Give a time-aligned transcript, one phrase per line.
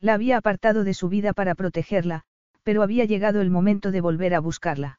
[0.00, 2.22] La había apartado de su vida para protegerla,
[2.62, 4.98] pero había llegado el momento de volver a buscarla.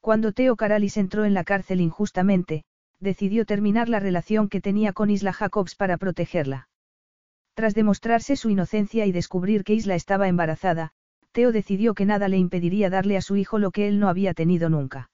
[0.00, 2.64] Cuando Teo Caralis entró en la cárcel injustamente,
[2.98, 6.68] decidió terminar la relación que tenía con Isla Jacobs para protegerla.
[7.54, 10.92] Tras demostrarse su inocencia y descubrir que Isla estaba embarazada,
[11.32, 14.32] Teo decidió que nada le impediría darle a su hijo lo que él no había
[14.32, 15.10] tenido nunca.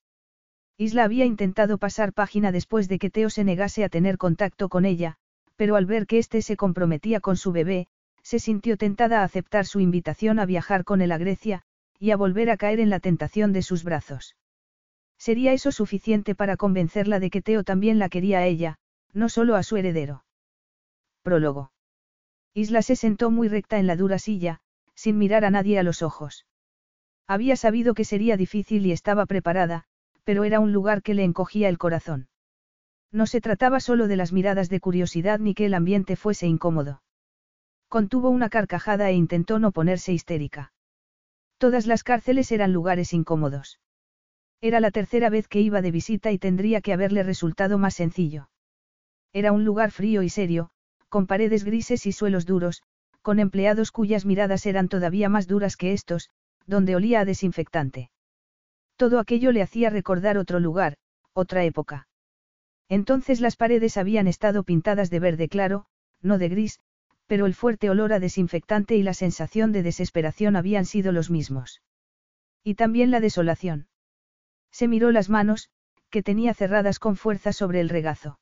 [0.76, 4.84] Isla había intentado pasar página después de que Teo se negase a tener contacto con
[4.84, 5.16] ella,
[5.56, 7.88] pero al ver que éste se comprometía con su bebé,
[8.22, 11.62] se sintió tentada a aceptar su invitación a viajar con él a Grecia,
[11.98, 14.36] y a volver a caer en la tentación de sus brazos.
[15.18, 18.78] ¿Sería eso suficiente para convencerla de que Teo también la quería a ella,
[19.12, 20.24] no solo a su heredero?
[21.22, 21.70] Prólogo.
[22.54, 24.60] Isla se sentó muy recta en la dura silla,
[24.94, 26.44] sin mirar a nadie a los ojos.
[27.28, 29.84] Había sabido que sería difícil y estaba preparada,
[30.24, 32.28] pero era un lugar que le encogía el corazón.
[33.12, 37.02] No se trataba solo de las miradas de curiosidad ni que el ambiente fuese incómodo.
[37.92, 40.72] Contuvo una carcajada e intentó no ponerse histérica.
[41.58, 43.80] Todas las cárceles eran lugares incómodos.
[44.62, 48.48] Era la tercera vez que iba de visita y tendría que haberle resultado más sencillo.
[49.34, 50.70] Era un lugar frío y serio,
[51.10, 52.82] con paredes grises y suelos duros,
[53.20, 56.30] con empleados cuyas miradas eran todavía más duras que estos,
[56.66, 58.10] donde olía a desinfectante.
[58.96, 60.96] Todo aquello le hacía recordar otro lugar,
[61.34, 62.08] otra época.
[62.88, 65.84] Entonces las paredes habían estado pintadas de verde claro,
[66.22, 66.80] no de gris,
[67.26, 71.82] pero el fuerte olor a desinfectante y la sensación de desesperación habían sido los mismos.
[72.62, 73.88] Y también la desolación.
[74.70, 75.70] Se miró las manos,
[76.10, 78.38] que tenía cerradas con fuerza sobre el regazo.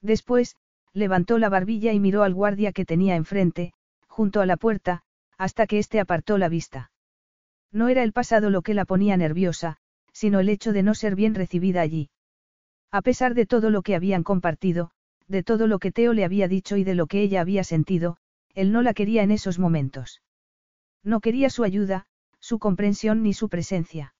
[0.00, 0.56] Después,
[0.92, 3.72] levantó la barbilla y miró al guardia que tenía enfrente,
[4.06, 5.02] junto a la puerta,
[5.38, 6.90] hasta que éste apartó la vista.
[7.72, 9.78] No era el pasado lo que la ponía nerviosa,
[10.12, 12.10] sino el hecho de no ser bien recibida allí.
[12.90, 14.90] A pesar de todo lo que habían compartido,
[15.28, 18.16] de todo lo que Teo le había dicho y de lo que ella había sentido,
[18.54, 20.22] él no la quería en esos momentos.
[21.02, 22.06] No quería su ayuda,
[22.40, 24.14] su comprensión ni su presencia.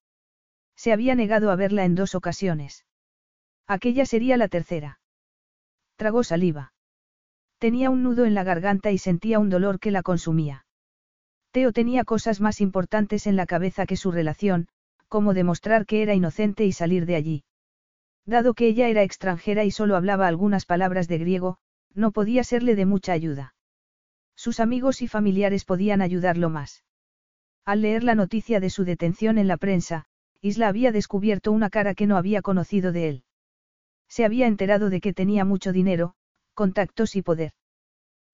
[0.76, 2.86] Se había negado a verla en dos ocasiones.
[3.66, 5.00] Aquella sería la tercera.
[5.96, 6.72] Tragó saliva.
[7.58, 10.66] Tenía un nudo en la garganta y sentía un dolor que la consumía.
[11.52, 14.68] Teo tenía cosas más importantes en la cabeza que su relación,
[15.08, 17.44] como demostrar que era inocente y salir de allí.
[18.26, 21.58] Dado que ella era extranjera y solo hablaba algunas palabras de griego,
[21.94, 23.54] no podía serle de mucha ayuda.
[24.36, 26.84] Sus amigos y familiares podían ayudarlo más.
[27.64, 30.06] Al leer la noticia de su detención en la prensa,
[30.40, 33.24] Isla había descubierto una cara que no había conocido de él.
[34.08, 36.14] Se había enterado de que tenía mucho dinero,
[36.54, 37.52] contactos y poder.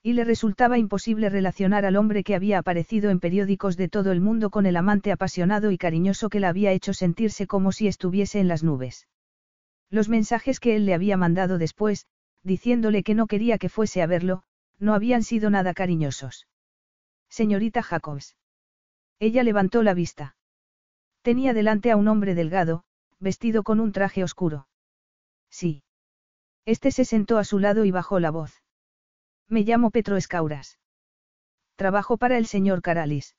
[0.02, 4.20] Y le resultaba imposible relacionar al hombre que había aparecido en periódicos de todo el
[4.20, 8.40] mundo con el amante apasionado y cariñoso que la había hecho sentirse como si estuviese
[8.40, 9.06] en las nubes.
[9.90, 12.06] Los mensajes que él le había mandado después,
[12.42, 14.42] diciéndole que no quería que fuese a verlo,
[14.78, 16.46] no habían sido nada cariñosos.
[17.28, 18.36] Señorita Jacobs.
[19.18, 20.36] Ella levantó la vista.
[21.22, 22.84] Tenía delante a un hombre delgado,
[23.18, 24.68] vestido con un traje oscuro.
[25.50, 25.82] Sí.
[26.64, 28.62] Este se sentó a su lado y bajó la voz.
[29.48, 30.78] Me llamo Petro Escauras.
[31.76, 33.36] Trabajo para el señor Caralis.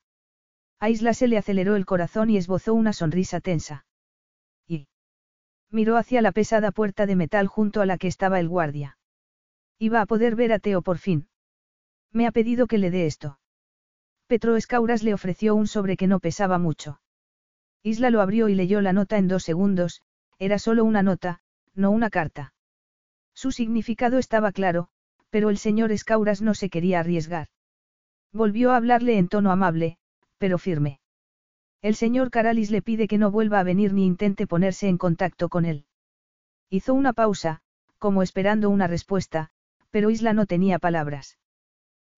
[0.79, 3.85] A Isla se le aceleró el corazón y esbozó una sonrisa tensa.
[5.71, 8.97] Miró hacia la pesada puerta de metal junto a la que estaba el guardia.
[9.77, 11.27] Iba a poder ver a Teo por fin.
[12.11, 13.39] Me ha pedido que le dé esto.
[14.27, 17.01] Petro Escauras le ofreció un sobre que no pesaba mucho.
[17.83, 20.01] Isla lo abrió y leyó la nota en dos segundos,
[20.37, 21.41] era solo una nota,
[21.75, 22.53] no una carta.
[23.33, 24.89] Su significado estaba claro,
[25.29, 27.47] pero el señor Escauras no se quería arriesgar.
[28.33, 29.97] Volvió a hablarle en tono amable,
[30.37, 30.98] pero firme.
[31.81, 35.47] El señor Caralis le pide que no vuelva a venir ni intente ponerse en contacto
[35.47, 35.85] con él.
[36.69, 37.61] Hizo una pausa,
[37.97, 39.49] como esperando una respuesta,
[39.89, 41.37] pero Isla no tenía palabras.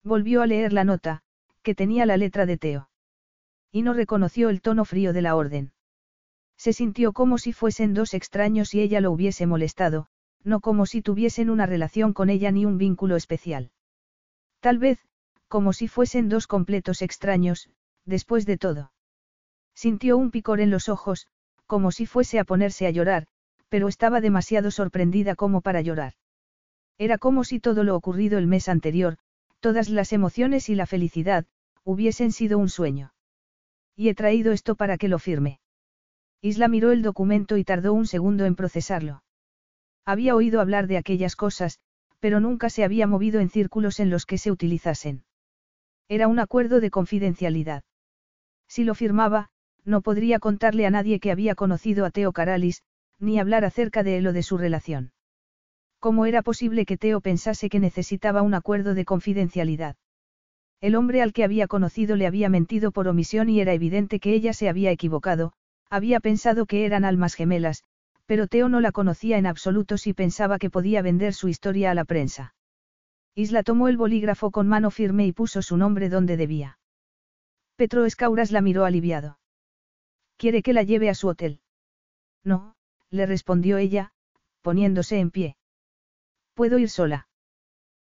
[0.02, 1.22] Volvió a leer la nota,
[1.62, 2.90] que tenía la letra de Teo.
[3.70, 5.72] Y no reconoció el tono frío de la orden.
[6.56, 10.08] Se sintió como si fuesen dos extraños y ella lo hubiese molestado,
[10.44, 13.70] no como si tuviesen una relación con ella ni un vínculo especial.
[14.60, 14.98] Tal vez,
[15.46, 17.70] como si fuesen dos completos extraños,
[18.04, 18.92] después de todo.
[19.74, 21.26] Sintió un picor en los ojos,
[21.66, 23.26] como si fuese a ponerse a llorar,
[23.68, 26.14] pero estaba demasiado sorprendida como para llorar.
[26.98, 29.16] Era como si todo lo ocurrido el mes anterior,
[29.60, 31.46] todas las emociones y la felicidad,
[31.84, 33.14] hubiesen sido un sueño.
[33.96, 35.60] Y he traído esto para que lo firme.
[36.40, 39.22] Isla miró el documento y tardó un segundo en procesarlo.
[40.04, 41.78] Había oído hablar de aquellas cosas,
[42.18, 45.24] pero nunca se había movido en círculos en los que se utilizasen.
[46.08, 47.82] Era un acuerdo de confidencialidad.
[48.68, 49.50] Si lo firmaba,
[49.84, 52.82] no podría contarle a nadie que había conocido a Teo Caralis,
[53.18, 55.12] ni hablar acerca de él o de su relación.
[55.98, 59.96] ¿Cómo era posible que Teo pensase que necesitaba un acuerdo de confidencialidad?
[60.80, 64.34] El hombre al que había conocido le había mentido por omisión y era evidente que
[64.34, 65.52] ella se había equivocado,
[65.88, 67.84] había pensado que eran almas gemelas,
[68.26, 71.94] pero Teo no la conocía en absoluto si pensaba que podía vender su historia a
[71.94, 72.54] la prensa.
[73.34, 76.78] Isla tomó el bolígrafo con mano firme y puso su nombre donde debía.
[77.76, 79.38] Petro Escauras la miró aliviado.
[80.42, 81.60] ¿Quiere que la lleve a su hotel?
[82.42, 82.74] No,
[83.10, 84.12] le respondió ella,
[84.60, 85.56] poniéndose en pie.
[86.54, 87.28] Puedo ir sola.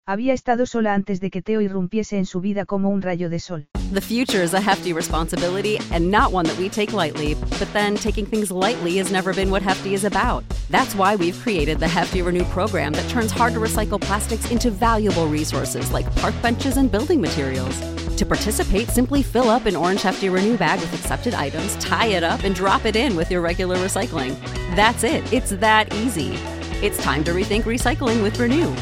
[0.09, 3.39] Había estado sola antes de que Teo irrumpiese en su vida como un rayo de
[3.39, 3.67] sol.
[3.93, 7.35] The future is a hefty responsibility and not one that we take lightly.
[7.59, 10.43] But then taking things lightly has never been what Hefty is about.
[10.71, 14.71] That's why we've created the Hefty Renew program that turns hard to recycle plastics into
[14.71, 17.79] valuable resources like park benches and building materials.
[18.15, 22.23] To participate, simply fill up an orange Hefty Renew bag with accepted items, tie it
[22.23, 24.35] up, and drop it in with your regular recycling.
[24.75, 25.31] That's it.
[25.31, 26.33] It's that easy.
[26.81, 28.73] It's time to rethink recycling with Renew.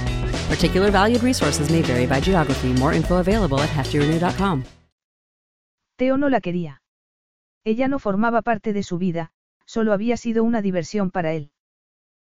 [0.49, 2.69] Particular valued resources may vary by geography.
[2.79, 4.63] More info available at heftyrenew.com.
[5.97, 6.81] Teo no la quería.
[7.65, 9.31] Ella no formaba parte de su vida,
[9.65, 11.51] solo había sido una diversión para él.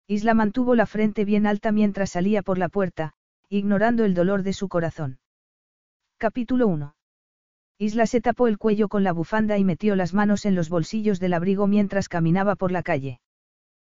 [0.07, 3.13] Isla mantuvo la frente bien alta mientras salía por la puerta,
[3.47, 5.19] ignorando el dolor de su corazón.
[6.17, 6.95] Capítulo 1.
[7.77, 11.21] Isla se tapó el cuello con la bufanda y metió las manos en los bolsillos
[11.21, 13.21] del abrigo mientras caminaba por la calle.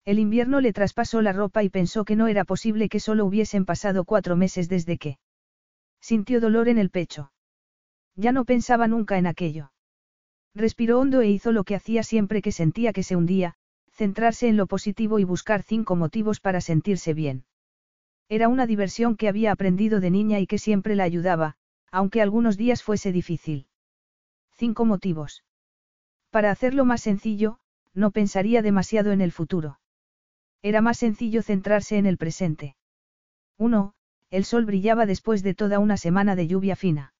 [0.04, 3.66] El invierno le traspasó la ropa y pensó que no era posible que solo hubiesen
[3.66, 5.20] pasado cuatro meses desde que.
[6.00, 7.32] Sintió dolor en el pecho.
[8.16, 9.72] Ya no pensaba nunca en aquello.
[10.56, 13.54] Respiró hondo e hizo lo que hacía siempre que sentía que se hundía,
[13.92, 17.46] centrarse en lo positivo y buscar cinco motivos para sentirse bien.
[18.28, 21.58] Era una diversión que había aprendido de niña y que siempre la ayudaba,
[21.92, 23.68] aunque algunos días fuese difícil.
[24.54, 25.44] Cinco motivos.
[26.32, 27.60] Para hacerlo más sencillo,
[27.94, 29.81] no pensaría demasiado en el futuro.
[30.62, 32.76] Era más sencillo centrarse en el presente.
[33.58, 33.94] 1.
[34.30, 37.14] El sol brillaba después de toda una semana de lluvia fina.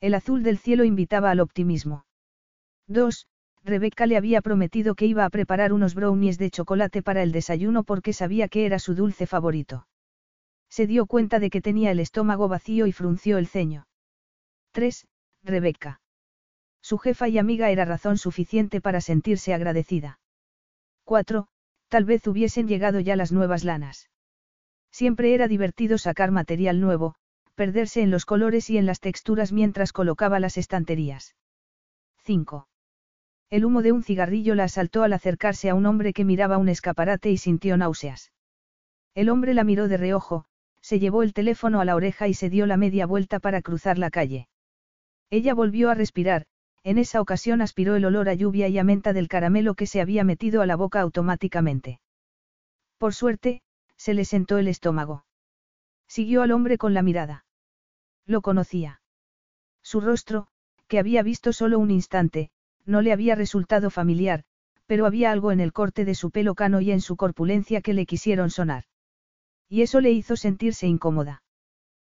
[0.00, 2.04] El azul del cielo invitaba al optimismo.
[2.88, 3.26] 2.
[3.64, 7.82] Rebeca le había prometido que iba a preparar unos brownies de chocolate para el desayuno
[7.84, 9.86] porque sabía que era su dulce favorito.
[10.68, 13.86] Se dio cuenta de que tenía el estómago vacío y frunció el ceño.
[14.72, 15.06] 3.
[15.42, 16.00] Rebeca.
[16.82, 20.20] Su jefa y amiga era razón suficiente para sentirse agradecida.
[21.04, 21.48] 4.
[21.88, 24.10] Tal vez hubiesen llegado ya las nuevas lanas.
[24.90, 27.14] Siempre era divertido sacar material nuevo,
[27.54, 31.36] perderse en los colores y en las texturas mientras colocaba las estanterías.
[32.24, 32.68] 5.
[33.48, 36.68] El humo de un cigarrillo la asaltó al acercarse a un hombre que miraba un
[36.68, 38.32] escaparate y sintió náuseas.
[39.14, 40.44] El hombre la miró de reojo,
[40.80, 43.98] se llevó el teléfono a la oreja y se dio la media vuelta para cruzar
[43.98, 44.48] la calle.
[45.30, 46.46] Ella volvió a respirar,
[46.86, 50.00] en esa ocasión aspiró el olor a lluvia y a menta del caramelo que se
[50.00, 51.98] había metido a la boca automáticamente.
[52.96, 53.62] Por suerte,
[53.96, 55.24] se le sentó el estómago.
[56.06, 57.44] Siguió al hombre con la mirada.
[58.24, 59.00] Lo conocía.
[59.82, 60.46] Su rostro,
[60.86, 62.50] que había visto solo un instante,
[62.84, 64.44] no le había resultado familiar,
[64.86, 67.94] pero había algo en el corte de su pelo cano y en su corpulencia que
[67.94, 68.84] le quisieron sonar.
[69.68, 71.42] Y eso le hizo sentirse incómoda.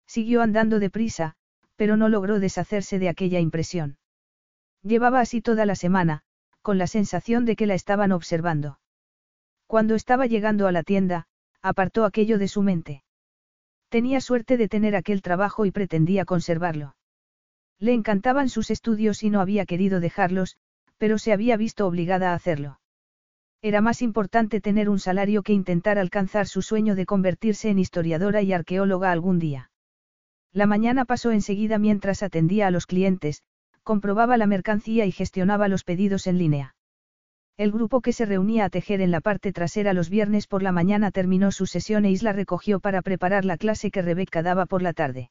[0.07, 1.37] Siguió andando deprisa,
[1.77, 3.97] pero no logró deshacerse de aquella impresión.
[4.83, 6.23] Llevaba así toda la semana,
[6.63, 8.79] con la sensación de que la estaban observando.
[9.67, 11.27] Cuando estaba llegando a la tienda,
[11.63, 13.03] apartó aquello de su mente.
[13.89, 16.95] Tenía suerte de tener aquel trabajo y pretendía conservarlo.
[17.79, 20.57] Le encantaban sus estudios y no había querido dejarlos,
[20.99, 22.81] pero se había visto obligada a hacerlo.
[23.63, 28.43] Era más importante tener un salario que intentar alcanzar su sueño de convertirse en historiadora
[28.43, 29.71] y arqueóloga algún día.
[30.53, 33.43] La mañana pasó enseguida mientras atendía a los clientes,
[33.89, 36.75] comprobaba la mercancía y gestionaba los pedidos en línea.
[37.57, 40.73] El grupo que se reunía a tejer en la parte trasera los viernes por la
[40.73, 44.83] mañana terminó su sesión e Isla recogió para preparar la clase que Rebeca daba por
[44.83, 45.31] la tarde.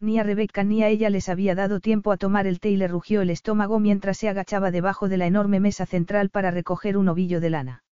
[0.00, 2.78] Ni a Rebeca ni a ella les había dado tiempo a tomar el té y
[2.78, 6.96] le rugió el estómago mientras se agachaba debajo de la enorme mesa central para recoger
[6.96, 7.84] un ovillo de lana.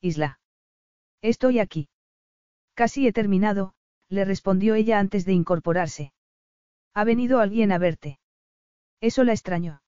[0.00, 0.40] Isla.
[1.20, 1.90] Estoy aquí.
[2.72, 3.74] Casi he terminado,
[4.08, 6.14] le respondió ella antes de incorporarse.
[6.94, 8.20] Ha venido alguien a verte.
[9.02, 9.82] Eso la extrañó.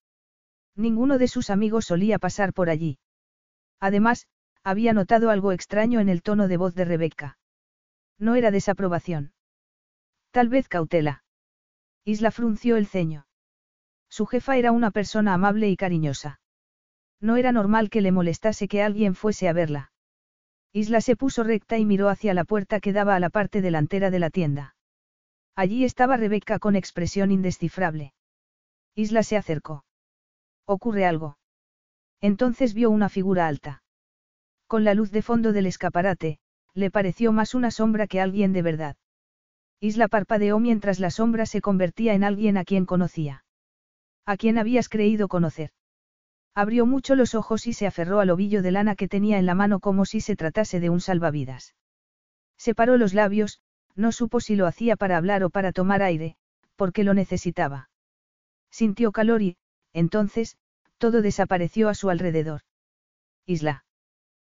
[0.75, 2.99] Ninguno de sus amigos solía pasar por allí.
[3.80, 4.26] Además,
[4.64, 7.38] había notado algo extraño en el tono de voz de Rebeca.
[8.18, 9.33] No era desaprobación.
[10.33, 11.23] Tal vez cautela.
[12.04, 13.26] Isla frunció el ceño.
[14.09, 16.40] Su jefa era una persona amable y cariñosa.
[17.21, 19.92] No era normal que le molestase que alguien fuese a verla.
[20.73, 24.11] Isla se puso recta y miró hacia la puerta que daba a la parte delantera
[24.11, 24.75] de la tienda.
[25.54, 28.12] Allí estaba Rebeca con expresión indescifrable.
[28.95, 29.85] Isla se acercó.
[30.67, 31.37] ¿Ocurre algo?
[32.21, 33.83] Entonces vio una figura alta.
[34.67, 36.39] Con la luz de fondo del escaparate,
[36.75, 38.97] le pareció más una sombra que alguien de verdad.
[39.81, 43.45] Isla parpadeó mientras la sombra se convertía en alguien a quien conocía.
[44.25, 45.71] ¿A quién habías creído conocer?
[46.55, 49.55] Abrió mucho los ojos y se aferró al ovillo de lana que tenía en la
[49.55, 51.75] mano como si se tratase de un salvavidas.
[52.57, 53.61] Separó los labios,
[53.97, 56.37] no supo si lo hacía para hablar o para tomar aire,
[56.77, 57.91] porque lo necesitaba.
[58.75, 59.57] Sintió calor y,
[59.93, 60.59] entonces,
[60.99, 62.62] todo desapareció a su alrededor.
[63.47, 63.85] Isla.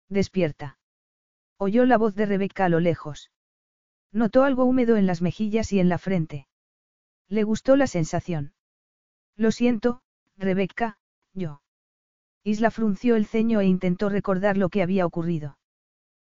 [0.09, 0.79] Despierta.
[1.57, 3.29] Oyó la voz de Rebeca a lo lejos.
[4.11, 6.47] Notó algo húmedo en las mejillas y en la frente.
[7.29, 8.55] Le gustó la sensación.
[9.35, 10.01] Lo siento,
[10.35, 10.97] Rebeca,
[11.35, 11.61] yo.
[12.43, 15.59] Isla frunció el ceño e intentó recordar lo que había ocurrido.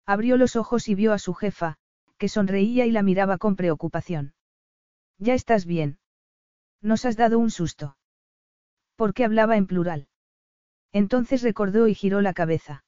[0.06, 1.76] Abrió los ojos y vio a su jefa,
[2.18, 4.36] que sonreía y la miraba con preocupación.
[5.18, 6.00] Ya estás bien.
[6.84, 7.98] Nos has dado un susto.
[8.98, 10.08] ¿Por qué hablaba en plural?
[10.92, 12.84] Entonces recordó y giró la cabeza.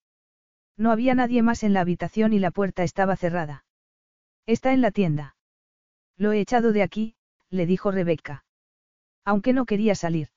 [0.78, 3.66] No había nadie más en la habitación y la puerta estaba cerrada.
[4.46, 5.38] Está en la tienda.
[6.18, 7.16] Lo he echado de aquí,
[7.50, 8.44] le dijo Rebeca.
[9.24, 10.28] Aunque no quería salir.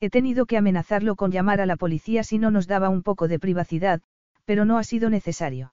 [0.00, 3.28] He tenido que amenazarlo con llamar a la policía si no nos daba un poco
[3.28, 4.02] de privacidad,
[4.44, 5.72] pero no ha sido necesario.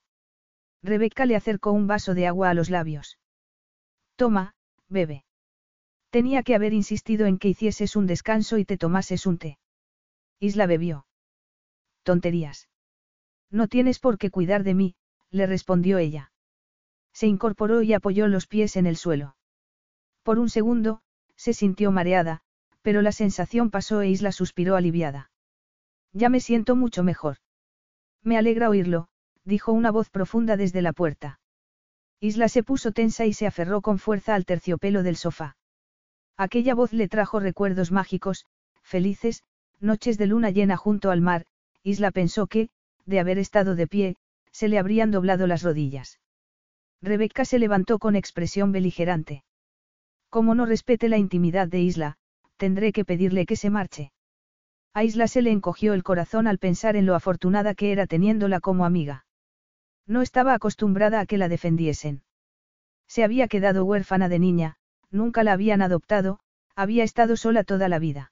[0.83, 3.17] Rebeca le acercó un vaso de agua a los labios.
[4.15, 4.53] Toma,
[4.87, 5.25] bebe.
[6.09, 9.59] Tenía que haber insistido en que hicieses un descanso y te tomases un té.
[10.39, 11.05] Isla bebió.
[12.03, 12.69] Tonterías.
[13.51, 14.95] No tienes por qué cuidar de mí,
[15.29, 16.31] le respondió ella.
[17.13, 19.35] Se incorporó y apoyó los pies en el suelo.
[20.23, 21.01] Por un segundo,
[21.35, 22.41] se sintió mareada,
[22.81, 25.31] pero la sensación pasó e Isla suspiró aliviada.
[26.13, 27.37] Ya me siento mucho mejor.
[28.23, 29.09] Me alegra oírlo,
[29.43, 31.39] dijo una voz profunda desde la puerta.
[32.19, 35.55] Isla se puso tensa y se aferró con fuerza al terciopelo del sofá.
[36.39, 38.46] Aquella voz le trajo recuerdos mágicos,
[38.81, 39.43] felices,
[39.81, 41.46] noches de luna llena junto al mar,
[41.84, 42.69] Isla pensó que,
[43.05, 44.15] de haber estado de pie,
[44.50, 46.17] se le habrían doblado las rodillas.
[47.01, 49.43] Rebeca se levantó con expresión beligerante.
[50.29, 52.15] Como no respete la intimidad de Isla,
[52.55, 54.13] tendré que pedirle que se marche.
[54.93, 58.62] A Isla se le encogió el corazón al pensar en lo afortunada que era teniéndola
[58.62, 59.25] como amiga.
[60.08, 62.24] No estaba acostumbrada a que la defendiesen.
[63.10, 64.78] Se había quedado huérfana de niña,
[65.11, 66.39] nunca la habían adoptado,
[66.75, 68.31] había estado sola toda la vida.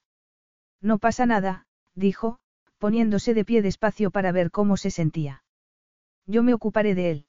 [0.82, 1.66] No pasa nada,
[1.96, 2.40] dijo,
[2.78, 5.44] poniéndose de pie despacio para ver cómo se sentía.
[6.26, 7.26] Yo me ocuparé de él.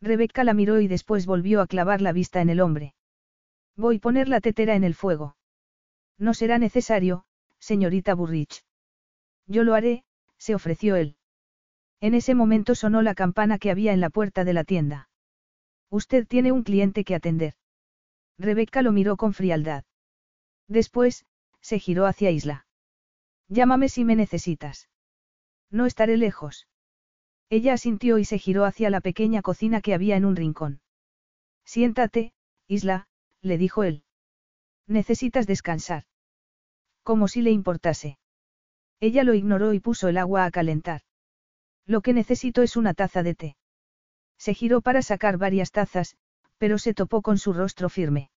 [0.00, 2.94] Rebeca la miró y después volvió a clavar la vista en el hombre.
[3.76, 5.36] Voy a poner la tetera en el fuego.
[6.18, 7.24] No será necesario,
[7.58, 8.64] señorita Burrich.
[9.46, 10.04] Yo lo haré,
[10.36, 11.16] se ofreció él.
[12.00, 15.08] En ese momento sonó la campana que había en la puerta de la tienda.
[15.90, 17.54] Usted tiene un cliente que atender.
[18.38, 19.84] Rebeca lo miró con frialdad.
[20.68, 21.26] Después,
[21.60, 22.66] se giró hacia Isla.
[23.48, 24.88] Llámame si me necesitas.
[25.70, 26.68] No estaré lejos.
[27.50, 30.80] Ella asintió y se giró hacia la pequeña cocina que había en un rincón.
[31.64, 32.32] Siéntate,
[32.66, 33.08] Isla,
[33.40, 34.04] le dijo él.
[34.86, 36.04] Necesitas descansar.
[37.02, 38.18] Como si le importase.
[39.00, 41.02] Ella lo ignoró y puso el agua a calentar.
[41.86, 43.56] Lo que necesito es una taza de té.
[44.36, 46.16] Se giró para sacar varias tazas,
[46.58, 48.30] pero se topó con su rostro firme.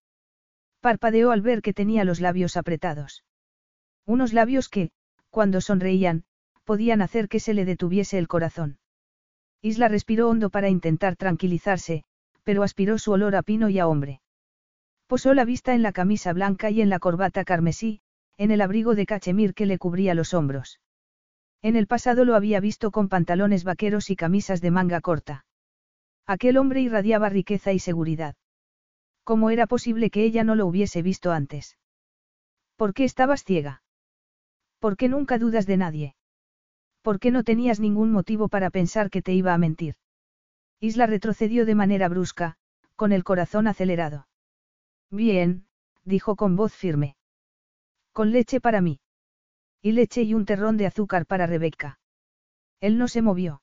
[0.79, 3.23] Parpadeó al ver que tenía los labios apretados.
[4.05, 4.91] Unos labios que,
[5.29, 6.23] cuando sonreían,
[6.63, 8.79] podían hacer que se le detuviese el corazón.
[9.61, 12.03] Isla respiró hondo para intentar tranquilizarse,
[12.43, 14.21] pero aspiró su olor a pino y a hombre.
[15.07, 18.01] Posó la vista en la camisa blanca y en la corbata carmesí,
[18.37, 20.79] en el abrigo de cachemir que le cubría los hombros.
[21.61, 25.45] En el pasado lo había visto con pantalones vaqueros y camisas de manga corta.
[26.25, 28.35] Aquel hombre irradiaba riqueza y seguridad.
[29.23, 31.77] ¿Cómo era posible que ella no lo hubiese visto antes?
[32.75, 33.83] ¿Por qué estabas ciega?
[34.79, 36.15] ¿Por qué nunca dudas de nadie?
[37.01, 39.95] ¿Por qué no tenías ningún motivo para pensar que te iba a mentir?
[40.79, 42.57] Isla retrocedió de manera brusca,
[42.95, 44.27] con el corazón acelerado.
[45.11, 45.67] Bien,
[46.03, 47.15] dijo con voz firme.
[48.11, 48.99] Con leche para mí.
[49.81, 51.99] Y leche y un terrón de azúcar para Rebeca.
[52.79, 53.61] Él no se movió.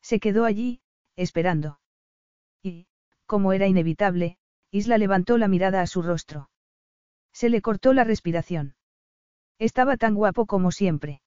[0.00, 0.80] Se quedó allí,
[1.18, 1.80] esperando.
[2.62, 2.86] Y,
[3.26, 4.38] como era inevitable,
[4.70, 6.48] Isla levantó la mirada a su rostro.
[7.32, 8.76] Se le cortó la respiración.
[9.58, 11.20] Estaba tan guapo como siempre.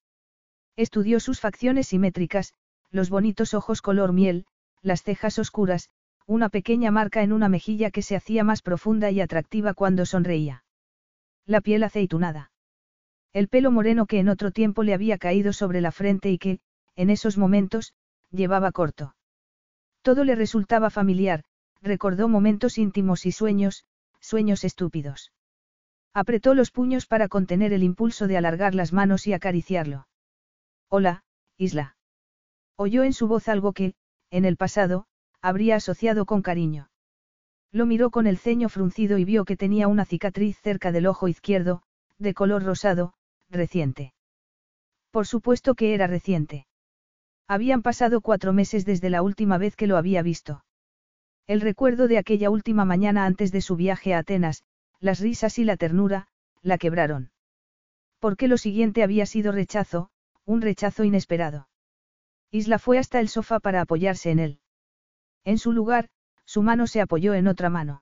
[0.77, 2.53] Estudió sus facciones simétricas,
[2.89, 4.45] los bonitos ojos color miel,
[4.81, 5.89] las cejas oscuras,
[6.25, 10.63] una pequeña marca en una mejilla que se hacía más profunda y atractiva cuando sonreía.
[11.45, 12.51] La piel aceitunada.
[13.33, 16.59] El pelo moreno que en otro tiempo le había caído sobre la frente y que,
[16.95, 17.93] en esos momentos,
[18.31, 19.15] llevaba corto.
[20.01, 21.43] Todo le resultaba familiar,
[21.81, 23.85] recordó momentos íntimos y sueños,
[24.19, 25.31] sueños estúpidos.
[26.13, 30.07] Apretó los puños para contener el impulso de alargar las manos y acariciarlo.
[30.89, 31.23] Hola,
[31.57, 31.95] Isla.
[32.75, 33.93] Oyó en su voz algo que,
[34.29, 35.05] en el pasado,
[35.41, 36.89] habría asociado con cariño.
[37.71, 41.27] Lo miró con el ceño fruncido y vio que tenía una cicatriz cerca del ojo
[41.27, 41.83] izquierdo,
[42.17, 43.13] de color rosado,
[43.49, 44.13] reciente.
[45.11, 46.65] Por supuesto que era reciente.
[47.51, 50.63] Habían pasado cuatro meses desde la última vez que lo había visto.
[51.47, 54.63] El recuerdo de aquella última mañana antes de su viaje a Atenas,
[55.01, 56.29] las risas y la ternura,
[56.61, 57.33] la quebraron.
[58.19, 60.11] Porque lo siguiente había sido rechazo,
[60.45, 61.67] un rechazo inesperado.
[62.51, 64.59] Isla fue hasta el sofá para apoyarse en él.
[65.43, 66.07] En su lugar,
[66.45, 68.01] su mano se apoyó en otra mano.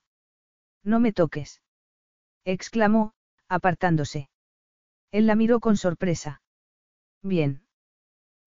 [0.84, 1.64] No me toques.
[2.46, 3.14] exclamó,
[3.48, 4.30] apartándose.
[5.10, 6.44] Él la miró con sorpresa.
[7.24, 7.64] Bien.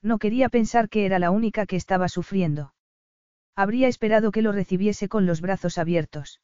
[0.02, 2.74] No quería pensar que era la única que estaba sufriendo.
[3.54, 6.40] Habría esperado que lo recibiese con los brazos abiertos.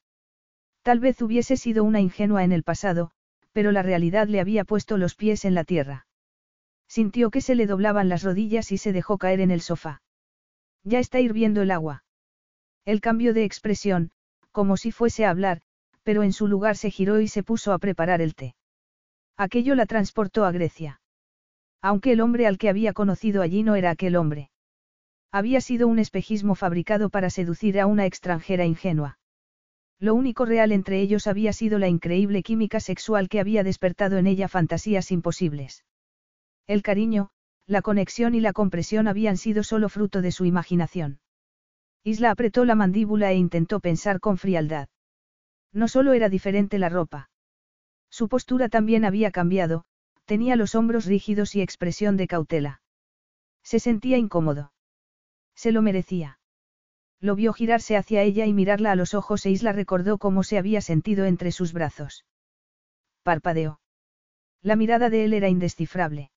[0.83, 3.11] Tal vez hubiese sido una ingenua en el pasado,
[3.53, 6.07] pero la realidad le había puesto los pies en la tierra.
[6.87, 10.03] Sintió que se le doblaban las rodillas y se dejó caer en el sofá.
[10.85, 12.05] Ya está hirviendo el agua.
[12.85, 14.13] El cambio de expresión,
[14.53, 15.61] como si fuese a hablar,
[16.03, 18.55] pero en su lugar se giró y se puso a preparar el té.
[19.37, 21.01] Aquello la transportó a Grecia.
[21.81, 24.51] Aunque el hombre al que había conocido allí no era aquel hombre.
[25.31, 29.19] Había sido un espejismo fabricado para seducir a una extranjera ingenua.
[30.01, 34.27] Lo único real entre ellos había sido la increíble química sexual que había despertado en
[34.27, 35.85] ella fantasías imposibles.
[36.67, 37.31] El cariño,
[37.67, 41.21] la conexión y la compresión habían sido solo fruto de su imaginación.
[42.05, 44.89] Isla apretó la mandíbula e intentó pensar con frialdad.
[45.73, 47.29] No solo era diferente la ropa.
[48.09, 49.85] Su postura también había cambiado,
[50.29, 52.83] tenía los hombros rígidos y expresión de cautela.
[53.63, 54.75] Se sentía incómodo.
[55.55, 56.39] Se lo merecía.
[57.19, 60.59] Lo vio girarse hacia ella y mirarla a los ojos e Isla recordó cómo se
[60.59, 62.27] había sentido entre sus brazos.
[63.23, 63.81] Parpadeó.
[64.61, 66.31] La mirada de él era indescifrable.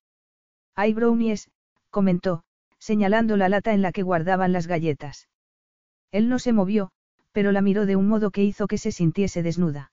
[0.73, 1.51] Hay brownies,
[1.89, 2.43] comentó,
[2.79, 5.27] señalando la lata en la que guardaban las galletas.
[6.11, 6.91] Él no se movió,
[7.33, 9.91] pero la miró de un modo que hizo que se sintiese desnuda.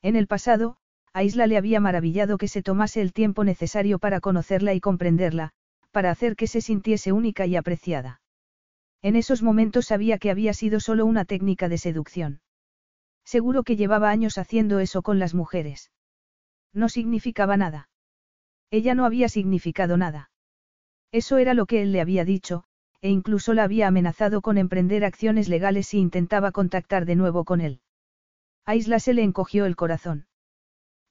[0.00, 0.78] En el pasado,
[1.12, 5.50] a Isla le había maravillado que se tomase el tiempo necesario para conocerla y comprenderla,
[5.90, 8.20] para hacer que se sintiese única y apreciada.
[9.02, 12.40] En esos momentos sabía que había sido solo una técnica de seducción.
[13.24, 15.90] Seguro que llevaba años haciendo eso con las mujeres.
[16.72, 17.88] No significaba nada.
[18.70, 20.30] Ella no había significado nada.
[21.12, 22.64] Eso era lo que él le había dicho,
[23.00, 27.60] e incluso la había amenazado con emprender acciones legales si intentaba contactar de nuevo con
[27.60, 27.80] él.
[28.64, 30.26] A Isla se le encogió el corazón.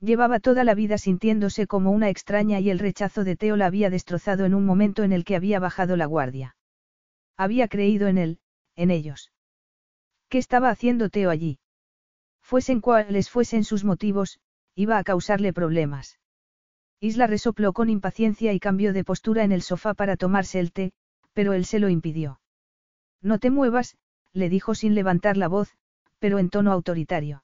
[0.02, 3.90] Llevaba toda la vida sintiéndose como una extraña y el rechazo de Teo la había
[3.90, 6.56] destrozado en un momento en el que había bajado la guardia.
[7.36, 8.40] Había creído en él,
[8.76, 9.32] en ellos.
[10.30, 11.60] ¿Qué estaba haciendo Teo allí?
[12.42, 14.40] Fuesen cuales fuesen sus motivos,
[14.74, 16.20] iba a causarle problemas.
[17.02, 20.94] Isla resopló con impaciencia y cambió de postura en el sofá para tomarse el té,
[21.34, 22.40] pero él se lo impidió.
[23.22, 23.98] No te muevas,
[24.34, 25.76] le dijo sin levantar la voz,
[26.20, 27.44] pero en tono autoritario.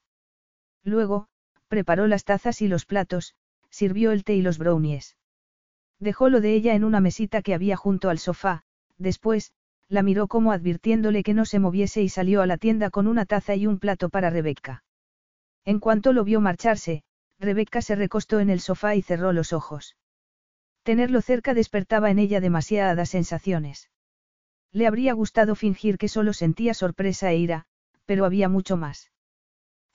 [0.82, 1.28] Luego,
[1.68, 3.34] preparó las tazas y los platos,
[3.70, 5.16] sirvió el té y los brownies.
[5.98, 8.62] Dejó lo de ella en una mesita que había junto al sofá,
[8.98, 9.52] después,
[9.88, 13.24] la miró como advirtiéndole que no se moviese y salió a la tienda con una
[13.24, 14.84] taza y un plato para Rebeca.
[15.64, 17.02] En cuanto lo vio marcharse,
[17.38, 19.96] Rebeca se recostó en el sofá y cerró los ojos.
[20.82, 23.90] Tenerlo cerca despertaba en ella demasiadas sensaciones.
[24.72, 27.66] Le habría gustado fingir que solo sentía sorpresa e ira,
[28.04, 29.10] pero había mucho más.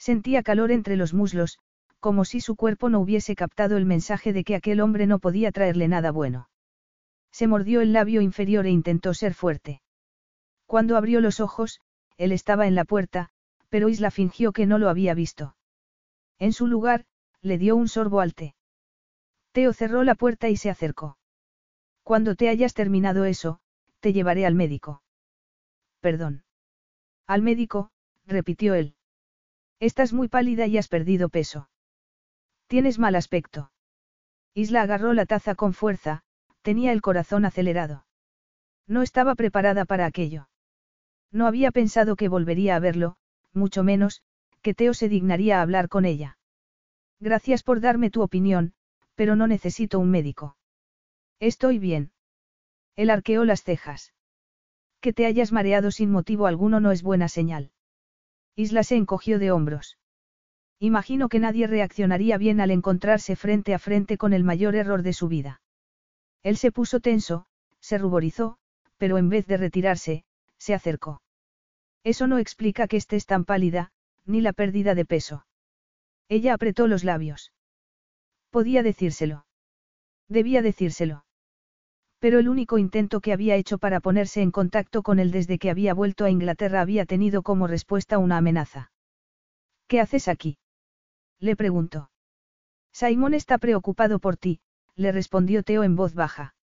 [0.01, 1.59] Sentía calor entre los muslos,
[1.99, 5.51] como si su cuerpo no hubiese captado el mensaje de que aquel hombre no podía
[5.51, 6.49] traerle nada bueno.
[7.31, 9.83] Se mordió el labio inferior e intentó ser fuerte.
[10.65, 11.81] Cuando abrió los ojos,
[12.17, 13.29] él estaba en la puerta,
[13.69, 15.55] pero Isla fingió que no lo había visto.
[16.39, 17.05] En su lugar,
[17.43, 18.55] le dio un sorbo al té.
[19.51, 21.19] Teo cerró la puerta y se acercó.
[22.01, 23.59] Cuando te hayas terminado eso,
[23.99, 25.03] te llevaré al médico.
[25.99, 26.43] Perdón.
[27.27, 27.91] Al médico,
[28.25, 28.95] repitió él.
[29.81, 31.67] Estás muy pálida y has perdido peso.
[32.67, 33.71] Tienes mal aspecto.
[34.53, 36.21] Isla agarró la taza con fuerza,
[36.61, 38.05] tenía el corazón acelerado.
[38.87, 40.49] No estaba preparada para aquello.
[41.31, 43.15] No había pensado que volvería a verlo,
[43.53, 44.21] mucho menos,
[44.61, 46.37] que Teo se dignaría a hablar con ella.
[47.19, 48.73] Gracias por darme tu opinión,
[49.15, 50.57] pero no necesito un médico.
[51.39, 52.11] Estoy bien.
[52.95, 54.13] Él arqueó las cejas.
[54.99, 57.71] Que te hayas mareado sin motivo alguno no es buena señal.
[58.55, 59.97] Isla se encogió de hombros.
[60.79, 65.13] Imagino que nadie reaccionaría bien al encontrarse frente a frente con el mayor error de
[65.13, 65.61] su vida.
[66.43, 67.45] Él se puso tenso,
[67.79, 68.57] se ruborizó,
[68.97, 70.25] pero en vez de retirarse,
[70.57, 71.21] se acercó.
[72.03, 73.91] Eso no explica que estés tan pálida,
[74.25, 75.45] ni la pérdida de peso.
[76.29, 77.51] Ella apretó los labios.
[78.49, 79.45] Podía decírselo.
[80.27, 81.25] Debía decírselo.
[82.21, 85.71] Pero el único intento que había hecho para ponerse en contacto con él desde que
[85.71, 88.91] había vuelto a Inglaterra había tenido como respuesta una amenaza.
[89.87, 90.59] ¿Qué haces aquí?
[91.39, 92.11] Le preguntó.
[92.93, 94.59] Simón está preocupado por ti,
[94.95, 96.53] le respondió Teo en voz baja.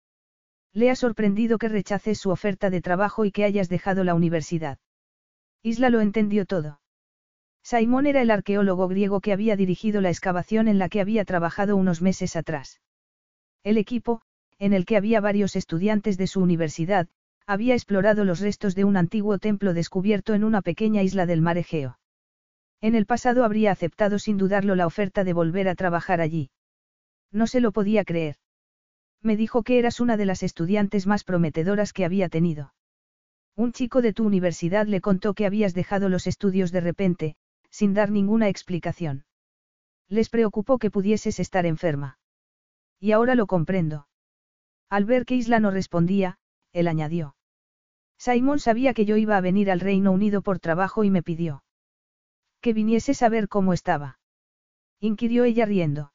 [0.73, 4.79] Le ha sorprendido que rechaces su oferta de trabajo y que hayas dejado la universidad.
[5.65, 6.81] Isla lo entendió todo.
[7.65, 11.75] Simón era el arqueólogo griego que había dirigido la excavación en la que había trabajado
[11.75, 12.81] unos meses atrás.
[13.65, 14.23] El equipo,
[14.59, 17.09] en el que había varios estudiantes de su universidad,
[17.47, 21.59] había explorado los restos de un antiguo templo descubierto en una pequeña isla del mar
[21.59, 21.99] Egeo.
[22.81, 26.51] En el pasado habría aceptado sin dudarlo la oferta de volver a trabajar allí.
[27.33, 28.37] No se lo podía creer.
[29.23, 32.75] Me dijo que eras una de las estudiantes más prometedoras que había tenido.
[33.57, 37.37] Un chico de tu universidad le contó que habías dejado los estudios de repente,
[37.71, 39.25] sin dar ninguna explicación.
[40.09, 42.19] Les preocupó que pudieses estar enferma.
[43.01, 44.08] Y ahora lo comprendo.
[44.91, 46.39] Al ver que Isla no respondía,
[46.73, 47.37] él añadió.
[48.19, 51.63] Simon sabía que yo iba a venir al Reino Unido por trabajo y me pidió.
[52.61, 54.19] Que vinieses a ver cómo estaba.
[55.01, 56.13] Inquirió ella riendo.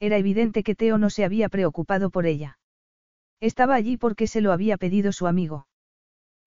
[0.00, 2.58] Era evidente que Teo no se había preocupado por ella.
[3.40, 5.68] Estaba allí porque se lo había pedido su amigo.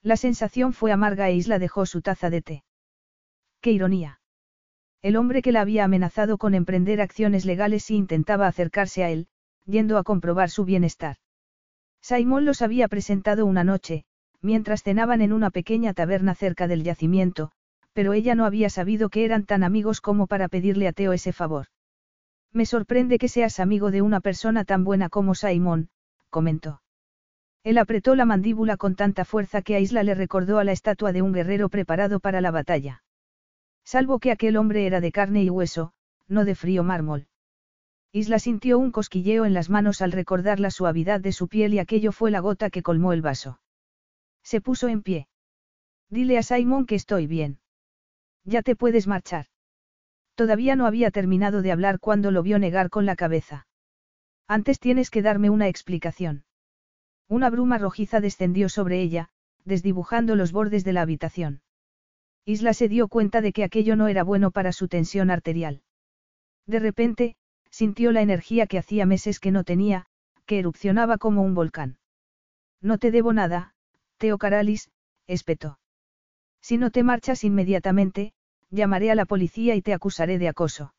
[0.01, 2.63] La sensación fue amarga e Isla dejó su taza de té.
[3.61, 4.19] ¡Qué ironía!
[5.01, 9.27] El hombre que la había amenazado con emprender acciones legales si intentaba acercarse a él,
[9.65, 11.17] yendo a comprobar su bienestar.
[12.07, 14.05] Simón los había presentado una noche,
[14.39, 17.51] mientras cenaban en una pequeña taberna cerca del yacimiento,
[17.93, 21.33] pero ella no había sabido que eran tan amigos como para pedirle a Teo ese
[21.33, 21.65] favor.
[22.53, 25.89] Me sorprende que seas amigo de una persona tan buena como Simon,
[26.29, 26.83] comentó.
[27.63, 31.11] Él apretó la mandíbula con tanta fuerza que a Isla le recordó a la estatua
[31.11, 33.03] de un guerrero preparado para la batalla.
[33.83, 35.91] Salvo que aquel hombre era de carne y hueso,
[36.27, 37.25] no de frío mármol.
[38.15, 41.79] Isla sintió un cosquilleo en las manos al recordar la suavidad de su piel y
[41.79, 43.59] aquello fue la gota que colmó el vaso.
[44.41, 45.27] Se puso en pie.
[46.09, 47.59] Dile a Simon que estoy bien.
[48.45, 49.47] Ya te puedes marchar.
[50.33, 53.67] Todavía no había terminado de hablar cuando lo vio negar con la cabeza.
[54.47, 56.45] Antes tienes que darme una explicación.
[57.27, 59.27] Una bruma rojiza descendió sobre ella,
[59.65, 61.63] desdibujando los bordes de la habitación.
[62.45, 65.81] Isla se dio cuenta de que aquello no era bueno para su tensión arterial.
[66.65, 67.35] De repente,
[67.75, 70.05] sintió la energía que hacía meses que no tenía,
[70.45, 71.97] que erupcionaba como un volcán.
[72.81, 73.73] No te debo nada,
[74.17, 74.91] Teo Caralis,
[75.27, 75.77] espetó.
[76.61, 78.31] Si no te marchas inmediatamente,
[78.69, 80.93] llamaré a la policía y te acusaré de acoso.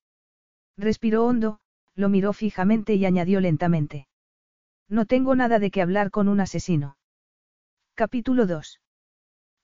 [0.77, 1.61] Respiró hondo,
[1.95, 4.07] lo miró fijamente y añadió lentamente.
[4.87, 6.99] No tengo nada de qué hablar con un asesino.
[7.95, 8.83] Capítulo 2.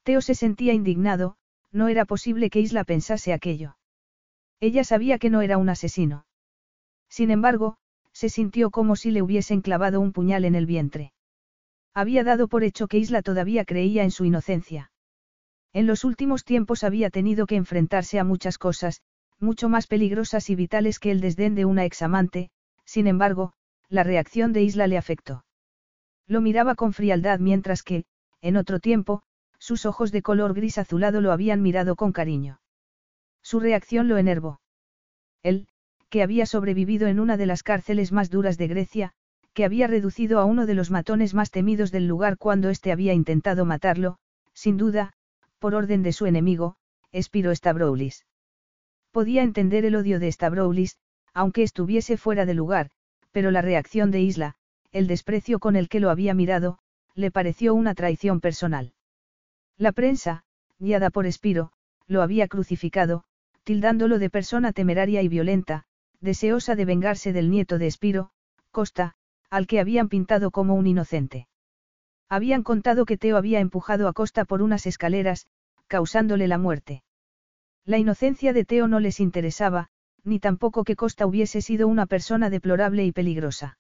[0.02, 1.36] Teo se sentía indignado,
[1.72, 3.76] no era posible que Isla pensase aquello.
[4.60, 6.24] Ella sabía que no era un asesino.
[7.12, 7.76] Sin embargo,
[8.14, 11.12] se sintió como si le hubiesen clavado un puñal en el vientre.
[11.92, 14.90] Había dado por hecho que Isla todavía creía en su inocencia.
[15.74, 19.02] En los últimos tiempos había tenido que enfrentarse a muchas cosas,
[19.38, 22.48] mucho más peligrosas y vitales que el desdén de una examante,
[22.86, 23.52] sin embargo,
[23.90, 25.44] la reacción de Isla le afectó.
[26.26, 28.06] Lo miraba con frialdad mientras que,
[28.40, 29.22] en otro tiempo,
[29.58, 32.62] sus ojos de color gris azulado lo habían mirado con cariño.
[33.42, 34.62] Su reacción lo enervó.
[35.42, 35.68] Él,
[36.12, 39.12] que había sobrevivido en una de las cárceles más duras de Grecia,
[39.54, 43.14] que había reducido a uno de los matones más temidos del lugar cuando éste había
[43.14, 44.18] intentado matarlo,
[44.52, 45.14] sin duda,
[45.58, 46.76] por orden de su enemigo,
[47.18, 48.26] Spiro Stavroulis.
[49.10, 50.98] Podía entender el odio de Stavroulis,
[51.32, 52.90] aunque estuviese fuera de lugar,
[53.30, 54.56] pero la reacción de Isla,
[54.90, 56.78] el desprecio con el que lo había mirado,
[57.14, 58.92] le pareció una traición personal.
[59.78, 60.44] La prensa,
[60.78, 61.72] guiada por Spiro,
[62.06, 63.24] lo había crucificado,
[63.64, 65.86] tildándolo de persona temeraria y violenta,
[66.22, 68.30] deseosa de vengarse del nieto de Spiro,
[68.70, 69.14] Costa,
[69.50, 71.48] al que habían pintado como un inocente.
[72.28, 75.46] Habían contado que Teo había empujado a Costa por unas escaleras,
[75.88, 77.02] causándole la muerte.
[77.84, 79.88] La inocencia de Teo no les interesaba,
[80.24, 83.76] ni tampoco que Costa hubiese sido una persona deplorable y peligrosa.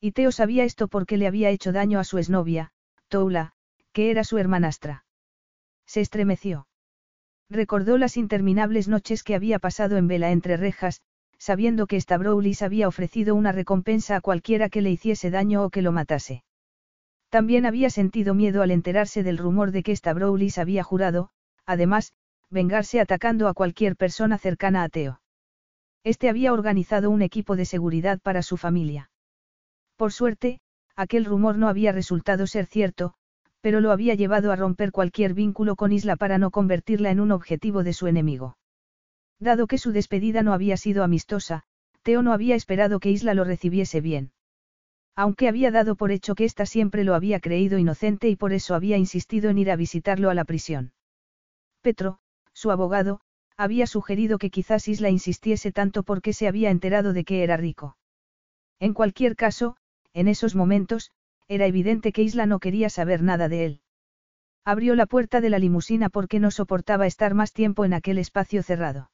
[0.00, 2.70] Y Teo sabía esto porque le había hecho daño a su exnovia,
[3.08, 3.54] Toula,
[3.92, 5.06] que era su hermanastra.
[5.86, 6.68] Se estremeció.
[7.48, 11.00] Recordó las interminables noches que había pasado en vela entre rejas,
[11.44, 15.82] sabiendo que Stavroulis había ofrecido una recompensa a cualquiera que le hiciese daño o que
[15.82, 16.42] lo matase.
[17.28, 21.28] También había sentido miedo al enterarse del rumor de que Stavroulis había jurado,
[21.66, 22.14] además,
[22.48, 25.20] vengarse atacando a cualquier persona cercana a Teo.
[26.02, 29.10] Este había organizado un equipo de seguridad para su familia.
[29.96, 30.60] Por suerte,
[30.96, 33.12] aquel rumor no había resultado ser cierto,
[33.60, 37.32] pero lo había llevado a romper cualquier vínculo con Isla para no convertirla en un
[37.32, 38.56] objetivo de su enemigo.
[39.40, 41.64] Dado que su despedida no había sido amistosa,
[42.02, 44.32] Teo no había esperado que Isla lo recibiese bien.
[45.16, 48.74] Aunque había dado por hecho que ésta siempre lo había creído inocente y por eso
[48.74, 50.92] había insistido en ir a visitarlo a la prisión.
[51.82, 52.18] Petro,
[52.52, 53.20] su abogado,
[53.56, 57.96] había sugerido que quizás Isla insistiese tanto porque se había enterado de que era rico.
[58.80, 59.76] En cualquier caso,
[60.12, 61.10] en esos momentos,
[61.46, 63.80] era evidente que Isla no quería saber nada de él.
[64.64, 68.62] Abrió la puerta de la limusina porque no soportaba estar más tiempo en aquel espacio
[68.62, 69.10] cerrado.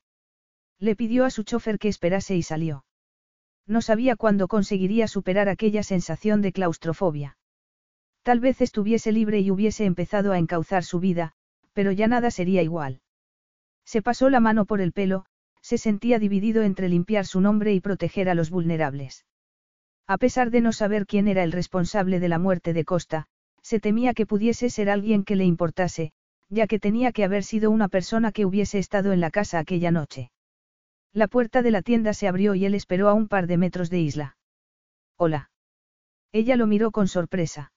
[0.81, 2.85] Le pidió a su chofer que esperase y salió.
[3.67, 7.37] No sabía cuándo conseguiría superar aquella sensación de claustrofobia.
[8.23, 11.33] Tal vez estuviese libre y hubiese empezado a encauzar su vida,
[11.75, 13.01] pero ya nada sería igual.
[13.85, 15.27] Se pasó la mano por el pelo,
[15.61, 19.27] se sentía dividido entre limpiar su nombre y proteger a los vulnerables.
[20.07, 23.27] A pesar de no saber quién era el responsable de la muerte de Costa,
[23.63, 26.13] se temía que pudiese ser alguien que le importase,
[26.49, 29.91] ya que tenía que haber sido una persona que hubiese estado en la casa aquella
[29.91, 30.31] noche.
[31.13, 33.91] La puerta de la tienda se abrió y él esperó a un par de metros
[33.91, 34.37] de isla.
[35.17, 35.51] Hola.
[36.33, 37.73] Ella lo miró con sorpresa.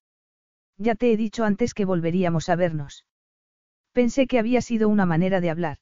[0.77, 3.05] Ya te he dicho antes que volveríamos a vernos.
[3.91, 5.77] Pensé que había sido una manera de hablar.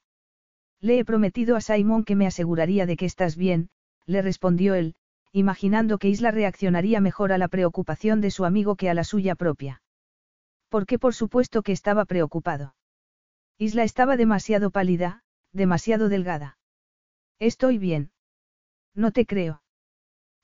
[0.79, 3.69] Le he prometido a Simon que me aseguraría de que estás bien,
[4.05, 4.95] le respondió él,
[5.31, 9.35] imaginando que Isla reaccionaría mejor a la preocupación de su amigo que a la suya
[9.35, 9.81] propia.
[10.69, 12.75] Porque por supuesto que estaba preocupado.
[13.57, 16.57] Isla estaba demasiado pálida, demasiado delgada.
[17.41, 18.11] Estoy bien.
[18.93, 19.63] No te creo.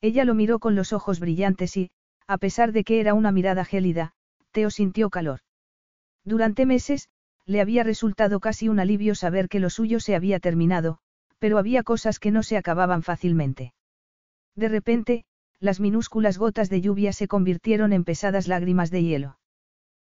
[0.01, 1.91] Ella lo miró con los ojos brillantes y,
[2.25, 4.13] a pesar de que era una mirada gélida,
[4.49, 5.41] Teo sintió calor.
[6.25, 7.09] Durante meses,
[7.45, 10.97] le había resultado casi un alivio saber que lo suyo se había terminado,
[11.37, 13.75] pero había cosas que no se acababan fácilmente.
[14.55, 15.25] De repente,
[15.59, 19.39] las minúsculas gotas de lluvia se convirtieron en pesadas lágrimas de hielo.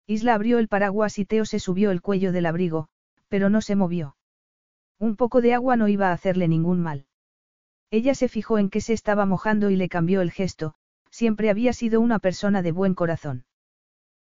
[0.05, 2.89] Isla abrió el paraguas y Teo se subió el cuello del abrigo,
[3.29, 4.17] pero no se movió.
[4.99, 7.05] Un poco de agua no iba a hacerle ningún mal.
[7.91, 10.75] Ella se fijó en que se estaba mojando y le cambió el gesto,
[11.09, 13.45] siempre había sido una persona de buen corazón.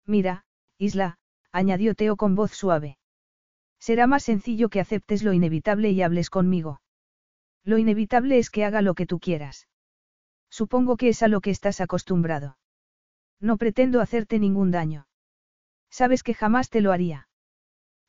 [0.06, 0.46] Mira,
[0.80, 1.20] Isla,
[1.52, 2.98] añadió Teo con voz suave.
[3.80, 6.82] Será más sencillo que aceptes lo inevitable y hables conmigo.
[7.64, 9.68] Lo inevitable es que haga lo que tú quieras.
[10.50, 12.58] Supongo que es a lo que estás acostumbrado.
[13.40, 15.08] No pretendo hacerte ningún daño.
[15.90, 17.29] Sabes que jamás te lo haría.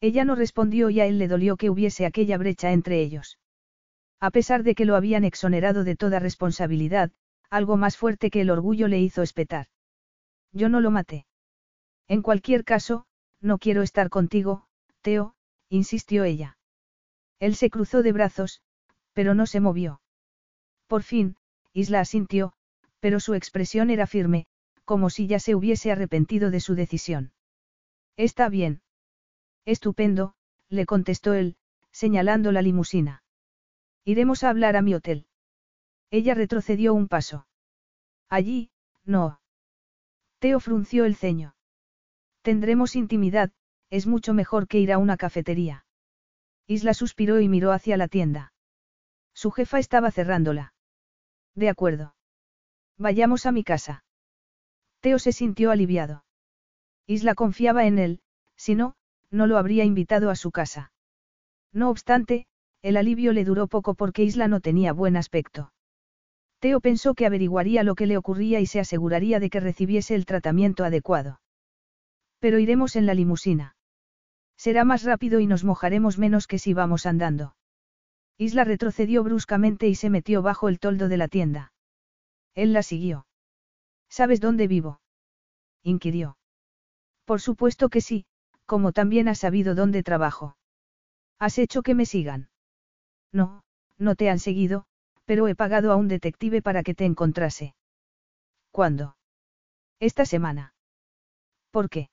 [0.01, 3.39] Ella no respondió y a él le dolió que hubiese aquella brecha entre ellos.
[4.19, 7.11] A pesar de que lo habían exonerado de toda responsabilidad,
[7.51, 9.67] algo más fuerte que el orgullo le hizo espetar.
[10.53, 11.27] Yo no lo maté.
[12.09, 13.07] En cualquier caso,
[13.41, 14.67] no quiero estar contigo,
[15.01, 15.35] Teo,
[15.69, 16.59] insistió ella.
[17.39, 18.63] Él se cruzó de brazos,
[19.13, 20.01] pero no se movió.
[20.87, 21.37] Por fin,
[21.73, 22.53] Isla asintió,
[23.01, 24.47] pero su expresión era firme,
[24.85, 27.33] como si ya se hubiese arrepentido de su decisión.
[28.17, 28.83] Está bien.
[29.65, 30.35] Estupendo,
[30.69, 31.57] le contestó él,
[31.91, 33.23] señalando la limusina.
[34.05, 35.27] Iremos a hablar a mi hotel.
[36.11, 37.47] Ella retrocedió un paso.
[38.29, 38.71] Allí,
[39.05, 39.41] no.
[40.39, 41.55] Teo frunció el ceño.
[42.43, 43.53] Tendremos intimidad,
[43.91, 45.85] es mucho mejor que ir a una cafetería.
[46.67, 48.53] Isla suspiró y miró hacia la tienda.
[49.35, 50.73] Su jefa estaba cerrándola.
[51.55, 52.15] De acuerdo.
[52.97, 54.05] Vayamos a mi casa.
[55.01, 56.25] Teo se sintió aliviado.
[57.07, 58.21] Isla confiaba en él,
[58.57, 58.95] si no,
[59.31, 60.93] no lo habría invitado a su casa.
[61.73, 62.47] No obstante,
[62.83, 65.73] el alivio le duró poco porque Isla no tenía buen aspecto.
[66.59, 70.27] Teo pensó que averiguaría lo que le ocurría y se aseguraría de que recibiese el
[70.27, 71.41] tratamiento adecuado.
[72.39, 73.77] Pero iremos en la limusina.
[74.57, 77.57] Será más rápido y nos mojaremos menos que si vamos andando.
[78.37, 81.73] Isla retrocedió bruscamente y se metió bajo el toldo de la tienda.
[82.55, 83.27] Él la siguió.
[84.09, 85.01] ¿Sabes dónde vivo?
[85.83, 86.37] inquirió.
[87.25, 88.27] Por supuesto que sí,
[88.71, 90.57] como también has sabido dónde trabajo.
[91.41, 92.51] ¿Has hecho que me sigan?
[93.33, 93.65] No,
[93.99, 94.85] no te han seguido,
[95.25, 97.75] pero he pagado a un detective para que te encontrase.
[98.71, 99.17] ¿Cuándo?
[99.99, 100.73] Esta semana.
[101.73, 102.11] ¿Por qué?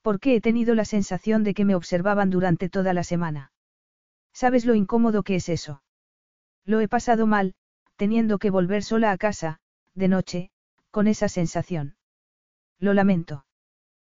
[0.00, 3.52] Porque he tenido la sensación de que me observaban durante toda la semana.
[4.32, 5.82] ¿Sabes lo incómodo que es eso?
[6.64, 7.54] Lo he pasado mal,
[7.96, 9.60] teniendo que volver sola a casa,
[9.94, 10.50] de noche,
[10.90, 11.96] con esa sensación.
[12.78, 13.44] Lo lamento.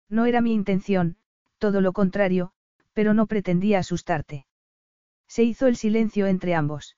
[0.07, 1.17] No era mi intención,
[1.57, 2.51] todo lo contrario,
[2.93, 4.45] pero no pretendía asustarte.
[5.27, 6.97] Se hizo el silencio entre ambos.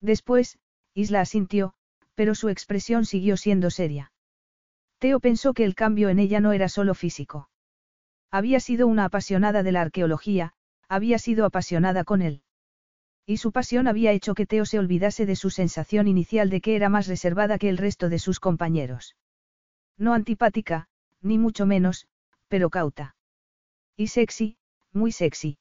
[0.00, 0.58] Después,
[0.94, 1.74] Isla asintió,
[2.14, 4.12] pero su expresión siguió siendo seria.
[4.98, 7.48] Teo pensó que el cambio en ella no era solo físico.
[8.30, 10.52] Había sido una apasionada de la arqueología,
[10.88, 12.42] había sido apasionada con él.
[13.26, 16.76] Y su pasión había hecho que Teo se olvidase de su sensación inicial de que
[16.76, 19.16] era más reservada que el resto de sus compañeros.
[19.96, 20.88] No antipática,
[21.22, 22.06] ni mucho menos,
[22.48, 23.14] pero cauta.
[24.00, 24.56] Y sexy,
[24.94, 25.58] muy sexy.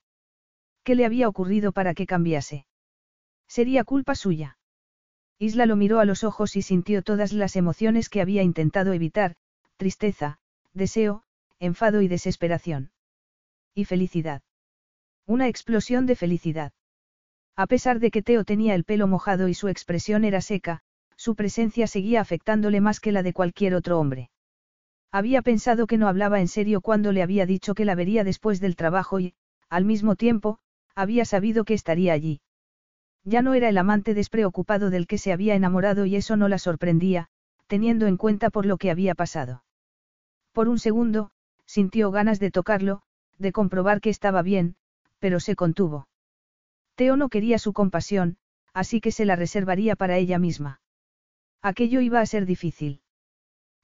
[0.86, 2.66] ¿Qué le había ocurrido para que cambiase?
[3.50, 4.58] Sería culpa suya.
[5.40, 9.36] Isla lo miró a los ojos y sintió todas las emociones que había intentado evitar,
[9.76, 10.40] tristeza,
[10.74, 11.24] deseo,
[11.60, 12.94] enfado y desesperación.
[13.76, 14.42] Y felicidad.
[15.26, 16.72] Una explosión de felicidad.
[17.58, 20.80] A pesar de que Teo tenía el pelo mojado y su expresión era seca,
[21.18, 24.30] su presencia seguía afectándole más que la de cualquier otro hombre.
[25.12, 28.60] Había pensado que no hablaba en serio cuando le había dicho que la vería después
[28.60, 29.34] del trabajo y,
[29.70, 30.60] al mismo tiempo,
[30.96, 32.42] había sabido que estaría allí.
[33.24, 36.58] Ya no era el amante despreocupado del que se había enamorado y eso no la
[36.58, 37.28] sorprendía,
[37.68, 39.64] teniendo en cuenta por lo que había pasado.
[40.54, 41.32] Por un segundo,
[41.66, 43.02] sintió ganas de tocarlo,
[43.38, 44.76] de comprobar que estaba bien,
[45.20, 46.08] pero se contuvo.
[46.96, 48.38] Teo no quería su compasión,
[48.74, 50.82] así que se la reservaría para ella misma.
[51.62, 53.02] Aquello iba a ser difícil.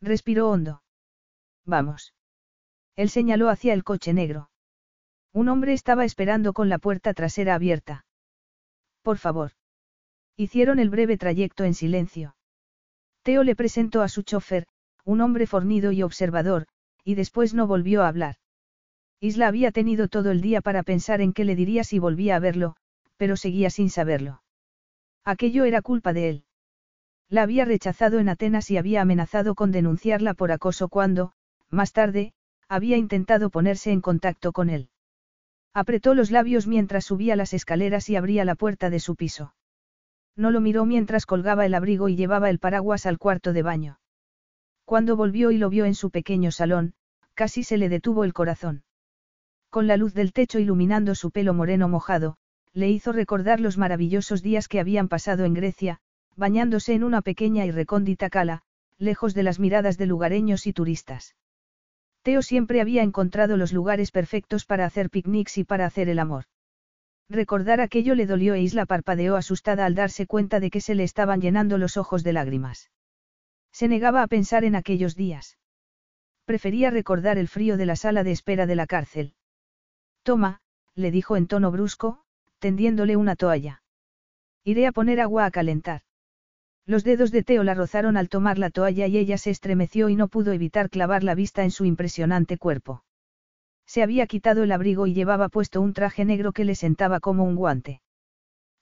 [0.01, 0.81] Respiró hondo.
[1.65, 2.13] Vamos.
[2.95, 4.49] Él señaló hacia el coche negro.
[5.34, 8.06] Un hombre estaba esperando con la puerta trasera abierta.
[9.01, 9.51] Por favor.
[10.38, 12.36] Hicieron el breve trayecto en silencio.
[13.23, 14.65] Teo le presentó a su chofer,
[15.04, 16.67] un hombre fornido y observador,
[17.04, 18.36] y después no volvió a hablar.
[19.19, 22.39] Isla había tenido todo el día para pensar en qué le diría si volvía a
[22.39, 22.75] verlo,
[23.17, 24.41] pero seguía sin saberlo.
[25.23, 26.45] Aquello era culpa de él.
[27.30, 31.34] La había rechazado en Atenas y había amenazado con denunciarla por acoso cuando,
[31.69, 32.34] más tarde,
[32.67, 34.89] había intentado ponerse en contacto con él.
[35.73, 39.54] Apretó los labios mientras subía las escaleras y abría la puerta de su piso.
[40.36, 43.99] No lo miró mientras colgaba el abrigo y llevaba el paraguas al cuarto de baño.
[44.86, 46.93] Cuando volvió y lo vio en su pequeño salón,
[47.34, 48.84] casi se le detuvo el corazón.
[49.69, 52.38] Con la luz del techo iluminando su pelo moreno mojado,
[52.73, 55.99] le hizo recordar los maravillosos días que habían pasado en Grecia,
[56.36, 58.62] bañándose en una pequeña y recóndita cala,
[58.97, 61.36] lejos de las miradas de lugareños y turistas.
[62.25, 66.45] Teo siempre había encontrado los lugares perfectos para hacer picnics y para hacer el amor.
[67.29, 71.03] Recordar aquello le dolió e Isla parpadeó asustada al darse cuenta de que se le
[71.03, 72.89] estaban llenando los ojos de lágrimas.
[73.71, 75.59] Se negaba a pensar en aquellos días.
[76.45, 79.35] Prefería recordar el frío de la sala de espera de la cárcel.
[80.23, 80.61] Toma,
[80.95, 82.23] le dijo en tono brusco,
[82.57, 83.83] tendiéndole una toalla.
[84.63, 86.01] Iré a poner agua a calentar.
[86.88, 90.15] Los dedos de Teo la rozaron al tomar la toalla y ella se estremeció y
[90.15, 93.04] no pudo evitar clavar la vista en su impresionante cuerpo.
[93.88, 97.43] Se había quitado el abrigo y llevaba puesto un traje negro que le sentaba como
[97.43, 98.02] un guante.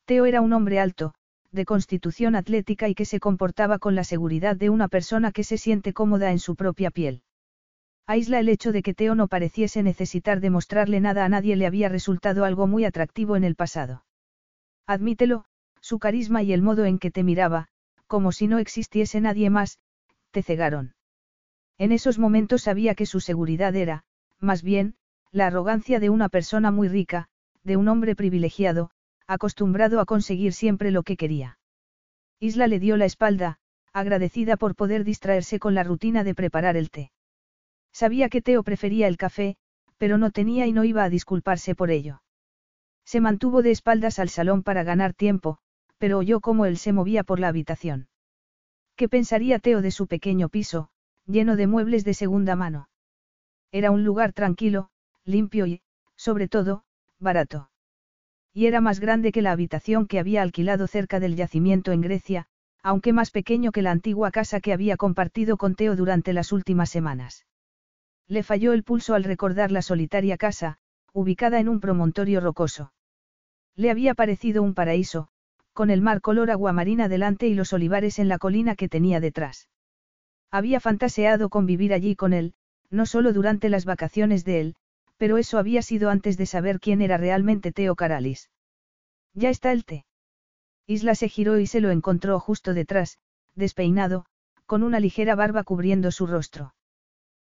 [0.05, 1.13] Teo era un hombre alto,
[1.51, 5.57] de constitución atlética y que se comportaba con la seguridad de una persona que se
[5.57, 7.21] siente cómoda en su propia piel.
[8.05, 11.87] Aisla el hecho de que Teo no pareciese necesitar demostrarle nada a nadie le había
[11.87, 14.03] resultado algo muy atractivo en el pasado.
[14.87, 15.45] Admítelo,
[15.79, 17.69] su carisma y el modo en que te miraba,
[18.13, 19.79] como si no existiese nadie más,
[20.29, 20.93] te cegaron.
[21.79, 24.03] En esos momentos sabía que su seguridad era,
[24.39, 24.93] más bien,
[25.31, 27.27] la arrogancia de una persona muy rica,
[27.63, 28.91] de un hombre privilegiado,
[29.25, 31.57] acostumbrado a conseguir siempre lo que quería.
[32.39, 33.57] Isla le dio la espalda,
[33.93, 37.11] agradecida por poder distraerse con la rutina de preparar el té.
[37.91, 39.55] Sabía que Teo prefería el café,
[39.97, 42.21] pero no tenía y no iba a disculparse por ello.
[43.05, 45.57] Se mantuvo de espaldas al salón para ganar tiempo,
[46.03, 48.09] pero oyó cómo él se movía por la habitación.
[48.97, 50.89] ¿Qué pensaría Teo de su pequeño piso,
[51.27, 52.89] lleno de muebles de segunda mano?
[53.71, 54.89] Era un lugar tranquilo,
[55.23, 55.81] limpio y,
[56.17, 56.83] sobre todo,
[57.19, 57.69] barato.
[58.53, 62.47] Y era más grande que la habitación que había alquilado cerca del yacimiento en Grecia,
[62.81, 66.89] aunque más pequeño que la antigua casa que había compartido con Teo durante las últimas
[66.89, 67.45] semanas.
[68.27, 70.79] Le falló el pulso al recordar la solitaria casa,
[71.13, 72.91] ubicada en un promontorio rocoso.
[73.77, 75.29] Le había parecido un paraíso,
[75.73, 79.69] con el mar color aguamarina delante y los olivares en la colina que tenía detrás.
[80.51, 82.53] Había fantaseado con vivir allí con él,
[82.89, 84.75] no solo durante las vacaciones de él,
[85.17, 88.51] pero eso había sido antes de saber quién era realmente Teo Caralis.
[89.33, 90.05] Ya está el té.
[90.85, 93.17] Isla se giró y se lo encontró justo detrás,
[93.55, 94.25] despeinado,
[94.65, 96.75] con una ligera barba cubriendo su rostro.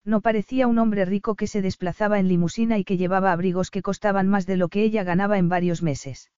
[0.03, 3.81] No parecía un hombre rico que se desplazaba en limusina y que llevaba abrigos que
[3.81, 6.31] costaban más de lo que ella ganaba en varios meses.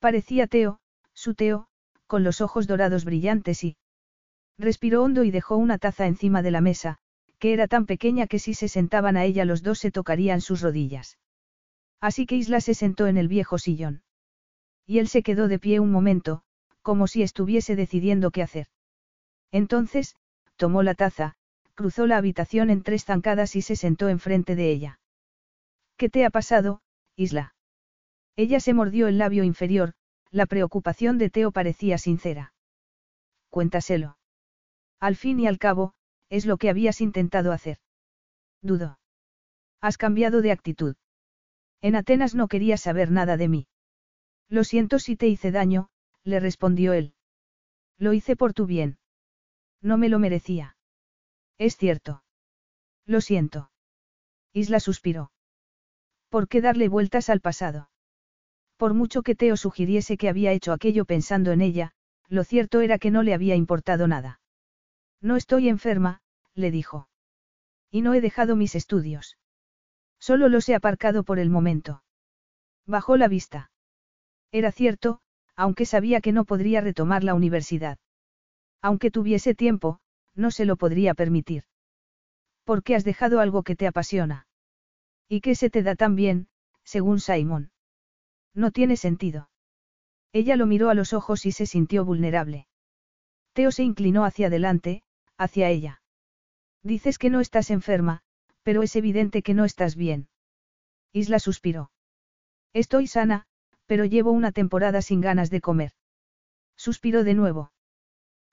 [0.00, 0.80] Parecía Teo,
[1.22, 1.68] su Teo,
[2.08, 3.76] con los ojos dorados brillantes y...
[4.58, 6.98] Respiró hondo y dejó una taza encima de la mesa,
[7.38, 10.60] que era tan pequeña que si se sentaban a ella los dos se tocarían sus
[10.60, 11.18] rodillas.
[12.00, 14.02] Así que Isla se sentó en el viejo sillón.
[14.84, 16.42] Y él se quedó de pie un momento,
[16.82, 18.66] como si estuviese decidiendo qué hacer.
[19.52, 20.16] Entonces,
[20.56, 21.36] tomó la taza,
[21.74, 25.00] cruzó la habitación en tres zancadas y se sentó enfrente de ella.
[25.96, 26.82] ¿Qué te ha pasado,
[27.14, 27.54] Isla?
[28.34, 29.94] Ella se mordió el labio inferior,
[30.32, 32.54] La preocupación de Teo parecía sincera.
[33.50, 34.16] Cuéntaselo.
[34.98, 35.92] Al fin y al cabo,
[36.30, 37.78] es lo que habías intentado hacer.
[38.62, 38.98] Dudo.
[39.82, 40.96] Has cambiado de actitud.
[41.82, 43.68] En Atenas no querías saber nada de mí.
[44.48, 45.90] Lo siento si te hice daño,
[46.24, 47.14] le respondió él.
[47.98, 48.98] Lo hice por tu bien.
[49.82, 50.78] No me lo merecía.
[51.58, 52.24] Es cierto.
[53.04, 53.70] Lo siento.
[54.54, 55.30] Isla suspiró.
[56.30, 57.90] ¿Por qué darle vueltas al pasado?
[58.82, 61.92] Por mucho que Teo sugiriese que había hecho aquello pensando en ella,
[62.26, 64.40] lo cierto era que no le había importado nada.
[65.20, 66.20] No estoy enferma,
[66.56, 67.08] le dijo.
[67.92, 69.38] Y no he dejado mis estudios.
[70.18, 72.02] Solo los he aparcado por el momento.
[72.84, 73.70] Bajó la vista.
[74.50, 75.20] Era cierto,
[75.54, 77.98] aunque sabía que no podría retomar la universidad.
[78.80, 80.00] Aunque tuviese tiempo,
[80.34, 81.62] no se lo podría permitir.
[82.64, 84.48] ¿Por qué has dejado algo que te apasiona?
[85.28, 86.48] ¿Y qué se te da tan bien,
[86.82, 87.71] según Simon?
[88.54, 89.48] No tiene sentido.
[90.32, 92.66] Ella lo miró a los ojos y se sintió vulnerable.
[93.52, 95.02] Teo se inclinó hacia adelante,
[95.36, 96.02] hacia ella.
[96.82, 98.22] Dices que no estás enferma,
[98.62, 100.28] pero es evidente que no estás bien.
[101.12, 101.90] Isla suspiró.
[102.72, 103.46] Estoy sana,
[103.86, 105.92] pero llevo una temporada sin ganas de comer.
[106.76, 107.72] Suspiró de nuevo.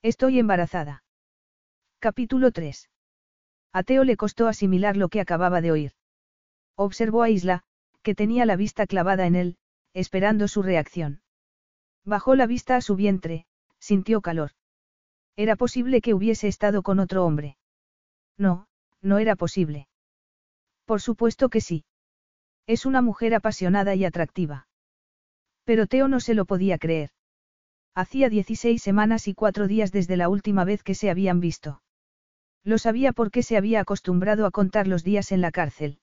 [0.01, 1.03] Estoy embarazada.
[1.99, 2.89] Capítulo 3.
[3.71, 5.91] A Teo le costó asimilar lo que acababa de oír.
[6.75, 7.63] Observó a Isla,
[8.01, 9.57] que tenía la vista clavada en él,
[9.93, 11.21] esperando su reacción.
[12.05, 13.45] Bajó la vista a su vientre,
[13.79, 14.51] sintió calor.
[15.35, 17.57] Era posible que hubiese estado con otro hombre.
[18.37, 18.67] No,
[19.01, 19.87] no era posible.
[20.85, 21.85] Por supuesto que sí.
[22.67, 24.67] Es una mujer apasionada y atractiva.
[25.63, 27.11] Pero Teo no se lo podía creer.
[27.95, 31.81] Hacía 16 semanas y cuatro días desde la última vez que se habían visto.
[32.63, 35.99] Lo sabía porque se había acostumbrado a contar los días en la cárcel.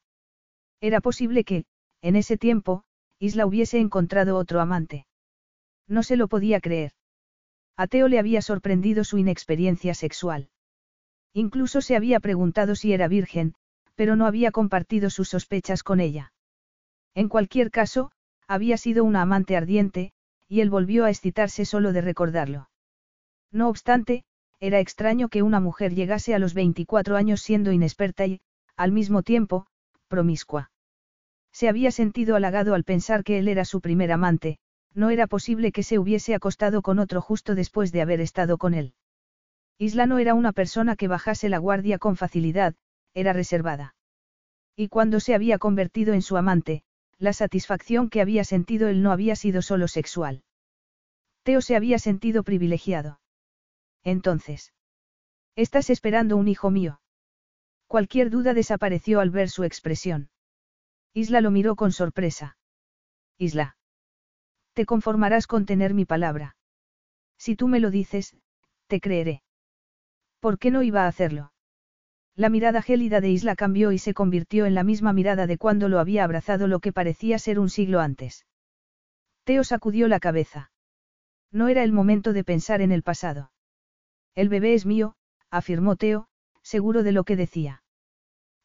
[0.80, 1.64] Era posible que,
[2.02, 2.84] en ese tiempo,
[3.18, 5.06] Isla hubiese encontrado otro amante.
[5.88, 6.92] No se lo podía creer.
[7.76, 10.50] A Teo le había sorprendido su inexperiencia sexual.
[11.32, 13.54] Incluso se había preguntado si era virgen,
[13.94, 16.32] pero no había compartido sus sospechas con ella.
[17.14, 18.10] En cualquier caso,
[18.46, 20.12] había sido una amante ardiente,
[20.48, 22.70] y él volvió a excitarse solo de recordarlo.
[23.50, 24.24] No obstante,
[24.60, 28.40] era extraño que una mujer llegase a los 24 años siendo inexperta y,
[28.76, 29.66] al mismo tiempo,
[30.08, 30.70] promiscua.
[31.56, 34.58] Se había sentido halagado al pensar que él era su primer amante,
[34.92, 38.74] no era posible que se hubiese acostado con otro justo después de haber estado con
[38.74, 38.92] él.
[39.78, 42.74] Isla no era una persona que bajase la guardia con facilidad,
[43.14, 43.94] era reservada.
[44.76, 46.82] Y cuando se había convertido en su amante,
[47.16, 50.44] la satisfacción que había sentido él no había sido solo sexual.
[51.42, 53.18] Teo se había sentido privilegiado.
[54.04, 54.74] Entonces.
[55.54, 57.00] Estás esperando un hijo mío.
[57.86, 60.28] Cualquier duda desapareció al ver su expresión.
[61.16, 62.58] Isla lo miró con sorpresa.
[63.38, 63.78] Isla.
[64.74, 66.58] Te conformarás con tener mi palabra.
[67.38, 68.36] Si tú me lo dices,
[68.86, 69.42] te creeré.
[70.40, 71.54] ¿Por qué no iba a hacerlo?
[72.34, 75.88] La mirada gélida de Isla cambió y se convirtió en la misma mirada de cuando
[75.88, 78.44] lo había abrazado lo que parecía ser un siglo antes.
[79.44, 80.70] Teo sacudió la cabeza.
[81.50, 83.52] No era el momento de pensar en el pasado.
[84.34, 85.16] El bebé es mío,
[85.50, 86.28] afirmó Teo,
[86.60, 87.82] seguro de lo que decía.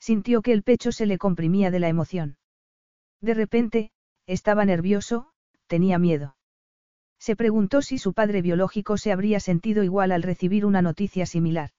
[0.01, 2.35] Sintió que el pecho se le comprimía de la emoción.
[3.21, 3.91] De repente,
[4.25, 5.31] estaba nervioso,
[5.67, 6.35] tenía miedo.
[7.19, 11.69] Se preguntó si su padre biológico se habría sentido igual al recibir una noticia similar.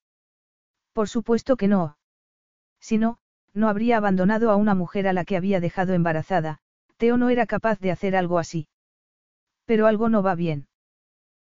[0.93, 1.97] Por supuesto que no.
[2.79, 3.17] Si no,
[3.53, 6.59] no habría abandonado a una mujer a la que había dejado embarazada,
[6.97, 8.67] Teo no era capaz de hacer algo así.
[9.65, 10.67] Pero algo no va bien.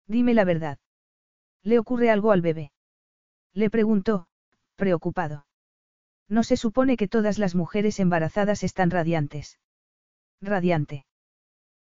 [0.08, 0.80] Dime la verdad.
[1.62, 2.72] ¿Le ocurre algo al bebé?
[3.54, 4.28] Le preguntó,
[4.76, 5.46] preocupado.
[6.30, 9.60] No se supone que todas las mujeres embarazadas están radiantes.
[10.42, 11.06] Radiante.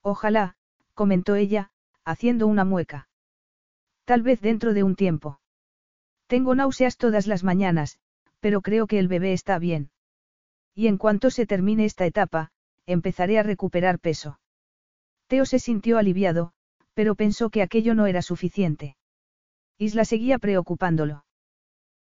[0.02, 0.56] Ojalá,
[0.94, 1.72] comentó ella,
[2.04, 3.10] haciendo una mueca.
[4.06, 5.40] Tal vez dentro de un tiempo.
[6.28, 8.00] Tengo náuseas todas las mañanas,
[8.40, 9.92] pero creo que el bebé está bien.
[10.74, 12.52] Y en cuanto se termine esta etapa,
[12.86, 14.40] empezaré a recuperar peso.
[15.28, 16.54] Teo se sintió aliviado,
[16.94, 18.96] pero pensó que aquello no era suficiente.
[19.78, 21.26] Isla seguía preocupándolo.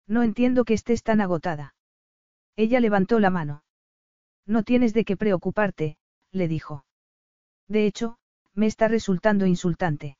[0.07, 1.75] No entiendo que estés tan agotada.
[2.55, 3.63] Ella levantó la mano.
[4.45, 5.97] No tienes de qué preocuparte,
[6.35, 6.85] le dijo.
[7.67, 8.17] De hecho,
[8.53, 10.17] me está resultando insultante.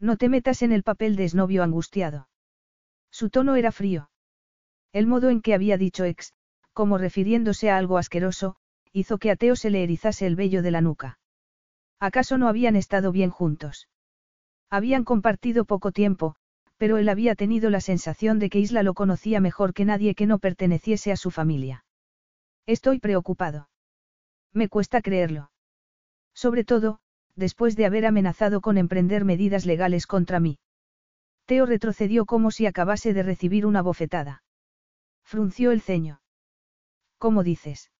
[0.00, 2.28] No te metas en el papel de esnovio angustiado.
[3.10, 4.10] Su tono era frío.
[4.92, 6.32] El modo en que había dicho ex,
[6.72, 8.56] como refiriéndose a algo asqueroso,
[8.92, 11.18] hizo que a Teo se le erizase el vello de la nuca.
[11.98, 13.88] ¿Acaso no habían estado bien juntos?
[14.68, 16.34] Habían compartido poco tiempo,
[16.76, 20.26] pero él había tenido la sensación de que Isla lo conocía mejor que nadie que
[20.26, 21.84] no perteneciese a su familia.
[22.66, 23.68] Estoy preocupado.
[24.56, 25.50] Me cuesta creerlo.
[26.34, 26.98] Sobre todo,
[27.34, 30.58] después de haber amenazado con emprender medidas legales contra mí.
[31.44, 34.42] Teo retrocedió como si acabase de recibir una bofetada.
[35.22, 36.22] Frunció el ceño.
[37.18, 37.90] ¿Cómo dices?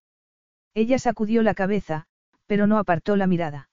[0.72, 2.06] Ella sacudió la cabeza,
[2.46, 3.68] pero no apartó la mirada.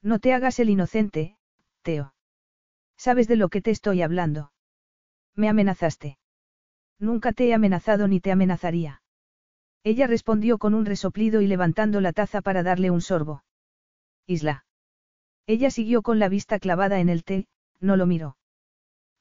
[0.00, 1.36] No te hagas el inocente,
[1.82, 2.14] Teo.
[2.96, 4.50] ¿Sabes de lo que te estoy hablando?
[5.34, 6.16] Me amenazaste.
[6.98, 9.02] Nunca te he amenazado ni te amenazaría.
[9.84, 13.44] Ella respondió con un resoplido y levantando la taza para darle un sorbo.
[14.26, 14.64] Isla.
[15.46, 17.46] Ella siguió con la vista clavada en el té,
[17.80, 18.36] no lo miró.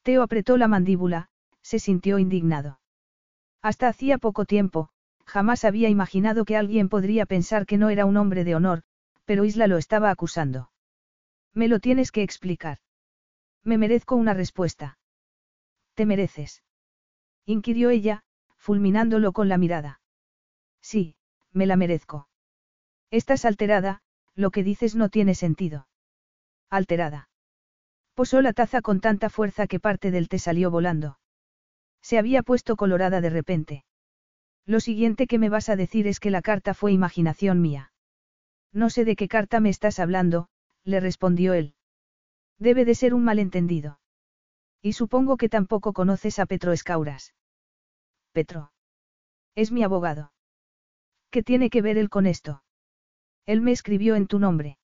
[0.03, 1.30] Teo apretó la mandíbula,
[1.62, 2.80] se sintió indignado.
[3.62, 4.89] Hasta hacía poco tiempo,
[5.26, 8.84] jamás había imaginado que alguien podría pensar que no era un hombre de honor,
[9.26, 10.72] pero Isla lo estaba acusando.
[11.53, 12.80] Me lo tienes que explicar.
[13.64, 14.97] Me merezco una respuesta.
[15.93, 16.64] ¿Te mereces?
[17.45, 18.24] inquirió ella,
[18.55, 19.99] fulminándolo con la mirada.
[20.90, 21.18] Sí,
[21.52, 22.30] me la merezco.
[23.12, 24.00] Estás alterada,
[24.36, 25.90] lo que dices no tiene sentido.
[26.70, 27.28] Alterada.
[28.14, 31.20] Posó la taza con tanta fuerza que parte del té salió volando.
[32.02, 33.84] Se había puesto colorada de repente.
[34.66, 37.92] Lo siguiente que me vas a decir es que la carta fue imaginación mía.
[38.72, 40.48] No sé de qué carta me estás hablando,
[40.86, 41.76] le respondió él.
[42.60, 44.00] Debe de ser un malentendido.
[44.82, 47.36] Y supongo que tampoco conoces a Petro Escauras.
[48.32, 48.72] Petro.
[49.54, 50.32] Es mi abogado.
[51.32, 52.64] ¿Qué tiene que ver él con esto?
[53.46, 54.78] Él me escribió en tu nombre.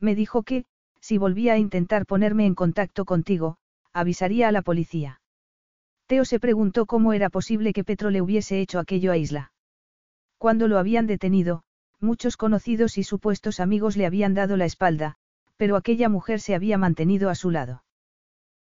[0.00, 0.64] Me dijo que,
[1.00, 3.58] si volvía a intentar ponerme en contacto contigo,
[3.92, 5.20] avisaría a la policía.
[6.06, 9.52] Teo se preguntó cómo era posible que Petro le hubiese hecho aquello a Isla.
[10.38, 11.62] Cuando lo habían detenido,
[12.00, 15.16] muchos conocidos y supuestos amigos le habían dado la espalda,
[15.56, 17.82] pero aquella mujer se había mantenido a su lado.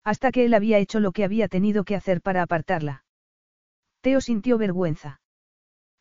[0.04, 3.04] Hasta que él había hecho lo que había tenido que hacer para apartarla.
[4.00, 5.20] Teo sintió vergüenza.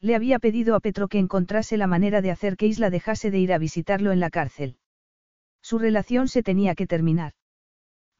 [0.04, 3.40] Le había pedido a Petro que encontrase la manera de hacer que Isla dejase de
[3.40, 4.76] ir a visitarlo en la cárcel.
[5.62, 7.32] Su relación se tenía que terminar.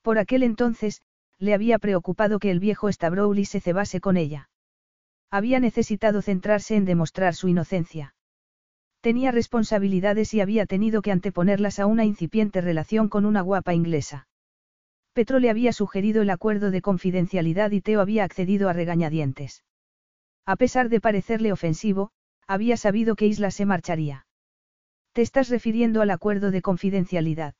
[0.02, 1.02] Por aquel entonces,
[1.40, 4.50] le había preocupado que el viejo Stavrowli se cebase con ella.
[5.30, 8.16] Había necesitado centrarse en demostrar su inocencia.
[9.02, 14.30] Tenía responsabilidades y había tenido que anteponerlas a una incipiente relación con una guapa inglesa.
[15.12, 19.66] Petro le había sugerido el acuerdo de confidencialidad y Teo había accedido a regañadientes.
[20.46, 22.12] A pesar de parecerle ofensivo,
[22.48, 24.26] había sabido que Isla se marcharía.
[25.14, 27.56] ¿Te estás refiriendo al acuerdo de confidencialidad?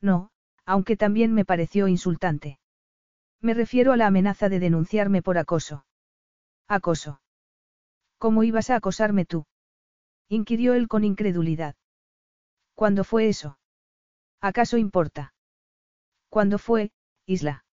[0.00, 0.30] No,
[0.64, 2.58] aunque también me pareció insultante.
[3.40, 5.84] Me refiero a la amenaza de denunciarme por acoso.
[6.68, 7.20] Acoso.
[8.18, 9.46] ¿Cómo ibas a acosarme tú?
[10.28, 11.76] inquirió él con incredulidad.
[12.74, 13.58] ¿Cuándo fue eso?
[14.40, 15.34] ¿Acaso importa?
[16.28, 16.92] ¿Cuándo fue,
[17.24, 17.64] Isla?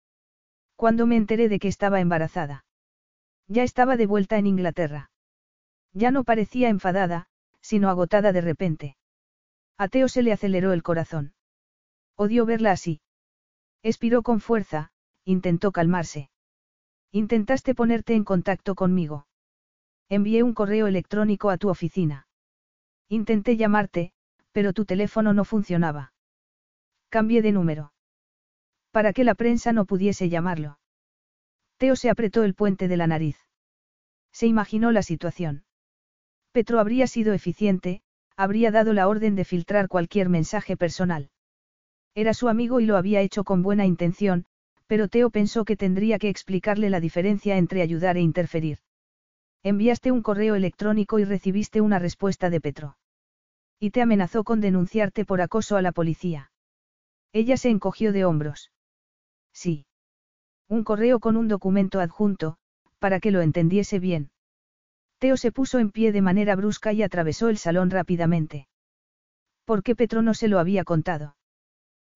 [0.77, 2.65] Cuando me enteré de que estaba embarazada.
[3.49, 5.11] Ya estaba de vuelta en Inglaterra.
[5.93, 7.27] Ya no parecía enfadada,
[7.61, 8.97] sino agotada de repente.
[9.79, 11.35] A Teo se le aceleró el corazón.
[12.17, 13.01] Odió verla así.
[13.83, 14.93] Expiró con fuerza,
[15.25, 16.31] intentó calmarse.
[17.11, 19.27] Intentaste ponerte en contacto conmigo.
[20.09, 22.27] Envié un correo electrónico a tu oficina.
[23.09, 24.13] Intenté llamarte,
[24.53, 26.13] pero tu teléfono no funcionaba.
[27.09, 27.93] Cambié de número.
[28.91, 30.79] Para que la prensa no pudiese llamarlo.
[31.83, 33.37] Teo se apretó el puente de la nariz.
[34.31, 35.65] Se imaginó la situación.
[36.53, 38.03] Petro habría sido eficiente,
[38.37, 41.31] habría dado la orden de filtrar cualquier mensaje personal.
[42.15, 44.47] Era su amigo y lo había hecho con buena intención,
[44.87, 48.79] pero Teo pensó que tendría que explicarle la diferencia entre ayudar e interferir.
[49.65, 52.97] Enviaste un correo electrónico y recibiste una respuesta de Petro.
[53.81, 56.53] Y te amenazó con denunciarte por acoso a la policía.
[57.33, 58.71] Ella se encogió de hombros.
[59.53, 59.85] Sí.
[60.73, 62.57] Un correo con un documento adjunto,
[62.99, 64.31] para que lo entendiese bien.
[65.19, 68.69] Teo se puso en pie de manera brusca y atravesó el salón rápidamente.
[69.67, 71.37] ¿Por qué Petro no se lo había contado?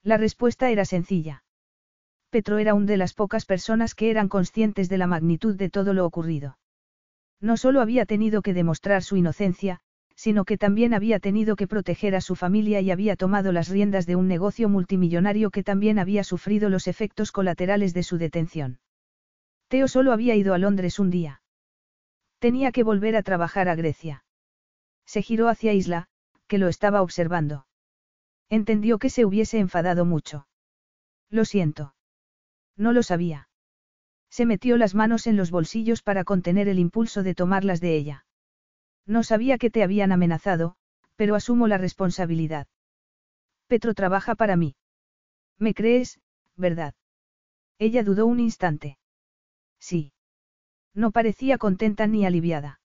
[0.02, 1.44] La respuesta era sencilla.
[2.30, 5.92] Petro era una de las pocas personas que eran conscientes de la magnitud de todo
[5.92, 6.56] lo ocurrido.
[7.42, 9.80] No solo había tenido que demostrar su inocencia,
[10.16, 14.06] sino que también había tenido que proteger a su familia y había tomado las riendas
[14.06, 18.80] de un negocio multimillonario que también había sufrido los efectos colaterales de su detención.
[19.68, 21.42] Teo solo había ido a Londres un día.
[22.38, 24.24] Tenía que volver a trabajar a Grecia.
[25.04, 26.08] Se giró hacia Isla,
[26.46, 27.66] que lo estaba observando.
[28.48, 30.46] Entendió que se hubiese enfadado mucho.
[31.30, 31.94] Lo siento.
[32.76, 33.48] No lo sabía.
[34.30, 38.25] Se metió las manos en los bolsillos para contener el impulso de tomarlas de ella.
[39.06, 40.76] No sabía que te habían amenazado,
[41.14, 42.66] pero asumo la responsabilidad.
[43.68, 44.74] Petro trabaja para mí.
[45.58, 46.20] ¿Me crees,
[46.56, 46.94] verdad?
[47.78, 48.98] Ella dudó un instante.
[49.78, 50.12] Sí.
[50.94, 52.80] No parecía contenta ni aliviada.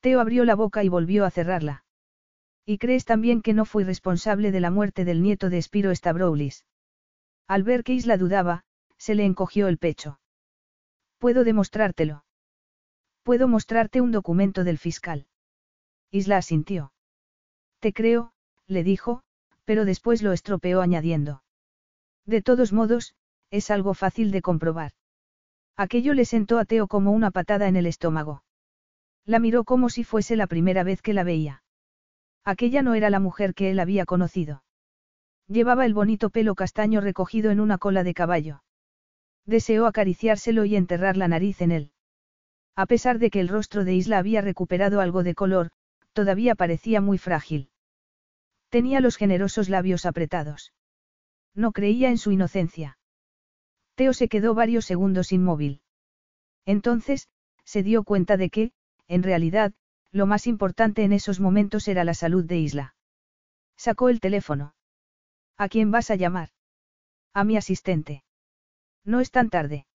[0.00, 1.84] Teo abrió la boca y volvió a cerrarla.
[2.64, 6.64] Y crees también que no fui responsable de la muerte del nieto de Spiro Stavroulis.
[7.46, 8.64] Al ver que Isla dudaba,
[8.96, 10.20] se le encogió el pecho.
[11.18, 12.24] Puedo demostrártelo.
[13.22, 15.26] Puedo mostrarte un documento del fiscal.
[16.10, 16.92] Isla asintió.
[17.78, 18.32] Te creo,
[18.66, 19.22] le dijo,
[19.64, 21.42] pero después lo estropeó añadiendo.
[22.26, 23.14] De todos modos,
[23.50, 24.92] es algo fácil de comprobar.
[25.76, 28.42] Aquello le sentó a Teo como una patada en el estómago.
[29.24, 31.62] La miró como si fuese la primera vez que la veía.
[32.44, 34.64] Aquella no era la mujer que él había conocido.
[35.46, 38.62] Llevaba el bonito pelo castaño recogido en una cola de caballo.
[39.46, 41.92] Deseó acariciárselo y enterrar la nariz en él.
[42.80, 45.68] A pesar de que el rostro de Isla había recuperado algo de color,
[46.14, 47.68] todavía parecía muy frágil.
[48.70, 50.72] Tenía los generosos labios apretados.
[51.54, 52.96] No creía en su inocencia.
[53.96, 55.82] Teo se quedó varios segundos inmóvil.
[56.64, 57.28] Entonces,
[57.64, 58.72] se dio cuenta de que,
[59.08, 59.74] en realidad,
[60.10, 62.94] lo más importante en esos momentos era la salud de Isla.
[63.76, 64.74] Sacó el teléfono.
[65.58, 66.48] ¿A quién vas a llamar?
[67.34, 68.24] A mi asistente.
[69.04, 69.86] No es tan tarde.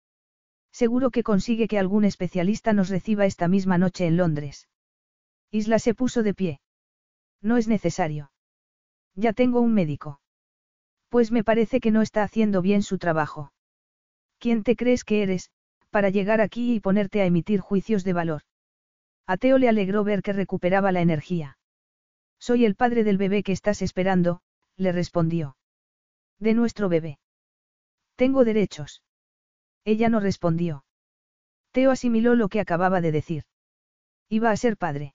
[0.75, 4.69] Seguro que consigue que algún especialista nos reciba esta misma noche en Londres.
[5.53, 6.61] Isla se puso de pie.
[7.41, 8.33] No es necesario.
[9.15, 10.21] Ya tengo un médico.
[11.11, 13.53] Pues me parece que no está haciendo bien su trabajo.
[14.41, 15.53] ¿Quién te crees que eres,
[15.91, 18.43] para llegar aquí y ponerte a emitir juicios de valor?
[19.29, 21.57] A Teo le alegró ver que recuperaba la energía.
[22.41, 24.41] Soy el padre del bebé que estás esperando,
[24.77, 25.57] le respondió.
[26.41, 27.21] De nuestro bebé.
[28.17, 29.04] Tengo derechos.
[29.85, 30.85] Ella no respondió.
[31.73, 33.45] Teo asimiló lo que acababa de decir.
[34.29, 35.15] Iba a ser padre.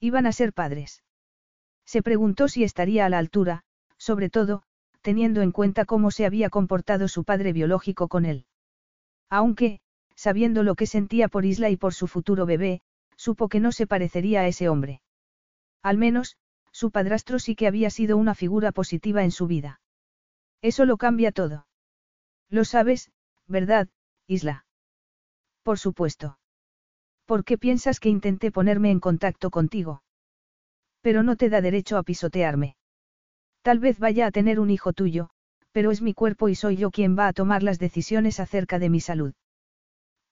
[0.00, 1.02] Iban a ser padres.
[1.84, 3.64] Se preguntó si estaría a la altura,
[3.96, 4.62] sobre todo,
[5.00, 8.46] teniendo en cuenta cómo se había comportado su padre biológico con él.
[9.30, 9.80] Aunque,
[10.14, 12.82] sabiendo lo que sentía por Isla y por su futuro bebé,
[13.16, 15.00] supo que no se parecería a ese hombre.
[15.82, 16.36] Al menos,
[16.72, 19.80] su padrastro sí que había sido una figura positiva en su vida.
[20.60, 21.66] Eso lo cambia todo.
[22.50, 23.10] Lo sabes,
[23.48, 23.88] ¿verdad,
[24.26, 24.66] Isla?
[25.62, 26.38] Por supuesto.
[27.24, 30.02] ¿Por qué piensas que intenté ponerme en contacto contigo?
[31.00, 32.76] Pero no te da derecho a pisotearme.
[33.62, 35.30] Tal vez vaya a tener un hijo tuyo,
[35.72, 38.88] pero es mi cuerpo y soy yo quien va a tomar las decisiones acerca de
[38.88, 39.34] mi salud.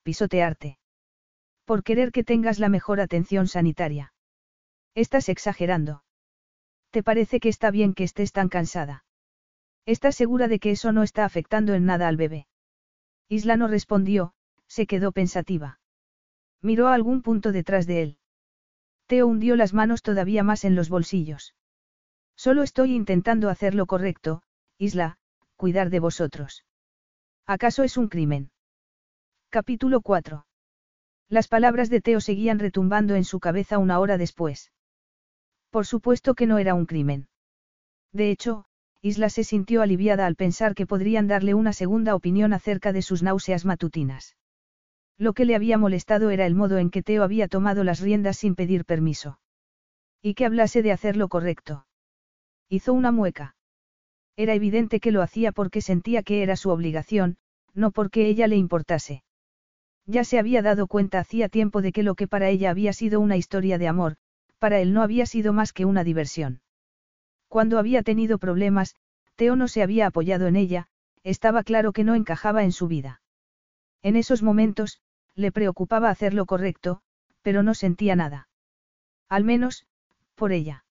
[0.03, 0.79] Pisotearte.
[1.65, 4.13] Por querer que tengas la mejor atención sanitaria.
[4.95, 6.03] Estás exagerando.
[6.91, 9.05] ¿Te parece que está bien que estés tan cansada?
[9.85, 12.47] ¿Estás segura de que eso no está afectando en nada al bebé?
[13.29, 14.33] Isla no respondió,
[14.69, 15.81] se quedó pensativa.
[16.63, 18.19] Miró a algún punto detrás de él.
[19.07, 21.55] Teo hundió las manos todavía más en los bolsillos.
[22.37, 24.43] Solo estoy intentando hacer lo correcto,
[24.79, 25.19] Isla,
[25.57, 26.65] cuidar de vosotros.
[27.47, 28.51] ¿Acaso es un crimen?
[29.49, 30.47] Capítulo 4.
[31.29, 34.73] Las palabras de Teo seguían retumbando en su cabeza una hora después.
[35.71, 37.29] Por supuesto que no era un crimen.
[38.13, 38.67] De hecho,
[39.03, 43.23] Isla se sintió aliviada al pensar que podrían darle una segunda opinión acerca de sus
[43.23, 44.37] náuseas matutinas.
[45.19, 48.37] Lo que le había molestado era el modo en que Teo había tomado las riendas
[48.37, 49.39] sin pedir permiso.
[50.23, 51.87] Y que hablase de hacer lo correcto.
[52.69, 53.57] Hizo una mueca.
[54.37, 57.39] Era evidente que lo hacía porque sentía que era su obligación,
[57.73, 59.23] no porque ella le importase.
[60.05, 63.21] Ya se había dado cuenta hacía tiempo de que lo que para ella había sido
[63.21, 64.17] una historia de amor,
[64.59, 66.61] para él no había sido más que una diversión.
[67.49, 68.95] Cuando había tenido problemas,
[69.37, 70.89] Teo no se había apoyado en ella,
[71.23, 73.21] estaba claro que no encajaba en su vida.
[74.03, 75.01] En esos momentos,
[75.35, 77.03] le preocupaba hacer lo correcto,
[77.43, 78.49] pero no sentía nada.
[79.29, 79.87] Al menos,
[80.35, 80.85] por ella.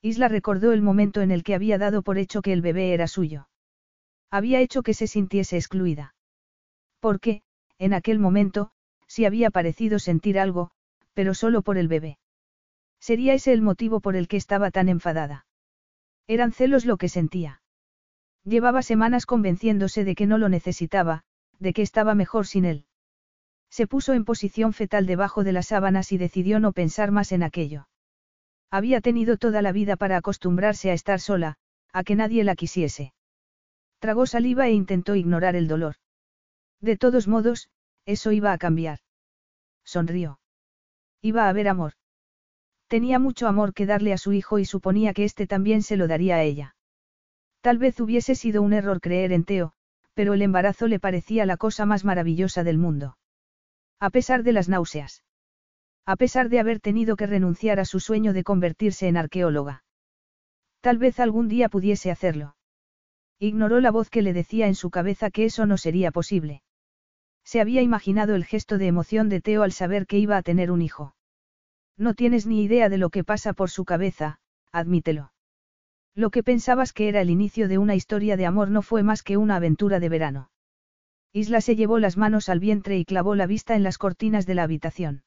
[0.00, 3.06] Isla recordó el momento en el que había dado por hecho que el bebé era
[3.06, 3.48] suyo.
[4.30, 6.14] Había hecho que se sintiese excluida.
[6.98, 7.42] Porque,
[7.78, 8.72] en aquel momento,
[9.06, 10.70] sí había parecido sentir algo,
[11.14, 12.18] pero solo por el bebé.
[12.98, 15.46] ¿Sería ese el motivo por el que estaba tan enfadada?
[16.26, 17.62] Eran celos lo que sentía.
[18.44, 21.22] Llevaba semanas convenciéndose de que no lo necesitaba,
[21.58, 22.86] de que estaba mejor sin él.
[23.70, 27.42] Se puso en posición fetal debajo de las sábanas y decidió no pensar más en
[27.42, 27.88] aquello.
[28.70, 31.56] Había tenido toda la vida para acostumbrarse a estar sola,
[31.92, 33.12] a que nadie la quisiese.
[33.98, 35.96] Tragó saliva e intentó ignorar el dolor.
[36.80, 37.68] De todos modos,
[38.04, 38.98] eso iba a cambiar.
[39.84, 40.40] Sonrió.
[41.20, 41.92] Iba a haber amor.
[42.92, 46.08] Tenía mucho amor que darle a su hijo y suponía que éste también se lo
[46.08, 46.76] daría a ella.
[47.62, 49.72] Tal vez hubiese sido un error creer en Teo,
[50.12, 53.16] pero el embarazo le parecía la cosa más maravillosa del mundo.
[53.98, 55.24] A pesar de las náuseas.
[56.04, 59.84] A pesar de haber tenido que renunciar a su sueño de convertirse en arqueóloga.
[60.82, 62.56] Tal vez algún día pudiese hacerlo.
[63.38, 66.62] Ignoró la voz que le decía en su cabeza que eso no sería posible.
[67.42, 70.70] Se había imaginado el gesto de emoción de Teo al saber que iba a tener
[70.70, 71.14] un hijo.
[71.96, 74.38] No tienes ni idea de lo que pasa por su cabeza,
[74.72, 75.32] admítelo.
[76.14, 79.22] Lo que pensabas que era el inicio de una historia de amor no fue más
[79.22, 80.50] que una aventura de verano.
[81.32, 84.54] Isla se llevó las manos al vientre y clavó la vista en las cortinas de
[84.54, 85.24] la habitación.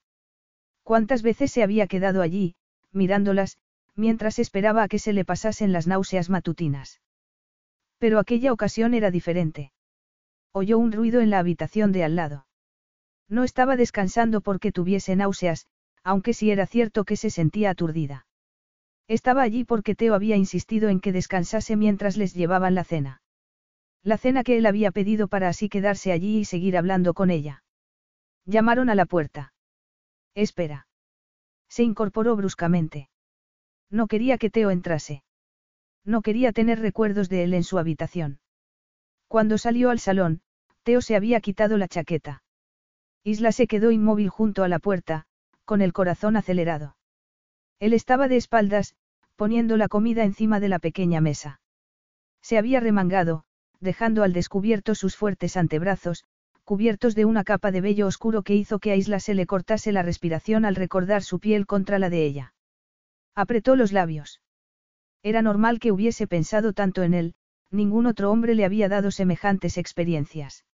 [0.84, 2.56] ¿Cuántas veces se había quedado allí,
[2.92, 3.58] mirándolas,
[3.96, 7.02] mientras esperaba a que se le pasasen las náuseas matutinas?
[7.98, 9.72] Pero aquella ocasión era diferente.
[10.52, 12.46] Oyó un ruido en la habitación de al lado.
[13.28, 15.66] No estaba descansando porque tuviese náuseas,
[16.06, 18.28] aunque sí era cierto que se sentía aturdida.
[19.08, 23.22] Estaba allí porque Teo había insistido en que descansase mientras les llevaban la cena.
[24.04, 27.64] La cena que él había pedido para así quedarse allí y seguir hablando con ella.
[28.46, 29.54] Llamaron a la puerta.
[30.36, 30.88] Espera.
[31.68, 33.10] Se incorporó bruscamente.
[33.90, 35.24] No quería que Teo entrase.
[36.04, 38.40] No quería tener recuerdos de él en su habitación.
[39.28, 40.42] Cuando salió al salón,
[40.84, 42.44] Teo se había quitado la chaqueta.
[43.24, 45.26] Isla se quedó inmóvil junto a la puerta,
[45.66, 46.96] con el corazón acelerado.
[47.80, 48.96] Él estaba de espaldas,
[49.36, 51.60] poniendo la comida encima de la pequeña mesa.
[52.42, 53.44] Se había remangado,
[53.80, 56.24] dejando al descubierto sus fuertes antebrazos,
[56.64, 59.92] cubiertos de una capa de vello oscuro que hizo que a Isla se le cortase
[59.92, 62.54] la respiración al recordar su piel contra la de ella.
[63.36, 64.42] Apretó los labios.
[65.22, 67.36] Era normal que hubiese pensado tanto en él,
[67.72, 70.66] ningún otro hombre le había dado semejantes experiencias.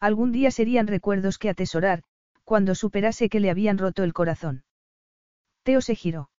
[0.00, 2.02] Algún día serían recuerdos que atesorar,
[2.48, 4.64] cuando superase que le habían roto el corazón.
[5.64, 6.30] Teo se giró.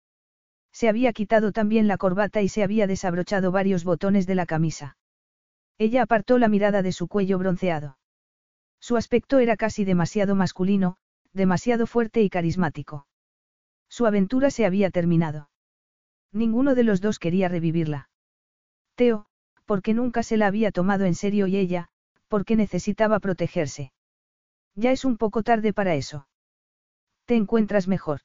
[0.72, 4.96] Se había quitado también la corbata y se había desabrochado varios botones de la camisa.
[5.76, 7.98] Ella apartó la mirada de su cuello bronceado.
[8.80, 10.96] Su aspecto era casi demasiado masculino,
[11.34, 13.06] demasiado fuerte y carismático.
[13.90, 15.50] Su aventura se había terminado.
[16.32, 18.08] Ninguno de los dos quería revivirla.
[18.94, 19.26] Teo,
[19.66, 21.90] porque nunca se la había tomado en serio y ella,
[22.28, 23.92] porque necesitaba protegerse.
[24.80, 26.28] Ya es un poco tarde para eso.
[27.24, 28.20] ¿Te encuentras mejor?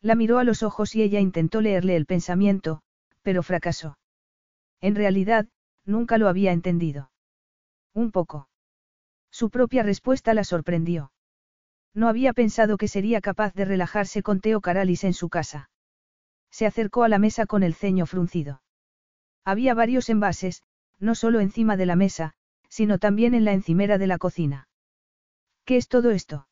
[0.00, 2.82] La miró a los ojos y ella intentó leerle el pensamiento,
[3.22, 3.98] pero fracasó.
[4.80, 5.48] En realidad,
[5.84, 7.10] nunca lo había entendido.
[7.92, 8.48] Un poco.
[9.32, 11.10] Su propia respuesta la sorprendió.
[11.92, 15.70] No había pensado que sería capaz de relajarse con Teo Caralis en su casa.
[16.52, 18.62] Se acercó a la mesa con el ceño fruncido.
[19.44, 20.62] Había varios envases,
[21.00, 22.34] no solo encima de la mesa,
[22.68, 24.68] sino también en la encimera de la cocina.
[25.64, 26.46] ¿Qué es todo esto?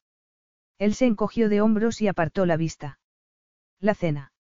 [0.78, 2.98] Él se encogió de hombros y apartó la vista.
[3.78, 4.32] La cena.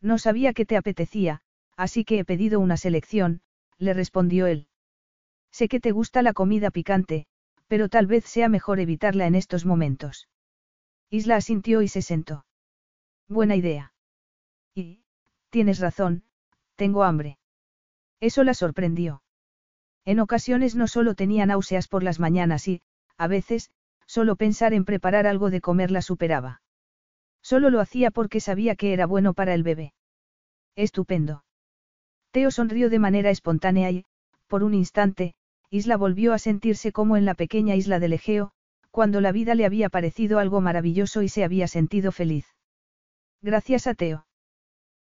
[0.00, 1.42] No sabía que te apetecía,
[1.76, 3.42] así que he pedido una selección,
[3.78, 4.68] le respondió él.
[5.50, 7.26] Sé que te gusta la comida picante,
[7.66, 10.28] pero tal vez sea mejor evitarla en estos momentos.
[11.10, 12.46] Isla asintió y se sentó.
[13.28, 13.92] Buena idea.
[14.74, 15.02] Y,
[15.50, 16.24] tienes razón,
[16.76, 17.38] tengo hambre.
[18.20, 19.22] Eso la sorprendió.
[20.04, 22.82] En ocasiones no solo tenía náuseas por las mañanas y,
[23.16, 23.70] a veces,
[24.10, 26.62] solo pensar en preparar algo de comer la superaba.
[27.42, 29.94] Solo lo hacía porque sabía que era bueno para el bebé.
[30.74, 31.44] Estupendo.
[32.32, 34.04] Teo sonrió de manera espontánea y,
[34.48, 35.34] por un instante,
[35.70, 38.50] Isla volvió a sentirse como en la pequeña isla del Egeo,
[38.90, 42.46] cuando la vida le había parecido algo maravilloso y se había sentido feliz.
[43.40, 44.26] Gracias a Teo.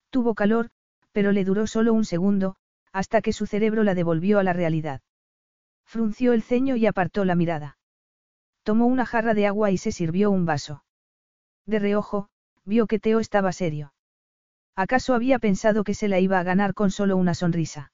[0.10, 0.70] Tuvo calor,
[1.14, 2.58] pero le duró solo un segundo,
[2.92, 5.00] hasta que su cerebro la devolvió a la realidad.
[5.86, 7.77] Frunció el ceño y apartó la mirada.
[8.68, 10.84] Tomó una jarra de agua y se sirvió un vaso.
[11.66, 12.28] De reojo,
[12.66, 13.94] vio que Teo estaba serio.
[14.76, 17.94] ¿Acaso había pensado que se la iba a ganar con solo una sonrisa?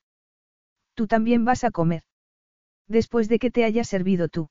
[0.95, 2.01] Tú también vas a comer.
[2.87, 4.49] Después de que te haya servido tú.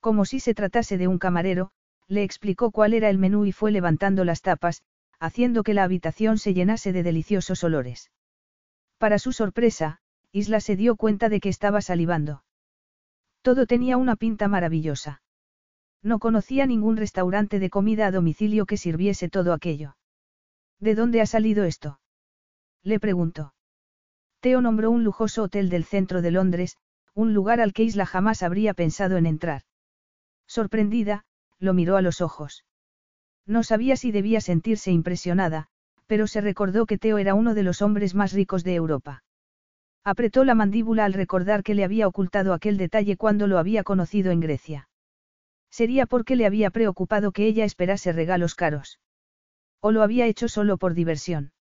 [0.00, 1.70] Como si se tratase de un camarero,
[2.08, 4.82] le explicó cuál era el menú y fue levantando las tapas,
[5.20, 8.10] haciendo que la habitación se llenase de deliciosos olores.
[8.98, 10.00] Para su sorpresa,
[10.32, 12.42] Isla se dio cuenta de que estaba salivando.
[13.42, 15.22] Todo tenía una pinta maravillosa.
[16.02, 19.96] No conocía ningún restaurante de comida a domicilio que sirviese todo aquello.
[20.78, 22.00] ¿De dónde ha salido esto?
[22.82, 23.54] Le preguntó.
[24.40, 26.76] Teo nombró un lujoso hotel del centro de Londres,
[27.14, 29.62] un lugar al que Isla jamás habría pensado en entrar.
[30.46, 31.24] Sorprendida,
[31.58, 32.64] lo miró a los ojos.
[33.44, 35.66] No sabía si debía sentirse impresionada,
[36.06, 39.24] pero se recordó que Teo era uno de los hombres más ricos de Europa.
[40.04, 44.30] Apretó la mandíbula al recordar que le había ocultado aquel detalle cuando lo había conocido
[44.30, 44.88] en Grecia.
[45.70, 48.98] Sería porque le había preocupado que ella esperase regalos caros.
[49.80, 51.52] O lo había hecho solo por diversión.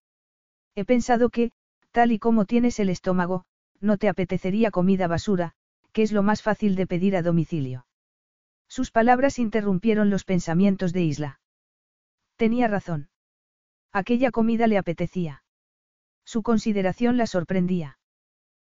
[0.75, 1.51] He pensado que,
[1.91, 3.45] tal y como tienes el estómago,
[3.79, 5.53] no te apetecería comida basura,
[5.91, 7.85] que es lo más fácil de pedir a domicilio.
[8.67, 11.39] Sus palabras interrumpieron los pensamientos de Isla.
[12.35, 13.09] Tenía razón.
[13.93, 15.43] Aquella comida le apetecía.
[16.25, 17.97] Su consideración la sorprendía.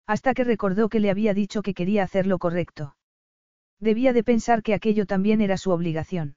[0.07, 2.97] Hasta que recordó que le había dicho que quería hacer lo correcto.
[3.81, 6.37] Debía de pensar que aquello también era su obligación.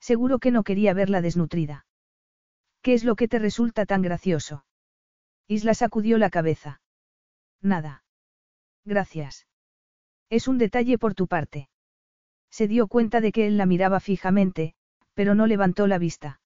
[0.00, 1.86] Seguro que no quería verla desnutrida.
[2.82, 4.64] ¿Qué es lo que te resulta tan gracioso?
[5.48, 6.80] Isla sacudió la cabeza.
[7.60, 8.04] Nada.
[8.84, 9.46] Gracias.
[10.30, 11.68] Es un detalle por tu parte.
[12.50, 14.74] Se dio cuenta de que él la miraba fijamente,
[15.14, 16.40] pero no levantó la vista.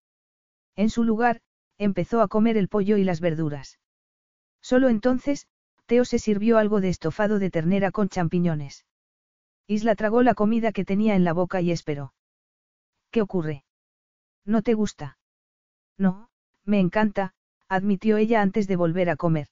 [0.76, 1.40] En su lugar,
[1.76, 3.78] empezó a comer el pollo y las verduras.
[4.60, 5.46] Solo entonces,
[5.86, 8.84] Teo se sirvió algo de estofado de ternera con champiñones.
[9.70, 12.14] Isla tragó la comida que tenía en la boca y esperó.
[13.10, 13.64] ¿Qué ocurre?
[14.46, 15.18] ¿No te gusta?
[15.98, 16.30] No,
[16.64, 17.34] me encanta,
[17.68, 19.48] admitió ella antes de volver a comer.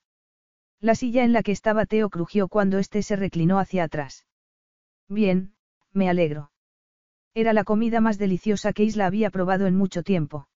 [0.80, 4.26] La silla en la que estaba Teo crujió cuando éste se reclinó hacia atrás.
[5.06, 5.54] Bien,
[5.92, 6.50] me alegro.
[7.34, 10.48] Era la comida más deliciosa que Isla había probado en mucho tiempo.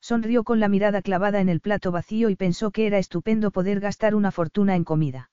[0.00, 3.80] Sonrió con la mirada clavada en el plato vacío y pensó que era estupendo poder
[3.80, 5.32] gastar una fortuna en comida.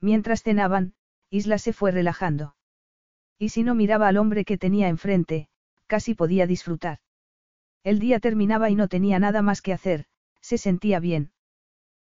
[0.00, 0.94] Mientras cenaban,
[1.30, 2.56] Isla se fue relajando.
[3.38, 5.48] Y si no miraba al hombre que tenía enfrente,
[5.86, 6.98] casi podía disfrutar.
[7.82, 10.06] El día terminaba y no tenía nada más que hacer,
[10.40, 11.32] se sentía bien.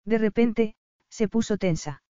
[0.04, 0.76] De repente,
[1.08, 2.02] se puso tensa.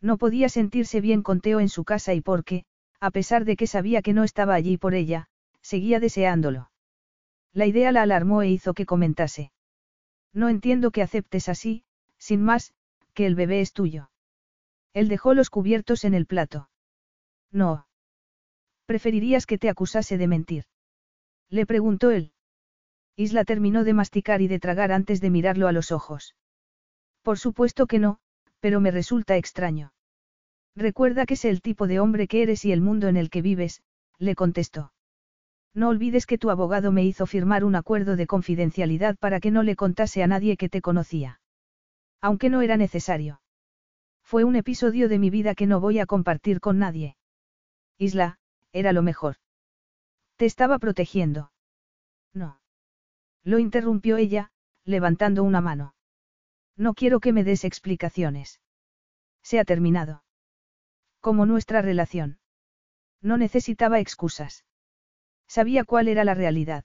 [0.00, 2.64] No podía sentirse bien con Teo en su casa y porque,
[3.00, 5.28] a pesar de que sabía que no estaba allí por ella,
[5.60, 6.70] seguía deseándolo.
[7.52, 9.52] La idea la alarmó e hizo que comentase.
[10.32, 11.84] No entiendo que aceptes así,
[12.18, 12.74] sin más,
[13.14, 14.10] que el bebé es tuyo.
[14.94, 16.68] Él dejó los cubiertos en el plato.
[17.50, 17.86] No.
[18.86, 20.64] ¿Preferirías que te acusase de mentir?
[21.48, 22.32] Le preguntó él.
[23.16, 26.34] Isla terminó de masticar y de tragar antes de mirarlo a los ojos.
[27.22, 28.18] Por supuesto que no,
[28.60, 29.92] pero me resulta extraño.
[30.74, 33.42] Recuerda que sé el tipo de hombre que eres y el mundo en el que
[33.42, 33.82] vives,
[34.18, 34.92] le contestó.
[35.74, 39.62] No olvides que tu abogado me hizo firmar un acuerdo de confidencialidad para que no
[39.62, 41.40] le contase a nadie que te conocía.
[42.20, 43.40] Aunque no era necesario.
[44.22, 47.16] Fue un episodio de mi vida que no voy a compartir con nadie.
[47.98, 48.38] Isla,
[48.72, 49.36] era lo mejor.
[50.36, 51.52] Te estaba protegiendo.
[52.32, 52.60] No.
[53.44, 54.50] Lo interrumpió ella,
[54.84, 55.94] levantando una mano.
[56.76, 58.60] No quiero que me des explicaciones.
[59.42, 60.24] Se ha terminado.
[61.20, 62.38] Como nuestra relación.
[63.20, 64.64] No necesitaba excusas.
[65.46, 66.84] Sabía cuál era la realidad.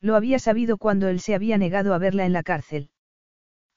[0.00, 2.90] Lo había sabido cuando él se había negado a verla en la cárcel.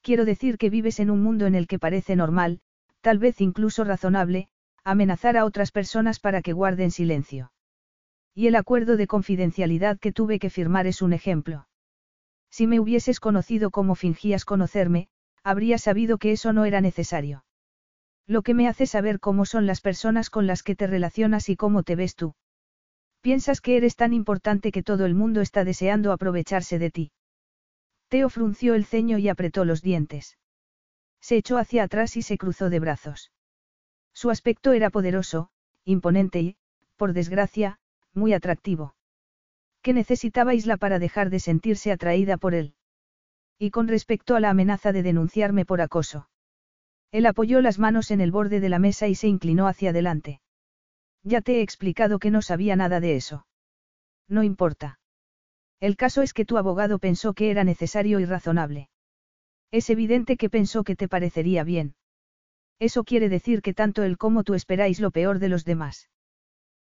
[0.01, 2.61] Quiero decir que vives en un mundo en el que parece normal,
[3.01, 4.49] tal vez incluso razonable,
[4.91, 7.51] amenazar a otras personas para que guarden silencio.
[8.33, 11.67] Y el acuerdo de confidencialidad que tuve que firmar es un ejemplo.
[12.49, 15.09] Si me hubieses conocido como fingías conocerme,
[15.43, 17.43] habría sabido que eso no era necesario.
[18.27, 21.57] Lo que me hace saber cómo son las personas con las que te relacionas y
[21.57, 22.33] cómo te ves tú.
[23.19, 27.11] Piensas que eres tan importante que todo el mundo está deseando aprovecharse de ti.
[28.07, 30.37] Teo frunció el ceño y apretó los dientes.
[31.19, 33.31] Se echó hacia atrás y se cruzó de brazos.
[34.17, 35.51] Su aspecto era poderoso,
[35.85, 36.55] imponente y,
[36.95, 37.77] por desgracia,
[38.15, 38.95] muy atractivo.
[39.83, 42.73] ¿Qué necesitaba Isla para dejar de sentirse atraída por él?
[43.59, 46.29] Y con respecto a la amenaza de denunciarme por acoso.
[47.11, 50.41] Él apoyó las manos en el borde de la mesa y se inclinó hacia adelante.
[51.21, 53.45] Ya te he explicado que no sabía nada de eso.
[54.27, 54.99] No importa.
[55.79, 58.89] El caso es que tu abogado pensó que era necesario y razonable.
[59.69, 61.93] Es evidente que pensó que te parecería bien.
[62.79, 66.09] Eso quiere decir que tanto él como tú esperáis lo peor de los demás.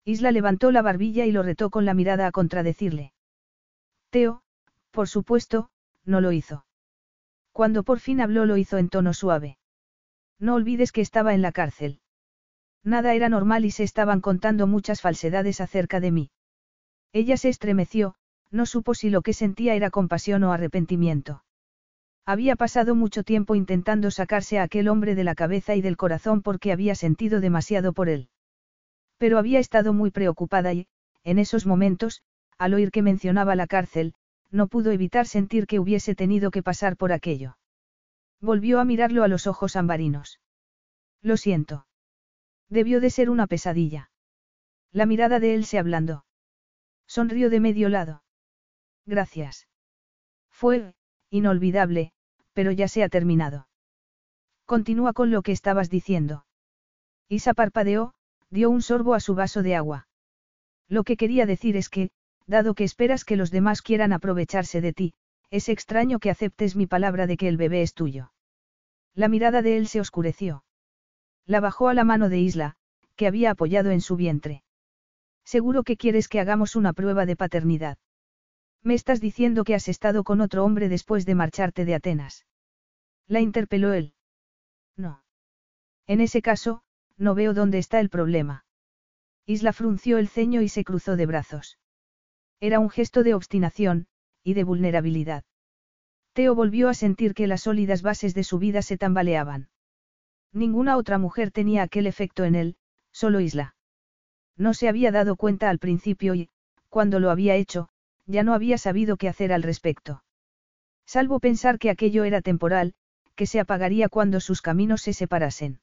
[0.06, 3.14] Isla levantó la barbilla y lo retó con la mirada a contradecirle.
[4.10, 4.44] Teo,
[4.92, 5.70] por supuesto,
[6.06, 6.66] no lo hizo.
[7.52, 9.58] Cuando por fin habló lo hizo en tono suave.
[10.40, 12.00] No olvides que estaba en la cárcel.
[12.84, 16.32] Nada era normal y se estaban contando muchas falsedades acerca de mí.
[17.14, 18.16] Ella se estremeció,
[18.50, 21.44] no supo si lo que sentía era compasión o arrepentimiento.
[22.26, 26.42] Había pasado mucho tiempo intentando sacarse a aquel hombre de la cabeza y del corazón
[26.42, 28.30] porque había sentido demasiado por él.
[29.18, 30.88] Pero había estado muy preocupada y,
[31.24, 32.22] en esos momentos,
[32.58, 34.14] al oír que mencionaba la cárcel,
[34.52, 37.58] no pudo evitar sentir que hubiese tenido que pasar por aquello.
[38.40, 40.40] Volvió a mirarlo a los ojos ambarinos.
[41.22, 41.88] Lo siento.
[42.70, 44.12] Debió de ser una pesadilla.
[44.92, 46.26] La mirada de él se ablandó.
[47.08, 48.24] Sonrió de medio lado.
[49.06, 49.68] Gracias.
[50.50, 50.94] Fue,
[51.32, 52.12] inolvidable,
[52.54, 53.68] pero ya se ha terminado.
[54.66, 56.46] Continúa con lo que estabas diciendo.
[57.28, 58.14] Isa parpadeó,
[58.50, 60.08] dio un sorbo a su vaso de agua.
[60.88, 62.12] Lo que quería decir es que,
[62.46, 65.14] dado que esperas que los demás quieran aprovecharse de ti,
[65.50, 68.32] es extraño que aceptes mi palabra de que el bebé es tuyo.
[69.16, 70.64] La mirada de él se oscureció.
[71.46, 72.76] La bajó a la mano de Isla,
[73.16, 74.64] que había apoyado en su vientre.
[75.44, 77.98] Seguro que quieres que hagamos una prueba de paternidad.
[78.84, 82.46] Me estás diciendo que has estado con otro hombre después de marcharte de Atenas.
[83.28, 84.14] La interpeló él.
[84.98, 85.24] No.
[86.08, 86.84] En ese caso,
[87.18, 88.66] no veo dónde está el problema.
[89.46, 91.78] Isla frunció el ceño y se cruzó de brazos.
[92.60, 94.08] Era un gesto de obstinación,
[94.44, 95.44] y de vulnerabilidad.
[96.34, 99.70] Teo volvió a sentir que las sólidas bases de su vida se tambaleaban.
[100.54, 102.76] Ninguna otra mujer tenía aquel efecto en él,
[103.12, 103.76] solo Isla.
[104.58, 106.50] No se había dado cuenta al principio y,
[106.90, 107.90] cuando lo había hecho,
[108.26, 110.24] ya no había sabido qué hacer al respecto.
[111.06, 112.94] Salvo pensar que aquello era temporal,
[113.36, 115.80] que se apagaría cuando sus caminos se separasen.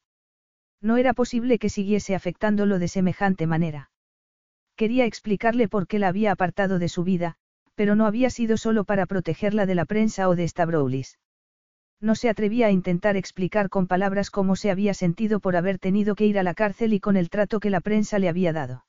[0.80, 3.90] No era posible que siguiese afectándolo de semejante manera.
[4.76, 7.34] Quería explicarle por qué la había apartado de su vida,
[7.74, 11.18] pero no había sido solo para protegerla de la prensa o de Stavroulis.
[12.00, 16.14] No se atrevía a intentar explicar con palabras cómo se había sentido por haber tenido
[16.14, 18.84] que ir a la cárcel y con el trato que la prensa le había dado.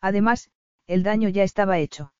[0.00, 0.50] Además,
[0.86, 2.12] el daño ya estaba hecho.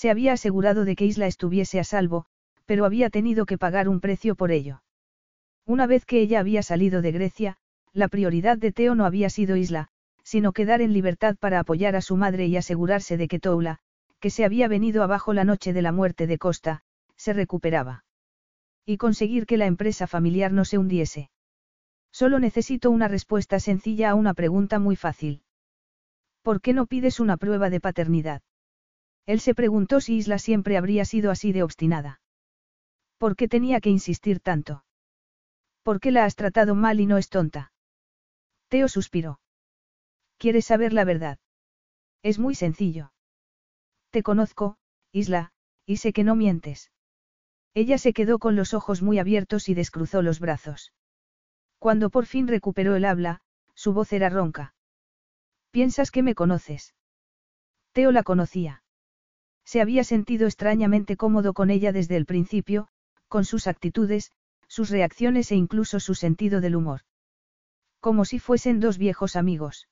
[0.00, 2.24] Se había asegurado de que Isla estuviese a salvo,
[2.64, 4.82] pero había tenido que pagar un precio por ello.
[5.66, 7.58] Una vez que ella había salido de Grecia,
[7.92, 9.88] la prioridad de Teo no había sido Isla,
[10.24, 13.80] sino quedar en libertad para apoyar a su madre y asegurarse de que Toula,
[14.20, 16.80] que se había venido abajo la noche de la muerte de Costa,
[17.16, 18.06] se recuperaba.
[18.86, 21.28] Y conseguir que la empresa familiar no se hundiese.
[22.10, 25.42] Solo necesito una respuesta sencilla a una pregunta muy fácil.
[26.40, 28.40] ¿Por qué no pides una prueba de paternidad?
[29.26, 32.20] Él se preguntó si Isla siempre habría sido así de obstinada.
[33.18, 34.84] ¿Por qué tenía que insistir tanto?
[35.82, 37.72] ¿Por qué la has tratado mal y no es tonta?
[38.68, 39.40] Teo suspiró.
[40.38, 41.38] ¿Quieres saber la verdad?
[42.22, 43.12] Es muy sencillo.
[44.10, 44.78] Te conozco,
[45.12, 45.52] Isla,
[45.86, 46.90] y sé que no mientes.
[47.74, 50.92] Ella se quedó con los ojos muy abiertos y descruzó los brazos.
[51.78, 53.40] Cuando por fin recuperó el habla,
[53.74, 54.74] su voz era ronca.
[55.70, 56.94] ¿Piensas que me conoces?
[57.92, 58.82] Teo la conocía.
[59.70, 62.88] Se había sentido extrañamente cómodo con ella desde el principio,
[63.28, 64.32] con sus actitudes,
[64.66, 67.02] sus reacciones e incluso su sentido del humor.
[68.00, 69.86] Como si fuesen dos viejos amigos.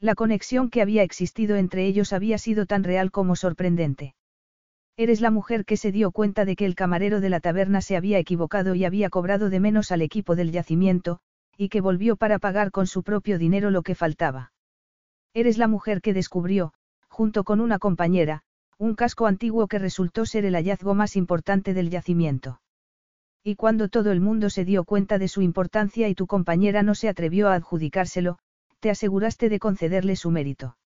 [0.00, 4.14] La conexión que había existido entre ellos había sido tan real como sorprendente.
[4.98, 7.96] Eres la mujer que se dio cuenta de que el camarero de la taberna se
[7.96, 11.20] había equivocado y había cobrado de menos al equipo del yacimiento,
[11.56, 14.52] y que volvió para pagar con su propio dinero lo que faltaba.
[15.32, 16.74] Eres la mujer que descubrió,
[17.08, 18.42] junto con una compañera,
[18.80, 22.62] un casco antiguo que resultó ser el hallazgo más importante del yacimiento.
[23.44, 26.94] Y cuando todo el mundo se dio cuenta de su importancia y tu compañera no
[26.94, 28.38] se atrevió a adjudicárselo,
[28.80, 30.78] te aseguraste de concederle su mérito.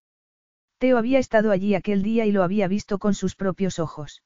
[0.78, 4.24] Teo había estado allí aquel día y lo había visto con sus propios ojos.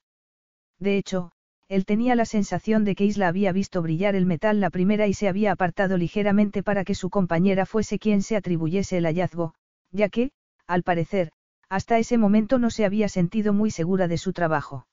[0.79, 1.31] De hecho,
[1.69, 5.13] él tenía la sensación de que Isla había visto brillar el metal la primera y
[5.13, 9.53] se había apartado ligeramente para que su compañera fuese quien se atribuyese el hallazgo,
[9.93, 10.31] ya que,
[10.67, 11.33] al parecer,
[11.69, 14.87] hasta ese momento no se había sentido muy segura de su trabajo.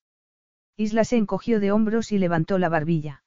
[0.77, 3.23] Isla se encogió de hombros y levantó la barbilla.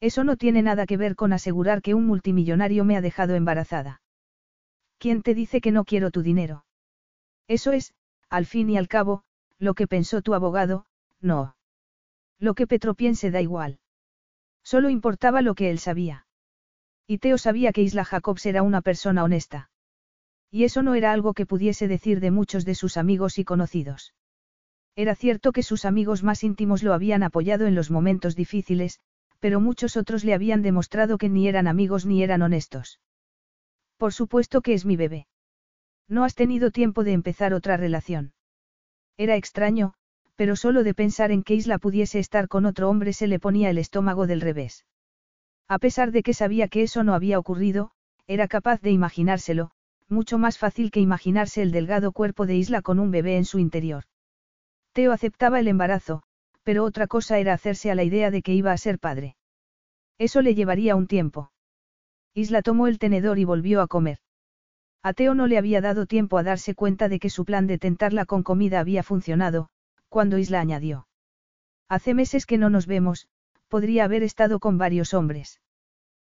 [0.00, 4.00] Eso no tiene nada que ver con asegurar que un multimillonario me ha dejado embarazada.
[4.98, 6.64] ¿Quién te dice que no quiero tu dinero?
[7.48, 7.94] Eso es,
[8.28, 9.24] al fin y al cabo,
[9.58, 10.86] lo que pensó tu abogado,
[11.20, 11.56] no.
[12.38, 13.80] Lo que Petro piense da igual.
[14.62, 16.26] Solo importaba lo que él sabía.
[17.06, 19.70] Y Teo sabía que Isla Jacobs era una persona honesta.
[20.50, 24.14] Y eso no era algo que pudiese decir de muchos de sus amigos y conocidos.
[24.96, 29.00] Era cierto que sus amigos más íntimos lo habían apoyado en los momentos difíciles,
[29.40, 33.00] pero muchos otros le habían demostrado que ni eran amigos ni eran honestos.
[33.96, 35.26] Por supuesto que es mi bebé.
[36.08, 38.32] No has tenido tiempo de empezar otra relación.
[39.16, 39.94] Era extraño,
[40.34, 43.70] pero solo de pensar en que Isla pudiese estar con otro hombre se le ponía
[43.70, 44.86] el estómago del revés.
[45.68, 47.90] A pesar de que sabía que eso no había ocurrido,
[48.26, 49.72] era capaz de imaginárselo,
[50.08, 53.58] mucho más fácil que imaginarse el delgado cuerpo de Isla con un bebé en su
[53.58, 54.04] interior.
[54.92, 56.22] Teo aceptaba el embarazo,
[56.62, 59.36] pero otra cosa era hacerse a la idea de que iba a ser padre.
[60.18, 61.52] Eso le llevaría un tiempo.
[62.34, 64.18] Isla tomó el tenedor y volvió a comer.
[65.02, 67.78] A Teo no le había dado tiempo a darse cuenta de que su plan de
[67.78, 69.68] tentarla con comida había funcionado,
[70.08, 71.06] cuando Isla añadió.
[71.88, 73.28] Hace meses que no nos vemos,
[73.68, 75.60] podría haber estado con varios hombres.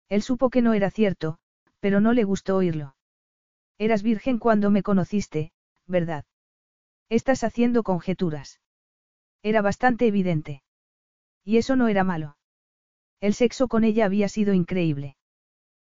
[0.09, 1.37] Él supo que no era cierto,
[1.79, 2.95] pero no le gustó oírlo.
[3.77, 5.51] Eras virgen cuando me conociste,
[5.87, 6.25] ¿verdad?
[7.09, 8.59] Estás haciendo conjeturas.
[9.41, 10.63] Era bastante evidente.
[11.43, 12.37] Y eso no era malo.
[13.19, 15.17] El sexo con ella había sido increíble.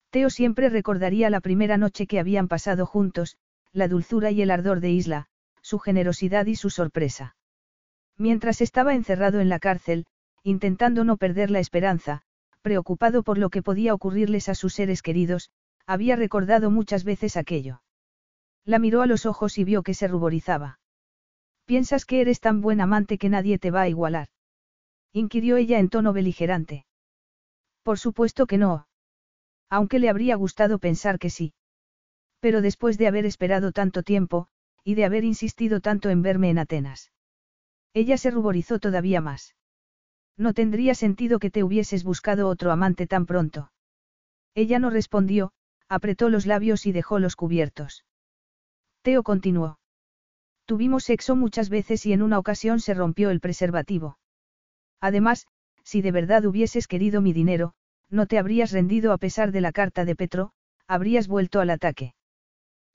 [0.09, 3.38] Teo siempre recordaría la primera noche que habían pasado juntos,
[3.71, 5.27] la dulzura y el ardor de Isla,
[5.61, 7.36] su generosidad y su sorpresa.
[8.17, 10.05] Mientras estaba encerrado en la cárcel,
[10.43, 12.23] intentando no perder la esperanza,
[12.61, 15.49] preocupado por lo que podía ocurrirles a sus seres queridos,
[15.86, 17.82] había recordado muchas veces aquello.
[18.65, 20.79] La miró a los ojos y vio que se ruborizaba.
[21.65, 24.27] ¿Piensas que eres tan buen amante que nadie te va a igualar?
[25.13, 26.86] inquirió ella en tono beligerante.
[27.84, 28.88] Por supuesto que no.
[29.69, 31.53] Aunque le habría gustado pensar que sí.
[32.39, 34.47] Pero después de haber esperado tanto tiempo,
[34.84, 37.11] y de haber insistido tanto en verme en Atenas.
[37.93, 39.55] Ella se ruborizó todavía más.
[40.38, 43.71] No tendría sentido que te hubieses buscado otro amante tan pronto.
[44.55, 45.51] Ella no respondió,
[45.91, 48.05] apretó los labios y dejó los cubiertos.
[49.01, 49.77] Teo continuó.
[50.65, 54.17] Tuvimos sexo muchas veces y en una ocasión se rompió el preservativo.
[55.01, 55.47] Además,
[55.83, 57.73] si de verdad hubieses querido mi dinero,
[58.09, 60.53] no te habrías rendido a pesar de la carta de Petro,
[60.87, 62.13] habrías vuelto al ataque.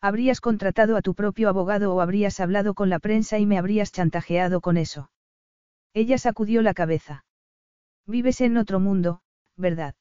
[0.00, 3.92] Habrías contratado a tu propio abogado o habrías hablado con la prensa y me habrías
[3.92, 5.10] chantajeado con eso.
[5.92, 7.26] Ella sacudió la cabeza.
[8.06, 9.20] Vives en otro mundo,
[9.54, 9.94] ¿verdad?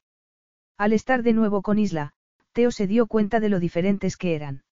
[0.78, 2.15] Al estar de nuevo con Isla,
[2.56, 4.64] Teo se dio cuenta de lo diferentes que eran.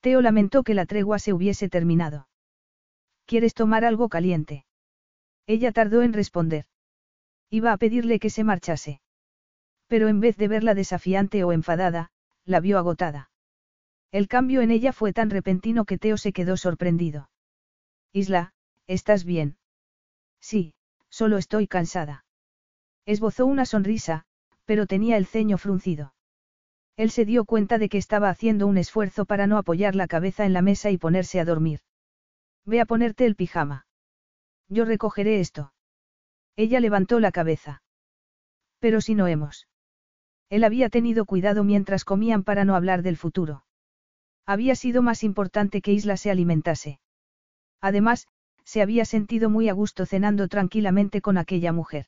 [0.00, 2.28] Teo lamentó que la tregua se hubiese terminado.
[3.26, 4.64] ¿Quieres tomar algo caliente?
[5.46, 6.64] Ella tardó en responder.
[7.50, 9.02] Iba a pedirle que se marchase.
[9.86, 12.10] Pero en vez de verla desafiante o enfadada,
[12.46, 13.30] la vio agotada.
[14.10, 17.28] El cambio en ella fue tan repentino que Teo se quedó sorprendido.
[18.14, 18.54] Isla,
[18.86, 19.58] ¿estás bien?
[20.40, 20.72] Sí,
[21.10, 22.24] solo estoy cansada.
[23.04, 24.24] Esbozó una sonrisa,
[24.64, 26.13] pero tenía el ceño fruncido.
[26.96, 30.46] Él se dio cuenta de que estaba haciendo un esfuerzo para no apoyar la cabeza
[30.46, 31.80] en la mesa y ponerse a dormir.
[32.64, 33.86] Ve a ponerte el pijama.
[34.68, 35.72] Yo recogeré esto.
[36.56, 37.82] Ella levantó la cabeza.
[38.78, 39.66] Pero si no hemos.
[40.50, 43.64] Él había tenido cuidado mientras comían para no hablar del futuro.
[44.46, 47.00] Había sido más importante que Isla se alimentase.
[47.80, 48.28] Además,
[48.64, 52.06] se había sentido muy a gusto cenando tranquilamente con aquella mujer.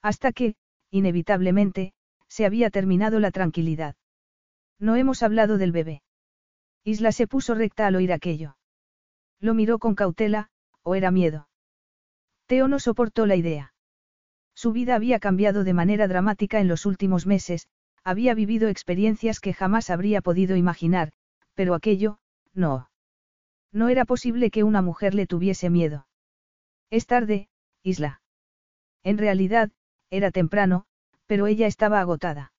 [0.00, 0.54] Hasta que,
[0.90, 1.92] inevitablemente,
[2.28, 3.96] se había terminado la tranquilidad.
[4.78, 6.02] No hemos hablado del bebé.
[6.84, 8.56] Isla se puso recta al oír aquello.
[9.40, 10.50] Lo miró con cautela,
[10.82, 11.48] o era miedo.
[12.46, 13.74] Teo no soportó la idea.
[14.54, 17.68] Su vida había cambiado de manera dramática en los últimos meses,
[18.04, 21.12] había vivido experiencias que jamás habría podido imaginar,
[21.54, 22.18] pero aquello,
[22.54, 22.88] no.
[23.72, 26.06] No era posible que una mujer le tuviese miedo.
[26.88, 27.48] Es tarde,
[27.82, 28.22] Isla.
[29.02, 29.72] En realidad,
[30.08, 30.86] era temprano,
[31.26, 32.52] pero ella estaba agotada.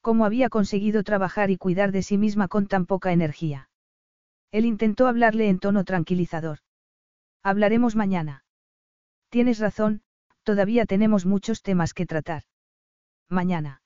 [0.00, 3.68] ¿Cómo había conseguido trabajar y cuidar de sí misma con tan poca energía?
[4.50, 6.58] Él intentó hablarle en tono tranquilizador.
[7.42, 8.44] Hablaremos mañana.
[9.28, 10.02] Tienes razón,
[10.42, 12.42] todavía tenemos muchos temas que tratar.
[13.28, 13.82] Mañana.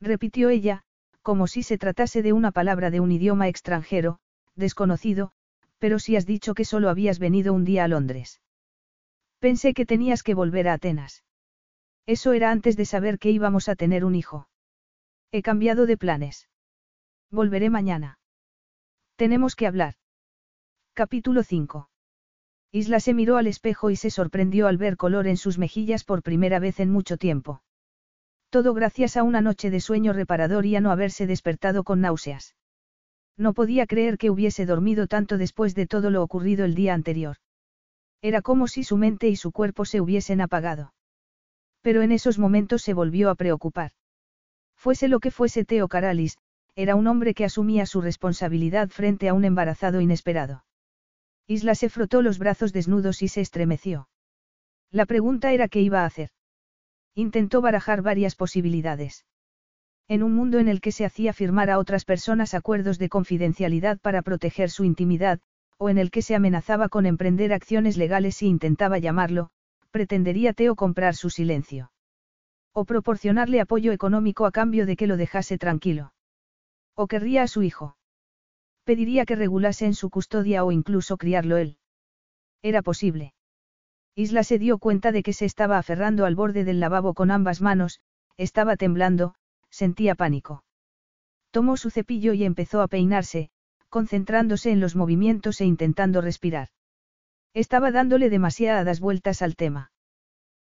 [0.00, 0.82] Repitió ella,
[1.22, 4.18] como si se tratase de una palabra de un idioma extranjero,
[4.54, 5.32] desconocido,
[5.78, 8.40] pero si has dicho que solo habías venido un día a Londres.
[9.38, 11.22] Pensé que tenías que volver a Atenas.
[12.08, 14.48] Eso era antes de saber que íbamos a tener un hijo.
[15.30, 16.48] He cambiado de planes.
[17.30, 18.18] Volveré mañana.
[19.16, 19.92] Tenemos que hablar.
[20.94, 21.90] Capítulo 5.
[22.72, 26.22] Isla se miró al espejo y se sorprendió al ver color en sus mejillas por
[26.22, 27.62] primera vez en mucho tiempo.
[28.48, 32.56] Todo gracias a una noche de sueño reparador y a no haberse despertado con náuseas.
[33.36, 37.36] No podía creer que hubiese dormido tanto después de todo lo ocurrido el día anterior.
[38.22, 40.94] Era como si su mente y su cuerpo se hubiesen apagado.
[41.88, 43.92] Pero en esos momentos se volvió a preocupar.
[44.76, 46.36] Fuese lo que fuese Teo Caralis,
[46.76, 50.66] era un hombre que asumía su responsabilidad frente a un embarazado inesperado.
[51.46, 54.06] Isla se frotó los brazos desnudos y se estremeció.
[54.90, 56.28] La pregunta era qué iba a hacer.
[57.14, 59.24] Intentó barajar varias posibilidades.
[60.08, 63.98] En un mundo en el que se hacía firmar a otras personas acuerdos de confidencialidad
[63.98, 65.40] para proteger su intimidad,
[65.78, 69.48] o en el que se amenazaba con emprender acciones legales si intentaba llamarlo,
[69.98, 71.90] pretendería Teo comprar su silencio.
[72.72, 76.12] O proporcionarle apoyo económico a cambio de que lo dejase tranquilo.
[76.94, 77.96] O querría a su hijo.
[78.84, 81.78] Pediría que regulase en su custodia o incluso criarlo él.
[82.62, 83.34] Era posible.
[84.14, 87.60] Isla se dio cuenta de que se estaba aferrando al borde del lavabo con ambas
[87.60, 87.98] manos,
[88.36, 89.34] estaba temblando,
[89.68, 90.62] sentía pánico.
[91.50, 93.50] Tomó su cepillo y empezó a peinarse,
[93.88, 96.68] concentrándose en los movimientos e intentando respirar.
[97.54, 99.90] Estaba dándole demasiadas vueltas al tema.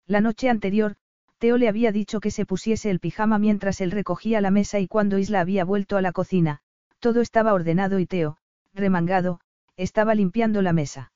[0.07, 0.97] La noche anterior,
[1.39, 4.87] Teo le había dicho que se pusiese el pijama mientras él recogía la mesa y
[4.87, 6.61] cuando Isla había vuelto a la cocina,
[7.01, 8.37] todo estaba ordenado y Teo,
[8.75, 9.41] remangado,
[9.77, 11.13] estaba limpiando la mesa.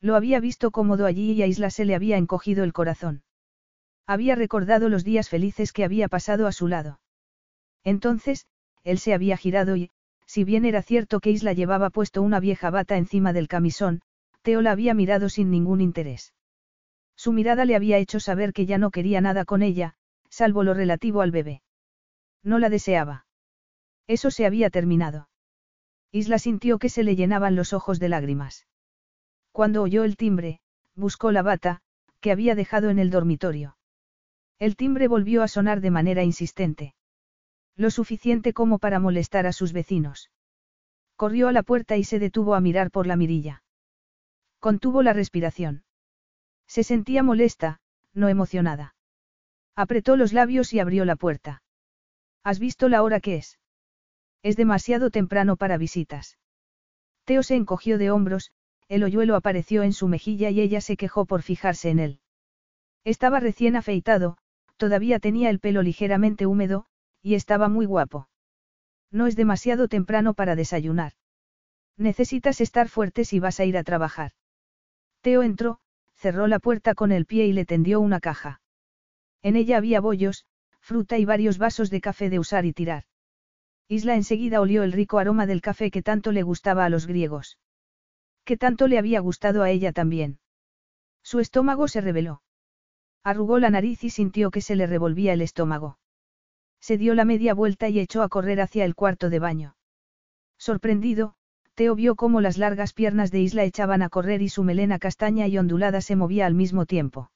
[0.00, 3.22] Lo había visto cómodo allí y a Isla se le había encogido el corazón.
[4.06, 7.00] Había recordado los días felices que había pasado a su lado.
[7.84, 8.46] Entonces,
[8.82, 9.90] él se había girado y,
[10.26, 14.00] si bien era cierto que Isla llevaba puesto una vieja bata encima del camisón,
[14.42, 16.34] Teo la había mirado sin ningún interés.
[17.16, 19.94] Su mirada le había hecho saber que ya no quería nada con ella,
[20.30, 21.62] salvo lo relativo al bebé.
[22.42, 23.26] No la deseaba.
[24.06, 25.28] Eso se había terminado.
[26.12, 28.66] Isla sintió que se le llenaban los ojos de lágrimas.
[29.52, 30.60] Cuando oyó el timbre,
[30.94, 31.82] buscó la bata,
[32.20, 33.76] que había dejado en el dormitorio.
[34.58, 36.94] El timbre volvió a sonar de manera insistente.
[37.76, 40.30] Lo suficiente como para molestar a sus vecinos.
[41.16, 43.62] Corrió a la puerta y se detuvo a mirar por la mirilla.
[44.60, 45.84] Contuvo la respiración.
[46.66, 47.80] Se sentía molesta,
[48.12, 48.94] no emocionada.
[49.74, 51.62] Apretó los labios y abrió la puerta.
[52.44, 53.58] ¿Has visto la hora que es?
[54.42, 56.38] Es demasiado temprano para visitas.
[57.24, 58.52] Teo se encogió de hombros,
[58.88, 62.20] el hoyuelo apareció en su mejilla y ella se quejó por fijarse en él.
[63.04, 64.36] Estaba recién afeitado,
[64.76, 66.86] todavía tenía el pelo ligeramente húmedo,
[67.22, 68.28] y estaba muy guapo.
[69.10, 71.12] No es demasiado temprano para desayunar.
[71.96, 74.32] Necesitas estar fuerte si vas a ir a trabajar.
[75.20, 75.78] Teo entró,
[76.14, 78.60] cerró la puerta con el pie y le tendió una caja.
[79.42, 80.44] En ella había bollos,
[80.80, 83.04] fruta y varios vasos de café de usar y tirar.
[83.88, 87.58] Isla enseguida olió el rico aroma del café que tanto le gustaba a los griegos
[88.50, 90.40] que tanto le había gustado a ella también.
[91.22, 92.42] Su estómago se reveló.
[93.22, 95.98] Arrugó la nariz y sintió que se le revolvía el estómago.
[96.80, 99.76] Se dio la media vuelta y echó a correr hacia el cuarto de baño.
[100.58, 101.36] Sorprendido,
[101.96, 105.56] Vio cómo las largas piernas de Isla echaban a correr y su melena castaña y
[105.56, 107.30] ondulada se movía al mismo tiempo.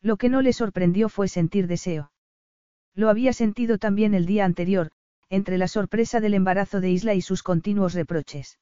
[0.00, 2.10] Lo que no le sorprendió fue sentir deseo.
[2.94, 4.90] Lo había sentido también el día anterior,
[5.28, 8.58] entre la sorpresa del embarazo de Isla y sus continuos reproches.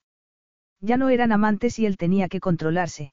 [0.81, 3.13] Ya no eran amantes y él tenía que controlarse.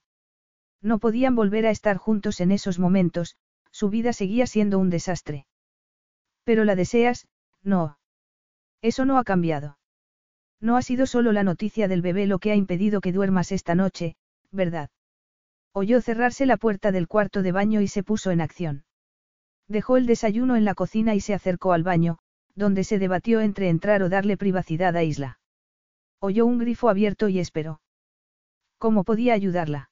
[0.82, 3.38] No podían volver a estar juntos en esos momentos,
[3.72, 5.46] su vida seguía siendo un desastre.
[6.44, 7.28] Pero la deseas,
[7.62, 8.00] no.
[8.82, 9.78] Eso no ha cambiado.
[10.64, 13.76] No ha sido solo la noticia del bebé lo que ha impedido que duermas esta
[13.76, 14.16] noche,
[14.50, 14.90] ¿verdad?
[15.74, 18.86] Oyó cerrarse la puerta del cuarto de baño y se puso en acción.
[19.68, 22.18] Dejó el desayuno en la cocina y se acercó al baño,
[22.56, 25.38] donde se debatió entre entrar o darle privacidad a Isla.
[26.20, 27.82] Oyó un grifo abierto y esperó.
[28.78, 29.90] ¿Cómo podía ayudarla?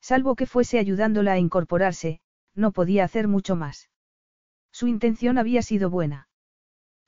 [0.00, 2.22] Salvo que fuese ayudándola a incorporarse,
[2.54, 3.90] no podía hacer mucho más.
[4.70, 6.28] Su intención había sido buena.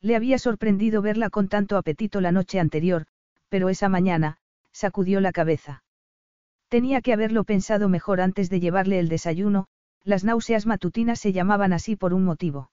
[0.05, 3.07] Le había sorprendido verla con tanto apetito la noche anterior,
[3.49, 4.37] pero esa mañana,
[4.71, 5.83] sacudió la cabeza.
[6.69, 9.67] Tenía que haberlo pensado mejor antes de llevarle el desayuno,
[10.03, 12.71] las náuseas matutinas se llamaban así por un motivo.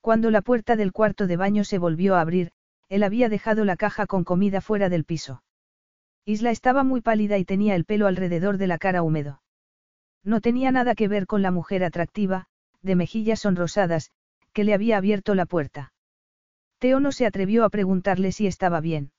[0.00, 2.52] Cuando la puerta del cuarto de baño se volvió a abrir,
[2.88, 5.42] él había dejado la caja con comida fuera del piso.
[6.24, 9.42] Isla estaba muy pálida y tenía el pelo alrededor de la cara húmedo.
[10.24, 12.46] No tenía nada que ver con la mujer atractiva,
[12.80, 14.12] de mejillas sonrosadas,
[14.54, 15.92] que le había abierto la puerta.
[16.78, 19.12] Teo no se atrevió a preguntarle si estaba bien.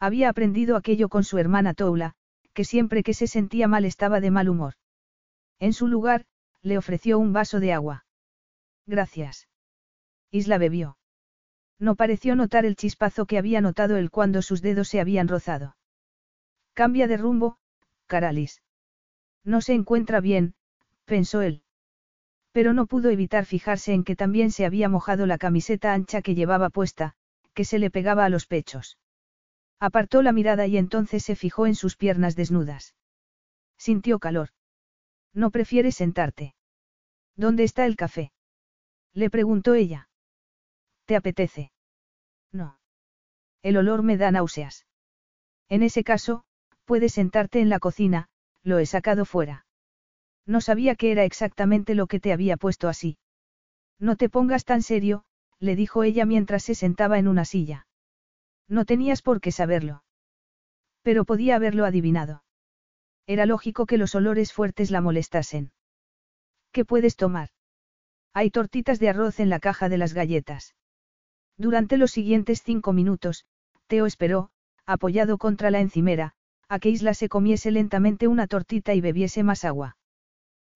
[0.00, 2.14] Había aprendido aquello con su hermana Toula,
[2.54, 4.74] que siempre que se sentía mal estaba de mal humor.
[5.58, 6.26] En su lugar,
[6.60, 8.04] le ofreció un vaso de agua.
[8.86, 9.48] Gracias.
[10.30, 10.96] Isla bebió.
[11.78, 15.76] No pareció notar el chispazo que había notado él cuando sus dedos se habían rozado.
[16.74, 17.58] Cambia de rumbo,
[18.06, 18.62] Caralis.
[19.44, 20.54] No se encuentra bien,
[21.04, 21.62] pensó él.
[22.52, 26.34] Pero no pudo evitar fijarse en que también se había mojado la camiseta ancha que
[26.34, 27.14] llevaba puesta,
[27.54, 28.98] que se le pegaba a los pechos.
[29.80, 32.94] Apartó la mirada y entonces se fijó en sus piernas desnudas.
[33.78, 34.50] Sintió calor.
[35.32, 36.54] ¿No prefieres sentarte?
[37.36, 38.32] ¿Dónde está el café?
[39.14, 40.08] Le preguntó ella.
[41.06, 41.72] ¿Te apetece?
[42.52, 42.78] No.
[43.62, 44.86] El olor me da náuseas.
[45.68, 46.44] En ese caso,
[46.84, 48.28] puedes sentarte en la cocina,
[48.62, 49.66] lo he sacado fuera.
[50.46, 53.18] No sabía qué era exactamente lo que te había puesto así.
[53.98, 55.24] No te pongas tan serio,
[55.58, 57.86] le dijo ella mientras se sentaba en una silla.
[58.68, 60.02] No tenías por qué saberlo.
[61.02, 62.42] Pero podía haberlo adivinado.
[63.26, 65.72] Era lógico que los olores fuertes la molestasen.
[66.72, 67.50] ¿Qué puedes tomar?
[68.32, 70.74] Hay tortitas de arroz en la caja de las galletas.
[71.56, 73.44] Durante los siguientes cinco minutos,
[73.86, 74.50] Teo esperó,
[74.86, 76.34] apoyado contra la encimera,
[76.68, 79.96] a que Isla se comiese lentamente una tortita y bebiese más agua.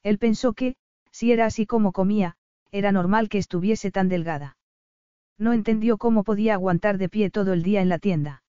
[0.07, 0.77] Él pensó que,
[1.11, 2.37] si era así como comía,
[2.71, 4.57] era normal que estuviese tan delgada.
[5.37, 8.45] No entendió cómo podía aguantar de pie todo el día en la tienda.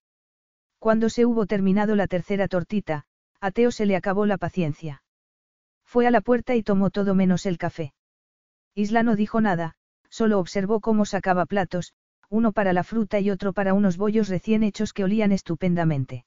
[0.77, 3.05] Cuando se hubo terminado la tercera tortita,
[3.41, 5.01] a Teo se le acabó la paciencia.
[5.84, 7.91] Fue a la puerta y tomó todo menos el café.
[8.75, 9.73] Isla no dijo nada,
[10.11, 11.93] solo observó cómo sacaba platos,
[12.29, 16.23] uno para la fruta y otro para unos bollos recién hechos que olían estupendamente.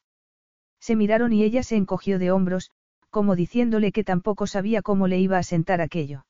[0.81, 2.73] Se miraron y ella se encogió de hombros,
[3.11, 6.27] como diciéndole que tampoco sabía cómo le iba a sentar aquello.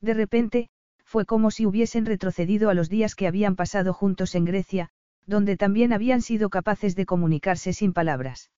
[0.00, 0.68] De repente,
[1.04, 4.90] fue como si hubiesen retrocedido a los días que habían pasado juntos en Grecia,
[5.26, 8.50] donde también habían sido capaces de comunicarse sin palabras.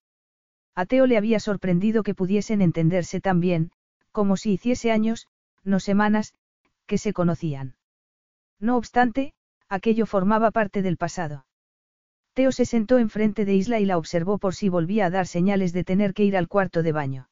[0.74, 3.70] A Teo le había sorprendido que pudiesen entenderse tan bien,
[4.12, 5.28] como si hiciese años,
[5.62, 6.34] no semanas,
[6.86, 7.76] que se conocían.
[8.58, 9.34] No obstante,
[9.68, 11.46] aquello formaba parte del pasado.
[12.32, 15.72] Teo se sentó enfrente de Isla y la observó por si volvía a dar señales
[15.72, 17.28] de tener que ir al cuarto de baño.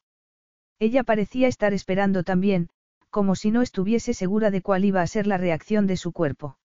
[0.83, 2.69] Ella parecía estar esperando también,
[3.09, 6.59] como si no estuviese segura de cuál iba a ser la reacción de su cuerpo.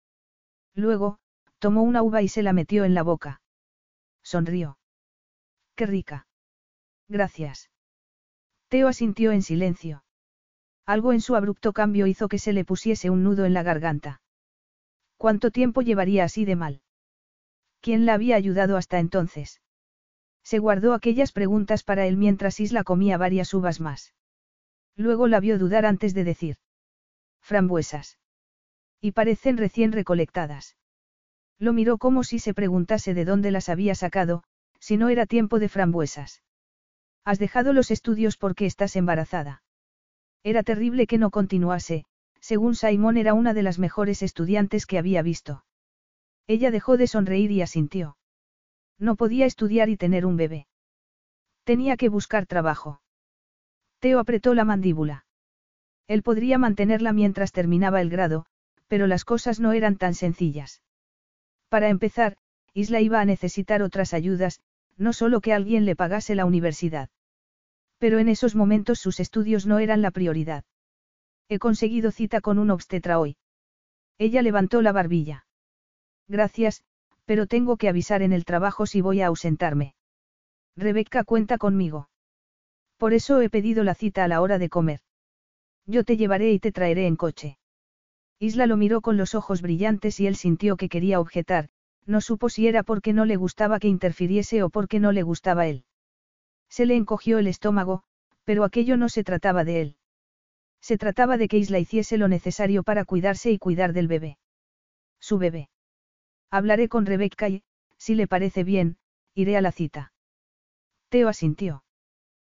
[0.75, 1.19] Luego,
[1.59, 3.43] tomó una uva y se la metió en la boca.
[4.23, 4.79] Sonrió.
[5.75, 6.27] Qué rica.
[7.09, 7.69] Gracias.
[8.69, 10.03] Teo asintió en silencio.
[10.87, 14.23] Algo en su abrupto cambio hizo que se le pusiese un nudo en la garganta.
[15.19, 16.81] ¿Cuánto tiempo llevaría así de mal?
[17.83, 19.61] ¿Quién la había ayudado hasta entonces?
[20.47, 24.15] Se guardó aquellas preguntas para él mientras Isla comía varias uvas más.
[24.95, 26.57] Luego la vio dudar antes de decir.
[27.41, 28.21] Frambuesas.
[29.01, 30.77] Y parecen recién recolectadas.
[31.59, 34.45] Lo miró como si se preguntase de dónde las había sacado,
[34.79, 36.45] si no era tiempo de frambuesas.
[37.25, 39.65] Has dejado los estudios porque estás embarazada.
[40.45, 42.05] Era terrible que no continuase,
[42.39, 45.65] según Simón era una de las mejores estudiantes que había visto.
[46.47, 48.16] Ella dejó de sonreír y asintió.
[48.99, 50.67] No podía estudiar y tener un bebé.
[51.65, 53.01] Tenía que buscar trabajo.
[53.99, 55.27] Teo apretó la mandíbula.
[56.07, 58.47] Él podría mantenerla mientras terminaba el grado,
[58.87, 60.83] pero las cosas no eran tan sencillas.
[61.69, 62.37] Para empezar,
[62.73, 64.61] Isla iba a necesitar otras ayudas,
[64.97, 67.11] no solo que alguien le pagase la universidad.
[67.99, 70.65] Pero en esos momentos sus estudios no eran la prioridad.
[71.49, 73.37] He conseguido cita con un obstetra hoy.
[74.19, 75.47] Ella levantó la barbilla.
[76.29, 76.83] Gracias,
[77.27, 79.95] pero tengo que avisar en el trabajo si voy a ausentarme.
[80.77, 82.09] Rebeca cuenta conmigo.
[82.97, 85.01] Por eso he pedido la cita a la hora de comer.
[85.87, 87.59] Yo te llevaré y te traeré en coche.
[88.39, 91.69] Isla lo miró con los ojos brillantes y él sintió que quería objetar,
[92.05, 95.67] no supo si era porque no le gustaba que interfiriese o porque no le gustaba
[95.67, 95.85] él.
[96.69, 98.03] Se le encogió el estómago,
[98.45, 99.97] pero aquello no se trataba de él.
[100.81, 104.39] Se trataba de que Isla hiciese lo necesario para cuidarse y cuidar del bebé.
[105.19, 105.69] Su bebé.
[106.57, 107.63] Hablaré con Rebecca y,
[107.99, 108.97] si le parece bien,
[109.35, 110.15] iré a la cita.
[111.11, 111.85] Teo asintió.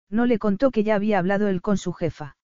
[0.09, 2.39] No le contó que ya había hablado él con su jefa.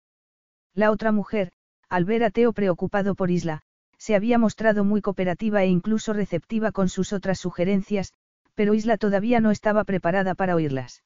[0.74, 1.52] La otra mujer,
[1.88, 3.62] al ver a Teo preocupado por Isla,
[3.96, 8.12] se había mostrado muy cooperativa e incluso receptiva con sus otras sugerencias,
[8.54, 11.04] pero Isla todavía no estaba preparada para oírlas.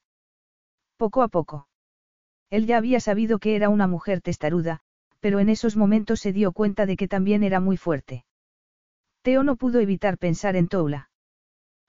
[0.97, 1.69] Poco a poco.
[2.49, 4.81] Él ya había sabido que era una mujer testaruda,
[5.21, 8.25] pero en esos momentos se dio cuenta de que también era muy fuerte.
[9.23, 11.09] Teo no pudo evitar pensar en Toula.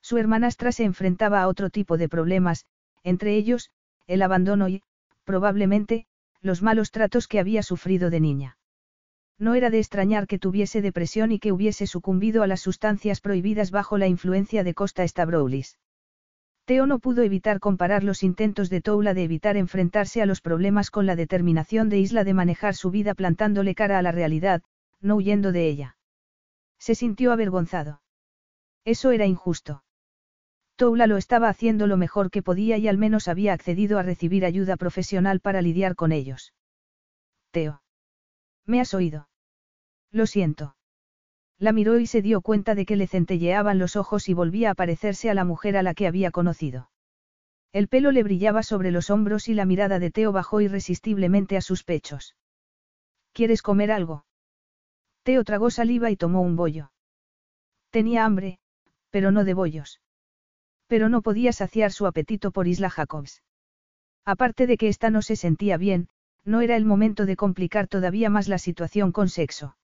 [0.03, 2.67] Su hermanastra se enfrentaba a otro tipo de problemas,
[3.03, 3.71] entre ellos,
[4.07, 4.83] el abandono y,
[5.25, 6.07] probablemente,
[6.41, 8.59] los malos tratos que había sufrido de niña.
[9.39, 13.71] No era de extrañar que tuviese depresión y que hubiese sucumbido a las sustancias prohibidas
[13.71, 15.79] bajo la influencia de Costa Stavroulis.
[16.65, 20.91] Teo no pudo evitar comparar los intentos de Toula de evitar enfrentarse a los problemas
[20.91, 24.63] con la determinación de Isla de manejar su vida plantándole cara a la realidad,
[25.01, 25.97] no huyendo de ella.
[26.83, 28.03] Se sintió avergonzado.
[28.85, 29.85] Eso era injusto.
[30.75, 34.45] Toula lo estaba haciendo lo mejor que podía y al menos había accedido a recibir
[34.45, 36.55] ayuda profesional para lidiar con ellos.
[37.53, 37.85] Teo.
[38.67, 39.29] ¿Me has oído?
[40.11, 40.75] Lo siento.
[41.57, 44.75] La miró y se dio cuenta de que le centelleaban los ojos y volvía a
[44.75, 46.91] parecerse a la mujer a la que había conocido.
[47.73, 51.61] El pelo le brillaba sobre los hombros y la mirada de Teo bajó irresistiblemente a
[51.61, 52.35] sus pechos.
[53.33, 54.25] ¿Quieres comer algo?
[55.23, 56.91] Teo tragó saliva y tomó un bollo.
[57.91, 58.59] Tenía hambre,
[59.11, 60.01] pero no de bollos.
[60.87, 63.43] Pero no podía saciar su apetito por Isla Jacobs.
[64.25, 66.09] Aparte de que ésta no se sentía bien,
[66.45, 69.77] no era el momento de complicar todavía más la situación con sexo.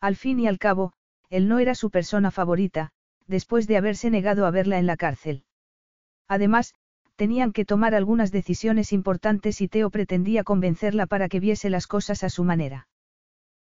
[0.00, 0.92] Al fin y al cabo,
[1.30, 2.90] él no era su persona favorita,
[3.26, 5.44] después de haberse negado a verla en la cárcel.
[6.28, 6.74] Además,
[7.16, 12.24] tenían que tomar algunas decisiones importantes y Teo pretendía convencerla para que viese las cosas
[12.24, 12.88] a su manera.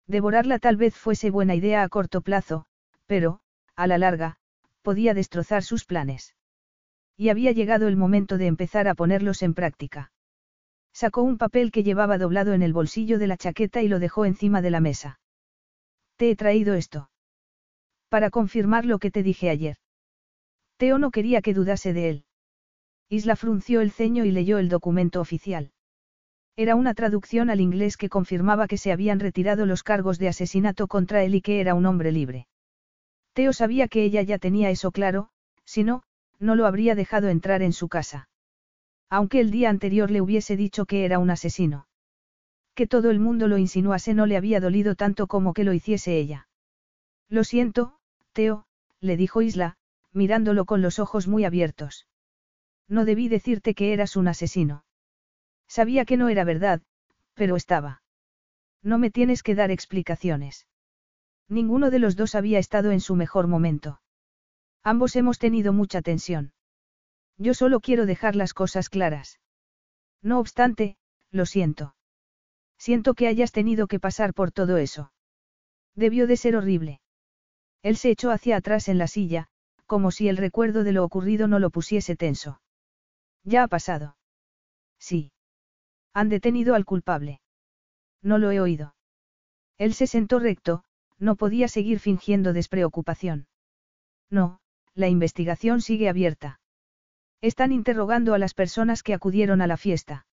[0.07, 2.65] Devorarla tal vez fuese buena idea a corto plazo,
[3.05, 3.39] pero,
[3.75, 4.37] a la larga,
[4.81, 6.35] podía destrozar sus planes.
[7.17, 10.11] Y había llegado el momento de empezar a ponerlos en práctica.
[10.93, 14.25] Sacó un papel que llevaba doblado en el bolsillo de la chaqueta y lo dejó
[14.25, 15.19] encima de la mesa.
[16.17, 17.09] Te he traído esto.
[18.09, 19.77] Para confirmar lo que te dije ayer.
[20.77, 22.25] Teo no quería que dudase de él.
[23.07, 25.71] Isla frunció el ceño y leyó el documento oficial.
[26.55, 30.87] Era una traducción al inglés que confirmaba que se habían retirado los cargos de asesinato
[30.87, 32.47] contra él y que era un hombre libre.
[33.33, 35.29] Teo sabía que ella ya tenía eso claro,
[35.63, 36.03] si no,
[36.39, 38.27] no lo habría dejado entrar en su casa.
[39.09, 41.87] Aunque el día anterior le hubiese dicho que era un asesino.
[42.75, 46.17] Que todo el mundo lo insinuase no le había dolido tanto como que lo hiciese
[46.17, 46.47] ella.
[47.29, 47.97] Lo siento,
[48.33, 48.65] Teo,
[48.99, 49.77] le dijo Isla,
[50.13, 52.07] mirándolo con los ojos muy abiertos.
[52.87, 54.83] No debí decirte que eras un asesino.
[55.71, 56.81] Sabía que no era verdad,
[57.33, 58.01] pero estaba.
[58.83, 60.67] No me tienes que dar explicaciones.
[61.47, 64.01] Ninguno de los dos había estado en su mejor momento.
[64.83, 66.51] Ambos hemos tenido mucha tensión.
[67.37, 69.39] Yo solo quiero dejar las cosas claras.
[70.21, 70.97] No obstante,
[71.31, 71.95] lo siento.
[72.77, 75.13] Siento que hayas tenido que pasar por todo eso.
[75.95, 76.99] Debió de ser horrible.
[77.81, 79.47] Él se echó hacia atrás en la silla,
[79.85, 82.61] como si el recuerdo de lo ocurrido no lo pusiese tenso.
[83.45, 84.17] Ya ha pasado.
[84.99, 85.31] Sí.
[86.13, 87.41] Han detenido al culpable.
[88.21, 88.95] No lo he oído.
[89.77, 90.83] Él se sentó recto,
[91.17, 93.47] no podía seguir fingiendo despreocupación.
[94.29, 94.59] No,
[94.93, 96.59] la investigación sigue abierta.
[97.41, 100.27] Están interrogando a las personas que acudieron a la fiesta.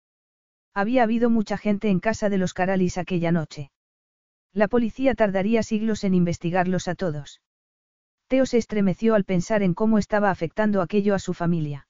[0.75, 3.71] Había habido mucha gente en casa de los Caralis aquella noche.
[4.53, 7.41] La policía tardaría siglos en investigarlos a todos.
[8.27, 11.89] Teo se estremeció al pensar en cómo estaba afectando aquello a su familia.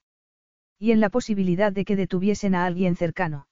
[0.79, 3.48] Y en la posibilidad de que detuviesen a alguien cercano.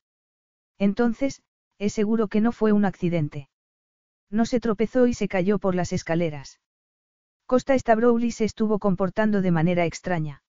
[0.79, 1.43] Entonces,
[1.79, 3.49] es seguro que no fue un accidente.
[4.31, 6.61] No se tropezó y se cayó por las escaleras.
[7.47, 10.43] Costa Stavroulis se estuvo comportando de manera extraña.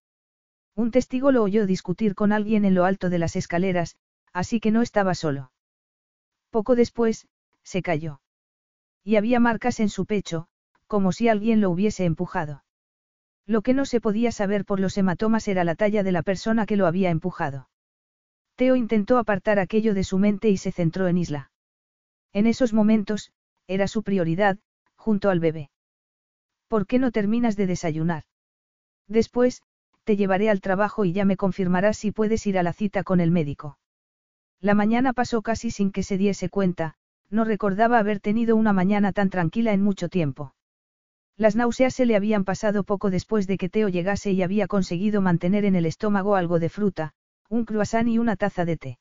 [0.75, 3.97] Un testigo lo oyó discutir con alguien en lo alto de las escaleras,
[4.33, 5.51] así que no estaba solo.
[6.49, 7.27] Poco después,
[7.63, 8.21] se cayó.
[9.03, 10.47] Y había marcas en su pecho,
[10.87, 12.63] como si alguien lo hubiese empujado.
[13.45, 16.65] Lo que no se podía saber por los hematomas era la talla de la persona
[16.65, 17.69] que lo había empujado.
[18.57, 21.51] Teo intentó apartar aquello de su mente y se centró en Isla.
[22.33, 23.31] En esos momentos,
[23.67, 24.57] era su prioridad,
[24.95, 25.69] junto al bebé.
[26.67, 28.23] ¿Por qué no terminas de desayunar?
[29.07, 29.61] Después,
[30.05, 33.19] te llevaré al trabajo y ya me confirmarás si puedes ir a la cita con
[33.19, 33.77] el médico.
[34.59, 36.95] La mañana pasó casi sin que se diese cuenta,
[37.29, 40.55] no recordaba haber tenido una mañana tan tranquila en mucho tiempo.
[41.35, 45.21] Las náuseas se le habían pasado poco después de que Teo llegase y había conseguido
[45.21, 47.13] mantener en el estómago algo de fruta,
[47.49, 48.99] un croissant y una taza de té.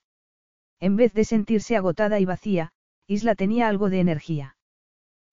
[0.78, 2.72] En vez de sentirse agotada y vacía,
[3.06, 4.56] Isla tenía algo de energía.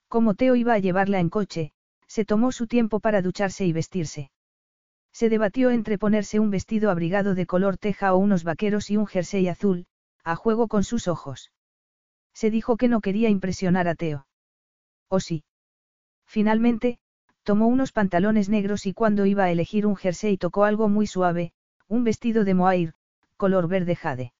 [0.08, 1.72] Como Teo iba a llevarla en coche,
[2.08, 4.32] se tomó su tiempo para ducharse y vestirse.
[5.12, 9.08] Se debatió entre ponerse un vestido abrigado de color teja o unos vaqueros y un
[9.08, 9.86] jersey azul,
[10.24, 11.52] a juego con sus ojos.
[12.34, 14.28] Se dijo que no quería impresionar a Teo.
[15.08, 15.44] ¿O sí?
[16.26, 16.98] Finalmente,
[17.44, 21.54] tomó unos pantalones negros y cuando iba a elegir un jersey tocó algo muy suave,
[21.88, 22.94] un vestido de mohair,
[23.44, 24.32] color verde jade.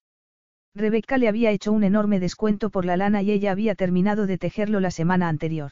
[0.74, 4.38] Rebeca le había hecho un enorme descuento por la lana y ella había terminado de
[4.38, 5.72] tejerlo la semana anterior.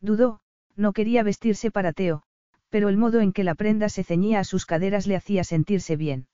[0.00, 0.40] Dudó,
[0.74, 2.22] no quería vestirse para Teo,
[2.70, 5.96] pero el modo en que la prenda se ceñía a sus caderas le hacía sentirse
[5.96, 6.26] bien.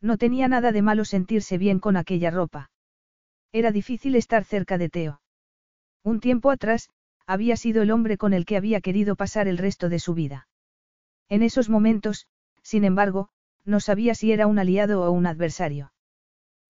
[0.00, 2.72] No tenía nada de malo sentirse bien con aquella ropa.
[3.52, 5.20] Era difícil estar cerca de Teo.
[6.02, 6.90] Un tiempo atrás,
[7.28, 10.48] había sido el hombre con el que había querido pasar el resto de su vida.
[11.28, 12.26] En esos momentos,
[12.60, 13.28] sin embargo,
[13.68, 15.92] no sabía si era un aliado o un adversario.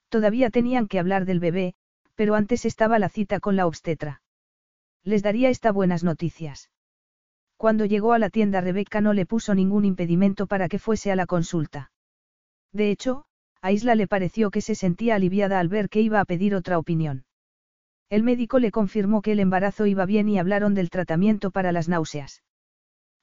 [0.09, 1.75] Todavía tenían que hablar del bebé,
[2.16, 4.20] pero antes estaba la cita con la obstetra.
[5.05, 6.70] Les daría esta buenas noticias.
[7.57, 11.16] Cuando llegó a la tienda Rebeca no le puso ningún impedimento para que fuese a
[11.16, 11.93] la consulta.
[12.73, 13.25] De hecho,
[13.62, 16.79] a Isla le pareció que se sentía aliviada al ver que iba a pedir otra
[16.79, 17.25] opinión.
[18.11, 21.89] El médico le confirmó que el embarazo iba bien y hablaron del tratamiento para las
[21.89, 22.43] náuseas.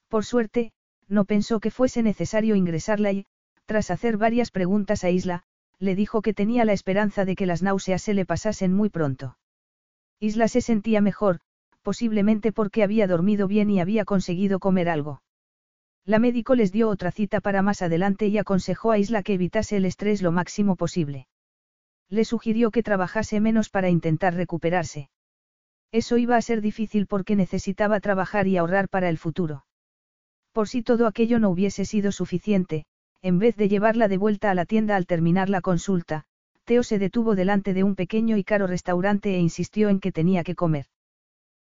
[0.07, 0.71] Por suerte,
[1.07, 3.25] no pensó que fuese necesario ingresarla y,
[3.65, 5.43] tras hacer varias preguntas a Isla,
[5.79, 9.37] le dijo que tenía la esperanza de que las náuseas se le pasasen muy pronto.
[10.19, 11.39] Isla se sentía mejor,
[11.81, 15.21] posiblemente porque había dormido bien y había conseguido comer algo.
[16.05, 19.77] La médico les dio otra cita para más adelante y aconsejó a Isla que evitase
[19.77, 21.27] el estrés lo máximo posible.
[22.09, 25.09] Le sugirió que trabajase menos para intentar recuperarse.
[25.91, 29.65] Eso iba a ser difícil porque necesitaba trabajar y ahorrar para el futuro.
[30.51, 32.85] Por si todo aquello no hubiese sido suficiente,
[33.21, 36.25] en vez de llevarla de vuelta a la tienda al terminar la consulta,
[36.65, 40.43] Teo se detuvo delante de un pequeño y caro restaurante e insistió en que tenía
[40.43, 40.85] que comer.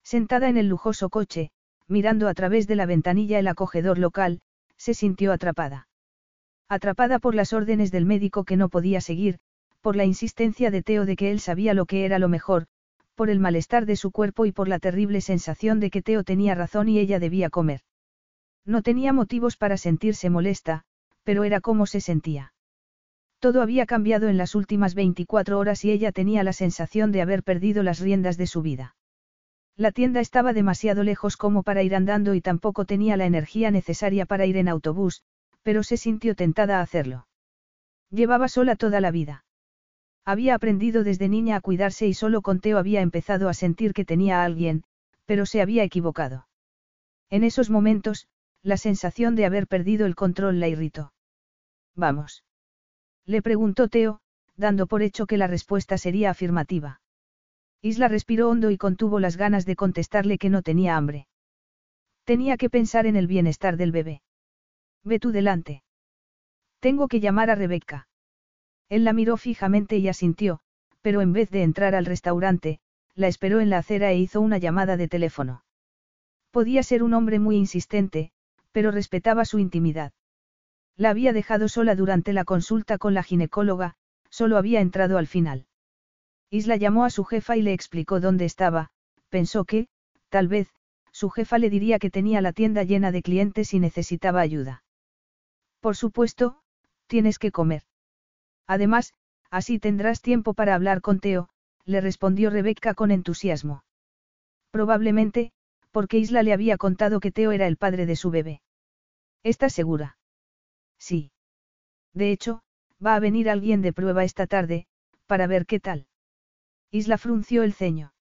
[0.03, 1.51] Sentada en el lujoso coche,
[1.87, 4.41] mirando a través de la ventanilla el acogedor local,
[4.77, 5.89] se sintió atrapada.
[6.69, 9.39] Atrapada por las órdenes del médico que no podía seguir,
[9.81, 12.67] por la insistencia de Teo de que él sabía lo que era lo mejor,
[13.15, 16.55] por el malestar de su cuerpo y por la terrible sensación de que Teo tenía
[16.55, 17.81] razón y ella debía comer.
[18.65, 20.85] No tenía motivos para sentirse molesta,
[21.29, 22.55] pero era como se sentía.
[23.39, 27.43] Todo había cambiado en las últimas 24 horas y ella tenía la sensación de haber
[27.43, 28.97] perdido las riendas de su vida.
[29.77, 34.25] La tienda estaba demasiado lejos como para ir andando y tampoco tenía la energía necesaria
[34.25, 35.23] para ir en autobús,
[35.63, 37.27] pero se sintió tentada a hacerlo.
[38.11, 39.45] Llevaba sola toda la vida.
[40.25, 44.07] Había aprendido desde niña a cuidarse y solo con Teo había empezado a sentir que
[44.07, 44.83] tenía a alguien,
[45.27, 46.49] pero se había equivocado.
[47.29, 48.29] En esos momentos,
[48.63, 51.13] la sensación de haber perdido el control la irritó.
[51.99, 52.45] Vamos.
[53.27, 54.21] Le preguntó Teo,
[54.57, 57.01] dando por hecho que la respuesta sería afirmativa.
[57.83, 61.27] Isla respiró hondo y contuvo las ganas de contestarle que no tenía hambre.
[62.23, 64.23] Tenía que pensar en el bienestar del bebé.
[65.03, 65.83] Ve tú delante.
[66.79, 68.09] Tengo que llamar a Rebeca.
[68.89, 70.61] Él la miró fijamente y asintió,
[71.03, 72.79] pero en vez de entrar al restaurante,
[73.17, 75.65] la esperó en la acera e hizo una llamada de teléfono.
[76.53, 78.31] Podía ser un hombre muy insistente,
[78.71, 80.13] pero respetaba su intimidad.
[80.99, 83.95] La había dejado sola durante la consulta con la ginecóloga,
[84.31, 85.67] solo había entrado al final.
[86.51, 88.91] Isla llamó a su jefa y le explicó dónde estaba,
[89.29, 89.87] pensó que,
[90.29, 90.75] tal vez,
[91.13, 94.83] su jefa le diría que tenía la tienda llena de clientes y necesitaba ayuda.
[95.81, 96.63] Por supuesto,
[97.07, 97.85] tienes que comer.
[98.67, 99.15] Además,
[99.51, 101.49] así tendrás tiempo para hablar con Teo,
[101.85, 103.85] le respondió Rebeca con entusiasmo.
[104.73, 105.53] Probablemente,
[105.93, 108.63] porque Isla le había contado que Teo era el padre de su bebé.
[109.45, 110.18] ¿Estás segura?
[110.99, 111.33] Sí.
[112.13, 112.63] De hecho,
[113.05, 114.87] va a venir alguien de prueba esta tarde,
[115.27, 116.07] para ver qué tal.
[116.91, 118.13] Isla frunció el ceño.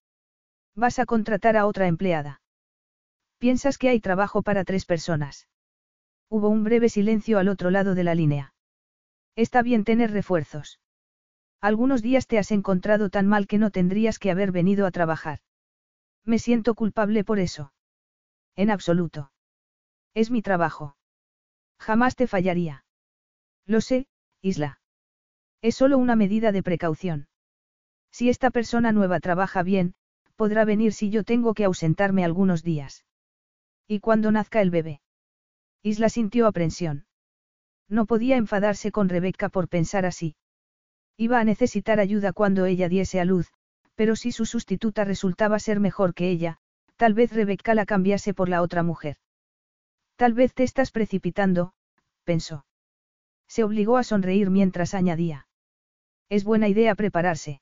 [0.75, 2.41] Vas a contratar a otra empleada.
[3.39, 5.47] Piensas que hay trabajo para tres personas.
[6.29, 8.53] Hubo un breve silencio al otro lado de la línea.
[9.35, 10.79] Está bien tener refuerzos.
[11.61, 15.39] Algunos días te has encontrado tan mal que no tendrías que haber venido a trabajar.
[16.25, 17.73] Me siento culpable por eso.
[18.55, 19.31] En absoluto.
[20.13, 20.97] Es mi trabajo.
[21.79, 22.85] Jamás te fallaría.
[23.65, 24.07] Lo sé,
[24.41, 24.79] Isla.
[25.61, 27.27] Es solo una medida de precaución.
[28.11, 29.95] Si esta persona nueva trabaja bien,
[30.35, 33.05] podrá venir si yo tengo que ausentarme algunos días.
[33.87, 35.01] ¿Y cuando nazca el bebé?
[35.83, 37.05] Isla sintió aprensión.
[37.89, 40.35] No podía enfadarse con Rebeca por pensar así.
[41.17, 43.51] Iba a necesitar ayuda cuando ella diese a luz,
[43.95, 46.59] pero si su sustituta resultaba ser mejor que ella,
[46.97, 49.17] tal vez Rebeca la cambiase por la otra mujer.
[50.17, 51.73] Tal vez te estás precipitando,
[52.23, 52.65] pensó.
[53.47, 55.47] Se obligó a sonreír mientras añadía.
[56.27, 57.61] Es buena idea prepararse.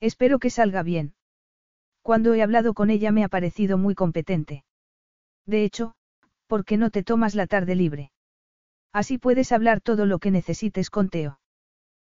[0.00, 1.14] Espero que salga bien.
[2.00, 4.64] Cuando he hablado con ella me ha parecido muy competente.
[5.46, 5.94] De hecho,
[6.46, 8.12] ¿por qué no te tomas la tarde libre?
[8.92, 11.40] Así puedes hablar todo lo que necesites con Teo.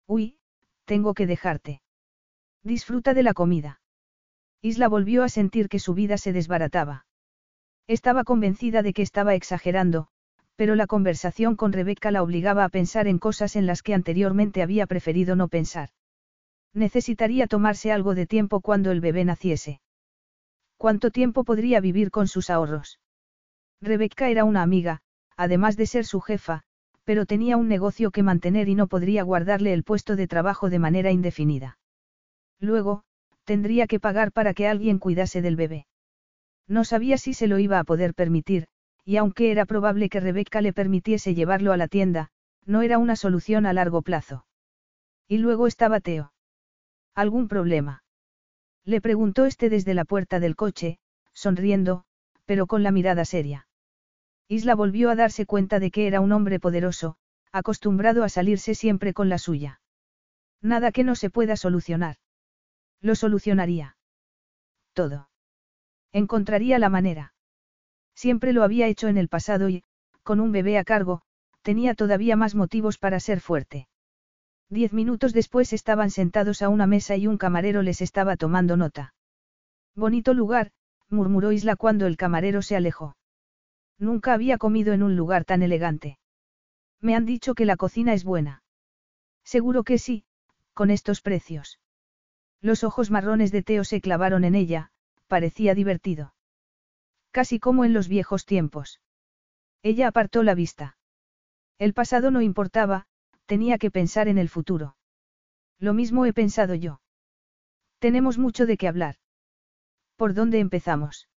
[0.08, 0.40] Uy,
[0.86, 1.82] tengo que dejarte.
[2.64, 3.82] Disfruta de la comida.
[4.62, 7.06] Isla volvió a sentir que su vida se desbarataba.
[7.90, 10.10] Estaba convencida de que estaba exagerando,
[10.56, 14.62] pero la conversación con Rebeca la obligaba a pensar en cosas en las que anteriormente
[14.62, 15.90] había preferido no pensar.
[16.72, 19.82] Necesitaría tomarse algo de tiempo cuando el bebé naciese.
[20.78, 23.00] ¿Cuánto tiempo podría vivir con sus ahorros?
[23.82, 25.02] Rebeca era una amiga,
[25.36, 26.62] además de ser su jefa,
[27.06, 30.78] pero tenía un negocio que mantener y no podría guardarle el puesto de trabajo de
[30.78, 31.80] manera indefinida.
[32.60, 33.02] Luego,
[33.46, 35.88] tendría que pagar para que alguien cuidase del bebé.
[36.70, 38.68] No sabía si se lo iba a poder permitir,
[39.04, 42.30] y aunque era probable que Rebeca le permitiese llevarlo a la tienda,
[42.66, 44.46] no era una solución a largo plazo.
[45.28, 46.32] Y luego estaba Teo.
[47.16, 48.04] ¿Algún problema?
[48.86, 51.00] Le preguntó este desde la puerta del coche,
[51.34, 52.04] sonriendo,
[52.46, 53.68] pero con la mirada seria.
[54.48, 57.18] Isla volvió a darse cuenta de que era un hombre poderoso,
[57.52, 59.82] acostumbrado a salirse siempre con la suya.
[60.62, 62.18] Nada que no se pueda solucionar.
[63.02, 63.98] Lo solucionaría.
[64.94, 65.29] Todo.
[66.12, 67.34] Encontraría la manera.
[68.16, 69.84] Siempre lo había hecho en el pasado y,
[70.24, 71.22] con un bebé a cargo,
[71.62, 73.88] tenía todavía más motivos para ser fuerte.
[74.70, 79.14] Diez minutos después estaban sentados a una mesa y un camarero les estaba tomando nota.
[79.96, 80.72] Bonito lugar,
[81.10, 83.16] murmuró Isla cuando el camarero se alejó.
[83.98, 86.20] Nunca había comido en un lugar tan elegante.
[87.02, 88.64] Me han dicho que la cocina es buena.
[89.44, 90.24] Seguro que sí,
[90.74, 91.80] con estos precios.
[92.62, 94.92] Los ojos marrones de Teo se clavaron en ella,
[95.30, 96.34] parecía divertido.
[97.32, 99.00] Casi como en los viejos tiempos.
[99.82, 100.98] Ella apartó la vista.
[101.78, 103.06] El pasado no importaba,
[103.46, 104.98] tenía que pensar en el futuro.
[105.80, 107.00] Lo mismo he pensado yo.
[108.00, 109.16] Tenemos mucho de qué hablar.
[110.18, 111.30] ¿Por dónde empezamos?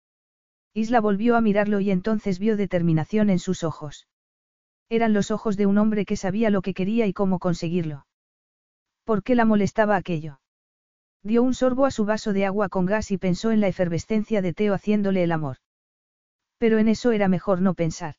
[0.73, 4.07] Isla volvió a mirarlo y entonces vio determinación en sus ojos.
[4.89, 8.05] Eran los ojos de un hombre que sabía lo que quería y cómo conseguirlo.
[9.05, 10.39] ¿Por qué la molestaba aquello?
[11.23, 14.41] Dio un sorbo a su vaso de agua con gas y pensó en la efervescencia
[14.41, 15.57] de Teo haciéndole el amor.
[16.57, 18.15] Pero en eso era mejor no pensar.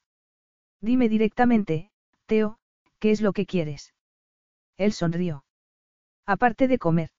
[0.80, 1.90] Dime directamente,
[2.26, 2.58] Teo,
[2.98, 3.94] ¿qué es lo que quieres?
[4.78, 5.44] Él sonrió.
[6.26, 7.10] Aparte de comer.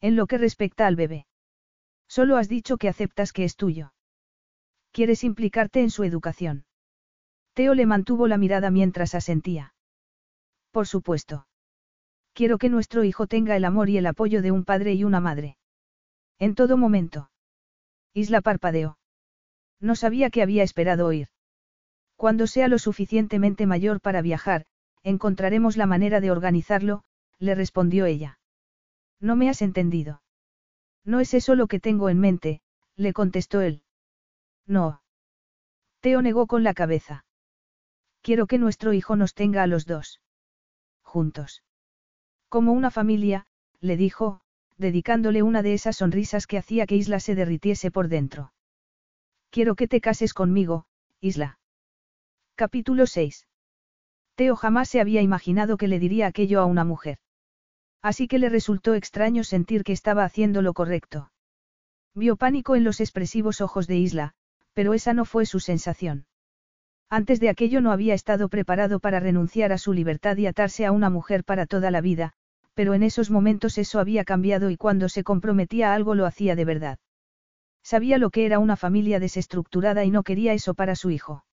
[0.00, 1.26] En lo que respecta al bebé.
[2.08, 3.92] Solo has dicho que aceptas que es tuyo.
[4.92, 6.64] ¿Quieres implicarte en su educación?
[7.54, 9.74] Teo le mantuvo la mirada mientras asentía.
[10.70, 11.46] Por supuesto.
[12.40, 15.20] Quiero que nuestro hijo tenga el amor y el apoyo de un padre y una
[15.20, 15.58] madre.
[16.38, 17.30] En todo momento.
[18.14, 18.96] Isla parpadeó.
[19.78, 21.28] No sabía qué había esperado oír.
[22.16, 24.64] Cuando sea lo suficientemente mayor para viajar,
[25.02, 27.02] encontraremos la manera de organizarlo,
[27.38, 28.38] le respondió ella.
[29.20, 30.22] No me has entendido.
[31.04, 32.62] No es eso lo que tengo en mente,
[32.96, 33.82] le contestó él.
[34.66, 35.02] No.
[36.00, 37.26] Teo negó con la cabeza.
[38.22, 40.22] Quiero que nuestro hijo nos tenga a los dos.
[41.02, 41.62] Juntos.
[42.50, 43.46] Como una familia,
[43.80, 44.40] le dijo,
[44.76, 48.52] dedicándole una de esas sonrisas que hacía que Isla se derritiese por dentro.
[49.50, 50.84] Quiero que te cases conmigo,
[51.20, 51.60] Isla.
[52.56, 53.46] Capítulo 6.
[54.34, 57.18] Teo jamás se había imaginado que le diría aquello a una mujer.
[58.02, 61.30] Así que le resultó extraño sentir que estaba haciendo lo correcto.
[62.16, 64.34] Vio pánico en los expresivos ojos de Isla,
[64.72, 66.26] pero esa no fue su sensación.
[67.08, 70.90] Antes de aquello no había estado preparado para renunciar a su libertad y atarse a
[70.90, 72.34] una mujer para toda la vida,
[72.80, 76.56] pero en esos momentos eso había cambiado y cuando se comprometía a algo lo hacía
[76.56, 76.98] de verdad.
[77.82, 81.44] Sabía lo que era una familia desestructurada y no quería eso para su hijo.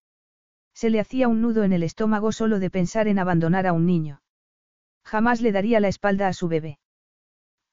[0.73, 3.85] Se le hacía un nudo en el estómago solo de pensar en abandonar a un
[3.85, 4.21] niño.
[5.03, 6.79] Jamás le daría la espalda a su bebé.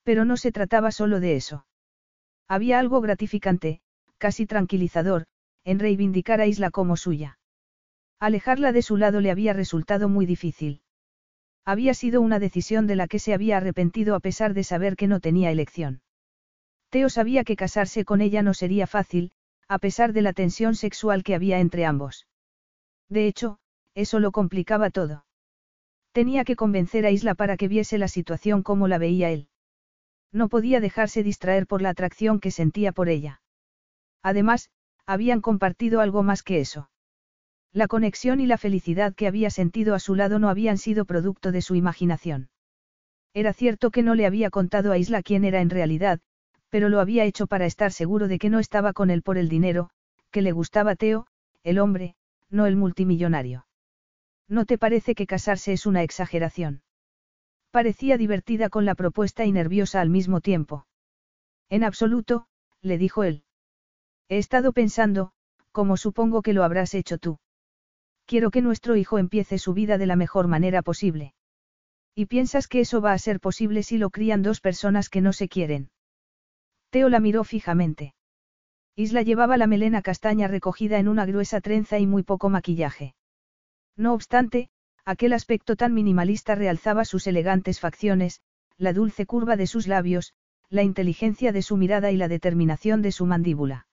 [0.02, 1.64] Pero no se trataba solo de eso.
[2.48, 3.82] Había algo gratificante,
[4.18, 5.26] casi tranquilizador,
[5.62, 7.38] en reivindicar a Isla como suya.
[8.18, 10.82] Alejarla de su lado le había resultado muy difícil.
[11.64, 15.06] Había sido una decisión de la que se había arrepentido a pesar de saber que
[15.06, 16.02] no tenía elección.
[16.90, 19.32] Teo sabía que casarse con ella no sería fácil,
[19.66, 22.26] a pesar de la tensión sexual que había entre ambos.
[23.08, 23.58] De hecho,
[23.94, 25.24] eso lo complicaba todo.
[26.12, 29.48] Tenía que convencer a Isla para que viese la situación como la veía él.
[30.32, 33.40] No podía dejarse distraer por la atracción que sentía por ella.
[34.22, 34.70] Además,
[35.06, 36.90] habían compartido algo más que eso.
[37.74, 41.50] La conexión y la felicidad que había sentido a su lado no habían sido producto
[41.50, 42.48] de su imaginación.
[43.34, 46.20] Era cierto que no le había contado a Isla quién era en realidad,
[46.68, 49.48] pero lo había hecho para estar seguro de que no estaba con él por el
[49.48, 49.90] dinero,
[50.30, 51.26] que le gustaba Teo,
[51.64, 52.14] el hombre,
[52.48, 53.66] no el multimillonario.
[54.46, 56.82] ¿No te parece que casarse es una exageración?
[57.72, 60.86] Parecía divertida con la propuesta y nerviosa al mismo tiempo.
[61.70, 62.46] En absoluto,
[62.82, 63.42] le dijo él.
[64.28, 65.32] He estado pensando,
[65.72, 67.40] como supongo que lo habrás hecho tú.
[68.26, 71.34] Quiero que nuestro hijo empiece su vida de la mejor manera posible.
[72.14, 75.32] ¿Y piensas que eso va a ser posible si lo crían dos personas que no
[75.32, 75.90] se quieren?
[76.90, 78.14] Teo la miró fijamente.
[78.96, 83.14] Isla llevaba la melena castaña recogida en una gruesa trenza y muy poco maquillaje.
[83.96, 84.70] No obstante,
[85.04, 88.40] aquel aspecto tan minimalista realzaba sus elegantes facciones,
[88.78, 90.32] la dulce curva de sus labios,
[90.70, 93.86] la inteligencia de su mirada y la determinación de su mandíbula.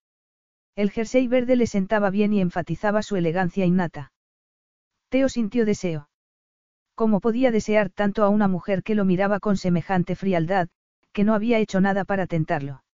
[0.75, 4.13] El jersey verde le sentaba bien y enfatizaba su elegancia innata.
[5.11, 6.07] Teo sintió deseo.
[6.95, 10.69] ¿Cómo podía desear tanto a una mujer que lo miraba con semejante frialdad,
[11.11, 12.85] que no había hecho nada para tentarlo?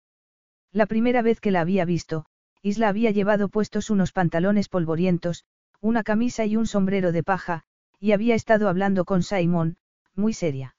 [0.72, 2.26] La primera vez que la había visto,
[2.64, 5.45] Isla había llevado puestos unos pantalones polvorientos,
[5.80, 7.65] una camisa y un sombrero de paja,
[7.99, 9.77] y había estado hablando con Simon,
[10.15, 10.76] muy seria.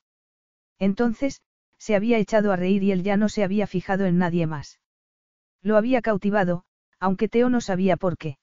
[0.81, 1.41] Entonces,
[1.79, 4.81] se había echado a reír y él ya no se había fijado en nadie más.
[5.63, 6.65] Lo había cautivado,
[6.99, 8.39] aunque Teo no sabía por qué.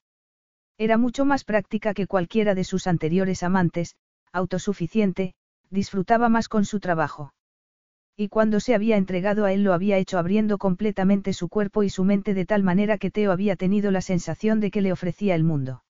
[0.78, 3.96] Era mucho más práctica que cualquiera de sus anteriores amantes,
[4.32, 5.34] autosuficiente,
[5.70, 7.32] disfrutaba más con su trabajo.
[8.16, 11.90] Y cuando se había entregado a él lo había hecho abriendo completamente su cuerpo y
[11.90, 15.34] su mente de tal manera que Teo había tenido la sensación de que le ofrecía
[15.34, 15.82] el mundo.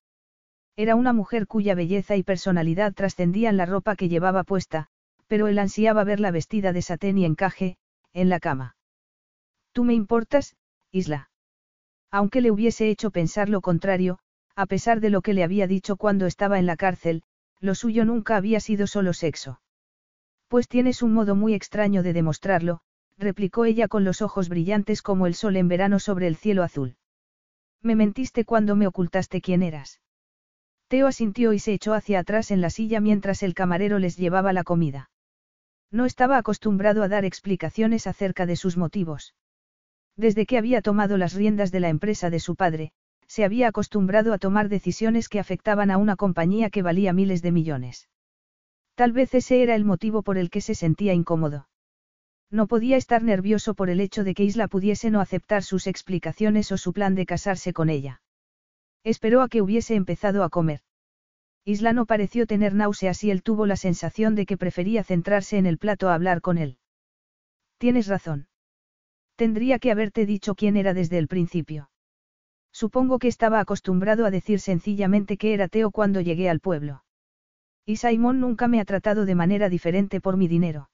[0.76, 4.88] Era una mujer cuya belleza y personalidad trascendían la ropa que llevaba puesta,
[5.26, 7.76] pero él ansiaba verla vestida de satén y encaje,
[8.12, 8.76] en la cama.
[9.72, 10.56] Tú me importas,
[10.90, 11.30] Isla.
[12.10, 14.18] Aunque le hubiese hecho pensar lo contrario,
[14.56, 17.22] a pesar de lo que le había dicho cuando estaba en la cárcel,
[17.60, 19.60] lo suyo nunca había sido solo sexo.
[20.48, 22.80] Pues tienes un modo muy extraño de demostrarlo,
[23.18, 26.96] replicó ella con los ojos brillantes como el sol en verano sobre el cielo azul.
[27.82, 30.00] Me mentiste cuando me ocultaste quién eras.
[30.88, 34.52] Teo asintió y se echó hacia atrás en la silla mientras el camarero les llevaba
[34.52, 35.10] la comida.
[35.90, 39.34] No estaba acostumbrado a dar explicaciones acerca de sus motivos.
[40.16, 42.92] Desde que había tomado las riendas de la empresa de su padre,
[43.26, 47.52] se había acostumbrado a tomar decisiones que afectaban a una compañía que valía miles de
[47.52, 48.08] millones.
[48.94, 51.68] Tal vez ese era el motivo por el que se sentía incómodo.
[52.50, 56.70] No podía estar nervioso por el hecho de que Isla pudiese no aceptar sus explicaciones
[56.72, 58.22] o su plan de casarse con ella.
[59.04, 60.80] Esperó a que hubiese empezado a comer.
[61.64, 65.66] Isla no pareció tener náuseas y él tuvo la sensación de que prefería centrarse en
[65.66, 66.78] el plato a hablar con él.
[67.78, 68.48] Tienes razón.
[69.34, 71.90] Tendría que haberte dicho quién era desde el principio.
[72.82, 77.04] Supongo que estaba acostumbrado a decir sencillamente que era Teo cuando llegué al pueblo.
[77.86, 80.90] Y Simon nunca me ha tratado de manera diferente por mi dinero.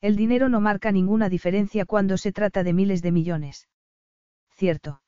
[0.00, 3.68] El dinero no marca ninguna diferencia cuando se trata de miles de millones.
[4.54, 5.02] Cierto.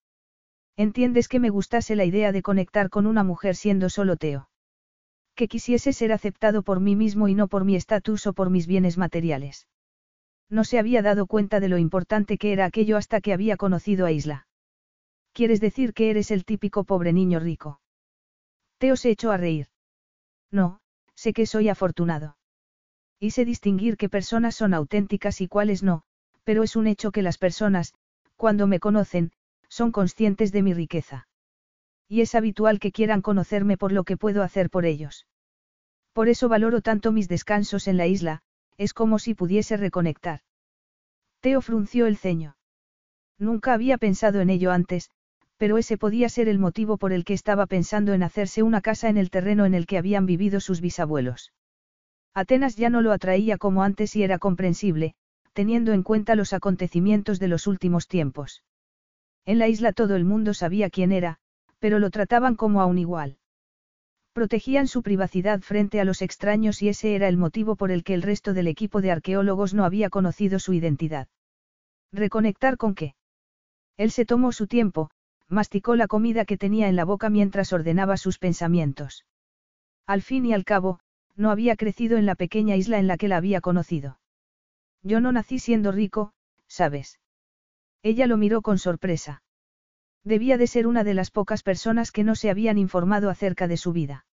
[0.76, 4.50] Entiendes que me gustase la idea de conectar con una mujer siendo solo Teo.
[5.34, 8.66] Que quisiese ser aceptado por mí mismo y no por mi estatus o por mis
[8.66, 9.66] bienes materiales.
[10.50, 14.04] No se había dado cuenta de lo importante que era aquello hasta que había conocido
[14.04, 14.45] a Isla.
[15.36, 17.78] ¿Quieres decir que eres el típico pobre niño rico?
[18.78, 19.66] Teo se echó a reír.
[20.50, 20.80] No,
[21.14, 22.38] sé que soy afortunado.
[23.20, 26.04] Y sé distinguir qué personas son auténticas y cuáles no,
[26.44, 27.92] pero es un hecho que las personas,
[28.36, 29.30] cuando me conocen,
[29.68, 31.28] son conscientes de mi riqueza.
[32.08, 35.26] Y es habitual que quieran conocerme por lo que puedo hacer por ellos.
[36.14, 38.40] Por eso valoro tanto mis descansos en la isla,
[38.78, 40.40] es como si pudiese reconectar.
[41.40, 42.56] Teo frunció el ceño.
[43.38, 45.10] Nunca había pensado en ello antes,
[45.56, 49.08] pero ese podía ser el motivo por el que estaba pensando en hacerse una casa
[49.08, 51.52] en el terreno en el que habían vivido sus bisabuelos.
[52.34, 55.14] Atenas ya no lo atraía como antes y era comprensible,
[55.54, 58.62] teniendo en cuenta los acontecimientos de los últimos tiempos.
[59.46, 61.38] En la isla todo el mundo sabía quién era,
[61.78, 63.38] pero lo trataban como a un igual.
[64.34, 68.12] Protegían su privacidad frente a los extraños y ese era el motivo por el que
[68.12, 71.28] el resto del equipo de arqueólogos no había conocido su identidad.
[72.12, 73.14] ¿Reconectar con qué?
[73.96, 75.08] Él se tomó su tiempo,
[75.48, 79.24] masticó la comida que tenía en la boca mientras ordenaba sus pensamientos.
[80.06, 81.00] Al fin y al cabo,
[81.36, 84.18] no había crecido en la pequeña isla en la que la había conocido.
[85.02, 86.32] Yo no nací siendo rico,
[86.66, 87.20] ¿sabes?
[88.02, 89.42] Ella lo miró con sorpresa.
[90.24, 93.76] Debía de ser una de las pocas personas que no se habían informado acerca de
[93.76, 94.26] su vida.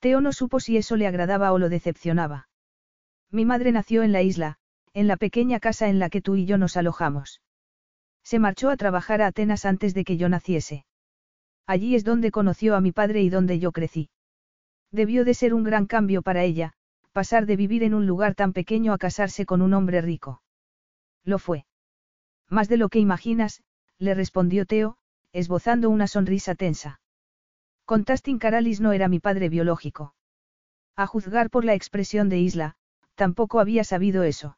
[0.00, 2.48] Teo no supo si eso le agradaba o lo decepcionaba.
[3.30, 4.58] Mi madre nació en la isla,
[4.92, 7.40] en la pequeña casa en la que tú y yo nos alojamos.
[8.24, 10.86] Se marchó a trabajar a Atenas antes de que yo naciese.
[11.66, 14.10] Allí es donde conoció a mi padre y donde yo crecí.
[14.90, 16.72] Debió de ser un gran cambio para ella,
[17.12, 20.42] pasar de vivir en un lugar tan pequeño a casarse con un hombre rico.
[21.24, 21.66] Lo fue.
[22.48, 23.62] Más de lo que imaginas,
[23.98, 24.96] le respondió Teo,
[25.32, 27.00] esbozando una sonrisa tensa.
[27.84, 30.14] Contastin Caralis no era mi padre biológico.
[30.96, 32.76] A juzgar por la expresión de Isla,
[33.14, 34.56] tampoco había sabido eso.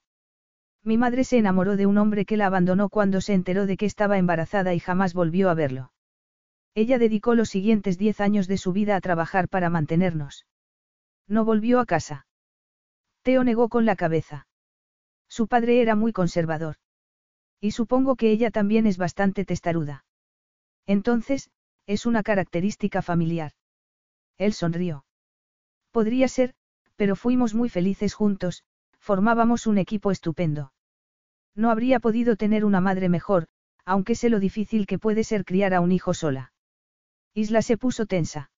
[0.87, 3.87] Mi madre se enamoró de un hombre que la abandonó cuando se enteró de que
[3.87, 5.91] estaba embarazada y jamás volvió a verlo.
[6.77, 10.47] Ella dedicó los siguientes diez años de su vida a trabajar para mantenernos.
[11.27, 12.29] No volvió a casa.
[13.23, 14.47] Teo negó con la cabeza.
[15.29, 16.77] Su padre era muy conservador.
[17.61, 20.05] Y supongo que ella también es bastante testaruda.
[20.87, 21.51] Entonces,
[21.87, 23.51] es una característica familiar.
[24.39, 25.05] Él sonrió.
[25.91, 26.55] Podría ser,
[26.95, 28.63] pero fuimos muy felices juntos,
[29.01, 30.71] formábamos un equipo estupendo.
[31.57, 33.49] No habría podido tener una madre mejor,
[33.87, 36.53] aunque sé lo difícil que puede ser criar a un hijo sola.
[37.35, 38.51] Isla se puso tensa.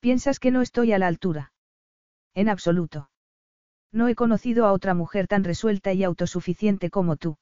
[0.00, 1.52] ¿Piensas que no estoy a la altura?
[2.34, 3.10] En absoluto.
[3.92, 7.36] No he conocido a otra mujer tan resuelta y autosuficiente como tú.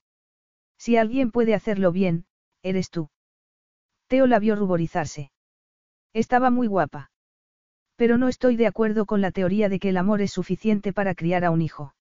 [0.79, 2.27] Si alguien puede hacerlo bien,
[2.63, 3.11] eres tú.
[4.09, 5.31] Teo la vio ruborizarse.
[6.13, 7.11] Estaba muy guapa.
[7.97, 11.15] Pero no estoy de acuerdo con la teoría de que el amor es suficiente para
[11.15, 11.95] criar a un hijo.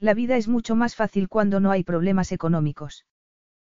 [0.00, 3.04] La vida es mucho más fácil cuando no hay problemas económicos.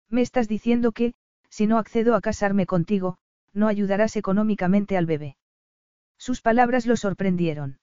[0.10, 1.14] Me estás diciendo que,
[1.50, 3.18] si no accedo a casarme contigo,
[3.54, 5.38] no ayudarás económicamente al bebé.
[6.18, 7.80] Sus palabras lo sorprendieron.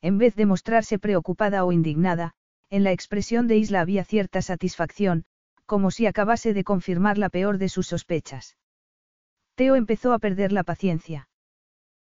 [0.00, 2.34] En vez de mostrarse preocupada o indignada,
[2.70, 5.24] en la expresión de Isla había cierta satisfacción,
[5.66, 8.56] como si acabase de confirmar la peor de sus sospechas.
[9.56, 11.28] Teo empezó a perder la paciencia.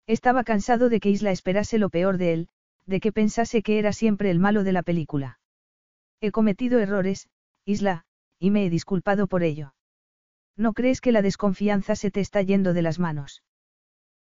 [0.08, 2.48] Estaba cansado de que Isla esperase lo peor de él,
[2.86, 5.38] de que pensase que era siempre el malo de la película.
[6.20, 7.28] He cometido errores,
[7.64, 8.04] Isla,
[8.38, 9.74] y me he disculpado por ello.
[10.56, 13.42] ¿No crees que la desconfianza se te está yendo de las manos?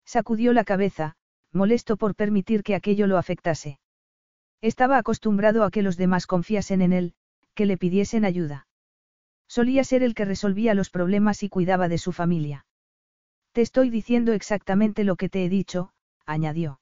[0.04, 1.16] Sacudió la cabeza,
[1.52, 3.78] molesto por permitir que aquello lo afectase.
[4.60, 7.14] Estaba acostumbrado a que los demás confiasen en él,
[7.54, 8.66] que le pidiesen ayuda.
[9.46, 12.66] Solía ser el que resolvía los problemas y cuidaba de su familia.
[13.52, 15.92] Te estoy diciendo exactamente lo que te he dicho,
[16.26, 16.80] añadió.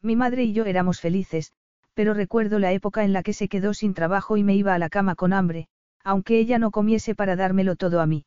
[0.00, 1.52] Mi madre y yo éramos felices,
[1.94, 4.78] pero recuerdo la época en la que se quedó sin trabajo y me iba a
[4.78, 5.68] la cama con hambre,
[6.04, 8.24] aunque ella no comiese para dármelo todo a mí.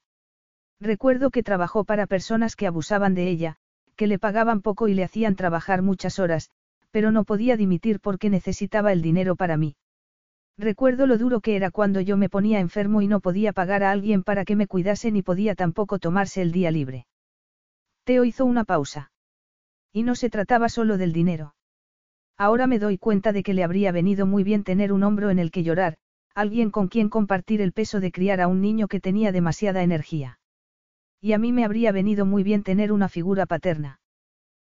[0.79, 3.57] Recuerdo que trabajó para personas que abusaban de ella,
[3.95, 6.49] que le pagaban poco y le hacían trabajar muchas horas,
[6.91, 9.75] pero no podía dimitir porque necesitaba el dinero para mí.
[10.57, 13.91] Recuerdo lo duro que era cuando yo me ponía enfermo y no podía pagar a
[13.91, 17.07] alguien para que me cuidase ni podía tampoco tomarse el día libre.
[18.05, 19.11] Teo hizo una pausa.
[19.91, 21.55] Y no se trataba solo del dinero.
[22.37, 25.39] Ahora me doy cuenta de que le habría venido muy bien tener un hombro en
[25.39, 25.97] el que llorar,
[26.33, 30.39] alguien con quien compartir el peso de criar a un niño que tenía demasiada energía.
[31.21, 34.01] Y a mí me habría venido muy bien tener una figura paterna.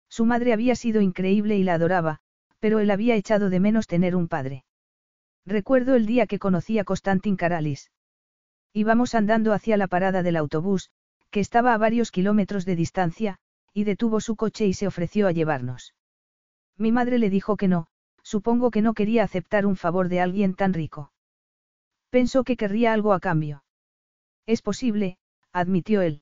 [0.10, 2.20] Su madre había sido increíble y la adoraba,
[2.60, 4.66] pero él había echado de menos tener un padre.
[5.46, 7.92] Recuerdo el día que conocí a Constantin Karalis.
[8.74, 10.90] Íbamos andando hacia la parada del autobús,
[11.30, 13.40] que estaba a varios kilómetros de distancia,
[13.74, 15.94] y detuvo su coche y se ofreció a llevarnos.
[16.78, 17.88] Mi madre le dijo que no,
[18.24, 21.12] supongo que no quería aceptar un favor de alguien tan rico.
[22.10, 23.64] Pensó que querría algo a cambio.
[24.46, 25.18] Es posible,
[25.52, 26.22] admitió él.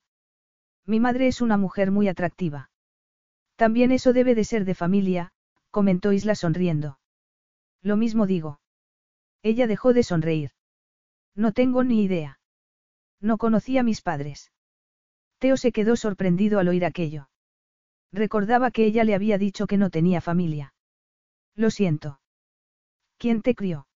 [0.86, 2.70] Mi madre es una mujer muy atractiva.
[3.56, 5.32] También eso debe de ser de familia,
[5.70, 7.00] comentó Isla sonriendo.
[7.82, 8.60] Lo mismo digo.
[9.44, 10.52] Ella dejó de sonreír.
[11.36, 12.40] No tengo ni idea.
[13.20, 14.52] No conocí a mis padres.
[15.40, 17.31] Teo se quedó sorprendido al oír aquello.
[18.12, 20.74] Recordaba que ella le había dicho que no tenía familia.
[21.56, 22.20] Lo siento.
[23.18, 23.88] ¿Quién te crió?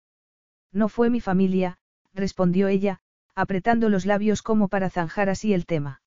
[0.72, 1.78] No fue mi familia,
[2.12, 3.00] respondió ella,
[3.34, 6.02] apretando los labios como para zanjar así el tema.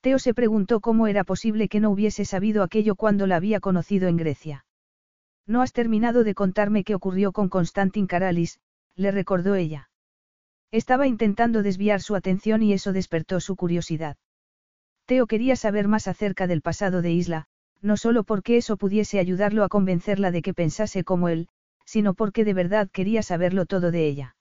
[0.00, 4.08] Teo se preguntó cómo era posible que no hubiese sabido aquello cuando la había conocido
[4.08, 4.64] en Grecia.
[5.46, 8.60] No has terminado de contarme qué ocurrió con Constantin Karalis,
[8.94, 9.90] le recordó ella.
[10.70, 14.16] Estaba intentando desviar su atención y eso despertó su curiosidad.
[15.08, 17.46] Teo quería saber más acerca del pasado de Isla,
[17.80, 21.48] no solo porque eso pudiese ayudarlo a convencerla de que pensase como él,
[21.86, 24.36] sino porque de verdad quería saberlo todo de ella.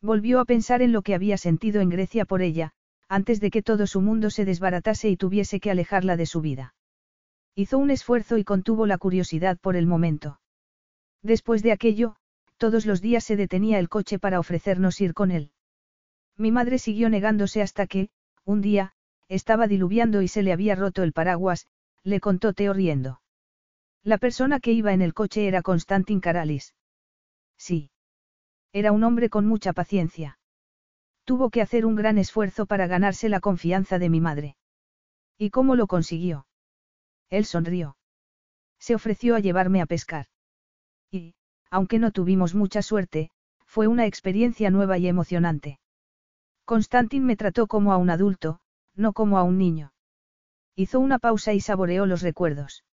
[0.00, 2.72] Volvió a pensar en lo que había sentido en Grecia por ella,
[3.06, 6.74] antes de que todo su mundo se desbaratase y tuviese que alejarla de su vida.
[7.54, 10.40] Hizo un esfuerzo y contuvo la curiosidad por el momento.
[11.20, 12.16] Después de aquello,
[12.56, 15.50] todos los días se detenía el coche para ofrecernos ir con él.
[16.38, 18.08] Mi madre siguió negándose hasta que,
[18.46, 18.94] un día,
[19.32, 21.66] estaba diluviando y se le había roto el paraguas,
[22.04, 23.22] le contó Teo riendo.
[24.04, 26.74] La persona que iba en el coche era Constantin Karalis.
[27.56, 27.90] Sí.
[28.72, 30.38] Era un hombre con mucha paciencia.
[31.24, 34.56] Tuvo que hacer un gran esfuerzo para ganarse la confianza de mi madre.
[35.38, 36.46] ¿Y cómo lo consiguió?
[37.30, 37.96] Él sonrió.
[38.78, 40.26] Se ofreció a llevarme a pescar.
[41.10, 41.34] Y,
[41.70, 43.30] aunque no tuvimos mucha suerte,
[43.64, 45.78] fue una experiencia nueva y emocionante.
[46.66, 48.60] Constantin me trató como a un adulto,
[48.94, 49.92] no como a un niño.
[50.74, 52.84] Hizo una pausa y saboreó los recuerdos.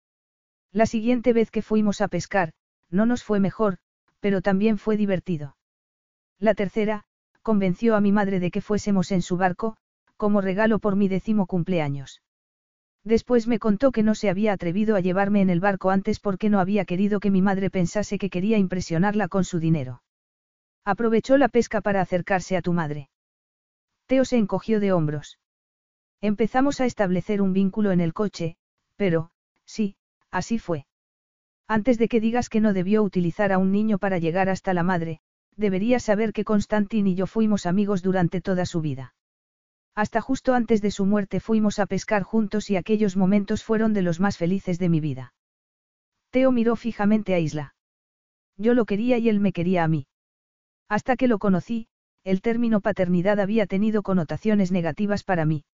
[0.72, 2.52] La siguiente vez que fuimos a pescar,
[2.90, 3.78] no nos fue mejor,
[4.20, 5.56] pero también fue divertido.
[6.38, 7.04] La tercera,
[7.42, 9.76] convenció a mi madre de que fuésemos en su barco,
[10.16, 12.22] como regalo por mi décimo cumpleaños.
[13.04, 16.50] Después me contó que no se había atrevido a llevarme en el barco antes porque
[16.50, 20.02] no había querido que mi madre pensase que quería impresionarla con su dinero.
[20.84, 23.08] Aprovechó la pesca para acercarse a tu madre.
[24.06, 25.38] Teo se encogió de hombros.
[26.20, 28.56] Empezamos a establecer un vínculo en el coche,
[28.96, 29.30] pero,
[29.64, 29.96] sí,
[30.30, 30.86] así fue.
[31.68, 34.82] Antes de que digas que no debió utilizar a un niño para llegar hasta la
[34.82, 35.20] madre,
[35.56, 39.14] deberías saber que Constantin y yo fuimos amigos durante toda su vida.
[39.94, 44.02] Hasta justo antes de su muerte fuimos a pescar juntos y aquellos momentos fueron de
[44.02, 45.34] los más felices de mi vida.
[46.30, 47.74] Teo miró fijamente a Isla.
[48.56, 50.06] Yo lo quería y él me quería a mí.
[50.88, 51.88] Hasta que lo conocí,
[52.24, 55.64] el término paternidad había tenido connotaciones negativas para mí.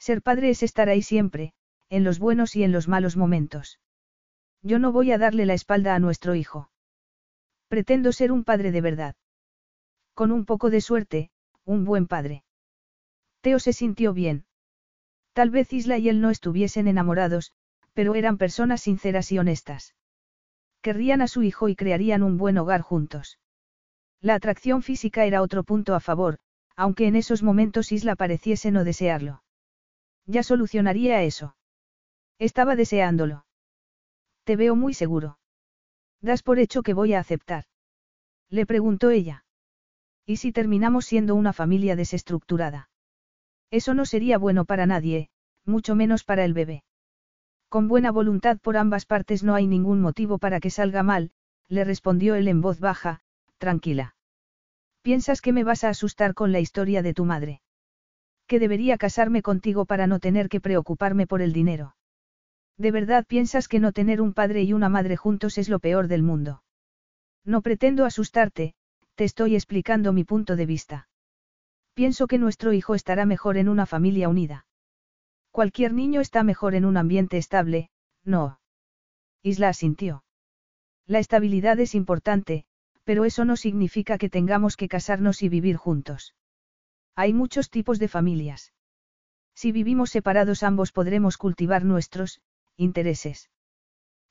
[0.00, 1.52] Ser padre es estar ahí siempre,
[1.90, 3.78] en los buenos y en los malos momentos.
[4.62, 6.70] Yo no voy a darle la espalda a nuestro hijo.
[7.68, 9.14] Pretendo ser un padre de verdad.
[10.14, 11.30] Con un poco de suerte,
[11.66, 12.44] un buen padre.
[13.42, 14.46] Teo se sintió bien.
[15.34, 17.52] Tal vez Isla y él no estuviesen enamorados,
[17.92, 19.94] pero eran personas sinceras y honestas.
[20.80, 23.38] Querrían a su hijo y crearían un buen hogar juntos.
[24.22, 26.38] La atracción física era otro punto a favor,
[26.74, 29.42] aunque en esos momentos Isla pareciese no desearlo.
[30.26, 31.56] Ya solucionaría eso.
[32.38, 33.44] Estaba deseándolo.
[34.44, 35.38] Te veo muy seguro.
[36.20, 37.64] Das por hecho que voy a aceptar.
[38.48, 39.44] Le preguntó ella.
[40.26, 42.90] ¿Y si terminamos siendo una familia desestructurada?
[43.70, 45.30] Eso no sería bueno para nadie,
[45.64, 46.84] mucho menos para el bebé.
[47.68, 51.30] Con buena voluntad por ambas partes no hay ningún motivo para que salga mal,
[51.68, 53.20] le respondió él en voz baja,
[53.58, 54.16] tranquila.
[55.02, 57.62] ¿Piensas que me vas a asustar con la historia de tu madre?
[58.50, 61.94] Que debería casarme contigo para no tener que preocuparme por el dinero.
[62.76, 66.08] ¿De verdad piensas que no tener un padre y una madre juntos es lo peor
[66.08, 66.64] del mundo?
[67.44, 68.74] No pretendo asustarte,
[69.14, 71.08] te estoy explicando mi punto de vista.
[71.94, 74.66] Pienso que nuestro hijo estará mejor en una familia unida.
[75.52, 77.88] Cualquier niño está mejor en un ambiente estable,
[78.24, 78.58] no.
[79.44, 80.24] Isla asintió.
[81.06, 82.64] La estabilidad es importante,
[83.04, 86.34] pero eso no significa que tengamos que casarnos y vivir juntos.
[87.14, 88.72] Hay muchos tipos de familias.
[89.54, 92.40] Si vivimos separados ambos podremos cultivar nuestros,
[92.76, 93.50] Intereses.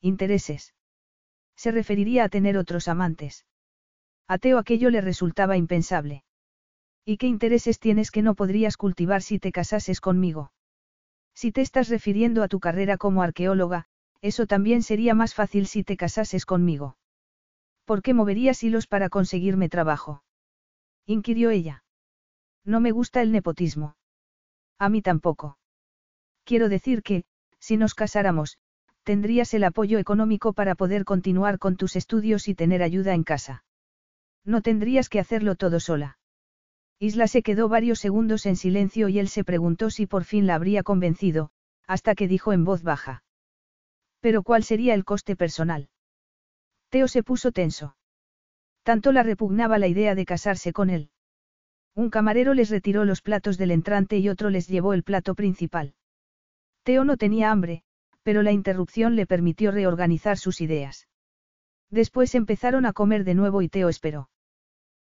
[0.02, 0.74] Intereses.
[1.56, 3.46] Se referiría a tener otros amantes.
[4.28, 6.24] A Teo aquello le resultaba impensable.
[7.06, 10.52] ¿Y qué intereses tienes que no podrías cultivar si te casases conmigo?
[11.36, 13.86] Si te estás refiriendo a tu carrera como arqueóloga,
[14.22, 16.98] eso también sería más fácil si te casases conmigo.
[17.86, 20.24] ¿Por qué moverías hilos para conseguirme trabajo?
[21.06, 21.84] inquirió ella.
[22.70, 23.96] No me gusta el nepotismo.
[24.78, 25.58] A mí tampoco.
[26.44, 27.24] Quiero decir que,
[27.58, 28.60] si nos casáramos,
[29.02, 33.64] tendrías el apoyo económico para poder continuar con tus estudios y tener ayuda en casa.
[34.46, 36.20] No tendrías que hacerlo todo sola.
[37.00, 40.54] Isla se quedó varios segundos en silencio y él se preguntó si por fin la
[40.54, 41.50] habría convencido,
[41.88, 43.24] hasta que dijo en voz baja.
[44.20, 45.90] Pero ¿cuál sería el coste personal?
[46.90, 47.96] Teo se puso tenso.
[48.84, 51.10] Tanto la repugnaba la idea de casarse con él.
[51.96, 55.94] Un camarero les retiró los platos del entrante y otro les llevó el plato principal.
[56.84, 57.84] Teo no tenía hambre,
[58.24, 61.08] pero la interrupción le permitió reorganizar sus ideas.
[61.90, 64.30] Después empezaron a comer de nuevo y Teo esperó.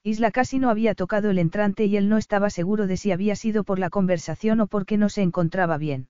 [0.04, 3.36] Isla casi no había tocado el entrante y él no estaba seguro de si había
[3.36, 6.10] sido por la conversación o porque no se encontraba bien.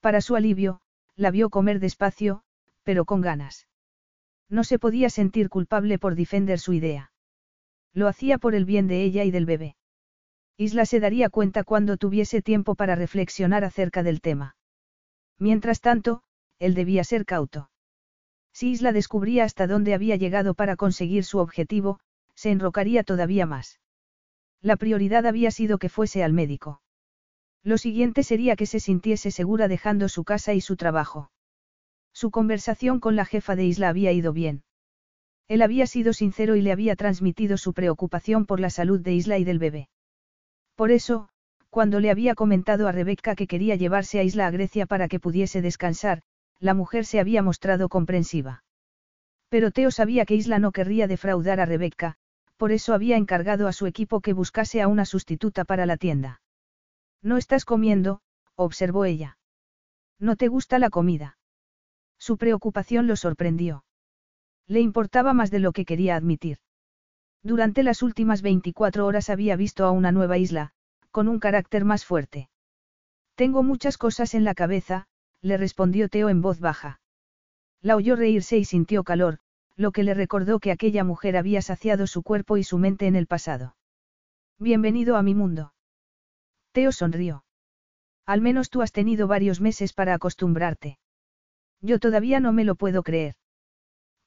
[0.00, 0.80] Para su alivio,
[1.14, 2.42] la vio comer despacio,
[2.82, 3.66] pero con ganas.
[4.48, 7.12] No se podía sentir culpable por defender su idea.
[7.94, 9.76] Lo hacía por el bien de ella y del bebé.
[10.56, 14.56] Isla se daría cuenta cuando tuviese tiempo para reflexionar acerca del tema.
[15.38, 16.22] Mientras tanto,
[16.58, 17.70] él debía ser cauto.
[18.52, 21.98] Si Isla descubría hasta dónde había llegado para conseguir su objetivo,
[22.34, 23.80] se enrocaría todavía más.
[24.60, 26.80] La prioridad había sido que fuese al médico.
[27.62, 31.30] Lo siguiente sería que se sintiese segura dejando su casa y su trabajo.
[32.12, 34.62] Su conversación con la jefa de isla había ido bien.
[35.48, 39.38] Él había sido sincero y le había transmitido su preocupación por la salud de Isla
[39.38, 39.88] y del bebé.
[40.74, 41.28] Por eso,
[41.70, 45.20] cuando le había comentado a Rebeca que quería llevarse a Isla a Grecia para que
[45.20, 46.22] pudiese descansar,
[46.60, 48.64] la mujer se había mostrado comprensiva.
[49.48, 52.16] Pero Teo sabía que Isla no querría defraudar a Rebeca,
[52.56, 56.40] por eso había encargado a su equipo que buscase a una sustituta para la tienda.
[57.22, 58.20] No estás comiendo,
[58.54, 59.38] observó ella.
[60.18, 61.36] ¿No te gusta la comida?
[62.18, 63.84] Su preocupación lo sorprendió.
[64.66, 66.58] Le importaba más de lo que quería admitir.
[67.42, 70.72] Durante las últimas 24 horas había visto a una nueva isla,
[71.10, 72.48] con un carácter más fuerte.
[73.34, 75.06] Tengo muchas cosas en la cabeza,
[75.42, 77.00] le respondió Teo en voz baja.
[77.82, 79.40] La oyó reírse y sintió calor,
[79.76, 83.16] lo que le recordó que aquella mujer había saciado su cuerpo y su mente en
[83.16, 83.76] el pasado.
[84.58, 85.74] Bienvenido a mi mundo.
[86.72, 87.44] Teo sonrió.
[88.24, 90.98] Al menos tú has tenido varios meses para acostumbrarte.
[91.82, 93.34] Yo todavía no me lo puedo creer.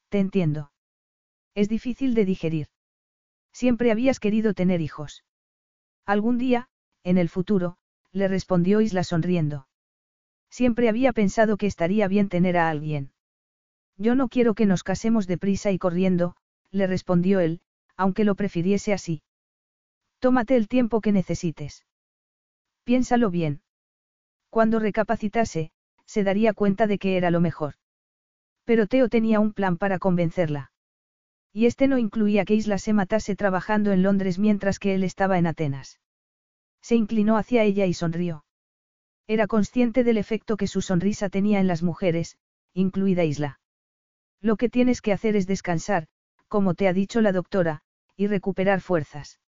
[0.08, 0.72] Te entiendo.
[1.54, 2.68] Es difícil de digerir.
[3.52, 5.24] Siempre habías querido tener hijos.
[6.06, 6.68] Algún día,
[7.02, 7.76] en el futuro,
[8.12, 9.66] le respondió Isla sonriendo.
[10.50, 13.12] Siempre había pensado que estaría bien tener a alguien.
[13.96, 16.36] Yo no quiero que nos casemos deprisa y corriendo,
[16.70, 17.60] le respondió él,
[17.96, 19.22] aunque lo prefiriese así.
[20.20, 21.84] Tómate el tiempo que necesites.
[22.84, 23.60] Piénsalo bien.
[24.50, 25.72] Cuando recapacitase,
[26.06, 27.74] se daría cuenta de que era lo mejor.
[28.68, 30.72] Pero Teo tenía un plan para convencerla.
[31.54, 35.38] Y este no incluía que Isla se matase trabajando en Londres mientras que él estaba
[35.38, 36.00] en Atenas.
[36.82, 38.44] Se inclinó hacia ella y sonrió.
[39.26, 42.36] Era consciente del efecto que su sonrisa tenía en las mujeres,
[42.74, 43.58] incluida Isla.
[44.42, 46.06] Lo que tienes que hacer es descansar,
[46.46, 47.80] como te ha dicho la doctora,
[48.18, 49.40] y recuperar fuerzas.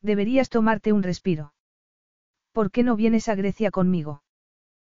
[0.00, 1.52] Deberías tomarte un respiro.
[2.52, 4.22] ¿Por qué no vienes a Grecia conmigo?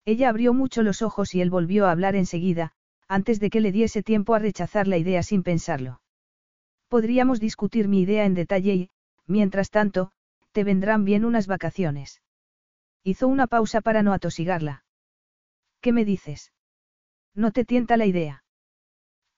[0.05, 2.75] Ella abrió mucho los ojos y él volvió a hablar enseguida,
[3.09, 6.01] antes de que le diese tiempo a rechazar la idea sin pensarlo.
[6.89, 8.91] Podríamos discutir mi idea en detalle y,
[9.27, 10.13] mientras tanto,
[10.53, 12.23] te vendrán bien unas vacaciones.
[13.03, 14.85] Hizo una pausa para no atosigarla.
[15.81, 16.53] ¿Qué me dices?
[17.35, 18.45] ¿No te tienta la idea?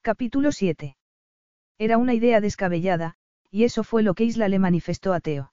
[0.00, 0.96] Capítulo 7.
[1.78, 3.16] Era una idea descabellada,
[3.50, 5.52] y eso fue lo que Isla le manifestó a Teo.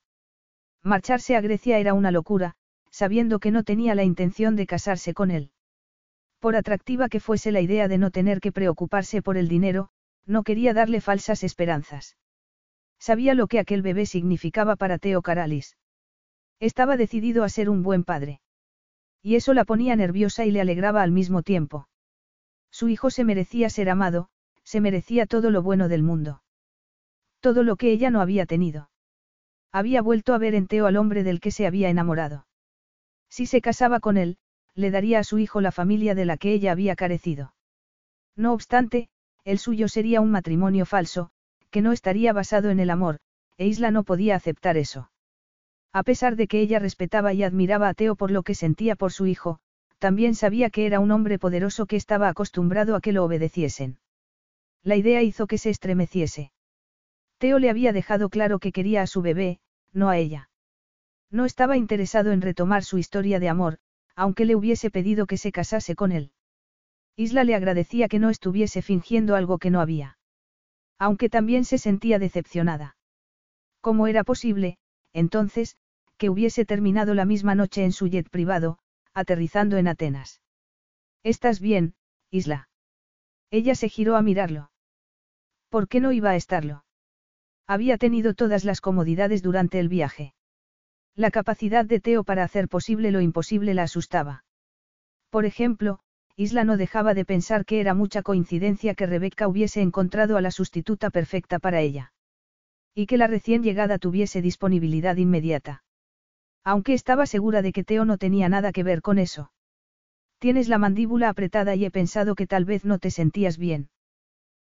[0.84, 2.56] Marcharse a Grecia era una locura,
[2.90, 5.52] sabiendo que no tenía la intención de casarse con él.
[6.40, 9.90] Por atractiva que fuese la idea de no tener que preocuparse por el dinero,
[10.26, 12.18] no quería darle falsas esperanzas.
[13.00, 15.78] Sabía lo que aquel bebé significaba para Teo Caralis.
[16.60, 18.42] Estaba decidido a ser un buen padre.
[19.22, 21.88] Y eso la ponía nerviosa y le alegraba al mismo tiempo.
[22.72, 24.30] Su hijo se merecía ser amado,
[24.64, 26.44] se merecía todo lo bueno del mundo.
[27.40, 28.90] Todo lo que ella no había tenido.
[29.72, 32.48] Había vuelto a ver en Teo al hombre del que se había enamorado.
[33.30, 34.38] Si se casaba con él,
[34.78, 37.54] le daría a su hijo la familia de la que ella había carecido.
[38.36, 39.10] No obstante,
[39.44, 41.32] el suyo sería un matrimonio falso,
[41.72, 43.18] que no estaría basado en el amor,
[43.58, 45.10] e Isla no podía aceptar eso.
[45.94, 49.12] A pesar de que ella respetaba y admiraba a Teo por lo que sentía por
[49.12, 49.60] su hijo,
[49.98, 53.98] también sabía que era un hombre poderoso que estaba acostumbrado a que lo obedeciesen.
[54.84, 56.52] La idea hizo que se estremeciese.
[57.40, 59.60] Teo le había dejado claro que quería a su bebé,
[59.92, 60.50] no a ella.
[61.32, 63.80] No estaba interesado en retomar su historia de amor,
[64.18, 66.32] aunque le hubiese pedido que se casase con él.
[67.16, 70.18] Isla le agradecía que no estuviese fingiendo algo que no había.
[70.98, 72.98] Aunque también se sentía decepcionada.
[73.80, 74.80] ¿Cómo era posible,
[75.14, 75.78] entonces,
[76.18, 78.80] que hubiese terminado la misma noche en su jet privado,
[79.14, 80.42] aterrizando en Atenas?
[81.22, 81.94] ¿Estás bien,
[82.32, 82.70] Isla?
[83.52, 84.72] Ella se giró a mirarlo.
[85.70, 86.86] ¿Por qué no iba a estarlo?
[87.68, 90.34] Había tenido todas las comodidades durante el viaje.
[91.18, 94.46] La capacidad de Teo para hacer posible lo imposible la asustaba.
[95.32, 96.00] Por ejemplo,
[96.36, 100.52] Isla no dejaba de pensar que era mucha coincidencia que Rebeca hubiese encontrado a la
[100.52, 102.14] sustituta perfecta para ella.
[102.94, 105.84] Y que la recién llegada tuviese disponibilidad inmediata.
[106.64, 109.52] Aunque estaba segura de que Teo no tenía nada que ver con eso.
[110.38, 113.90] Tienes la mandíbula apretada y he pensado que tal vez no te sentías bien.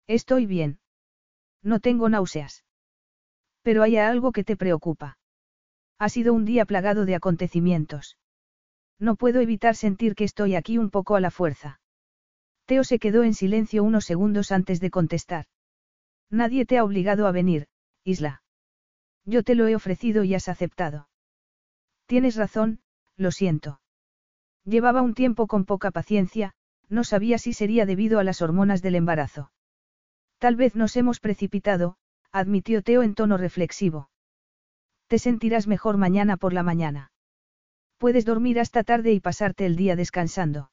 [0.09, 0.81] Estoy bien.
[1.63, 2.65] No tengo náuseas.
[3.63, 5.20] Pero hay algo que te preocupa.
[6.01, 8.17] Ha sido un día plagado de acontecimientos.
[8.99, 11.79] No puedo evitar sentir que estoy aquí un poco a la fuerza.
[12.65, 15.45] Teo se quedó en silencio unos segundos antes de contestar.
[16.31, 17.69] Nadie te ha obligado a venir,
[18.03, 18.43] Isla.
[19.27, 21.11] Yo te lo he ofrecido y has aceptado.
[22.07, 22.81] Tienes razón,
[23.19, 23.83] lo siento.
[24.65, 26.55] Llevaba un tiempo con poca paciencia,
[26.89, 29.53] no sabía si sería debido a las hormonas del embarazo.
[30.39, 31.99] Tal vez nos hemos precipitado,
[32.33, 34.09] admitió Teo en tono reflexivo.
[35.11, 37.11] Te sentirás mejor mañana por la mañana.
[37.99, 40.71] Puedes dormir hasta tarde y pasarte el día descansando.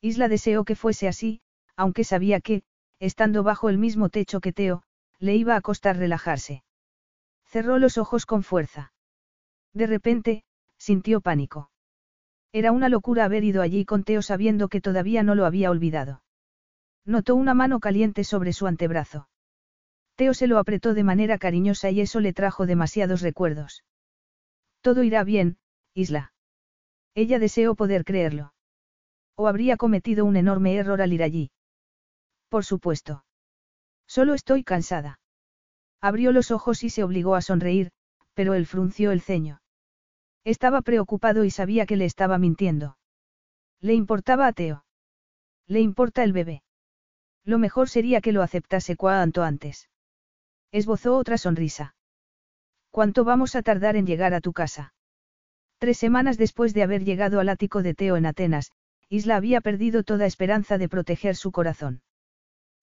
[0.00, 1.40] Isla deseó que fuese así,
[1.74, 2.62] aunque sabía que,
[3.00, 4.84] estando bajo el mismo techo que Teo,
[5.18, 6.62] le iba a costar relajarse.
[7.46, 8.92] Cerró los ojos con fuerza.
[9.74, 10.44] De repente,
[10.76, 11.72] sintió pánico.
[12.52, 16.22] Era una locura haber ido allí con Teo sabiendo que todavía no lo había olvidado.
[17.04, 19.28] Notó una mano caliente sobre su antebrazo.
[20.18, 23.84] Teo se lo apretó de manera cariñosa y eso le trajo demasiados recuerdos.
[24.80, 25.58] Todo irá bien,
[25.94, 26.32] Isla.
[27.14, 28.52] Ella deseó poder creerlo.
[29.36, 31.52] O habría cometido un enorme error al ir allí.
[32.48, 33.24] Por supuesto.
[34.08, 35.20] Solo estoy cansada.
[36.00, 37.92] Abrió los ojos y se obligó a sonreír,
[38.34, 39.62] pero él frunció el ceño.
[40.42, 42.98] Estaba preocupado y sabía que le estaba mintiendo.
[43.80, 44.84] Le importaba a Teo.
[45.68, 46.64] Le importa el bebé.
[47.44, 49.88] Lo mejor sería que lo aceptase cuanto antes.
[50.70, 51.94] Esbozó otra sonrisa.
[52.90, 54.92] ¿Cuánto vamos a tardar en llegar a tu casa?
[55.78, 58.72] Tres semanas después de haber llegado al ático de Teo en Atenas,
[59.08, 62.02] Isla había perdido toda esperanza de proteger su corazón.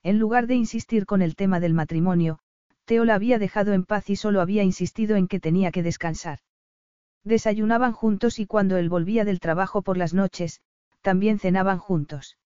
[0.01, 2.39] En lugar de insistir con el tema del matrimonio,
[2.85, 6.39] Teo la había dejado en paz y solo había insistido en que tenía que descansar.
[7.23, 10.61] Desayunaban juntos y cuando él volvía del trabajo por las noches,
[11.01, 12.37] también cenaban juntos.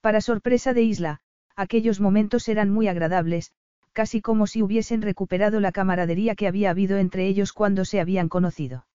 [0.00, 1.20] Para sorpresa de Isla,
[1.56, 3.52] aquellos momentos eran muy agradables,
[3.92, 8.28] casi como si hubiesen recuperado la camaradería que había habido entre ellos cuando se habían
[8.28, 8.86] conocido.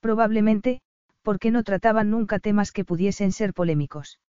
[0.00, 0.80] Probablemente,
[1.22, 4.20] porque no trataban nunca temas que pudiesen ser polémicos.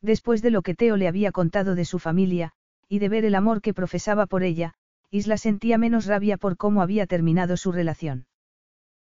[0.00, 2.52] Después de lo que Teo le había contado de su familia,
[2.88, 4.74] y de ver el amor que profesaba por ella,
[5.10, 8.26] Isla sentía menos rabia por cómo había terminado su relación.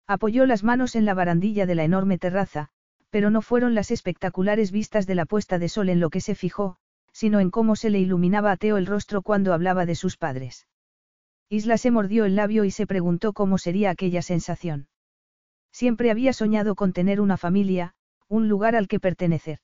[0.07, 2.69] Apoyó las manos en la barandilla de la enorme terraza,
[3.09, 6.35] pero no fueron las espectaculares vistas de la puesta de sol en lo que se
[6.35, 6.77] fijó,
[7.15, 10.67] sino en cómo se le iluminaba a Teo el rostro cuando hablaba de sus padres.
[11.47, 14.89] Isla se mordió el labio y se preguntó cómo sería aquella sensación.
[15.71, 17.93] Siempre había soñado con tener una familia,
[18.27, 19.59] un lugar al que pertenecer.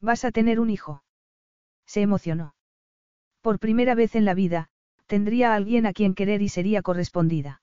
[0.00, 1.04] Vas a tener un hijo.
[1.84, 2.54] Se emocionó.
[3.42, 4.70] Por primera vez en la vida,
[5.06, 7.60] tendría a alguien a quien querer y sería correspondida.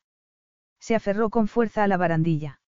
[0.80, 2.62] Se aferró con fuerza a la barandilla.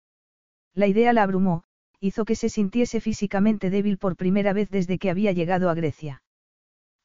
[0.73, 1.65] La idea la abrumó,
[1.99, 6.23] hizo que se sintiese físicamente débil por primera vez desde que había llegado a Grecia.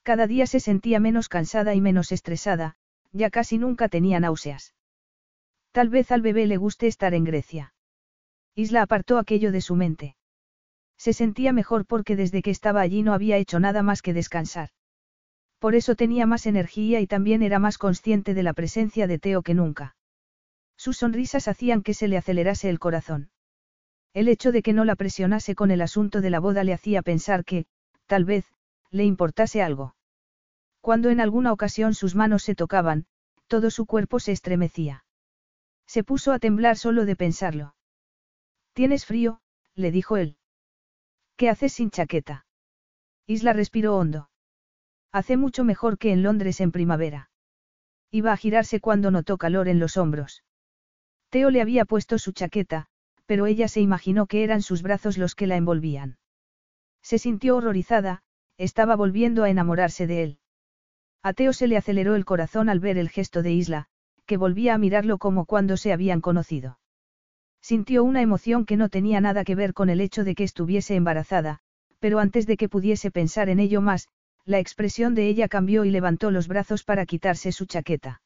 [0.07, 2.77] Cada día se sentía menos cansada y menos estresada,
[3.11, 4.73] ya casi nunca tenía náuseas.
[5.73, 7.75] Tal vez al bebé le guste estar en Grecia.
[8.55, 10.15] Isla apartó aquello de su mente.
[10.97, 14.69] Se sentía mejor porque desde que estaba allí no había hecho nada más que descansar.
[15.59, 19.43] Por eso tenía más energía y también era más consciente de la presencia de Teo
[19.43, 19.97] que nunca.
[20.77, 23.31] Sus sonrisas hacían que se le acelerase el corazón.
[24.15, 27.03] El hecho de que no la presionase con el asunto de la boda le hacía
[27.03, 27.67] pensar que,
[28.07, 28.45] tal vez,
[28.93, 29.96] le importase algo.
[30.87, 33.07] Cuando en alguna ocasión sus manos se tocaban,
[33.49, 35.05] todo su cuerpo se estremecía.
[35.85, 37.75] Se puso a temblar solo de pensarlo.
[38.73, 39.41] Tienes frío,
[39.75, 40.37] le dijo él.
[41.35, 42.47] ¿Qué haces sin chaqueta?
[43.27, 44.31] Isla respiró hondo.
[45.11, 47.31] Hace mucho mejor que en Londres en primavera.
[48.13, 50.45] Iba a girarse cuando notó calor en los hombros.
[51.31, 52.87] Teo le había puesto su chaqueta,
[53.27, 56.19] pero ella se imaginó que eran sus brazos los que la envolvían.
[57.03, 58.23] Se sintió horrorizada,
[58.57, 60.41] estaba volviendo a enamorarse de él.
[61.23, 63.87] A Teo se le aceleró el corazón al ver el gesto de Isla,
[64.27, 66.79] que volvía a mirarlo como cuando se habían conocido.
[67.61, 70.95] Sintió una emoción que no tenía nada que ver con el hecho de que estuviese
[70.95, 71.61] embarazada,
[71.99, 74.09] pero antes de que pudiese pensar en ello más,
[74.45, 78.23] la expresión de ella cambió y levantó los brazos para quitarse su chaqueta.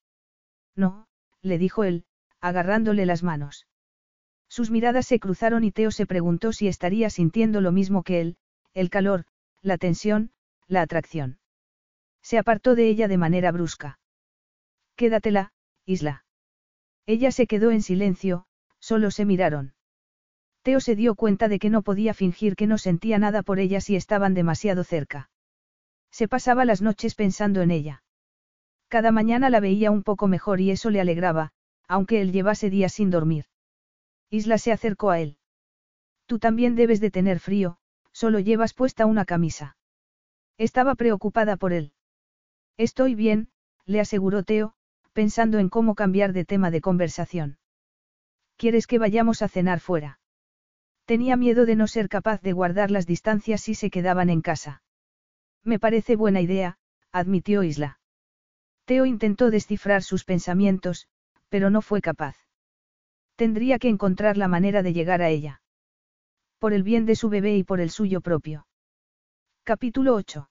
[0.76, 1.06] No,
[1.40, 2.04] le dijo él,
[2.40, 3.66] agarrándole las manos.
[4.48, 8.36] Sus miradas se cruzaron y Teo se preguntó si estaría sintiendo lo mismo que él,
[8.74, 9.24] el calor,
[9.62, 10.32] la tensión,
[10.66, 11.39] la atracción.
[12.22, 13.98] Se apartó de ella de manera brusca.
[14.96, 15.52] Quédatela,
[15.86, 16.24] Isla.
[17.06, 18.46] Ella se quedó en silencio,
[18.80, 19.74] Solo se miraron.
[20.62, 23.80] Teo se dio cuenta de que no podía fingir que no sentía nada por ella
[23.80, 25.30] si estaban demasiado cerca.
[26.10, 28.02] Se pasaba las noches pensando en ella.
[28.88, 31.52] Cada mañana la veía un poco mejor y eso le alegraba,
[31.86, 33.44] aunque él llevase días sin dormir.
[34.30, 35.36] Isla se acercó a él.
[36.26, 37.78] Tú también debes de tener frío,
[38.12, 39.76] solo llevas puesta una camisa.
[40.58, 41.92] Estaba preocupada por él.
[42.80, 43.48] Estoy bien,
[43.84, 44.72] le aseguró Teo,
[45.12, 47.58] pensando en cómo cambiar de tema de conversación.
[48.56, 50.18] ¿Quieres que vayamos a cenar fuera?
[51.04, 54.82] Tenía miedo de no ser capaz de guardar las distancias si se quedaban en casa.
[55.62, 56.78] Me parece buena idea,
[57.12, 58.00] admitió Isla.
[58.86, 61.06] Teo intentó descifrar sus pensamientos,
[61.50, 62.38] pero no fue capaz.
[63.36, 65.60] Tendría que encontrar la manera de llegar a ella.
[66.58, 68.66] Por el bien de su bebé y por el suyo propio.
[69.64, 70.48] Capítulo 8.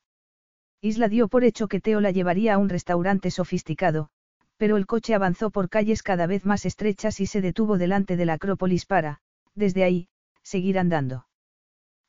[0.81, 4.09] Isla dio por hecho que Teo la llevaría a un restaurante sofisticado,
[4.55, 8.25] pero el coche avanzó por calles cada vez más estrechas y se detuvo delante de
[8.25, 9.19] la Acrópolis para,
[9.55, 10.07] desde ahí,
[10.41, 11.27] seguir andando.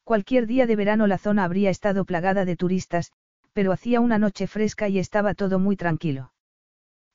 [0.05, 3.13] Cualquier día de verano la zona habría estado plagada de turistas,
[3.53, 6.33] pero hacía una noche fresca y estaba todo muy tranquilo.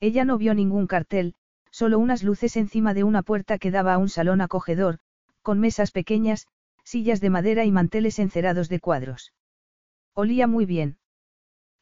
[0.01, 1.35] Ella no vio ningún cartel,
[1.71, 4.99] solo unas luces encima de una puerta que daba a un salón acogedor,
[5.41, 6.47] con mesas pequeñas,
[6.83, 9.33] sillas de madera y manteles encerados de cuadros.
[10.13, 10.97] Olía muy bien.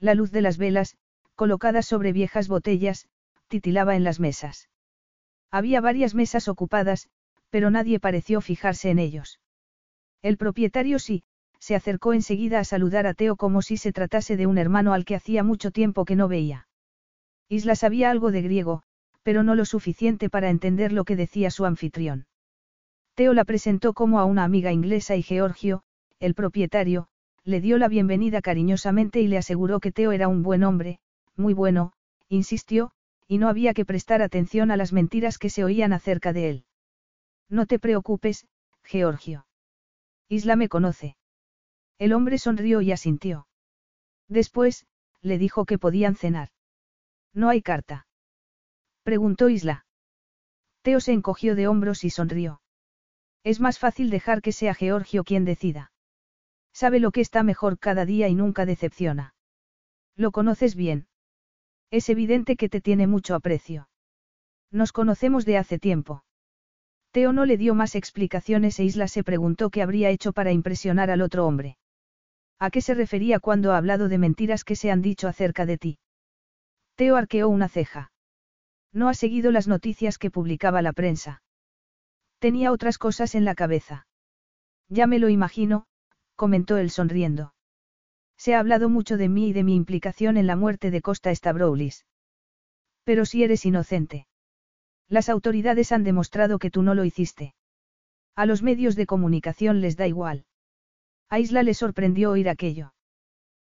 [0.03, 0.97] La luz de las velas,
[1.35, 3.07] colocadas sobre viejas botellas,
[3.47, 4.67] titilaba en las mesas.
[5.49, 7.07] Había varias mesas ocupadas,
[7.49, 9.39] pero nadie pareció fijarse en ellos.
[10.21, 11.23] El propietario sí,
[11.57, 15.05] se acercó enseguida a saludar a Teo como si se tratase de un hermano al
[15.05, 16.67] que hacía mucho tiempo que no veía.
[17.47, 18.83] Isla sabía algo de griego,
[19.21, 22.27] pero no lo suficiente para entender lo que decía su anfitrión.
[23.15, 25.83] Teo la presentó como a una amiga inglesa y Georgio,
[26.19, 27.07] el propietario,
[27.45, 30.99] le dio la bienvenida cariñosamente y le aseguró que Teo era un buen hombre,
[31.35, 31.91] muy bueno,
[32.29, 32.91] insistió,
[33.27, 36.65] y no había que prestar atención a las mentiras que se oían acerca de él.
[37.49, 38.47] No te preocupes,
[38.83, 39.45] Georgio.
[40.29, 41.17] Isla me conoce.
[41.99, 43.47] El hombre sonrió y asintió.
[44.27, 44.85] Después,
[45.21, 46.49] le dijo que podían cenar.
[47.33, 48.07] ¿No hay carta?
[49.03, 49.85] Preguntó Isla.
[50.81, 52.61] Teo se encogió de hombros y sonrió.
[53.43, 55.92] Es más fácil dejar que sea Georgio quien decida.
[56.73, 59.35] Sabe lo que está mejor cada día y nunca decepciona.
[60.15, 61.07] Lo conoces bien.
[61.91, 63.87] Es evidente que te tiene mucho aprecio.
[64.71, 66.23] Nos conocemos de hace tiempo.
[67.11, 71.11] Teo no le dio más explicaciones e Isla se preguntó qué habría hecho para impresionar
[71.11, 71.77] al otro hombre.
[72.57, 75.77] ¿A qué se refería cuando ha hablado de mentiras que se han dicho acerca de
[75.77, 75.99] ti?
[76.95, 78.11] Teo arqueó una ceja.
[78.91, 81.43] No ha seguido las noticias que publicaba la prensa.
[82.39, 84.07] Tenía otras cosas en la cabeza.
[84.89, 85.85] Ya me lo imagino,
[86.35, 87.53] comentó él sonriendo.
[88.37, 91.33] Se ha hablado mucho de mí y de mi implicación en la muerte de Costa
[91.33, 92.05] Stavroulis.
[93.03, 94.27] Pero si eres inocente.
[95.07, 97.53] Las autoridades han demostrado que tú no lo hiciste.
[98.35, 100.45] A los medios de comunicación les da igual.
[101.29, 102.93] A Isla le sorprendió oír aquello.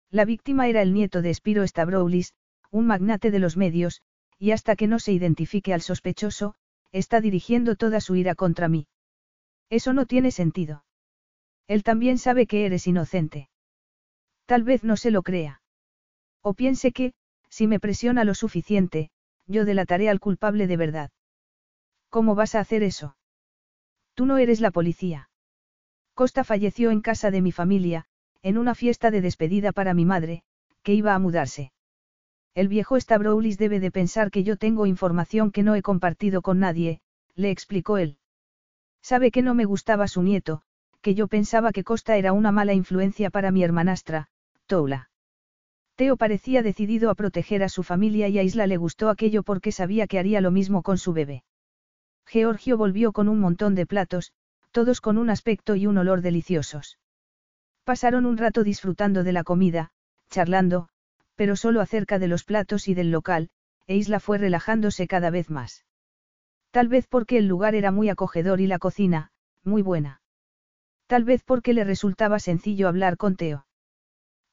[0.09, 2.33] La víctima era el nieto de Spiro Stavroulis,
[2.71, 4.01] un magnate de los medios,
[4.37, 6.55] y hasta que no se identifique al sospechoso,
[6.91, 8.87] está dirigiendo toda su ira contra mí.
[9.69, 10.83] Eso no tiene sentido.
[11.67, 13.49] Él también sabe que eres inocente.
[14.45, 15.61] Tal vez no se lo crea.
[16.41, 17.13] O piense que,
[17.49, 19.09] si me presiona lo suficiente,
[19.47, 21.11] yo delataré al culpable de verdad.
[22.09, 23.17] ¿Cómo vas a hacer eso?
[24.13, 25.29] Tú no eres la policía.
[26.13, 28.05] Costa falleció en casa de mi familia,
[28.41, 30.43] en una fiesta de despedida para mi madre,
[30.83, 31.71] que iba a mudarse.
[32.55, 36.59] El viejo Stavroulis debe de pensar que yo tengo información que no he compartido con
[36.59, 37.01] nadie,
[37.35, 38.17] le explicó él.
[39.01, 40.63] Sabe que no me gustaba su nieto,
[41.01, 44.27] que yo pensaba que Costa era una mala influencia para mi hermanastra,
[44.65, 45.09] Toula.
[45.95, 49.71] Teo parecía decidido a proteger a su familia y a Isla le gustó aquello porque
[49.71, 51.43] sabía que haría lo mismo con su bebé.
[52.25, 54.31] Georgio volvió con un montón de platos,
[54.71, 56.99] todos con un aspecto y un olor deliciosos.
[57.83, 59.91] Pasaron un rato disfrutando de la comida,
[60.29, 60.89] charlando,
[61.35, 63.49] pero solo acerca de los platos y del local,
[63.87, 65.85] e Isla fue relajándose cada vez más.
[66.71, 69.31] Tal vez porque el lugar era muy acogedor y la cocina,
[69.63, 70.21] muy buena.
[71.07, 73.65] Tal vez porque le resultaba sencillo hablar con Teo.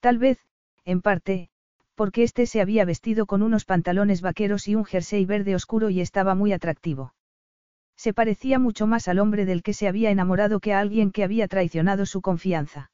[0.00, 0.38] Tal vez,
[0.84, 1.50] en parte,
[1.94, 6.00] porque éste se había vestido con unos pantalones vaqueros y un jersey verde oscuro y
[6.00, 7.14] estaba muy atractivo.
[7.96, 11.24] Se parecía mucho más al hombre del que se había enamorado que a alguien que
[11.24, 12.90] había traicionado su confianza.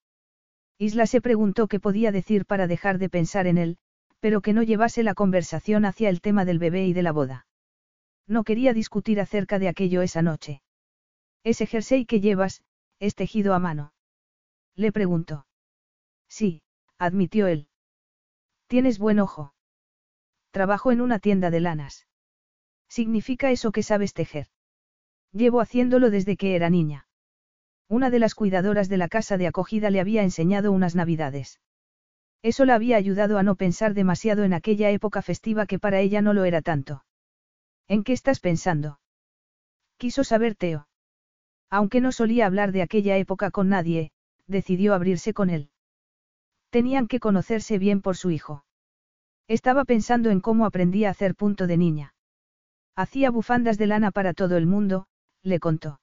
[0.78, 3.78] Isla se preguntó qué podía decir para dejar de pensar en él,
[4.20, 7.46] pero que no llevase la conversación hacia el tema del bebé y de la boda.
[8.26, 10.62] No quería discutir acerca de aquello esa noche.
[11.42, 12.62] Ese jersey que llevas,
[13.00, 13.92] es tejido a mano.
[14.76, 15.46] Le preguntó.
[16.28, 16.62] Sí,
[16.98, 17.66] admitió él.
[18.68, 19.54] Tienes buen ojo.
[20.52, 22.06] Trabajo en una tienda de lanas.
[22.88, 24.48] ¿Significa eso que sabes tejer?
[25.32, 27.08] Llevo haciéndolo desde que era niña.
[27.88, 31.60] Una de las cuidadoras de la casa de acogida le había enseñado unas navidades.
[32.42, 36.22] Eso la había ayudado a no pensar demasiado en aquella época festiva que para ella
[36.22, 37.04] no lo era tanto.
[37.88, 39.00] ¿En qué estás pensando?
[39.96, 40.88] Quiso saber Teo.
[41.70, 44.10] Aunque no solía hablar de aquella época con nadie,
[44.46, 45.70] decidió abrirse con él.
[46.70, 48.64] Tenían que conocerse bien por su hijo.
[49.48, 52.14] Estaba pensando en cómo aprendí a hacer punto de niña.
[52.96, 55.06] Hacía bufandas de lana para todo el mundo,
[55.42, 56.00] le contó.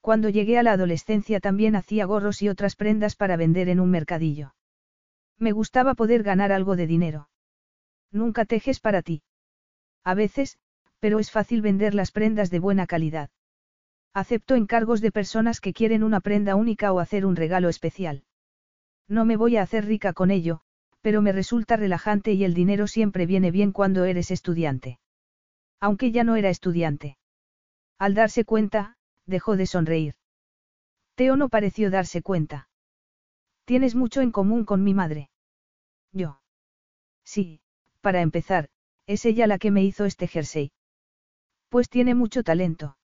[0.00, 3.90] Cuando llegué a la adolescencia también hacía gorros y otras prendas para vender en un
[3.90, 4.54] mercadillo.
[5.38, 7.28] Me gustaba poder ganar algo de dinero.
[8.10, 9.22] Nunca tejes para ti.
[10.04, 10.58] A veces,
[11.00, 13.30] pero es fácil vender las prendas de buena calidad.
[14.14, 18.22] Acepto encargos de personas que quieren una prenda única o hacer un regalo especial.
[19.08, 20.60] No me voy a hacer rica con ello,
[21.00, 25.00] pero me resulta relajante y el dinero siempre viene bien cuando eres estudiante.
[25.80, 27.18] Aunque ya no era estudiante.
[27.98, 28.96] Al darse cuenta,
[29.26, 30.14] dejó de sonreír.
[31.16, 32.68] Teo no pareció darse cuenta.
[33.64, 35.28] Tienes mucho en común con mi madre.
[36.12, 36.40] Yo.
[37.24, 37.60] Sí,
[38.00, 38.68] para empezar,
[39.06, 40.70] es ella la que me hizo este jersey.
[41.68, 42.96] Pues tiene mucho talento.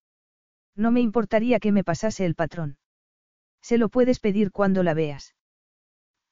[0.76, 2.78] No me importaría que me pasase el patrón.
[3.60, 5.34] Se lo puedes pedir cuando la veas.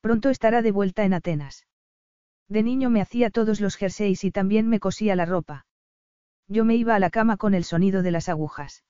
[0.01, 1.67] Pronto estará de vuelta en Atenas.
[2.49, 5.67] De niño me hacía todos los jerseys y también me cosía la ropa.
[6.47, 8.85] Yo me iba a la cama con el sonido de las agujas.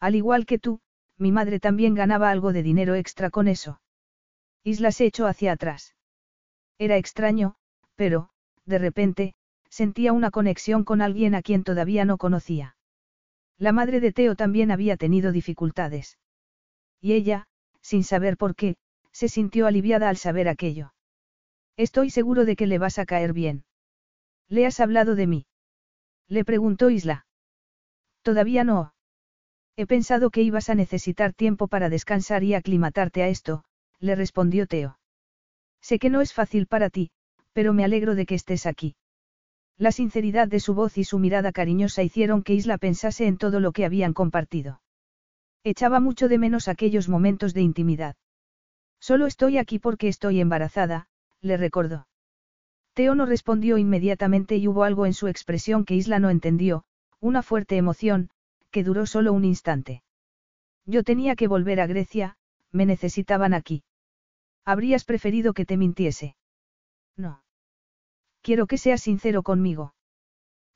[0.00, 0.80] Al igual que tú,
[1.16, 3.80] mi madre también ganaba algo de dinero extra con eso.
[4.64, 5.94] Isla se echó hacia atrás.
[6.78, 7.54] Era extraño,
[7.94, 8.30] pero,
[8.64, 9.34] de repente,
[9.68, 12.76] sentía una conexión con alguien a quien todavía no conocía.
[13.58, 16.18] La madre de Teo también había tenido dificultades.
[17.00, 17.46] Y ella,
[17.80, 18.76] sin saber por qué,
[19.12, 20.94] se sintió aliviada al saber aquello.
[21.76, 23.64] Estoy seguro de que le vas a caer bien.
[24.48, 25.46] ¿Le has hablado de mí?
[26.28, 27.26] Le preguntó Isla.
[28.22, 28.94] Todavía no.
[29.76, 33.64] He pensado que ibas a necesitar tiempo para descansar y aclimatarte a esto,
[33.98, 34.98] le respondió Teo.
[35.80, 37.10] Sé que no es fácil para ti,
[37.52, 38.94] pero me alegro de que estés aquí.
[39.82, 43.58] La sinceridad de su voz y su mirada cariñosa hicieron que Isla pensase en todo
[43.58, 44.80] lo que habían compartido.
[45.64, 48.14] Echaba mucho de menos aquellos momentos de intimidad.
[49.00, 51.08] Solo estoy aquí porque estoy embarazada,
[51.40, 52.06] le recordó.
[52.94, 56.84] Teo no respondió inmediatamente y hubo algo en su expresión que Isla no entendió,
[57.18, 58.30] una fuerte emoción,
[58.70, 60.04] que duró solo un instante.
[60.86, 62.36] Yo tenía que volver a Grecia,
[62.70, 63.82] me necesitaban aquí.
[64.64, 66.36] ¿Habrías preferido que te mintiese?
[67.16, 67.42] No.
[68.42, 69.94] Quiero que seas sincero conmigo.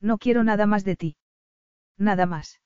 [0.00, 1.16] No quiero nada más de ti.
[1.98, 2.60] Nada más.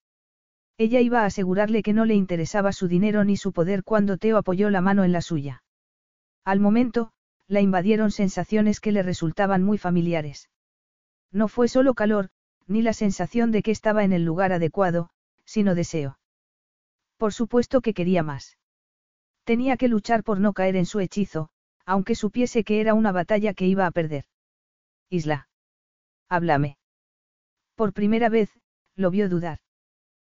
[0.76, 4.36] Ella iba a asegurarle que no le interesaba su dinero ni su poder cuando Teo
[4.36, 5.62] apoyó la mano en la suya.
[6.44, 7.12] Al momento,
[7.48, 10.50] la invadieron sensaciones que le resultaban muy familiares.
[11.32, 12.30] No fue solo calor,
[12.66, 15.10] ni la sensación de que estaba en el lugar adecuado,
[15.44, 16.18] sino deseo.
[17.16, 18.56] Por supuesto que quería más.
[19.44, 21.50] Tenía que luchar por no caer en su hechizo,
[21.84, 24.24] aunque supiese que era una batalla que iba a perder.
[25.10, 25.48] Isla.
[26.28, 26.78] Háblame.
[27.74, 28.50] Por primera vez,
[28.94, 29.58] lo vio dudar.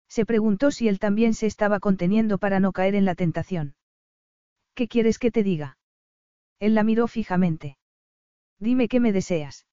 [0.10, 3.76] Se preguntó si él también se estaba conteniendo para no caer en la tentación.
[4.74, 5.78] ¿Qué quieres que te diga?
[6.60, 7.78] Él la miró fijamente.
[8.60, 9.66] Dime qué me deseas.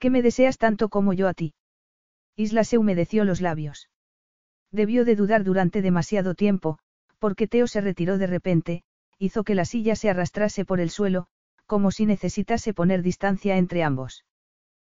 [0.00, 1.54] ¿Qué me deseas tanto como yo a ti?
[2.36, 3.90] Isla se humedeció los labios.
[4.72, 6.78] Debió de dudar durante demasiado tiempo,
[7.18, 8.82] porque Teo se retiró de repente,
[9.18, 11.28] hizo que la silla se arrastrase por el suelo,
[11.70, 14.24] como si necesitase poner distancia entre ambos.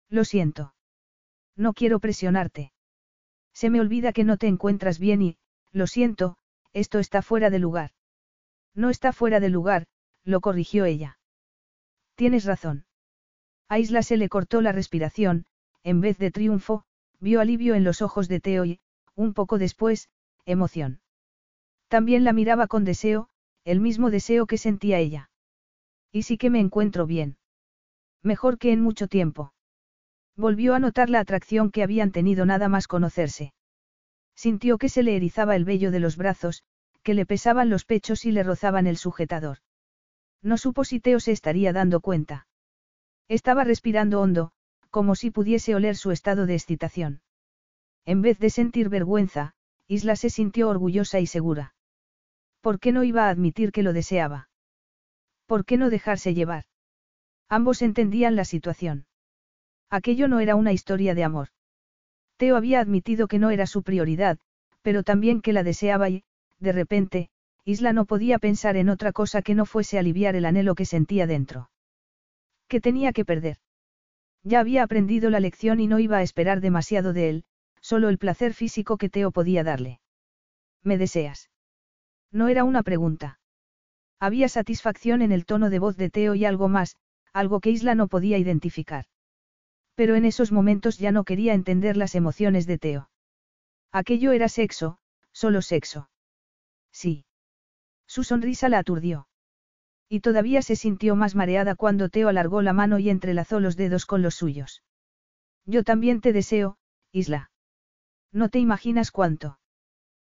[0.09, 0.73] Lo siento.
[1.55, 2.73] No quiero presionarte.
[3.53, 5.37] Se me olvida que no te encuentras bien y,
[5.71, 6.35] lo siento,
[6.71, 7.91] esto está fuera de lugar.
[8.73, 9.85] No está fuera de lugar,
[10.23, 11.19] lo corrigió ella.
[12.15, 12.87] Tienes razón.
[13.69, 15.45] A Isla se le cortó la respiración,
[15.83, 16.85] en vez de triunfo,
[17.19, 18.79] vio alivio en los ojos de Teo y,
[19.13, 20.09] un poco después,
[20.43, 21.01] emoción.
[21.87, 23.29] También la miraba con deseo,
[23.63, 25.29] el mismo deseo que sentía ella.
[26.13, 27.35] Y sí que me encuentro bien.
[28.21, 29.53] Mejor que en mucho tiempo.
[30.37, 33.53] Volvió a notar la atracción que habían tenido nada más conocerse.
[34.35, 36.63] Sintió que se le erizaba el vello de los brazos,
[37.01, 39.57] que le pesaban los pechos y le rozaban el sujetador.
[40.41, 42.47] No supo si Teo se estaría dando cuenta.
[43.27, 44.51] Estaba respirando hondo,
[44.91, 47.21] como si pudiese oler su estado de excitación.
[48.05, 49.55] En vez de sentir vergüenza,
[49.87, 51.73] Isla se sintió orgullosa y segura.
[52.61, 54.49] ¿Por qué no iba a admitir que lo deseaba?
[55.45, 56.65] ¿Por qué no dejarse llevar?
[57.49, 59.05] Ambos entendían la situación.
[59.89, 61.49] Aquello no era una historia de amor.
[62.37, 64.39] Teo había admitido que no era su prioridad,
[64.81, 66.23] pero también que la deseaba y,
[66.59, 67.29] de repente,
[67.65, 71.27] Isla no podía pensar en otra cosa que no fuese aliviar el anhelo que sentía
[71.27, 71.69] dentro.
[72.67, 73.57] ¿Qué tenía que perder?
[74.43, 77.43] Ya había aprendido la lección y no iba a esperar demasiado de él,
[77.79, 80.01] solo el placer físico que Teo podía darle.
[80.83, 81.49] ¿Me deseas?
[82.31, 83.39] No era una pregunta.
[84.19, 86.95] Había satisfacción en el tono de voz de Teo y algo más,
[87.33, 89.05] algo que Isla no podía identificar.
[89.95, 93.09] Pero en esos momentos ya no quería entender las emociones de Teo.
[93.91, 94.97] Aquello era sexo,
[95.31, 96.09] solo sexo.
[96.91, 97.25] Sí.
[98.07, 99.27] Su sonrisa la aturdió.
[100.09, 104.05] Y todavía se sintió más mareada cuando Teo alargó la mano y entrelazó los dedos
[104.05, 104.83] con los suyos.
[105.65, 106.77] Yo también te deseo,
[107.11, 107.51] Isla.
[108.31, 109.59] No te imaginas cuánto.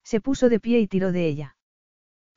[0.03, 1.57] Se puso de pie y tiró de ella.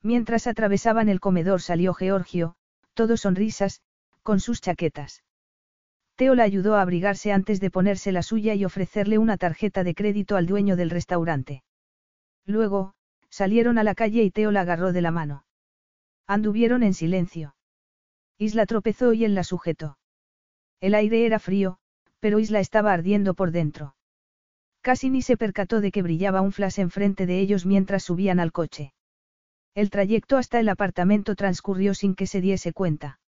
[0.03, 2.55] Mientras atravesaban el comedor salió Georgio,
[2.95, 3.83] todo sonrisas,
[4.23, 5.25] con sus chaquetas.
[6.16, 9.95] Teo la ayudó a abrigarse antes de ponerse la suya y ofrecerle una tarjeta de
[9.95, 11.62] crédito al dueño del restaurante.
[12.45, 12.95] Luego,
[13.31, 15.45] salieron a la calle y Teo la agarró de la mano.
[16.27, 17.55] Anduvieron en silencio.
[18.37, 19.99] Isla tropezó y él la sujetó.
[20.81, 21.79] El aire era frío,
[22.20, 23.95] pero Isla estaba ardiendo por dentro.
[24.81, 28.53] Casi ni se percató de que brillaba un flash enfrente de ellos mientras subían al
[28.53, 28.93] coche.
[29.74, 33.20] El trayecto hasta el apartamento transcurrió sin que se diese cuenta.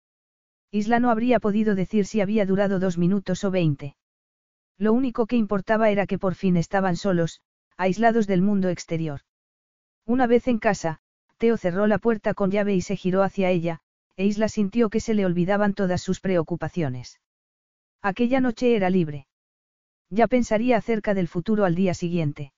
[0.71, 3.95] Isla no habría podido decir si había durado dos minutos o veinte.
[4.77, 7.41] Lo único que importaba era que por fin estaban solos,
[7.77, 9.21] aislados del mundo exterior.
[10.05, 10.99] Una vez en casa,
[11.37, 13.79] Teo cerró la puerta con llave y se giró hacia ella,
[14.15, 17.19] e Isla sintió que se le olvidaban todas sus preocupaciones.
[18.01, 19.27] Aquella noche era libre.
[20.09, 22.53] Ya pensaría acerca del futuro al día siguiente.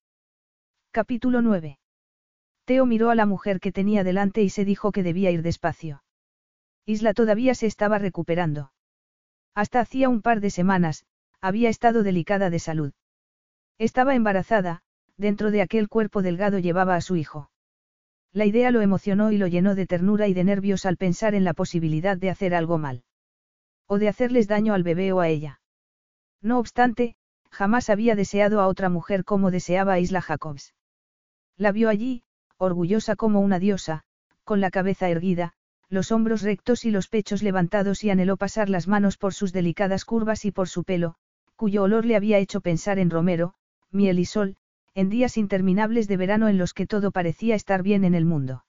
[0.92, 1.81] Capítulo 9.
[2.72, 6.04] Teo miró a la mujer que tenía delante y se dijo que debía ir despacio.
[6.86, 8.72] Isla todavía se estaba recuperando.
[9.54, 11.04] Hasta hacía un par de semanas,
[11.42, 12.94] había estado delicada de salud.
[13.78, 14.84] Estaba embarazada,
[15.18, 17.52] dentro de aquel cuerpo delgado llevaba a su hijo.
[18.32, 21.44] La idea lo emocionó y lo llenó de ternura y de nervios al pensar en
[21.44, 23.04] la posibilidad de hacer algo mal.
[23.86, 25.60] O de hacerles daño al bebé o a ella.
[26.42, 27.18] No obstante,
[27.50, 30.74] jamás había deseado a otra mujer como deseaba a Isla Jacobs.
[31.58, 32.24] La vio allí,
[32.62, 34.04] orgullosa como una diosa,
[34.44, 35.54] con la cabeza erguida,
[35.90, 40.06] los hombros rectos y los pechos levantados y anheló pasar las manos por sus delicadas
[40.06, 41.16] curvas y por su pelo,
[41.56, 43.56] cuyo olor le había hecho pensar en romero,
[43.92, 44.56] miel y sol,
[44.94, 48.64] en días interminables de verano en los que todo parecía estar bien en el mundo.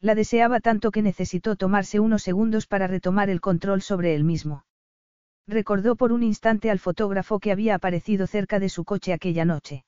[0.00, 4.66] La deseaba tanto que necesitó tomarse unos segundos para retomar el control sobre él mismo.
[5.46, 9.84] Recordó por un instante al fotógrafo que había aparecido cerca de su coche aquella noche.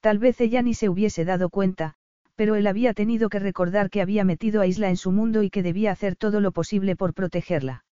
[0.00, 1.96] Tal vez ella ni se hubiese dado cuenta,
[2.36, 5.50] pero él había tenido que recordar que había metido a Isla en su mundo y
[5.50, 7.84] que debía hacer todo lo posible por protegerla.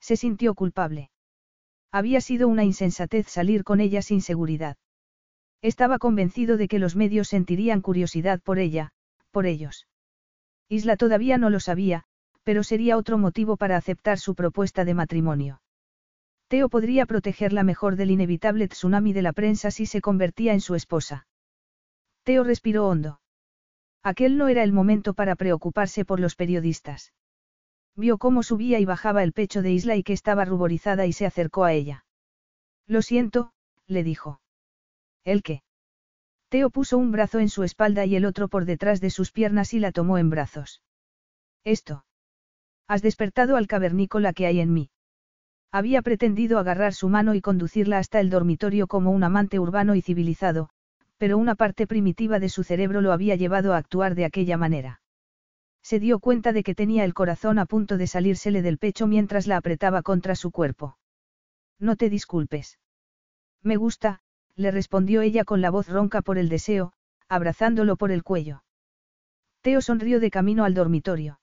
[0.00, 1.10] Se sintió culpable.
[1.90, 4.76] Había sido una insensatez salir con ella sin seguridad.
[5.62, 8.92] Estaba convencido de que los medios sentirían curiosidad por ella,
[9.30, 9.86] por ellos.
[10.68, 12.04] Isla todavía no lo sabía,
[12.44, 15.60] pero sería otro motivo para aceptar su propuesta de matrimonio.
[16.48, 20.74] Teo podría protegerla mejor del inevitable tsunami de la prensa si se convertía en su
[20.74, 21.26] esposa.
[22.22, 23.20] Teo respiró hondo.
[24.08, 27.12] Aquel no era el momento para preocuparse por los periodistas.
[27.94, 31.26] Vio cómo subía y bajaba el pecho de Isla y que estaba ruborizada y se
[31.26, 32.06] acercó a ella.
[32.86, 33.52] Lo siento,
[33.86, 34.40] le dijo.
[35.24, 35.62] ¿El qué?
[36.48, 39.74] Teo puso un brazo en su espalda y el otro por detrás de sus piernas
[39.74, 40.80] y la tomó en brazos.
[41.62, 42.06] Esto.
[42.86, 44.88] Has despertado al cavernícola que hay en mí.
[45.70, 50.00] Había pretendido agarrar su mano y conducirla hasta el dormitorio como un amante urbano y
[50.00, 50.70] civilizado,
[51.18, 55.02] pero una parte primitiva de su cerebro lo había llevado a actuar de aquella manera.
[55.82, 59.46] Se dio cuenta de que tenía el corazón a punto de salírsele del pecho mientras
[59.46, 60.98] la apretaba contra su cuerpo.
[61.78, 62.78] No te disculpes.
[63.62, 64.20] Me gusta,
[64.54, 66.92] le respondió ella con la voz ronca por el deseo,
[67.28, 68.64] abrazándolo por el cuello.
[69.60, 71.40] Teo sonrió de camino al dormitorio.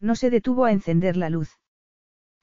[0.00, 1.58] No se detuvo a encender la luz.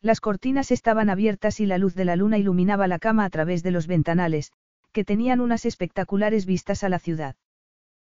[0.02, 3.64] Las cortinas estaban abiertas y la luz de la luna iluminaba la cama a través
[3.64, 4.52] de los ventanales,
[4.94, 7.36] que tenían unas espectaculares vistas a la ciudad.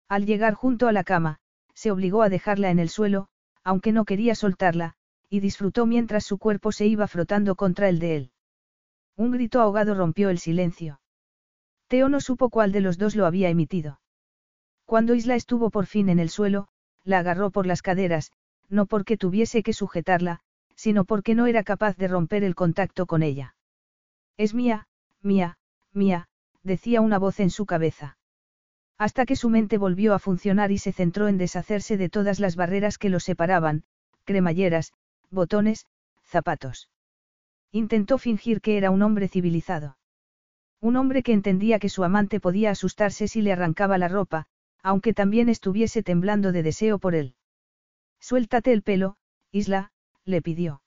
[0.09, 1.39] Al llegar junto a la cama,
[1.73, 3.29] se obligó a dejarla en el suelo,
[3.65, 4.95] aunque no quería soltarla,
[5.31, 8.31] y disfrutó mientras su cuerpo se iba frotando contra el de él.
[9.17, 11.01] Un grito ahogado rompió el silencio.
[11.89, 14.01] Teo no supo cuál de los dos lo había emitido.
[14.85, 16.69] Cuando Isla estuvo por fin en el suelo,
[17.05, 18.33] la agarró por las caderas,
[18.69, 20.41] no porque tuviese que sujetarla,
[20.75, 23.55] sino porque no era capaz de romper el contacto con ella.
[24.37, 24.89] Es mía,
[25.21, 25.59] mía,
[25.93, 26.29] mía,
[26.63, 28.17] decía una voz en su cabeza.
[28.99, 32.57] Hasta que su mente volvió a funcionar y se centró en deshacerse de todas las
[32.57, 33.85] barreras que lo separaban,
[34.25, 34.93] cremalleras,
[35.31, 35.87] botones,
[36.23, 36.89] zapatos.
[37.73, 39.97] Intentó fingir que era un hombre civilizado.
[40.81, 44.47] Un hombre que entendía que su amante podía asustarse si le arrancaba la ropa,
[44.83, 47.35] aunque también estuviese temblando de deseo por él.
[48.21, 49.17] Suéltate el pelo,
[49.51, 49.93] Isla,
[50.25, 50.83] le pidió.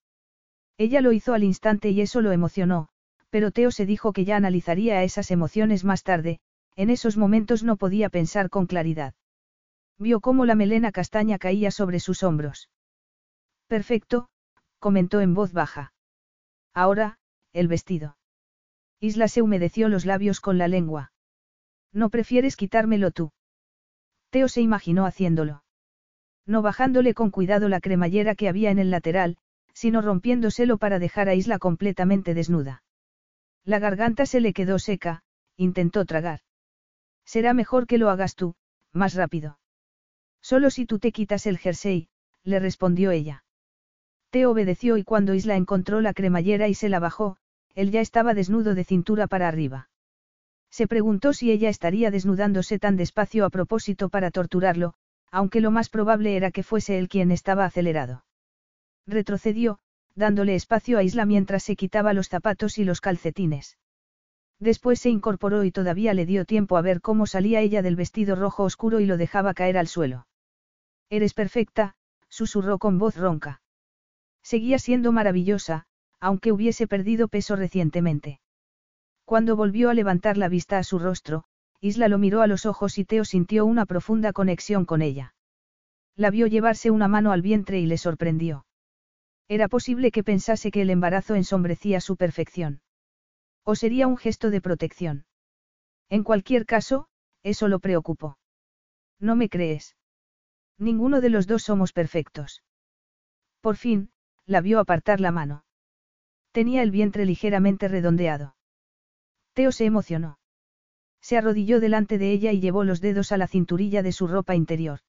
[0.77, 2.89] Ella lo hizo al instante y eso lo emocionó,
[3.35, 6.39] pero Teo se dijo que ya analizaría esas emociones más tarde,
[6.77, 9.13] en esos momentos no podía pensar con claridad.
[9.99, 12.69] Vio cómo la melena castaña caía sobre sus hombros.
[13.67, 14.29] Perfecto,
[14.79, 15.91] comentó en voz baja.
[16.73, 17.17] Ahora,
[17.51, 18.15] el vestido.
[19.01, 21.11] Isla se humedeció los labios con la lengua.
[21.91, 23.33] ¿No prefieres quitármelo tú?
[24.29, 25.65] Teo se imaginó haciéndolo.
[26.45, 29.35] No bajándole con cuidado la cremallera que había en el lateral,
[29.73, 32.83] sino rompiéndoselo para dejar a Isla completamente desnuda.
[33.65, 35.23] La garganta se le quedó seca,
[35.57, 36.41] intentó tragar.
[37.25, 38.55] Será mejor que lo hagas tú,
[38.93, 39.59] más rápido.
[40.41, 42.07] Solo si tú te quitas el jersey,
[42.43, 43.43] le respondió ella.
[44.29, 47.37] Teo obedeció y cuando Isla encontró la cremallera y se la bajó,
[47.73, 49.89] él ya estaba desnudo de cintura para arriba.
[50.69, 54.93] Se preguntó si ella estaría desnudándose tan despacio a propósito para torturarlo,
[55.31, 58.25] aunque lo más probable era que fuese él quien estaba acelerado.
[59.07, 59.79] Retrocedió,
[60.15, 63.77] dándole espacio a Isla mientras se quitaba los zapatos y los calcetines.
[64.59, 68.35] Después se incorporó y todavía le dio tiempo a ver cómo salía ella del vestido
[68.35, 70.27] rojo oscuro y lo dejaba caer al suelo.
[71.09, 71.95] Eres perfecta,
[72.29, 73.61] susurró con voz ronca.
[74.41, 75.85] Seguía siendo maravillosa,
[76.19, 78.39] aunque hubiese perdido peso recientemente.
[79.25, 81.45] Cuando volvió a levantar la vista a su rostro,
[81.81, 85.33] Isla lo miró a los ojos y Teo sintió una profunda conexión con ella.
[86.15, 88.65] La vio llevarse una mano al vientre y le sorprendió.
[89.47, 92.81] Era posible que pensase que el embarazo ensombrecía su perfección.
[93.63, 95.25] O sería un gesto de protección.
[96.09, 97.07] En cualquier caso,
[97.43, 98.37] eso lo preocupó.
[99.19, 99.95] ¿No me crees?
[100.77, 102.63] Ninguno de los dos somos perfectos.
[103.61, 104.09] Por fin,
[104.45, 105.63] la vio apartar la mano.
[106.51, 108.55] Tenía el vientre ligeramente redondeado.
[109.53, 110.37] Teo se emocionó.
[111.21, 114.53] Se arrodilló delante de ella y llevó los dedos a la cinturilla de su ropa
[114.53, 114.99] interior.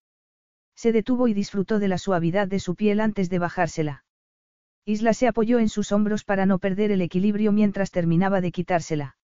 [0.75, 4.06] Se detuvo y disfrutó de la suavidad de su piel antes de bajársela.
[4.89, 9.17] Isla se apoyó en sus hombros para no perder el equilibrio mientras terminaba de quitársela.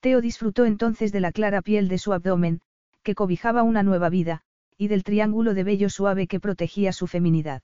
[0.00, 2.60] Teo disfrutó entonces de la clara piel de su abdomen,
[3.02, 4.42] que cobijaba una nueva vida,
[4.76, 7.62] y del triángulo de vello suave que protegía su feminidad.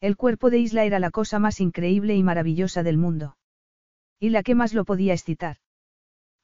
[0.00, 3.36] El cuerpo de Isla era la cosa más increíble y maravillosa del mundo.
[4.20, 5.56] Y la que más lo podía excitar.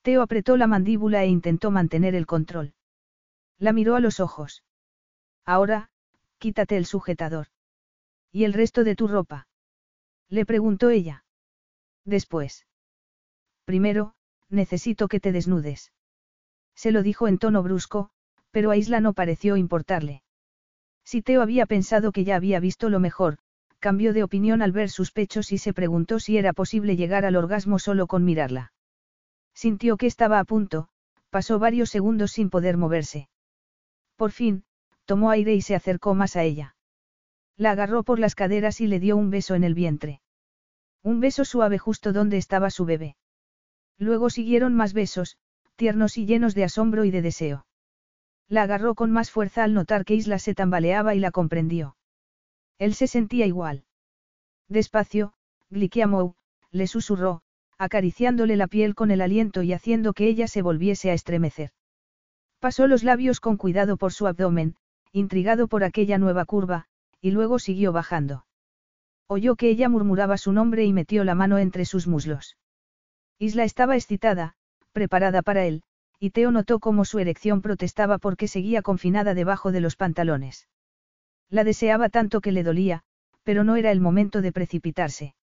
[0.02, 2.74] Teo apretó la mandíbula e intentó mantener el control.
[3.58, 4.64] La miró a los ojos.
[5.44, 5.90] Ahora,
[6.38, 7.46] quítate el sujetador.
[8.32, 9.46] ¿Y el resto de tu ropa?
[10.30, 11.24] Le preguntó ella.
[12.04, 12.66] Después.
[13.64, 14.14] Primero,
[14.48, 15.92] necesito que te desnudes.
[16.74, 18.10] Se lo dijo en tono brusco,
[18.50, 20.22] pero a Isla no pareció importarle.
[21.04, 23.38] Si Teo había pensado que ya había visto lo mejor,
[23.78, 27.36] cambió de opinión al ver sus pechos y se preguntó si era posible llegar al
[27.36, 28.72] orgasmo solo con mirarla.
[29.54, 30.88] Sintió que estaba a punto,
[31.30, 33.28] pasó varios segundos sin poder moverse.
[34.16, 34.64] Por fin,
[35.04, 36.76] tomó aire y se acercó más a ella.
[37.56, 40.20] La agarró por las caderas y le dio un beso en el vientre.
[41.02, 43.16] Un beso suave justo donde estaba su bebé.
[43.98, 45.38] Luego siguieron más besos,
[45.76, 47.66] tiernos y llenos de asombro y de deseo.
[48.48, 51.96] La agarró con más fuerza al notar que Isla se tambaleaba y la comprendió.
[52.78, 53.84] Él se sentía igual.
[54.68, 55.34] Despacio,
[55.70, 56.34] Glikiamou,
[56.70, 57.42] le susurró,
[57.78, 61.70] acariciándole la piel con el aliento y haciendo que ella se volviese a estremecer.
[62.58, 64.76] Pasó los labios con cuidado por su abdomen,
[65.12, 66.86] intrigado por aquella nueva curva,
[67.24, 68.44] y luego siguió bajando.
[69.26, 72.58] Oyó que ella murmuraba su nombre y metió la mano entre sus muslos.
[73.38, 74.56] Isla estaba excitada,
[74.92, 75.84] preparada para él,
[76.20, 80.68] y Teo notó cómo su erección protestaba porque seguía confinada debajo de los pantalones.
[81.48, 83.04] La deseaba tanto que le dolía,
[83.42, 85.34] pero no era el momento de precipitarse.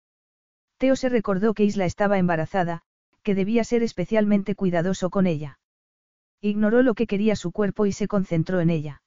[0.78, 2.84] Teo se recordó que Isla estaba embarazada,
[3.24, 5.58] que debía ser especialmente cuidadoso con ella.
[6.42, 9.02] Ignoró lo que quería su cuerpo y se concentró en ella.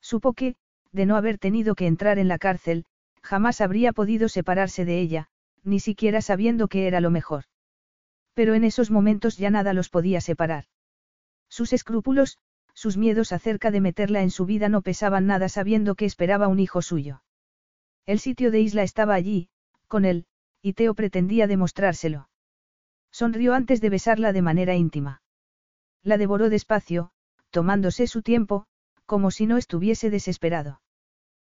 [0.00, 0.54] Supo que,
[0.92, 2.84] de no haber tenido que entrar en la cárcel,
[3.22, 5.28] jamás habría podido separarse de ella,
[5.64, 7.44] ni siquiera sabiendo que era lo mejor.
[8.34, 10.64] Pero en esos momentos ya nada los podía separar.
[11.48, 12.38] Sus escrúpulos,
[12.74, 16.60] sus miedos acerca de meterla en su vida no pesaban nada sabiendo que esperaba un
[16.60, 17.22] hijo suyo.
[18.06, 19.48] El sitio de Isla estaba allí,
[19.88, 20.26] con él,
[20.62, 22.28] y Teo pretendía demostrárselo.
[23.10, 25.22] Sonrió antes de besarla de manera íntima.
[26.02, 27.10] La devoró despacio,
[27.50, 28.66] tomándose su tiempo,
[29.08, 30.82] como si no estuviese desesperado.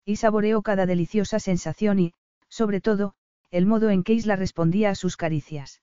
[0.04, 2.14] Y saboreó cada deliciosa sensación y,
[2.48, 3.14] sobre todo,
[3.50, 5.82] el modo en que Isla respondía a sus caricias.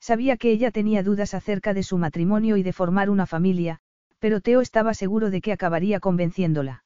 [0.00, 3.80] Sabía que ella tenía dudas acerca de su matrimonio y de formar una familia,
[4.20, 6.84] pero Teo estaba seguro de que acabaría convenciéndola.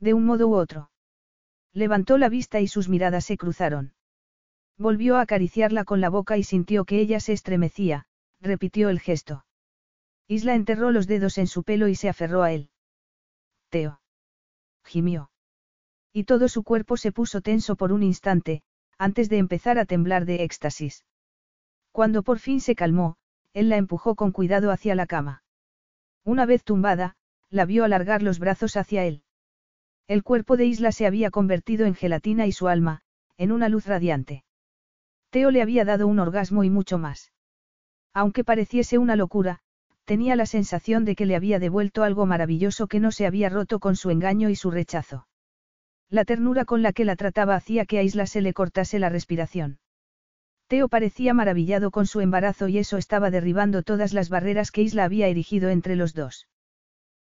[0.00, 0.90] De un modo u otro.
[1.74, 3.92] Levantó la vista y sus miradas se cruzaron.
[4.78, 8.06] Volvió a acariciarla con la boca y sintió que ella se estremecía,
[8.40, 9.44] repitió el gesto.
[10.26, 12.69] Isla enterró los dedos en su pelo y se aferró a él.
[13.70, 14.00] Teo.
[14.84, 15.30] Gimió.
[16.12, 18.62] Y todo su cuerpo se puso tenso por un instante,
[18.98, 21.04] antes de empezar a temblar de éxtasis.
[21.92, 23.16] Cuando por fin se calmó,
[23.52, 25.42] él la empujó con cuidado hacia la cama.
[26.24, 27.16] Una vez tumbada,
[27.48, 29.22] la vio alargar los brazos hacia él.
[30.06, 33.02] El cuerpo de Isla se había convertido en gelatina y su alma,
[33.36, 34.44] en una luz radiante.
[35.30, 37.32] Teo le había dado un orgasmo y mucho más.
[38.12, 39.60] Aunque pareciese una locura,
[40.10, 43.78] tenía la sensación de que le había devuelto algo maravilloso que no se había roto
[43.78, 45.28] con su engaño y su rechazo.
[46.08, 49.08] La ternura con la que la trataba hacía que a Isla se le cortase la
[49.08, 49.78] respiración.
[50.66, 55.04] Teo parecía maravillado con su embarazo y eso estaba derribando todas las barreras que Isla
[55.04, 56.48] había erigido entre los dos.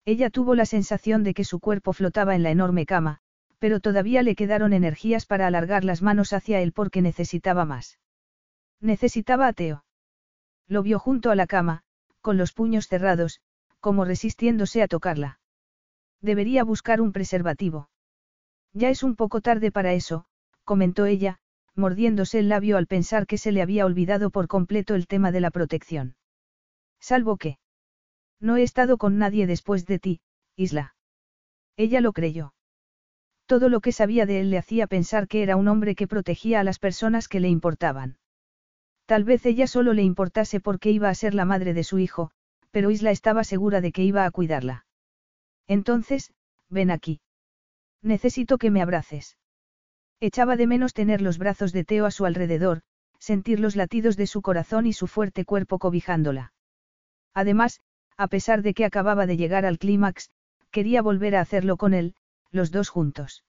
[0.05, 3.17] Ella tuvo la sensación de que su cuerpo flotaba en la enorme cama,
[3.57, 7.97] pero todavía le quedaron energías para alargar las manos hacia él porque necesitaba más.
[8.79, 9.85] Necesitaba a Teo.
[10.67, 11.81] Lo vio junto a la cama,
[12.25, 13.39] con los puños cerrados,
[13.79, 15.39] como resistiéndose a tocarla.
[16.21, 17.87] Debería buscar un preservativo.
[18.73, 20.25] Ya es un poco tarde para eso,
[20.63, 21.37] comentó ella,
[21.75, 25.39] mordiéndose el labio al pensar que se le había olvidado por completo el tema de
[25.39, 26.15] la protección.
[26.99, 27.59] Salvo que.
[28.39, 30.21] No he estado con nadie después de ti,
[30.55, 30.95] Isla.
[31.77, 32.55] Ella lo creyó.
[33.45, 36.59] Todo lo que sabía de él le hacía pensar que era un hombre que protegía
[36.59, 38.17] a las personas que le importaban.
[39.05, 42.31] Tal vez ella solo le importase porque iba a ser la madre de su hijo,
[42.71, 44.85] pero Isla estaba segura de que iba a cuidarla.
[45.67, 46.33] Entonces,
[46.69, 47.21] ven aquí.
[48.01, 49.37] Necesito que me abraces.
[50.19, 52.81] Echaba de menos tener los brazos de Teo a su alrededor,
[53.19, 56.53] sentir los latidos de su corazón y su fuerte cuerpo cobijándola.
[57.33, 57.81] Además,
[58.17, 60.29] a pesar de que acababa de llegar al clímax,
[60.71, 62.15] quería volver a hacerlo con él,
[62.51, 63.43] los dos juntos.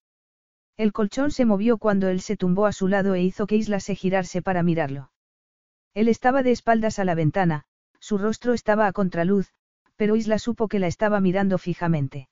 [0.77, 3.81] El colchón se movió cuando él se tumbó a su lado e hizo que Isla
[3.81, 5.11] se girarse para mirarlo.
[5.97, 7.65] Él estaba de espaldas a la ventana,
[8.01, 9.55] su rostro estaba a contraluz,
[9.97, 12.29] pero Isla supo que la estaba mirando fijamente.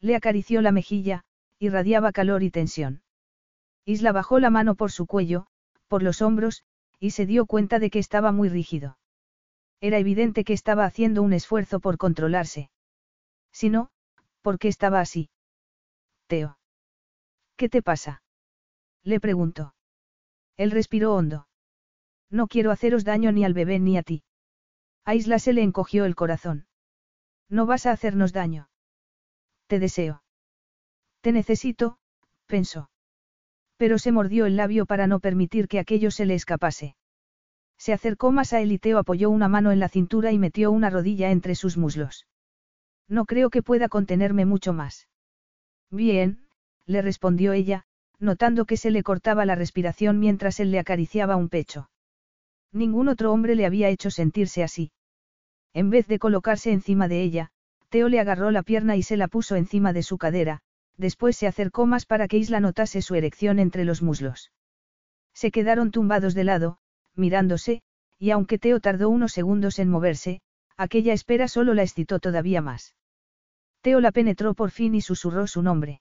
[0.00, 1.24] Le acarició la mejilla,
[1.58, 3.02] irradiaba calor y tensión.
[3.84, 5.48] Isla bajó la mano por su cuello,
[5.88, 6.62] por los hombros,
[7.00, 8.98] y se dio cuenta de que estaba muy rígido.
[9.80, 12.70] Era evidente que estaba haciendo un esfuerzo por controlarse.
[13.50, 13.90] Si no,
[14.42, 15.28] ¿por qué estaba así?
[16.28, 16.56] Teo.
[17.56, 18.22] ¿Qué te pasa?
[19.02, 19.74] Le preguntó.
[20.56, 21.48] Él respiró hondo.
[22.30, 24.22] No quiero haceros daño ni al bebé ni a ti.
[25.04, 26.66] A se le encogió el corazón.
[27.48, 28.68] No vas a hacernos daño.
[29.68, 30.22] Te deseo.
[31.20, 31.98] Te necesito,
[32.46, 32.90] pensó.
[33.76, 36.96] Pero se mordió el labio para no permitir que aquello se le escapase.
[37.78, 40.90] Se acercó más a él y apoyó una mano en la cintura y metió una
[40.90, 42.26] rodilla entre sus muslos.
[43.08, 45.08] No creo que pueda contenerme mucho más.
[45.90, 46.48] Bien,
[46.86, 47.84] le respondió ella,
[48.18, 51.90] notando que se le cortaba la respiración mientras él le acariciaba un pecho.
[52.72, 54.92] Ningún otro hombre le había hecho sentirse así.
[55.72, 57.50] En vez de colocarse encima de ella,
[57.88, 60.60] Teo le agarró la pierna y se la puso encima de su cadera,
[60.96, 64.52] después se acercó más para que Isla notase su erección entre los muslos.
[65.34, 66.78] Se quedaron tumbados de lado,
[67.14, 67.82] mirándose,
[68.18, 70.40] y aunque Teo tardó unos segundos en moverse,
[70.76, 72.94] aquella espera solo la excitó todavía más.
[73.82, 76.00] Teo la penetró por fin y susurró su nombre.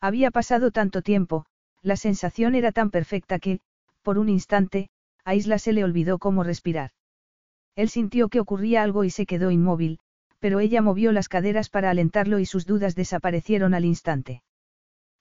[0.00, 1.46] Había pasado tanto tiempo,
[1.82, 3.60] la sensación era tan perfecta que,
[4.02, 4.88] por un instante,
[5.24, 6.90] a Isla se le olvidó cómo respirar.
[7.76, 9.98] Él sintió que ocurría algo y se quedó inmóvil,
[10.38, 14.42] pero ella movió las caderas para alentarlo y sus dudas desaparecieron al instante.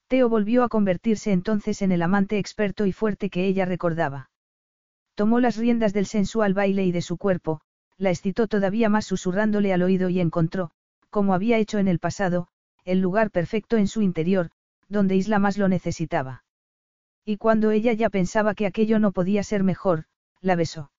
[0.08, 4.30] Teo volvió a convertirse entonces en el amante experto y fuerte que ella recordaba.
[5.16, 7.62] Tomó las riendas del sensual baile y de su cuerpo,
[7.98, 10.72] la excitó todavía más susurrándole al oído y encontró,
[11.10, 12.48] como había hecho en el pasado,
[12.84, 14.50] el lugar perfecto en su interior,
[14.90, 16.43] donde Isla más lo necesitaba.
[17.26, 20.06] Y cuando ella ya pensaba que aquello no podía ser mejor,
[20.42, 20.92] la besó.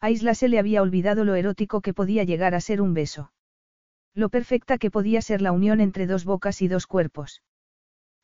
[0.00, 3.32] A Isla se le había olvidado lo erótico que podía llegar a ser un beso.
[4.14, 7.42] Lo perfecta que podía ser la unión entre dos bocas y dos cuerpos.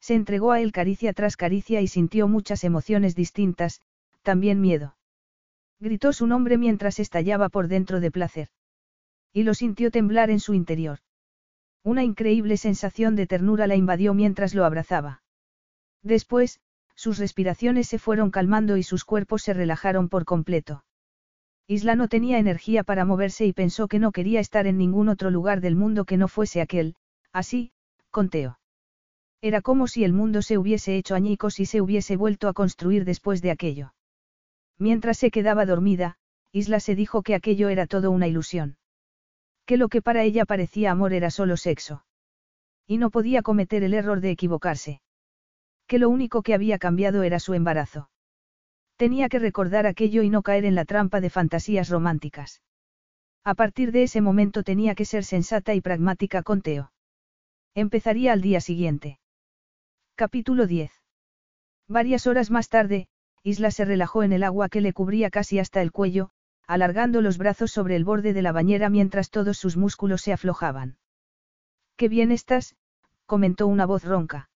[0.01, 3.81] Se entregó a él caricia tras caricia y sintió muchas emociones distintas,
[4.23, 4.97] también miedo.
[5.79, 8.49] Gritó su nombre mientras estallaba por dentro de placer.
[9.33, 11.01] Y lo sintió temblar en su interior.
[11.83, 15.23] Una increíble sensación de ternura la invadió mientras lo abrazaba.
[16.03, 16.61] Después,
[16.97, 20.85] sus respiraciones se fueron calmando y sus cuerpos se relajaron por completo.
[21.69, 25.31] Isla no tenía energía para moverse y pensó que no quería estar en ningún otro
[25.31, 26.97] lugar del mundo que no fuese aquel,
[27.33, 27.73] así,
[28.11, 28.59] con Teo.
[29.43, 33.05] Era como si el mundo se hubiese hecho añicos y se hubiese vuelto a construir
[33.05, 33.95] después de aquello.
[34.79, 36.17] Mientras se quedaba dormida,
[36.53, 38.77] Isla se dijo que aquello era todo una ilusión.
[39.67, 42.05] Que lo que para ella parecía amor era solo sexo.
[42.87, 45.01] Y no podía cometer el error de equivocarse.
[45.87, 48.11] Que lo único que había cambiado era su embarazo.
[48.97, 52.63] Tenía que recordar aquello y no caer en la trampa de fantasías románticas.
[53.45, 56.93] A partir de ese momento tenía que ser sensata y pragmática con Teo.
[57.75, 59.21] Empezaría al día siguiente.
[60.17, 60.91] Capítulo 10.
[61.89, 63.07] Varias horas más tarde,
[63.43, 66.31] Isla se relajó en el agua que le cubría casi hasta el cuello,
[66.67, 70.97] alargando los brazos sobre el borde de la bañera mientras todos sus músculos se aflojaban.
[71.97, 72.75] Qué bien estás,
[73.27, 74.49] comentó una voz ronca.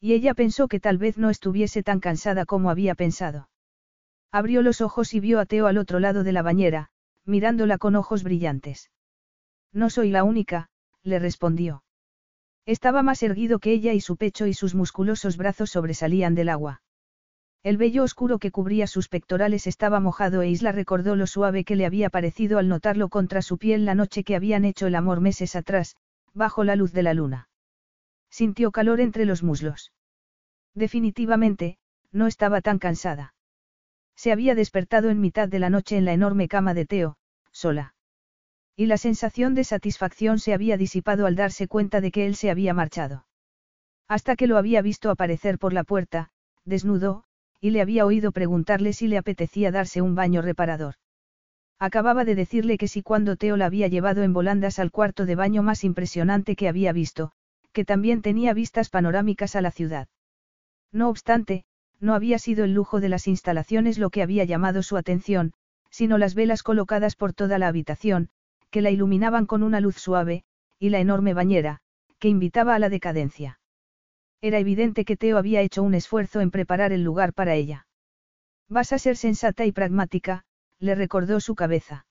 [0.00, 3.48] Y ella pensó que tal vez no estuviese tan cansada como había pensado.
[4.30, 6.90] Abrió los ojos y vio a Teo al otro lado de la bañera,
[7.24, 8.90] mirándola con ojos brillantes.
[9.72, 10.68] No soy la única,
[11.02, 11.82] le respondió.
[12.66, 16.82] Estaba más erguido que ella y su pecho y sus musculosos brazos sobresalían del agua.
[17.62, 21.76] El vello oscuro que cubría sus pectorales estaba mojado e Isla recordó lo suave que
[21.76, 25.20] le había parecido al notarlo contra su piel la noche que habían hecho el amor
[25.20, 25.96] meses atrás,
[26.32, 27.48] bajo la luz de la luna.
[28.36, 29.94] Sintió calor entre los muslos.
[30.74, 31.78] Definitivamente,
[32.12, 33.32] no estaba tan cansada.
[34.14, 37.16] Se había despertado en mitad de la noche en la enorme cama de Teo,
[37.50, 37.94] sola.
[38.76, 42.50] Y la sensación de satisfacción se había disipado al darse cuenta de que él se
[42.50, 43.26] había marchado.
[44.06, 46.28] Hasta que lo había visto aparecer por la puerta,
[46.66, 47.24] desnudo,
[47.58, 50.96] y le había oído preguntarle si le apetecía darse un baño reparador.
[51.78, 55.36] Acababa de decirle que si cuando Teo la había llevado en volandas al cuarto de
[55.36, 57.32] baño más impresionante que había visto,
[57.76, 60.08] que también tenía vistas panorámicas a la ciudad.
[60.92, 61.66] No obstante,
[62.00, 65.52] no había sido el lujo de las instalaciones lo que había llamado su atención,
[65.90, 68.30] sino las velas colocadas por toda la habitación,
[68.70, 70.42] que la iluminaban con una luz suave,
[70.78, 71.82] y la enorme bañera,
[72.18, 73.60] que invitaba a la decadencia.
[74.40, 77.86] Era evidente que Teo había hecho un esfuerzo en preparar el lugar para ella.
[78.70, 80.44] Vas a ser sensata y pragmática,
[80.78, 82.06] le recordó su cabeza.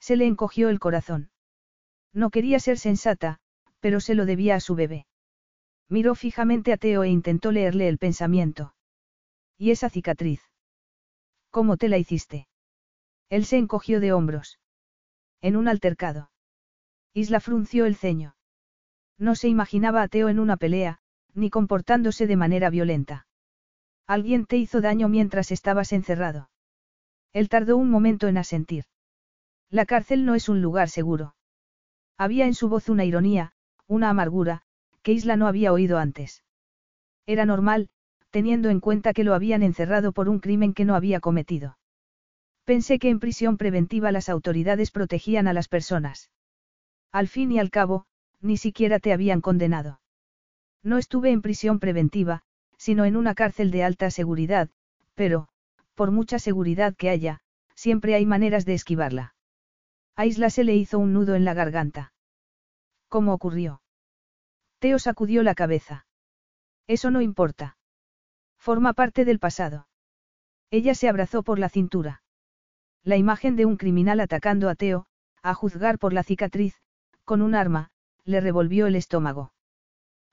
[0.00, 1.28] Se le encogió el corazón.
[2.14, 3.38] No quería ser sensata,
[3.80, 5.06] pero se lo debía a su bebé.
[5.88, 8.74] Miró fijamente a Teo e intentó leerle el pensamiento.
[9.56, 10.42] ¿Y esa cicatriz?
[11.50, 12.48] ¿Cómo te la hiciste?
[13.30, 14.58] Él se encogió de hombros.
[15.40, 16.30] En un altercado.
[17.14, 18.36] Isla frunció el ceño.
[19.18, 21.00] No se imaginaba a Teo en una pelea,
[21.34, 23.26] ni comportándose de manera violenta.
[24.06, 26.50] Alguien te hizo daño mientras estabas encerrado.
[27.32, 28.84] Él tardó un momento en asentir.
[29.70, 31.34] La cárcel no es un lugar seguro.
[32.16, 33.52] Había en su voz una ironía,
[33.88, 34.62] una amargura,
[35.02, 36.44] que Isla no había oído antes.
[37.26, 37.88] Era normal,
[38.30, 41.78] teniendo en cuenta que lo habían encerrado por un crimen que no había cometido.
[42.64, 46.30] Pensé que en prisión preventiva las autoridades protegían a las personas.
[47.10, 48.04] Al fin y al cabo,
[48.40, 50.00] ni siquiera te habían condenado.
[50.82, 52.42] No estuve en prisión preventiva,
[52.76, 54.68] sino en una cárcel de alta seguridad,
[55.14, 55.48] pero,
[55.94, 57.40] por mucha seguridad que haya,
[57.74, 59.34] siempre hay maneras de esquivarla.
[60.14, 62.12] A Isla se le hizo un nudo en la garganta.
[63.08, 63.82] ¿Cómo ocurrió?
[64.78, 66.06] Teo sacudió la cabeza.
[66.86, 67.76] Eso no importa.
[68.58, 69.88] Forma parte del pasado.
[70.70, 72.22] Ella se abrazó por la cintura.
[73.02, 75.06] La imagen de un criminal atacando a Teo,
[75.42, 76.74] a juzgar por la cicatriz,
[77.24, 77.90] con un arma,
[78.24, 79.52] le revolvió el estómago.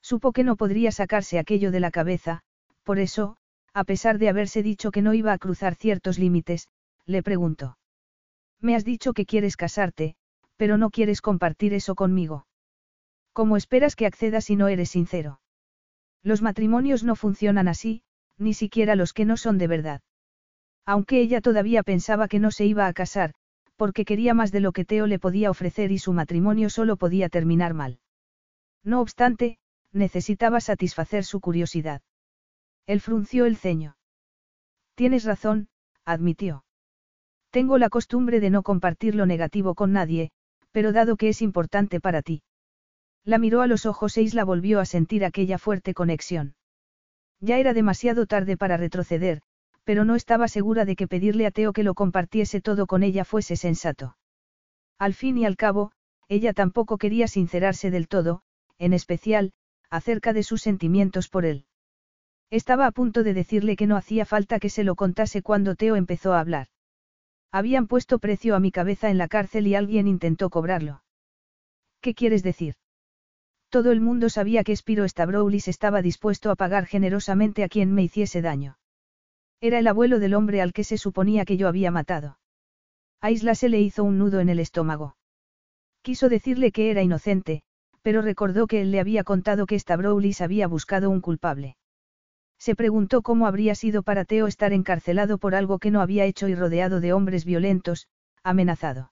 [0.02, 2.42] Supo que no podría sacarse aquello de la cabeza,
[2.84, 3.38] por eso,
[3.74, 6.68] a pesar de haberse dicho que no iba a cruzar ciertos límites,
[7.06, 7.78] le preguntó.
[8.60, 10.16] Me has dicho que quieres casarte,
[10.58, 12.46] pero no quieres compartir eso conmigo.
[13.36, 15.42] ¿Cómo esperas que acceda si no eres sincero?
[16.24, 18.02] Los matrimonios no funcionan así,
[18.38, 20.02] ni siquiera los que no son de verdad.
[20.86, 23.34] Aunque ella todavía pensaba que no se iba a casar,
[23.76, 27.28] porque quería más de lo que Teo le podía ofrecer y su matrimonio solo podía
[27.28, 28.00] terminar mal.
[28.86, 29.58] No obstante,
[29.92, 32.02] necesitaba satisfacer su curiosidad.
[32.88, 33.98] Él frunció el ceño.
[34.96, 35.68] Tienes razón,
[36.06, 36.64] admitió.
[37.50, 40.32] Tengo la costumbre de no compartir lo negativo con nadie,
[40.72, 42.42] pero dado que es importante para ti.
[43.26, 46.54] La miró a los ojos e Isla volvió a sentir aquella fuerte conexión.
[47.40, 49.42] Ya era demasiado tarde para retroceder,
[49.84, 53.26] pero no estaba segura de que pedirle a Teo que lo compartiese todo con ella
[53.26, 54.16] fuese sensato.
[55.00, 55.92] Al fin y al cabo,
[56.28, 58.42] ella tampoco quería sincerarse del todo,
[58.78, 59.54] en especial,
[59.90, 61.66] acerca de sus sentimientos por él.
[62.52, 65.96] Estaba a punto de decirle que no hacía falta que se lo contase cuando Teo
[65.96, 66.68] empezó a hablar.
[67.52, 71.04] Habían puesto precio a mi cabeza en la cárcel y alguien intentó cobrarlo.
[72.02, 72.76] ¿Qué quieres decir?
[73.76, 78.04] Todo el mundo sabía que Spiro Stavroulis estaba dispuesto a pagar generosamente a quien me
[78.04, 78.78] hiciese daño.
[79.60, 82.40] Era el abuelo del hombre al que se suponía que yo había matado.
[83.20, 85.18] A Isla se le hizo un nudo en el estómago.
[86.04, 87.64] Quiso decirle que era inocente,
[88.02, 91.76] pero recordó que él le había contado que Stavroulis había buscado un culpable.
[92.58, 96.48] Se preguntó cómo habría sido para Teo estar encarcelado por algo que no había hecho
[96.48, 98.08] y rodeado de hombres violentos,
[98.42, 99.12] amenazado.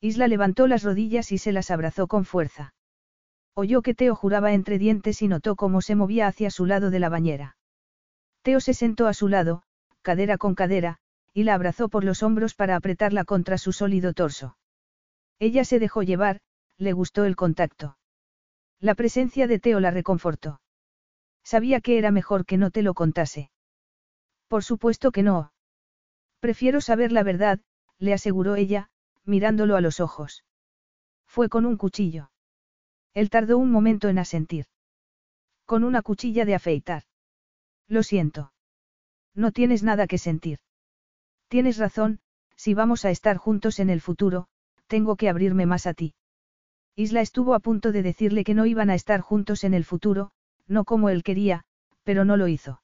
[0.00, 2.74] Isla levantó las rodillas y se las abrazó con fuerza.
[3.54, 6.98] Oyó que Teo juraba entre dientes y notó cómo se movía hacia su lado de
[6.98, 7.56] la bañera.
[8.42, 9.62] Teo se sentó a su lado,
[10.00, 10.98] cadera con cadera,
[11.34, 14.56] y la abrazó por los hombros para apretarla contra su sólido torso.
[15.38, 16.40] Ella se dejó llevar,
[16.76, 17.98] le gustó el contacto.
[18.80, 20.60] La presencia de Teo la reconfortó.
[21.44, 23.50] Sabía que era mejor que no te lo contase.
[24.48, 25.52] Por supuesto que no.
[26.40, 27.60] Prefiero saber la verdad,
[27.98, 28.90] le aseguró ella,
[29.24, 30.44] mirándolo a los ojos.
[31.26, 32.31] Fue con un cuchillo.
[33.14, 34.66] Él tardó un momento en asentir.
[35.66, 37.04] Con una cuchilla de afeitar.
[37.88, 38.52] Lo siento.
[39.34, 40.58] No tienes nada que sentir.
[41.48, 42.20] Tienes razón,
[42.56, 44.48] si vamos a estar juntos en el futuro,
[44.86, 46.14] tengo que abrirme más a ti.
[46.94, 50.32] Isla estuvo a punto de decirle que no iban a estar juntos en el futuro,
[50.66, 51.64] no como él quería,
[52.04, 52.82] pero no lo hizo.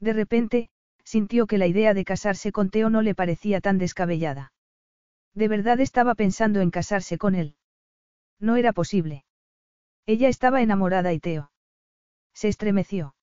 [0.00, 0.70] De repente,
[1.04, 4.52] sintió que la idea de casarse con Teo no le parecía tan descabellada.
[5.34, 7.56] De verdad estaba pensando en casarse con él.
[8.40, 9.24] No era posible.
[10.08, 11.50] Ella estaba enamorada y Teo.
[12.32, 13.14] Se estremeció.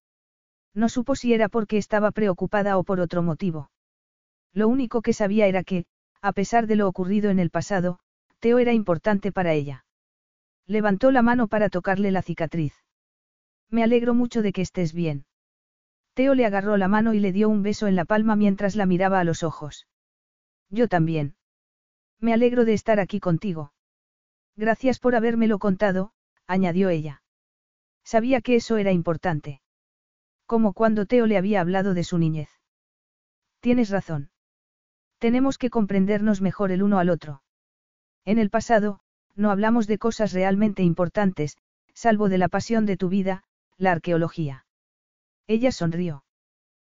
[0.75, 3.71] No supo si era porque estaba preocupada o por otro motivo.
[4.53, 5.87] Lo único que sabía era que,
[6.21, 7.97] a pesar de lo ocurrido en el pasado,
[8.39, 9.83] Teo era importante para ella.
[10.67, 12.75] Levantó la mano para tocarle la cicatriz.
[13.71, 15.25] Me alegro mucho de que estés bien.
[16.13, 18.85] Teo le agarró la mano y le dio un beso en la palma mientras la
[18.85, 19.87] miraba a los ojos.
[20.69, 21.35] Yo también.
[22.19, 23.73] Me alegro de estar aquí contigo.
[24.55, 26.11] Gracias por habérmelo contado,
[26.47, 27.21] añadió ella.
[28.03, 29.61] Sabía que eso era importante.
[30.45, 32.49] Como cuando Teo le había hablado de su niñez.
[33.59, 34.29] Tienes razón.
[35.17, 37.41] Tenemos que comprendernos mejor el uno al otro.
[38.25, 38.99] En el pasado,
[39.35, 41.57] no hablamos de cosas realmente importantes,
[41.93, 43.43] salvo de la pasión de tu vida,
[43.77, 44.65] la arqueología.
[45.47, 46.23] Ella sonrió.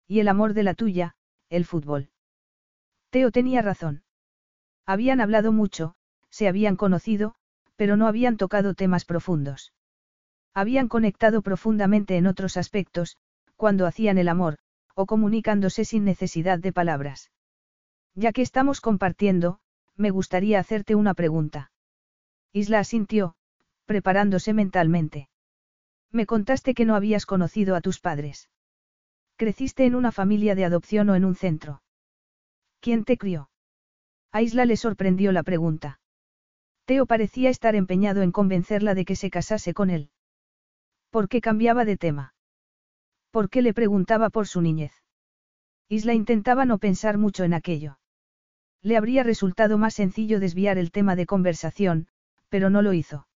[0.08, 1.16] Y el amor de la tuya,
[1.48, 2.10] el fútbol.
[3.10, 4.02] Teo tenía razón.
[4.84, 5.94] Habían hablado mucho,
[6.30, 7.34] se habían conocido,
[7.76, 9.72] pero no habían tocado temas profundos.
[10.54, 13.16] Habían conectado profundamente en otros aspectos,
[13.56, 14.56] cuando hacían el amor,
[14.94, 17.30] o comunicándose sin necesidad de palabras.
[18.14, 19.60] Ya que estamos compartiendo,
[19.96, 21.70] me gustaría hacerte una pregunta.
[22.52, 23.34] Isla asintió,
[23.84, 25.28] preparándose mentalmente.
[26.10, 28.48] Me contaste que no habías conocido a tus padres.
[29.36, 31.82] ¿Creciste en una familia de adopción o en un centro?
[32.80, 33.50] ¿Quién te crió?
[34.32, 36.00] A Isla le sorprendió la pregunta.
[36.86, 40.10] Teo parecía estar empeñado en convencerla de que se casase con él.
[41.10, 42.34] ¿Por qué cambiaba de tema?
[43.32, 44.92] ¿Por qué le preguntaba por su niñez?
[45.88, 47.98] Isla intentaba no pensar mucho en aquello.
[48.82, 52.06] Le habría resultado más sencillo desviar el tema de conversación,
[52.48, 53.26] pero no lo hizo.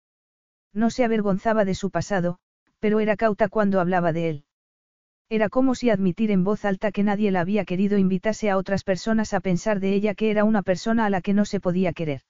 [0.72, 2.38] No se avergonzaba de su pasado,
[2.78, 4.44] pero era cauta cuando hablaba de él.
[5.28, 8.84] Era como si admitir en voz alta que nadie la había querido invitase a otras
[8.84, 11.92] personas a pensar de ella que era una persona a la que no se podía
[11.92, 12.22] querer.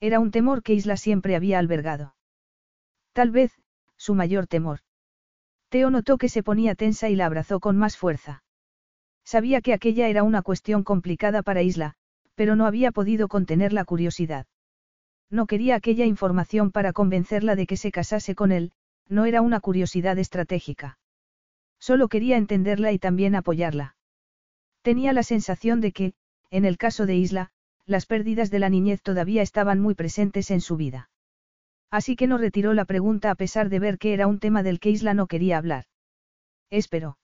[0.00, 2.14] Era un temor que Isla siempre había albergado.
[3.12, 3.52] Tal vez,
[3.96, 4.80] su mayor temor.
[5.68, 8.42] Teo notó que se ponía tensa y la abrazó con más fuerza.
[9.24, 11.94] Sabía que aquella era una cuestión complicada para Isla,
[12.34, 14.46] pero no había podido contener la curiosidad.
[15.30, 18.72] No quería aquella información para convencerla de que se casase con él,
[19.08, 20.98] no era una curiosidad estratégica.
[21.78, 23.96] Solo quería entenderla y también apoyarla.
[24.82, 26.14] Tenía la sensación de que,
[26.50, 27.50] en el caso de Isla,
[27.86, 31.10] las pérdidas de la niñez todavía estaban muy presentes en su vida.
[31.90, 34.80] Así que no retiró la pregunta a pesar de ver que era un tema del
[34.80, 35.84] que Isla no quería hablar.
[36.70, 37.18] Espero.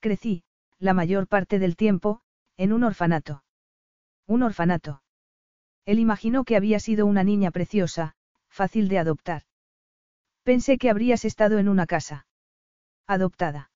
[0.00, 0.44] Crecí,
[0.78, 2.20] la mayor parte del tiempo,
[2.56, 3.42] en un orfanato.
[4.26, 5.02] Un orfanato.
[5.86, 8.14] Él imaginó que había sido una niña preciosa,
[8.48, 9.42] fácil de adoptar.
[10.42, 12.26] Pensé que habrías estado en una casa.
[13.06, 13.70] Adoptada.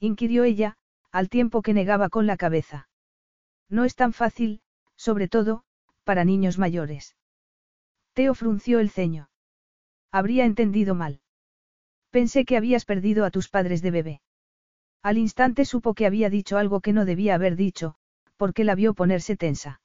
[0.00, 0.76] Inquirió ella,
[1.10, 2.88] al tiempo que negaba con la cabeza.
[3.68, 4.62] No es tan fácil,
[4.98, 5.62] sobre todo,
[6.04, 7.16] para niños mayores.
[8.12, 9.30] Teo frunció el ceño.
[10.10, 11.20] Habría entendido mal.
[12.10, 14.20] Pensé que habías perdido a tus padres de bebé.
[15.02, 17.94] Al instante supo que había dicho algo que no debía haber dicho,
[18.36, 19.80] porque la vio ponerse tensa.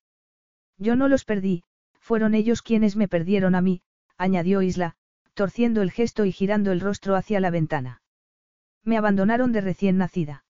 [0.78, 1.64] Yo no los perdí,
[2.00, 3.84] fueron ellos quienes me perdieron a mí,
[4.18, 4.96] añadió Isla,
[5.34, 8.02] torciendo el gesto y girando el rostro hacia la ventana.
[8.84, 10.46] Me abandonaron de recién nacida.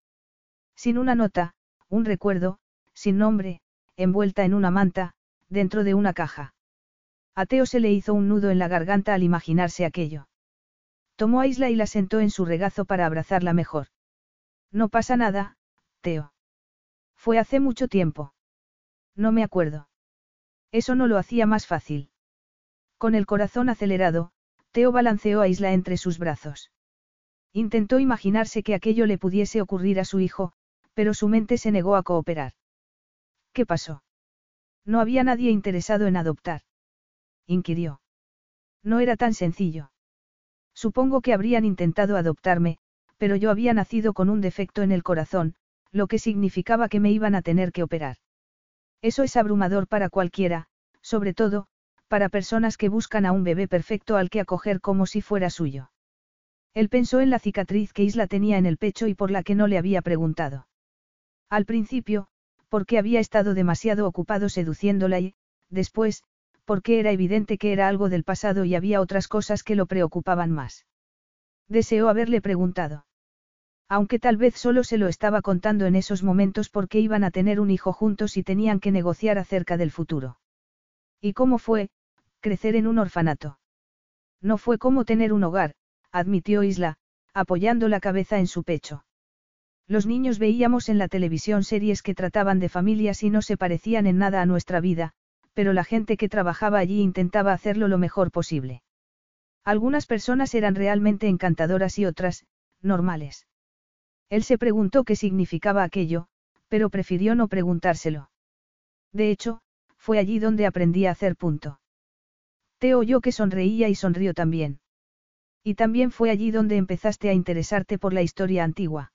[0.75, 1.53] Sin una nota,
[1.89, 2.59] un recuerdo,
[2.93, 3.61] sin nombre,
[3.97, 5.13] envuelta en una manta,
[5.49, 6.53] dentro de una caja.
[7.35, 10.27] A Teo se le hizo un nudo en la garganta al imaginarse aquello.
[11.15, 13.87] Tomó a Isla y la sentó en su regazo para abrazarla mejor.
[14.71, 15.57] No pasa nada,
[16.01, 16.33] Teo.
[17.15, 18.33] Fue hace mucho tiempo.
[19.15, 19.89] No me acuerdo.
[20.71, 22.09] Eso no lo hacía más fácil.
[22.97, 24.31] Con el corazón acelerado,
[24.71, 26.71] Teo balanceó a Isla entre sus brazos.
[27.53, 30.53] Intentó imaginarse que aquello le pudiese ocurrir a su hijo,
[30.95, 32.53] pero su mente se negó a cooperar.
[33.53, 34.03] ¿Qué pasó?
[34.85, 36.61] No había nadie interesado en adoptar.
[37.47, 38.01] Inquirió.
[38.83, 39.91] No era tan sencillo.
[40.73, 42.79] Supongo que habrían intentado adoptarme,
[43.17, 45.55] pero yo había nacido con un defecto en el corazón,
[45.91, 48.17] lo que significaba que me iban a tener que operar.
[49.01, 50.65] Eso es abrumador para cualquiera,
[51.01, 51.67] sobre todo,
[52.07, 55.91] para personas que buscan a un bebé perfecto al que acoger como si fuera suyo.
[56.73, 59.55] Él pensó en la cicatriz que Isla tenía en el pecho y por la que
[59.55, 60.67] no le había preguntado.
[61.49, 62.27] Al principio,
[62.73, 65.35] porque había estado demasiado ocupado seduciéndola y,
[65.69, 66.23] después,
[66.65, 70.49] porque era evidente que era algo del pasado y había otras cosas que lo preocupaban
[70.49, 70.87] más.
[71.67, 73.05] Deseó haberle preguntado.
[73.89, 77.59] Aunque tal vez solo se lo estaba contando en esos momentos porque iban a tener
[77.59, 80.39] un hijo juntos y tenían que negociar acerca del futuro.
[81.21, 81.91] ¿Y cómo fue,
[82.39, 83.59] crecer en un orfanato?
[84.41, 85.75] No fue como tener un hogar,
[86.11, 86.97] admitió Isla,
[87.35, 89.05] apoyando la cabeza en su pecho.
[89.87, 94.07] Los niños veíamos en la televisión series que trataban de familias y no se parecían
[94.07, 95.11] en nada a nuestra vida,
[95.53, 98.81] pero la gente que trabajaba allí intentaba hacerlo lo mejor posible.
[99.63, 102.45] Algunas personas eran realmente encantadoras y otras,
[102.81, 103.47] normales.
[104.29, 106.27] Él se preguntó qué significaba aquello,
[106.67, 108.29] pero prefirió no preguntárselo.
[109.11, 109.61] De hecho,
[109.97, 111.79] fue allí donde aprendí a hacer punto.
[112.79, 114.79] Te oyó que sonreía y sonrió también.
[115.63, 119.12] Y también fue allí donde empezaste a interesarte por la historia antigua.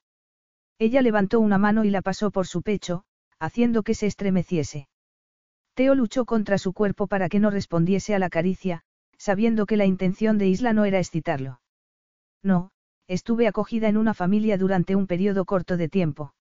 [0.79, 3.05] Ella levantó una mano y la pasó por su pecho,
[3.41, 4.89] haciendo que se estremeciese.
[5.75, 8.83] Teo luchó contra su cuerpo para que no respondiese a la caricia,
[9.17, 11.61] sabiendo que la intención de Isla no era excitarlo.
[12.43, 12.71] No,
[13.09, 16.35] estuve acogida en una familia durante un periodo corto de tiempo.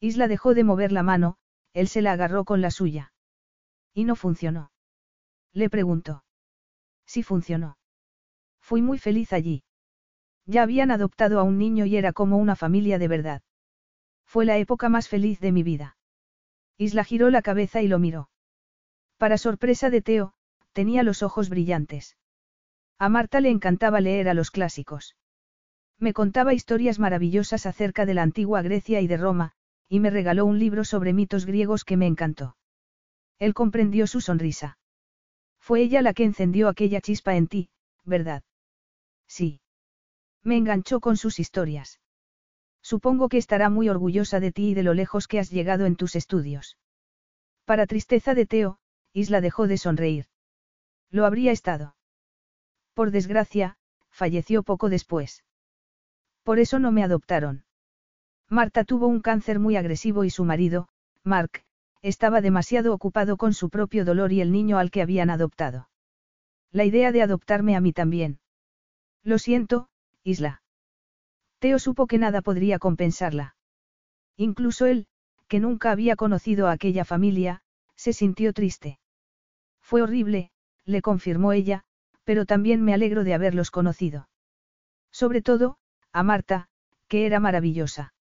[0.00, 1.36] Isla dejó de mover la mano,
[1.72, 3.12] él se la agarró con la suya.
[3.94, 4.72] ¿Y no funcionó?
[5.52, 6.24] Le preguntó.
[7.06, 7.76] Sí funcionó.
[8.60, 9.62] Fui muy feliz allí.
[10.46, 13.42] Ya habían adoptado a un niño y era como una familia de verdad.
[14.32, 15.98] Fue la época más feliz de mi vida.
[16.78, 18.30] Isla giró la cabeza y lo miró.
[19.18, 20.32] Para sorpresa de Teo,
[20.72, 22.16] tenía los ojos brillantes.
[22.98, 25.16] A Marta le encantaba leer a los clásicos.
[25.98, 29.52] Me contaba historias maravillosas acerca de la antigua Grecia y de Roma,
[29.86, 32.56] y me regaló un libro sobre mitos griegos que me encantó.
[33.38, 34.78] Él comprendió su sonrisa.
[35.60, 37.68] Fue ella la que encendió aquella chispa en ti,
[38.02, 38.44] ¿verdad?
[39.26, 39.60] Sí.
[40.42, 42.00] Me enganchó con sus historias.
[42.82, 45.96] Supongo que estará muy orgullosa de ti y de lo lejos que has llegado en
[45.96, 46.76] tus estudios.
[47.64, 48.78] Para tristeza de Teo,
[49.12, 50.26] Isla dejó de sonreír.
[51.10, 51.94] Lo habría estado.
[52.94, 53.76] Por desgracia,
[54.10, 55.44] falleció poco después.
[56.42, 57.64] Por eso no me adoptaron.
[58.48, 60.88] Marta tuvo un cáncer muy agresivo y su marido,
[61.22, 61.64] Mark,
[62.02, 65.88] estaba demasiado ocupado con su propio dolor y el niño al que habían adoptado.
[66.72, 68.40] La idea de adoptarme a mí también.
[69.22, 69.88] Lo siento,
[70.24, 70.61] Isla.
[71.62, 73.54] Teo supo que nada podría compensarla.
[74.36, 75.06] Incluso él,
[75.46, 77.62] que nunca había conocido a aquella familia,
[77.94, 78.98] se sintió triste.
[79.80, 80.50] Fue horrible,
[80.86, 81.84] le confirmó ella,
[82.24, 84.28] pero también me alegro de haberlos conocido.
[85.12, 85.76] Sobre todo,
[86.12, 86.66] a Marta,
[87.06, 88.12] que era maravillosa.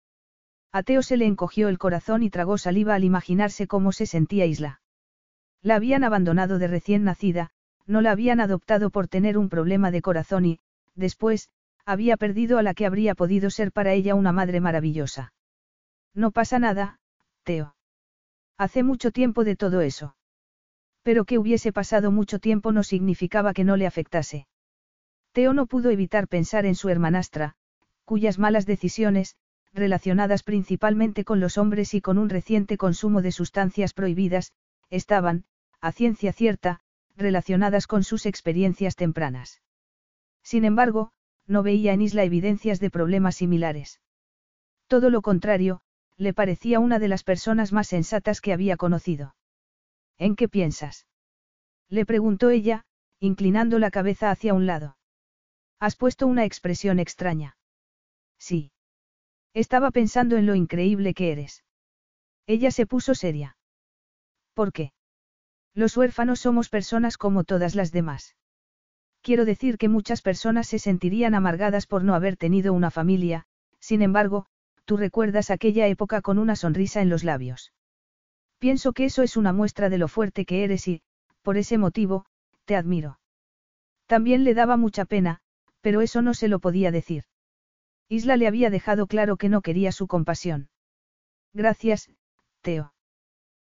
[0.70, 4.44] A Teo se le encogió el corazón y tragó saliva al imaginarse cómo se sentía
[4.44, 4.83] Isla.
[5.62, 7.52] La habían abandonado de recién nacida,
[7.86, 10.60] no la habían adoptado por tener un problema de corazón y,
[10.94, 11.49] después,
[11.84, 15.33] había perdido a la que habría podido ser para ella una madre maravillosa.
[16.15, 16.99] No pasa nada,
[17.44, 17.75] Teo.
[18.59, 20.17] Hace mucho tiempo de todo eso.
[21.02, 24.47] Pero que hubiese pasado mucho tiempo no significaba que no le afectase.
[25.33, 27.55] Teo no pudo evitar pensar en su hermanastra,
[28.05, 29.36] cuyas malas decisiones,
[29.73, 34.52] relacionadas principalmente con los hombres y con un reciente consumo de sustancias prohibidas,
[34.91, 35.44] estaban,
[35.81, 36.81] a ciencia cierta,
[37.17, 39.62] relacionadas con sus experiencias tempranas.
[40.42, 41.12] Sin embargo,
[41.51, 44.01] no veía en Isla evidencias de problemas similares.
[44.87, 45.81] Todo lo contrario,
[46.17, 49.35] le parecía una de las personas más sensatas que había conocido.
[50.17, 51.09] ¿En qué piensas?
[51.89, 52.85] Le preguntó ella,
[53.19, 54.97] inclinando la cabeza hacia un lado.
[55.81, 57.57] Has puesto una expresión extraña.
[58.39, 58.70] Sí.
[59.53, 61.65] Estaba pensando en lo increíble que eres.
[62.47, 63.57] Ella se puso seria.
[64.55, 64.93] ¿Por qué?
[65.75, 68.37] Los huérfanos somos personas como todas las demás.
[69.23, 73.47] Quiero decir que muchas personas se sentirían amargadas por no haber tenido una familia,
[73.79, 74.47] sin embargo,
[74.85, 77.73] tú recuerdas aquella época con una sonrisa en los labios.
[78.59, 81.03] Pienso que eso es una muestra de lo fuerte que eres y,
[81.43, 82.27] por ese motivo,
[82.65, 83.19] te admiro.
[84.07, 85.41] También le daba mucha pena,
[85.81, 87.25] pero eso no se lo podía decir.
[88.09, 90.69] Isla le había dejado claro que no quería su compasión.
[91.53, 92.11] Gracias,
[92.61, 92.93] Teo.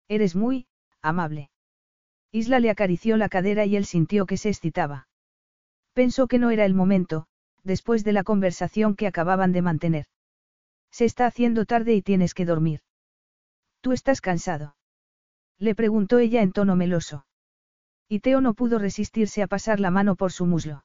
[0.09, 0.67] Eres muy,
[1.01, 1.51] amable.
[2.33, 5.07] Isla le acarició la cadera y él sintió que se excitaba.
[5.93, 7.27] Pensó que no era el momento,
[7.65, 10.07] después de la conversación que acababan de mantener.
[10.91, 12.81] Se está haciendo tarde y tienes que dormir.
[13.81, 14.77] ¿Tú estás cansado?
[15.59, 17.27] Le preguntó ella en tono meloso.
[18.09, 20.85] Y Teo no pudo resistirse a pasar la mano por su muslo.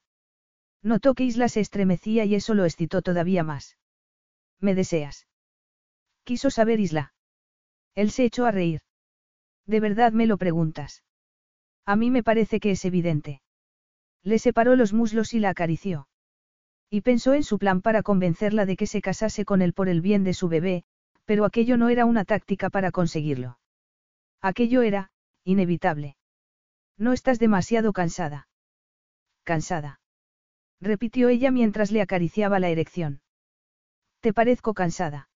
[0.82, 3.78] Notó que Isla se estremecía y eso lo excitó todavía más.
[4.60, 5.28] ¿Me deseas?
[6.24, 7.14] Quiso saber Isla.
[7.96, 8.82] Él se echó a reír.
[9.66, 11.04] ¿De verdad me lo preguntas?
[11.86, 13.42] A mí me parece que es evidente.
[14.28, 16.10] Le separó los muslos y la acarició.
[16.90, 20.02] Y pensó en su plan para convencerla de que se casase con él por el
[20.02, 20.84] bien de su bebé,
[21.24, 23.58] pero aquello no era una táctica para conseguirlo.
[24.42, 25.12] Aquello era,
[25.46, 26.18] inevitable.
[26.98, 28.50] No estás demasiado cansada.
[29.46, 30.02] Cansada.
[30.82, 33.22] Repitió ella mientras le acariciaba la erección.
[34.20, 35.30] Te parezco cansada.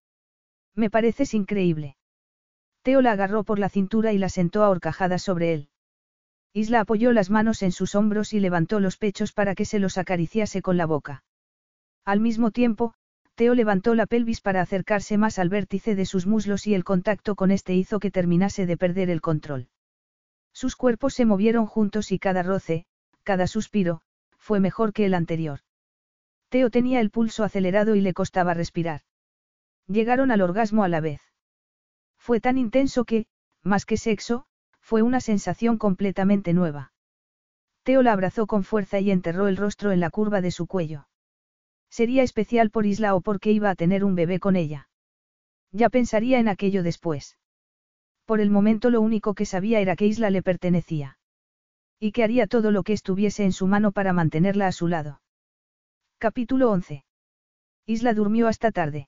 [0.76, 1.96] Me pareces increíble.
[2.82, 5.71] Teo la agarró por la cintura y la sentó a horcajadas sobre él.
[6.54, 9.98] Isla apoyó las manos en sus hombros y levantó los pechos para que se los
[9.98, 11.24] acariciase con la boca.
[12.04, 12.94] Al mismo tiempo,
[13.36, 17.36] Teo levantó la pelvis para acercarse más al vértice de sus muslos y el contacto
[17.36, 19.70] con este hizo que terminase de perder el control.
[20.54, 22.86] Sus cuerpos se movieron juntos y cada roce,
[23.24, 24.02] cada suspiro,
[24.38, 25.62] fue mejor que el anterior.
[26.50, 29.02] Teo tenía el pulso acelerado y le costaba respirar.
[29.88, 31.22] Llegaron al orgasmo a la vez.
[32.18, 33.26] Fue tan intenso que,
[33.64, 34.46] más que sexo,
[34.92, 36.92] fue una sensación completamente nueva.
[37.84, 41.08] Teo la abrazó con fuerza y enterró el rostro en la curva de su cuello.
[41.90, 44.90] Sería especial por Isla o porque iba a tener un bebé con ella.
[45.72, 47.38] Ya pensaría en aquello después.
[48.26, 51.18] Por el momento lo único que sabía era que Isla le pertenecía.
[51.98, 55.22] Y que haría todo lo que estuviese en su mano para mantenerla a su lado.
[56.18, 57.06] Capítulo 11.
[57.86, 59.08] Isla durmió hasta tarde.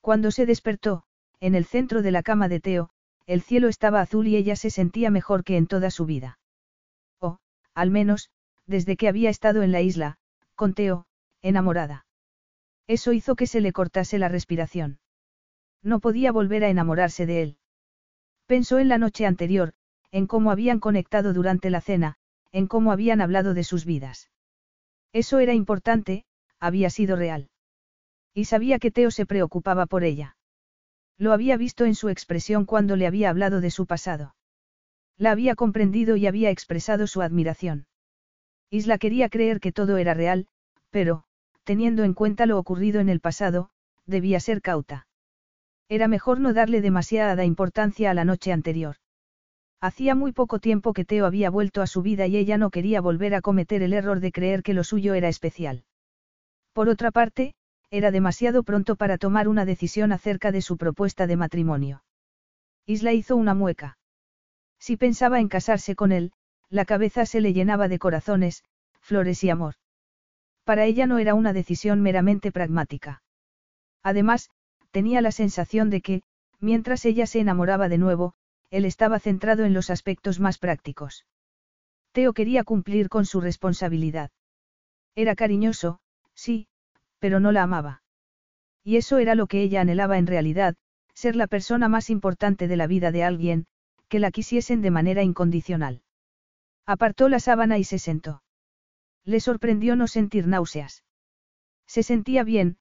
[0.00, 1.04] Cuando se despertó,
[1.38, 2.90] en el centro de la cama de Teo,
[3.28, 6.38] el cielo estaba azul y ella se sentía mejor que en toda su vida.
[7.20, 7.38] O,
[7.74, 8.30] al menos,
[8.66, 10.16] desde que había estado en la isla,
[10.54, 11.04] con Teo,
[11.42, 12.06] enamorada.
[12.86, 14.98] Eso hizo que se le cortase la respiración.
[15.82, 17.58] No podía volver a enamorarse de él.
[18.46, 19.74] Pensó en la noche anterior,
[20.10, 22.16] en cómo habían conectado durante la cena,
[22.50, 24.30] en cómo habían hablado de sus vidas.
[25.12, 26.24] Eso era importante,
[26.58, 27.50] había sido real.
[28.32, 30.37] Y sabía que Teo se preocupaba por ella.
[31.18, 34.36] Lo había visto en su expresión cuando le había hablado de su pasado.
[35.16, 37.86] La había comprendido y había expresado su admiración.
[38.70, 40.46] Isla quería creer que todo era real,
[40.90, 41.24] pero,
[41.64, 43.70] teniendo en cuenta lo ocurrido en el pasado,
[44.06, 45.06] debía ser cauta.
[45.88, 48.96] Era mejor no darle demasiada importancia a la noche anterior.
[49.80, 53.00] Hacía muy poco tiempo que Teo había vuelto a su vida y ella no quería
[53.00, 55.84] volver a cometer el error de creer que lo suyo era especial.
[56.72, 57.54] Por otra parte,
[57.90, 62.04] era demasiado pronto para tomar una decisión acerca de su propuesta de matrimonio.
[62.86, 63.98] Isla hizo una mueca.
[64.78, 66.32] Si pensaba en casarse con él,
[66.70, 68.64] la cabeza se le llenaba de corazones,
[69.00, 69.74] flores y amor.
[70.64, 73.22] Para ella no era una decisión meramente pragmática.
[74.02, 74.50] Además,
[74.90, 76.22] tenía la sensación de que,
[76.60, 78.34] mientras ella se enamoraba de nuevo,
[78.70, 81.24] él estaba centrado en los aspectos más prácticos.
[82.12, 84.30] Teo quería cumplir con su responsabilidad.
[85.14, 86.00] Era cariñoso,
[86.34, 86.68] sí,
[87.18, 88.02] pero no la amaba.
[88.84, 90.76] Y eso era lo que ella anhelaba en realidad,
[91.14, 93.66] ser la persona más importante de la vida de alguien,
[94.08, 96.02] que la quisiesen de manera incondicional.
[96.86, 98.42] Apartó la sábana y se sentó.
[99.24, 101.04] Le sorprendió no sentir náuseas.
[101.86, 102.78] Se sentía bien,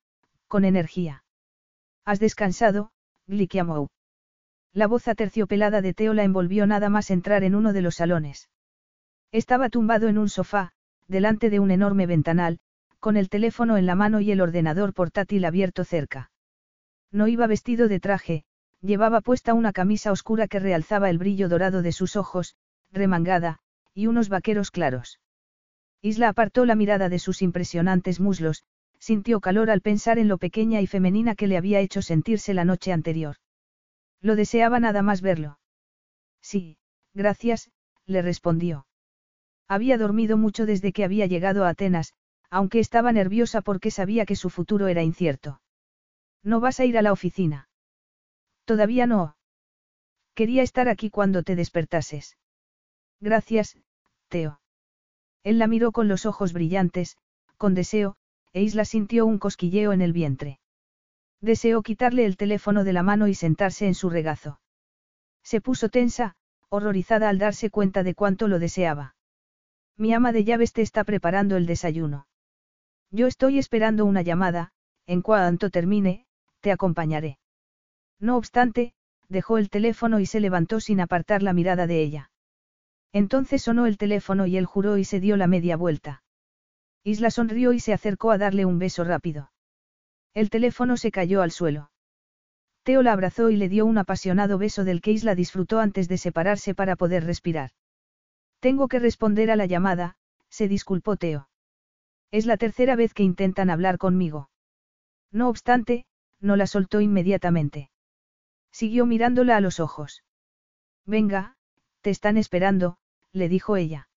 [0.48, 1.24] con energía.
[2.06, 2.92] ¿Has descansado,
[3.28, 3.90] Glikiamou?
[4.74, 8.50] La voz aterciopelada de Teo la envolvió nada más entrar en uno de los salones.
[9.32, 10.72] Estaba tumbado en un sofá,
[11.08, 12.60] delante de un enorme ventanal,
[13.08, 16.30] con el teléfono en la mano y el ordenador portátil abierto cerca.
[17.10, 18.44] No iba vestido de traje,
[18.82, 22.58] llevaba puesta una camisa oscura que realzaba el brillo dorado de sus ojos,
[22.92, 23.60] remangada,
[23.94, 25.22] y unos vaqueros claros.
[26.02, 28.66] Isla apartó la mirada de sus impresionantes muslos,
[29.00, 32.66] sintió calor al pensar en lo pequeña y femenina que le había hecho sentirse la
[32.66, 33.38] noche anterior.
[34.20, 35.60] Lo deseaba nada más verlo.
[36.42, 36.78] Sí,
[37.14, 37.72] gracias,
[38.06, 38.86] le respondió.
[39.70, 42.12] Había dormido mucho desde que había llegado a Atenas,
[42.50, 45.62] aunque estaba nerviosa porque sabía que su futuro era incierto.
[46.44, 47.70] ¿No vas a ir a la oficina?
[48.66, 49.36] Todavía no.
[50.34, 52.38] Quería estar aquí cuando te despertases.
[53.20, 53.78] Gracias,
[54.30, 54.62] Teo.
[55.44, 57.18] Él la miró con los ojos brillantes,
[57.58, 58.16] con deseo,
[58.54, 60.60] e Isla sintió un cosquilleo en el vientre.
[61.42, 64.60] Deseó quitarle el teléfono de la mano y sentarse en su regazo.
[65.44, 66.36] Se puso tensa,
[66.70, 69.16] horrorizada al darse cuenta de cuánto lo deseaba.
[69.96, 72.28] Mi ama de llaves te está preparando el desayuno.
[73.12, 74.72] Yo estoy esperando una llamada,
[75.06, 76.26] en cuanto termine,
[76.60, 77.40] te acompañaré.
[78.20, 78.94] No obstante,
[79.30, 82.32] dejó el teléfono y se levantó sin apartar la mirada de ella.
[83.14, 86.24] Entonces sonó el teléfono y él juró y se dio la media vuelta.
[87.04, 89.52] Isla sonrió y se acercó a darle un beso rápido.
[90.34, 91.90] El teléfono se cayó al suelo.
[92.84, 96.18] Teo la abrazó y le dio un apasionado beso del que Isla disfrutó antes de
[96.18, 97.72] separarse para poder respirar.
[98.60, 100.18] Tengo que responder a la llamada,
[100.50, 101.50] se disculpó Teo.
[102.32, 104.50] Es la tercera vez que intentan hablar conmigo.
[105.32, 106.06] No obstante,
[106.40, 107.90] no la soltó inmediatamente.
[108.72, 110.24] Siguió mirándola a los ojos.
[111.06, 111.56] Venga,
[112.02, 112.98] te están esperando,
[113.32, 114.10] le dijo ella.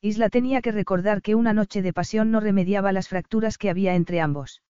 [0.00, 3.94] Isla tenía que recordar que una noche de pasión no remediaba las fracturas que había
[3.94, 4.62] entre ambos.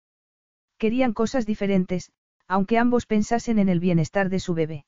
[0.78, 2.12] Querían cosas diferentes,
[2.47, 4.86] aunque ambos pensasen en el bienestar de su bebé.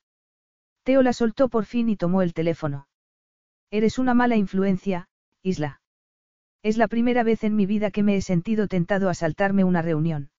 [0.83, 2.89] Teo la soltó por fin y tomó el teléfono.
[3.71, 5.09] Eres una mala influencia,
[5.43, 5.80] Isla.
[6.63, 9.81] Es la primera vez en mi vida que me he sentido tentado a saltarme una
[9.81, 10.31] reunión.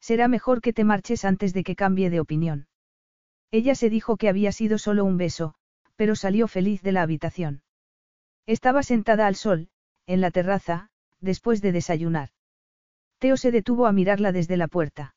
[0.00, 2.66] Será mejor que te marches antes de que cambie de opinión.
[3.52, 5.54] Ella se dijo que había sido solo un beso,
[5.94, 7.62] pero salió feliz de la habitación.
[8.44, 9.68] Estaba sentada al sol,
[10.06, 12.30] en la terraza, después de desayunar.
[13.18, 15.14] Teo se detuvo a mirarla desde la puerta.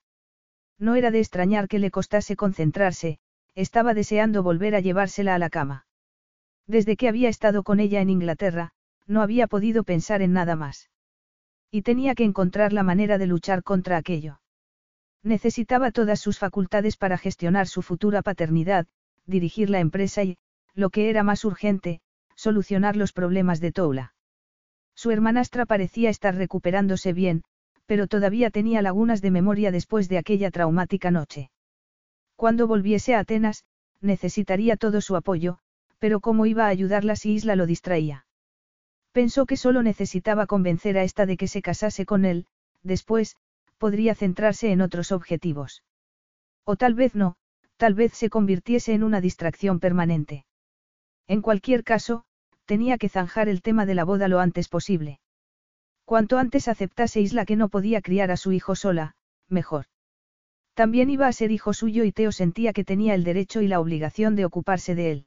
[0.77, 3.19] No era de extrañar que le costase concentrarse,
[3.56, 5.85] estaba deseando volver a llevársela a la cama.
[6.66, 8.72] Desde que había estado con ella en Inglaterra,
[9.09, 10.89] no había podido pensar en nada más.
[11.71, 14.39] Y tenía que encontrar la manera de luchar contra aquello.
[15.23, 18.88] Necesitaba todas sus facultades para gestionar su futura paternidad,
[19.25, 20.38] dirigir la empresa y,
[20.75, 22.01] lo que era más urgente,
[22.35, 24.13] solucionar los problemas de Toula.
[24.95, 27.43] Su hermanastra parecía estar recuperándose bien,
[27.85, 31.49] pero todavía tenía lagunas de memoria después de aquella traumática noche.
[32.35, 33.65] Cuando volviese a Atenas,
[34.01, 35.57] necesitaría todo su apoyo,
[35.97, 38.25] pero ¿cómo iba a ayudarla si Isla lo distraía?
[39.19, 42.45] Pensó que solo necesitaba convencer a esta de que se casase con él,
[42.83, 43.35] después,
[43.77, 45.83] podría centrarse en otros objetivos.
[46.64, 47.35] O tal vez no,
[47.75, 50.45] tal vez se convirtiese en una distracción permanente.
[51.27, 52.23] En cualquier caso,
[52.64, 55.19] tenía que zanjar el tema de la boda lo antes posible.
[56.06, 59.17] Cuanto antes aceptase Isla que no podía criar a su hijo sola,
[59.49, 59.88] mejor.
[60.75, 63.81] También iba a ser hijo suyo y Teo sentía que tenía el derecho y la
[63.81, 65.25] obligación de ocuparse de él.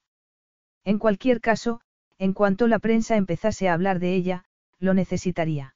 [0.83, 1.83] En cualquier caso,
[2.23, 4.45] en cuanto la prensa empezase a hablar de ella,
[4.79, 5.75] lo necesitaría.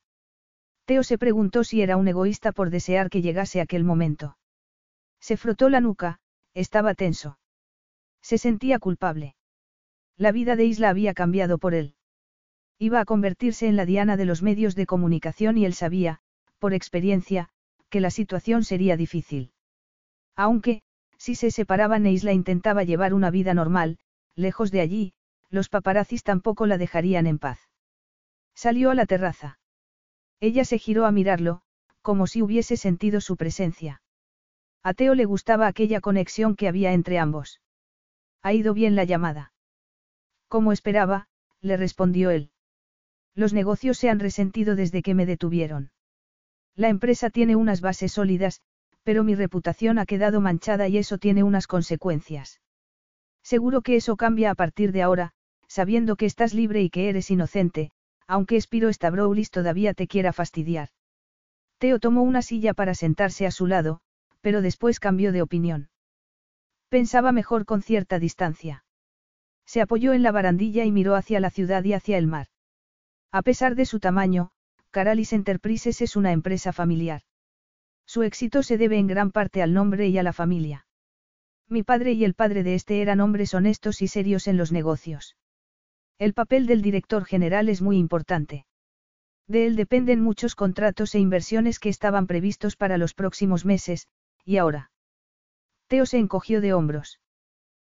[0.85, 4.39] Teo se preguntó si era un egoísta por desear que llegase aquel momento.
[5.19, 6.21] Se frotó la nuca,
[6.55, 7.41] estaba tenso.
[8.23, 9.35] Se sentía culpable.
[10.17, 11.97] La vida de Isla había cambiado por él.
[12.79, 16.21] Iba a convertirse en la diana de los medios de comunicación y él sabía,
[16.61, 17.49] por experiencia,
[17.91, 19.51] que la situación sería difícil.
[20.37, 20.83] Aunque,
[21.19, 23.99] si se separaban e Isla intentaba llevar una vida normal,
[24.37, 25.13] lejos de allí,
[25.51, 27.61] los paparazzis tampoco la dejarían en paz.
[28.55, 29.59] Salió a la terraza.
[30.41, 31.63] Ella se giró a mirarlo,
[32.03, 34.03] como si hubiese sentido su presencia.
[34.83, 37.61] A Teo le gustaba aquella conexión que había entre ambos.
[38.43, 39.53] Ha ido bien la llamada.
[40.49, 41.27] Como esperaba,
[41.61, 42.51] le respondió él.
[43.35, 45.91] Los negocios se han resentido desde que me detuvieron.
[46.75, 48.61] La empresa tiene unas bases sólidas,
[49.03, 52.61] pero mi reputación ha quedado manchada y eso tiene unas consecuencias.
[53.43, 55.33] Seguro que eso cambia a partir de ahora,
[55.69, 57.91] sabiendo que estás libre y que eres inocente,
[58.27, 60.89] aunque Spiro Stavroulis todavía te quiera fastidiar.
[61.79, 64.01] Teo tomó una silla para sentarse a su lado,
[64.41, 65.91] pero después cambió de opinión.
[66.89, 68.85] Pensaba mejor con cierta distancia.
[69.67, 72.47] Se apoyó en la barandilla y miró hacia la ciudad y hacia el mar.
[73.33, 74.51] A pesar de su tamaño,
[74.91, 77.23] Caralis Enterprises es una empresa familiar.
[78.07, 80.87] Su éxito se debe en gran parte al nombre y a la familia.
[81.69, 85.37] Mi padre y el padre de este eran hombres honestos y serios en los negocios.
[86.19, 88.65] El papel del director general es muy importante.
[89.47, 94.09] De él dependen muchos contratos e inversiones que estaban previstos para los próximos meses,
[94.45, 94.91] y ahora.
[95.89, 97.21] Teo se encogió de hombros.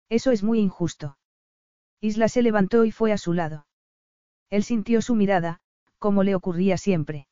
[0.10, 1.18] Eso es muy injusto.
[2.00, 3.68] Isla se levantó y fue a su lado.
[4.50, 5.60] Él sintió su mirada,
[6.00, 7.28] como le ocurría siempre.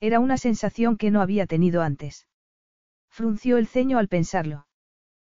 [0.00, 2.26] Era una sensación que no había tenido antes.
[3.08, 4.66] Frunció el ceño al pensarlo.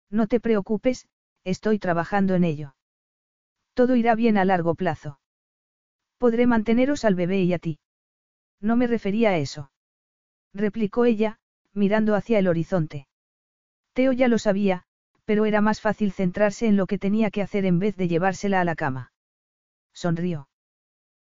[0.09, 1.07] No te preocupes,
[1.43, 2.75] estoy trabajando en ello.
[3.75, 5.19] Todo irá bien a largo plazo.
[6.17, 7.79] Podré manteneros al bebé y a ti.
[8.61, 9.69] No me refería a eso.
[10.53, 11.39] Replicó ella,
[11.73, 13.07] mirando hacia el horizonte.
[13.93, 14.83] Teo ya lo sabía,
[15.25, 18.61] pero era más fácil centrarse en lo que tenía que hacer en vez de llevársela
[18.61, 19.11] a la cama.
[19.93, 20.47] Sonrió.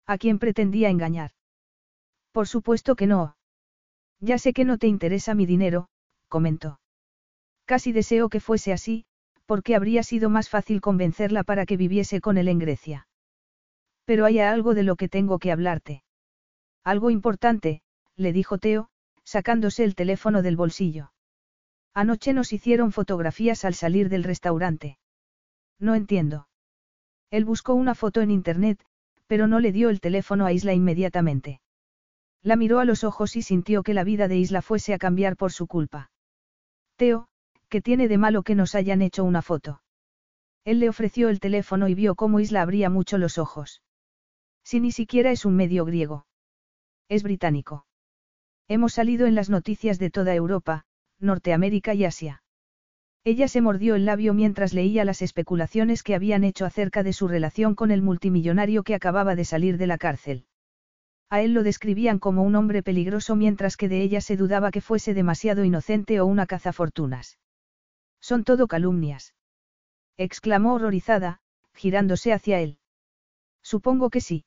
[0.06, 1.32] ¿A quién pretendía engañar?
[2.34, 3.38] Por supuesto que no.
[4.20, 5.88] Ya sé que no te interesa mi dinero,
[6.28, 6.82] comentó.
[7.66, 9.06] Casi deseo que fuese así,
[9.52, 13.10] porque habría sido más fácil convencerla para que viviese con él en Grecia.
[14.06, 16.06] Pero hay algo de lo que tengo que hablarte.
[16.86, 17.82] Algo importante,
[18.16, 18.88] le dijo Teo,
[19.26, 21.12] sacándose el teléfono del bolsillo.
[21.94, 24.98] Anoche nos hicieron fotografías al salir del restaurante.
[25.80, 26.48] No entiendo.
[27.30, 28.82] Él buscó una foto en internet,
[29.28, 31.60] pero no le dio el teléfono a Isla inmediatamente.
[32.42, 35.36] La miró a los ojos y sintió que la vida de Isla fuese a cambiar
[35.36, 36.10] por su culpa.
[36.96, 37.28] Teo,
[37.72, 39.82] ¿Qué tiene de malo que nos hayan hecho una foto?
[40.66, 43.82] Él le ofreció el teléfono y vio cómo Isla abría mucho los ojos.
[44.62, 46.26] Si ni siquiera es un medio griego.
[47.08, 47.86] Es británico.
[48.68, 50.84] Hemos salido en las noticias de toda Europa,
[51.18, 52.44] Norteamérica y Asia.
[53.24, 57.30] Ella se mordió el labio mientras leía las especulaciones que habían hecho acerca de su
[57.30, 60.46] relación con el multimillonario que acababa de salir de la cárcel.
[61.30, 64.82] A él lo describían como un hombre peligroso mientras que de ella se dudaba que
[64.82, 67.38] fuese demasiado inocente o una cazafortunas.
[68.22, 69.34] Son todo calumnias.
[70.18, 71.42] exclamó horrorizada,
[71.74, 72.78] girándose hacia él.
[73.64, 74.46] Supongo que sí.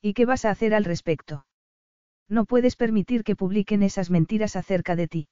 [0.00, 1.46] ¿Y qué vas a hacer al respecto?
[2.28, 5.28] No puedes permitir que publiquen esas mentiras acerca de ti.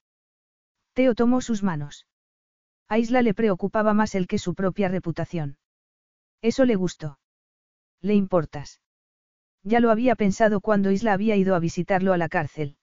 [0.92, 2.06] Teo tomó sus manos.
[2.88, 5.58] A Isla le preocupaba más el que su propia reputación.
[6.42, 7.18] Eso le gustó.
[8.00, 8.80] ¿Le importas?
[9.62, 12.76] Ya lo había pensado cuando Isla había ido a visitarlo a la cárcel.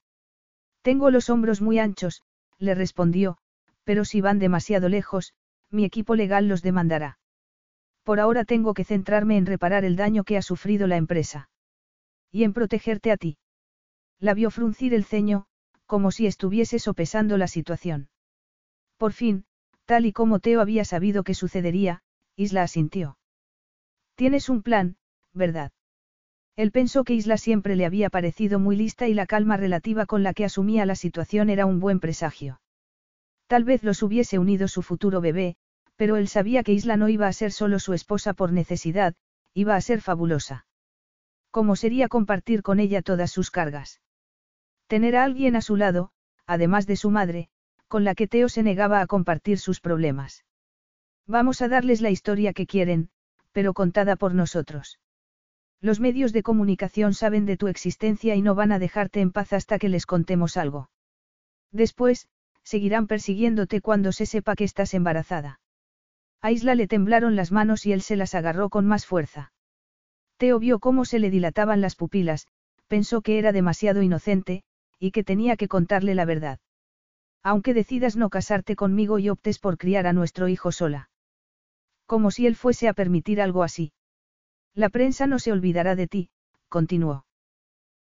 [0.81, 2.23] Tengo los hombros muy anchos,
[2.57, 3.37] le respondió,
[3.83, 5.33] pero si van demasiado lejos,
[5.69, 7.17] mi equipo legal los demandará.
[8.03, 11.49] Por ahora tengo que centrarme en reparar el daño que ha sufrido la empresa.
[12.31, 13.37] Y en protegerte a ti.
[14.19, 15.45] La vio fruncir el ceño,
[15.85, 18.09] como si estuviese sopesando la situación.
[18.97, 19.45] Por fin,
[19.85, 22.01] tal y como Teo había sabido que sucedería,
[22.35, 23.17] Isla asintió.
[24.15, 24.95] Tienes un plan,
[25.33, 25.71] ¿verdad?
[26.55, 30.23] Él pensó que Isla siempre le había parecido muy lista y la calma relativa con
[30.23, 32.60] la que asumía la situación era un buen presagio.
[33.51, 35.57] Tal vez los hubiese unido su futuro bebé,
[35.97, 39.13] pero él sabía que Isla no iba a ser solo su esposa por necesidad,
[39.53, 40.65] iba a ser fabulosa.
[41.49, 43.99] ¿Cómo sería compartir con ella todas sus cargas?
[44.87, 46.11] Tener a alguien a su lado,
[46.45, 47.49] además de su madre,
[47.89, 50.45] con la que Teo se negaba a compartir sus problemas.
[51.27, 53.09] Vamos a darles la historia que quieren,
[53.51, 54.97] pero contada por nosotros.
[55.81, 59.51] Los medios de comunicación saben de tu existencia y no van a dejarte en paz
[59.51, 60.89] hasta que les contemos algo.
[61.73, 62.29] Después,
[62.63, 65.59] seguirán persiguiéndote cuando se sepa que estás embarazada.
[66.41, 69.53] A Isla le temblaron las manos y él se las agarró con más fuerza.
[70.37, 72.47] Teo vio cómo se le dilataban las pupilas,
[72.87, 74.63] pensó que era demasiado inocente,
[74.99, 76.59] y que tenía que contarle la verdad.
[77.43, 81.09] Aunque decidas no casarte conmigo y optes por criar a nuestro hijo sola.
[82.05, 83.93] Como si él fuese a permitir algo así.
[84.73, 86.29] La prensa no se olvidará de ti,
[86.69, 87.25] continuó.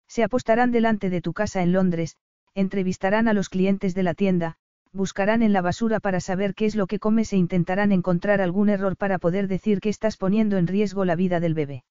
[0.07, 2.17] Se apostarán delante de tu casa en Londres,
[2.53, 4.57] entrevistarán a los clientes de la tienda,
[4.91, 8.69] buscarán en la basura para saber qué es lo que comes e intentarán encontrar algún
[8.69, 11.83] error para poder decir que estás poniendo en riesgo la vida del bebé.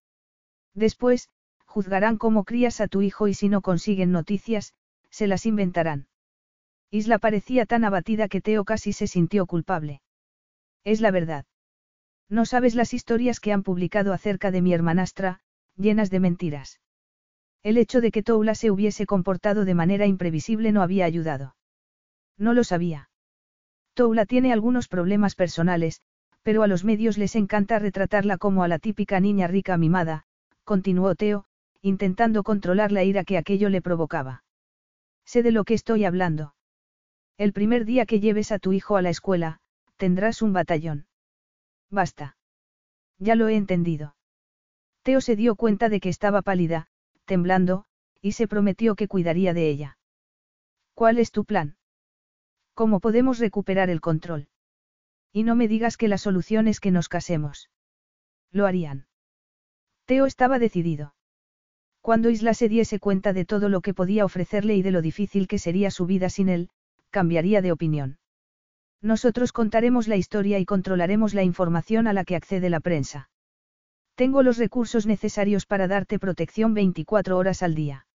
[0.74, 1.28] Después,
[1.64, 4.74] juzgarán cómo crías a tu hijo y si no consiguen noticias,
[5.08, 6.08] se las inventarán.
[6.90, 10.02] Isla parecía tan abatida que Teo casi se sintió culpable.
[10.84, 11.44] Es la verdad.
[12.28, 15.40] No sabes las historias que han publicado acerca de mi hermanastra,
[15.76, 16.80] llenas de mentiras.
[17.62, 21.56] El hecho de que Toula se hubiese comportado de manera imprevisible no había ayudado.
[22.38, 23.10] No lo sabía.
[23.94, 26.00] Toula tiene algunos problemas personales,
[26.42, 30.24] pero a los medios les encanta retratarla como a la típica niña rica mimada,
[30.64, 31.44] continuó Teo,
[31.82, 34.42] intentando controlar la ira que aquello le provocaba.
[35.24, 36.54] Sé de lo que estoy hablando.
[37.36, 39.60] El primer día que lleves a tu hijo a la escuela,
[39.96, 41.06] tendrás un batallón.
[41.90, 42.36] Basta.
[43.18, 44.16] Ya lo he entendido.
[45.02, 46.86] Teo se dio cuenta de que estaba pálida,
[47.30, 47.84] temblando,
[48.20, 49.98] y se prometió que cuidaría de ella.
[50.94, 51.76] ¿Cuál es tu plan?
[52.74, 54.48] ¿Cómo podemos recuperar el control?
[55.32, 57.70] Y no me digas que la solución es que nos casemos.
[58.50, 59.06] Lo harían.
[60.06, 61.14] Teo estaba decidido.
[62.00, 65.46] Cuando Isla se diese cuenta de todo lo que podía ofrecerle y de lo difícil
[65.46, 66.68] que sería su vida sin él,
[67.10, 68.18] cambiaría de opinión.
[69.00, 73.30] Nosotros contaremos la historia y controlaremos la información a la que accede la prensa.
[74.20, 78.06] Tengo los recursos necesarios para darte protección 24 horas al día.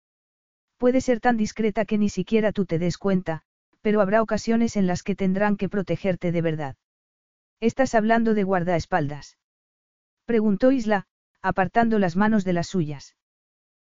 [0.77, 3.41] Puede ser tan discreta que ni siquiera tú te des cuenta,
[3.81, 6.75] pero habrá ocasiones en las que tendrán que protegerte de verdad.
[7.59, 9.39] ¿Estás hablando de guardaespaldas?
[10.25, 11.07] Preguntó Isla,
[11.41, 13.15] apartando las manos de las suyas.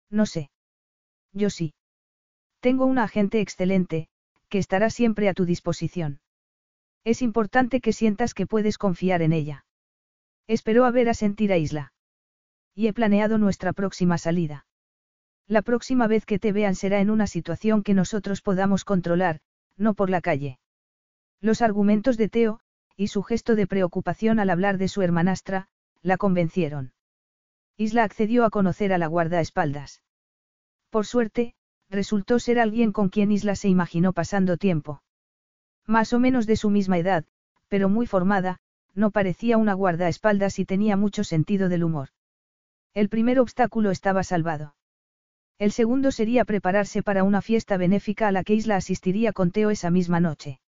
[0.09, 0.49] No sé.
[1.33, 1.75] Yo sí.
[2.61, 4.07] Tengo una agente excelente,
[4.49, 6.19] que estará siempre a tu disposición.
[7.03, 9.65] Es importante que sientas que puedes confiar en ella.
[10.47, 11.93] Espero a ver a sentir a Isla.
[12.77, 14.67] Y he planeado nuestra próxima salida.
[15.47, 19.39] La próxima vez que te vean será en una situación que nosotros podamos controlar,
[19.77, 20.59] no por la calle.
[21.41, 22.59] Los argumentos de Teo,
[22.95, 25.69] y su gesto de preocupación al hablar de su hermanastra,
[26.03, 26.93] la convencieron.
[27.77, 30.03] Isla accedió a conocer a la guardaespaldas.
[30.91, 31.55] Por suerte,
[31.89, 35.01] resultó ser alguien con quien Isla se imaginó pasando tiempo.
[35.87, 37.25] Más o menos de su misma edad,
[37.69, 38.59] pero muy formada,
[38.93, 42.09] no parecía una guardaespaldas y tenía mucho sentido del humor.
[42.97, 44.73] El primer obstáculo estaba salvado.
[45.59, 49.69] El segundo sería prepararse para una fiesta benéfica a la que Isla asistiría con Teo
[49.69, 50.61] esa misma noche.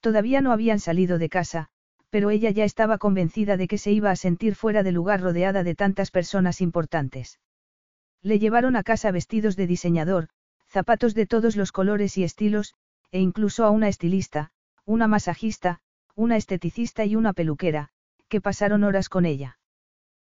[0.00, 1.68] Todavía no habían salido de casa,
[2.08, 5.62] pero ella ya estaba convencida de que se iba a sentir fuera de lugar rodeada
[5.62, 7.38] de tantas personas importantes.
[8.22, 10.30] Le llevaron a casa vestidos de diseñador,
[10.68, 12.76] zapatos de todos los colores y estilos,
[13.10, 14.52] e incluso a una estilista,
[14.86, 15.80] una masajista,
[16.14, 17.90] una esteticista y una peluquera,
[18.30, 19.58] que pasaron horas con ella.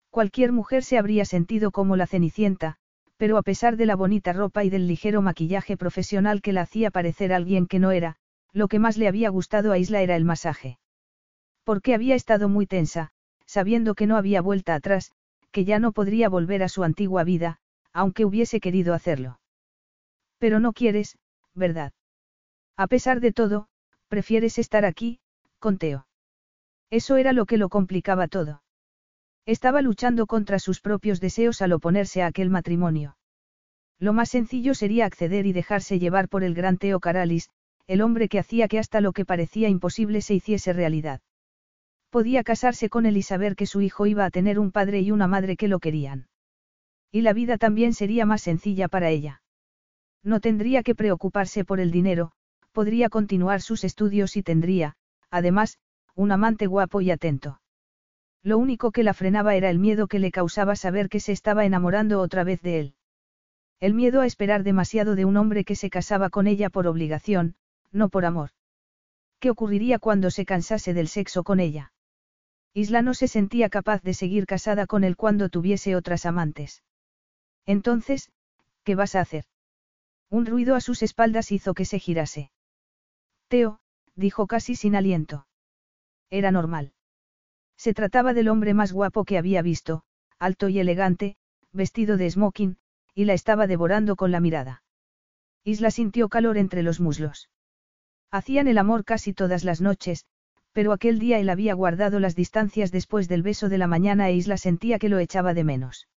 [0.10, 2.76] Cualquier mujer se habría sentido como la cenicienta,
[3.18, 6.92] pero a pesar de la bonita ropa y del ligero maquillaje profesional que la hacía
[6.92, 8.16] parecer alguien que no era,
[8.54, 10.80] lo que más le había gustado a Isla era el masaje.
[11.64, 13.12] Porque había estado muy tensa,
[13.46, 15.12] sabiendo que no había vuelta atrás,
[15.52, 17.60] que ya no podría volver a su antigua vida,
[17.94, 19.40] aunque hubiese querido hacerlo.
[20.38, 21.18] Pero no quieres,
[21.54, 21.92] ¿verdad?
[22.78, 23.68] A pesar de todo,
[24.10, 25.20] Prefieres estar aquí,
[25.60, 26.08] con Teo.
[26.90, 28.64] Eso era lo que lo complicaba todo.
[29.50, 33.18] Estaba luchando contra sus propios deseos al oponerse a aquel matrimonio.
[33.98, 37.50] Lo más sencillo sería acceder y dejarse llevar por el gran Teo Caralis,
[37.88, 41.22] el hombre que hacía que hasta lo que parecía imposible se hiciese realidad.
[42.12, 45.10] Podía casarse con él y saber que su hijo iba a tener un padre y
[45.10, 46.28] una madre que lo querían.
[47.12, 49.42] Y la vida también sería más sencilla para ella.
[50.22, 52.34] No tendría que preocuparse por el dinero,
[52.72, 54.96] podría continuar sus estudios y tendría,
[55.32, 55.80] además,
[56.14, 57.60] un amante guapo y atento.
[58.44, 61.66] Lo único que la frenaba era el miedo que le causaba saber que se estaba
[61.66, 62.96] enamorando otra vez de él.
[63.80, 67.56] El miedo a esperar demasiado de un hombre que se casaba con ella por obligación,
[67.92, 68.52] no por amor.
[69.40, 71.94] ¿Qué ocurriría cuando se cansase del sexo con ella?
[72.74, 76.84] Isla no se sentía capaz de seguir casada con él cuando tuviese otras amantes.
[77.66, 78.32] Entonces,
[78.84, 79.46] ¿qué vas a hacer?
[80.30, 82.52] Un ruido a sus espaldas hizo que se girase.
[83.48, 83.80] Teo,
[84.16, 85.48] dijo casi sin aliento.
[86.30, 86.94] Era normal.
[87.80, 90.04] Se trataba del hombre más guapo que había visto,
[90.38, 91.38] alto y elegante,
[91.72, 92.78] vestido de smoking,
[93.16, 94.84] y la estaba devorando con la mirada.
[95.64, 97.50] Isla sintió calor entre los muslos.
[98.32, 100.26] Hacían el amor casi todas las noches,
[100.74, 104.36] pero aquel día él había guardado las distancias después del beso de la mañana e
[104.36, 106.10] Isla sentía que lo echaba de menos.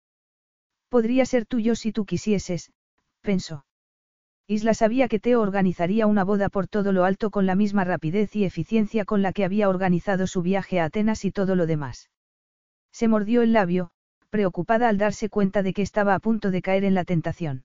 [0.89, 2.73] Podría ser tuyo si tú quisieses,
[3.21, 3.65] pensó.
[4.47, 8.35] Isla sabía que Teo organizaría una boda por todo lo alto con la misma rapidez
[8.37, 12.11] y eficiencia con la que había organizado su viaje a Atenas y todo lo demás.
[12.93, 13.91] Se mordió el labio,
[14.31, 17.65] preocupada al darse cuenta de que estaba a punto de caer en la tentación.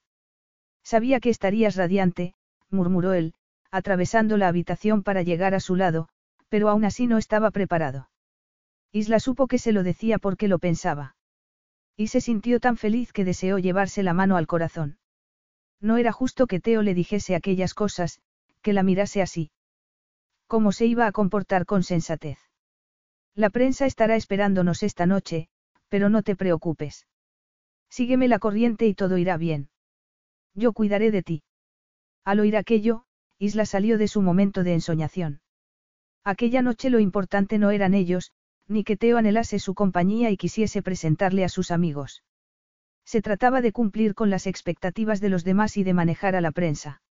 [0.83, 2.33] Sabía que estarías radiante,
[2.69, 3.33] murmuró él,
[3.71, 6.07] atravesando la habitación para llegar a su lado,
[6.49, 8.09] pero aún así no estaba preparado.
[8.91, 11.15] Isla supo que se lo decía porque lo pensaba.
[11.97, 14.97] Y se sintió tan feliz que deseó llevarse la mano al corazón.
[15.79, 18.19] No era justo que Teo le dijese aquellas cosas,
[18.61, 19.51] que la mirase así.
[20.47, 22.39] ¿Cómo se iba a comportar con sensatez?
[23.35, 25.49] La prensa estará esperándonos esta noche,
[25.89, 27.05] pero no te preocupes.
[27.89, 29.69] Sígueme la corriente y todo irá bien.
[30.53, 31.43] Yo cuidaré de ti.
[32.23, 33.05] Al oír aquello,
[33.37, 35.41] Isla salió de su momento de ensoñación.
[36.23, 38.31] Aquella noche lo importante no eran ellos,
[38.67, 42.23] ni que Teo anhelase su compañía y quisiese presentarle a sus amigos.
[43.07, 46.51] Se trataba de cumplir con las expectativas de los demás y de manejar a la
[46.51, 47.01] prensa.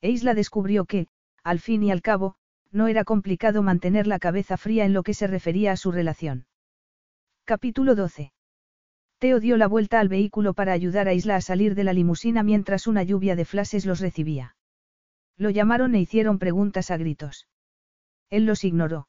[0.00, 1.08] E Isla descubrió que,
[1.42, 2.36] al fin y al cabo,
[2.70, 6.46] no era complicado mantener la cabeza fría en lo que se refería a su relación.
[7.44, 8.32] Capítulo 12.
[9.18, 12.44] Teo dio la vuelta al vehículo para ayudar a Isla a salir de la limusina
[12.44, 14.54] mientras una lluvia de flashes los recibía.
[15.36, 17.48] Lo llamaron e hicieron preguntas a gritos.
[18.30, 19.08] Él los ignoró.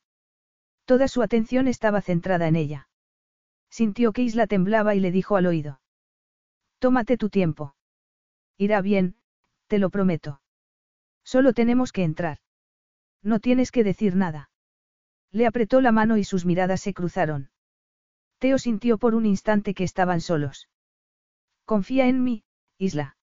[0.85, 2.89] Toda su atención estaba centrada en ella.
[3.69, 5.79] Sintió que Isla temblaba y le dijo al oído.
[6.79, 7.75] Tómate tu tiempo.
[8.57, 9.15] Irá bien,
[9.67, 10.41] te lo prometo.
[11.23, 12.39] Solo tenemos que entrar.
[13.23, 14.49] No tienes que decir nada.
[15.31, 17.49] Le apretó la mano y sus miradas se cruzaron.
[18.39, 20.69] Teo sintió por un instante que estaban solos.
[21.65, 22.43] Confía en mí,
[22.77, 23.17] Isla.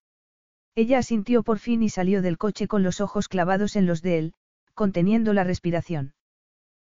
[0.75, 4.19] Ella asintió por fin y salió del coche con los ojos clavados en los de
[4.19, 4.35] él,
[4.75, 6.15] conteniendo la respiración.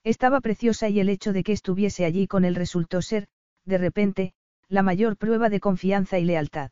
[0.05, 3.27] Estaba preciosa y el hecho de que estuviese allí con él resultó ser,
[3.65, 4.35] de repente,
[4.71, 6.71] la mayor prueba de confianza y lealtad.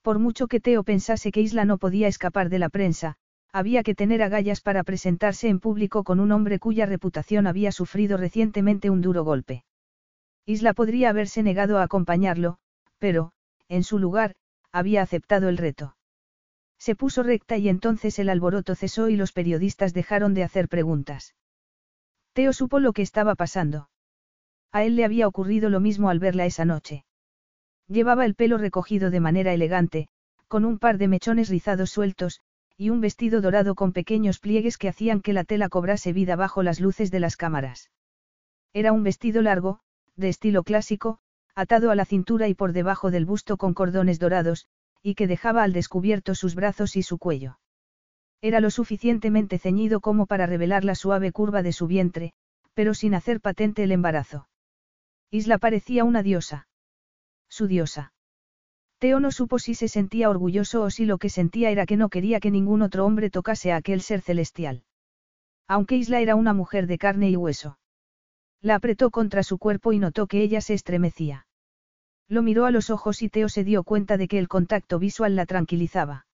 [0.00, 3.16] Por mucho que Teo pensase que Isla no podía escapar de la prensa,
[3.52, 8.16] había que tener agallas para presentarse en público con un hombre cuya reputación había sufrido
[8.16, 9.64] recientemente un duro golpe.
[10.46, 12.56] Isla podría haberse negado a acompañarlo,
[12.98, 13.32] pero,
[13.68, 14.34] en su lugar,
[14.72, 15.96] había aceptado el reto.
[16.78, 21.34] Se puso recta y entonces el alboroto cesó y los periodistas dejaron de hacer preguntas.
[22.32, 23.90] Teo supo lo que estaba pasando.
[24.72, 27.04] A él le había ocurrido lo mismo al verla esa noche.
[27.88, 30.08] Llevaba el pelo recogido de manera elegante,
[30.48, 32.40] con un par de mechones rizados sueltos,
[32.78, 36.62] y un vestido dorado con pequeños pliegues que hacían que la tela cobrase vida bajo
[36.62, 37.90] las luces de las cámaras.
[38.72, 39.80] Era un vestido largo,
[40.16, 41.18] de estilo clásico,
[41.54, 44.66] atado a la cintura y por debajo del busto con cordones dorados,
[45.02, 47.58] y que dejaba al descubierto sus brazos y su cuello.
[48.40, 52.32] Era lo suficientemente ceñido como para revelar la suave curva de su vientre,
[52.72, 54.48] pero sin hacer patente el embarazo.
[55.34, 56.68] Isla parecía una diosa.
[57.48, 58.12] Su diosa.
[58.98, 62.10] Teo no supo si se sentía orgulloso o si lo que sentía era que no
[62.10, 64.84] quería que ningún otro hombre tocase a aquel ser celestial.
[65.66, 67.78] Aunque Isla era una mujer de carne y hueso.
[68.60, 71.46] La apretó contra su cuerpo y notó que ella se estremecía.
[72.28, 75.34] Lo miró a los ojos y Teo se dio cuenta de que el contacto visual
[75.34, 76.26] la tranquilizaba.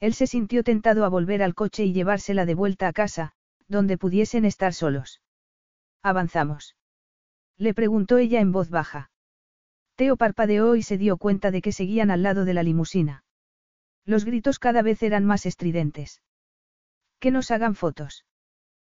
[0.00, 3.32] Él se sintió tentado a volver al coche y llevársela de vuelta a casa,
[3.68, 5.20] donde pudiesen estar solos.
[6.02, 6.74] Avanzamos.
[7.58, 9.10] Le preguntó ella en voz baja.
[9.96, 13.24] Teo parpadeó y se dio cuenta de que seguían al lado de la limusina.
[14.04, 16.20] Los gritos cada vez eran más estridentes.
[17.20, 18.24] Que nos hagan fotos.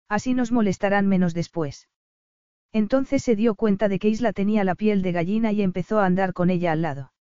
[0.09, 1.89] Así nos molestarán menos después.
[2.73, 6.07] Entonces se dio cuenta de que Isla tenía la piel de gallina y empezó a
[6.07, 7.13] andar con ella al lado.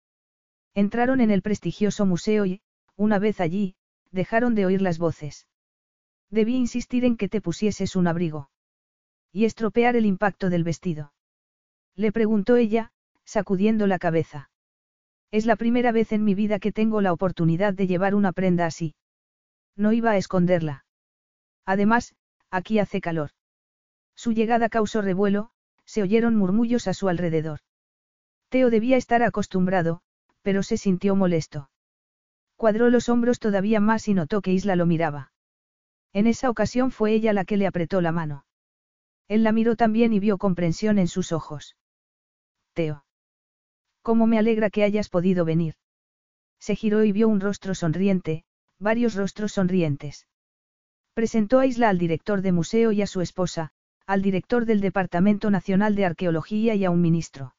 [0.73, 2.61] Entraron en el prestigioso museo y,
[2.95, 3.75] una vez allí,
[4.11, 5.47] dejaron de oír las voces.
[6.29, 8.49] Debí insistir en que te pusieses un abrigo.
[9.31, 11.13] Y estropear el impacto del vestido.
[11.95, 12.91] Le preguntó ella,
[13.23, 14.49] sacudiendo la cabeza.
[15.31, 18.65] Es la primera vez en mi vida que tengo la oportunidad de llevar una prenda
[18.65, 18.95] así.
[19.75, 20.85] No iba a esconderla.
[21.65, 22.15] Además,
[22.51, 23.31] aquí hace calor.
[24.15, 25.51] Su llegada causó revuelo,
[25.85, 27.59] se oyeron murmullos a su alrededor.
[28.49, 30.01] Teo debía estar acostumbrado,
[30.41, 31.69] pero se sintió molesto.
[32.55, 35.31] Cuadró los hombros todavía más y notó que Isla lo miraba.
[36.13, 38.45] En esa ocasión fue ella la que le apretó la mano.
[39.27, 41.75] Él la miró también y vio comprensión en sus ojos.
[42.75, 43.05] Teo.
[44.01, 45.75] ¿Cómo me alegra que hayas podido venir?
[46.59, 48.43] Se giró y vio un rostro sonriente,
[48.79, 50.27] varios rostros sonrientes.
[51.13, 53.71] Presentó a Isla al director de museo y a su esposa,
[54.05, 57.55] al director del Departamento Nacional de Arqueología y a un ministro.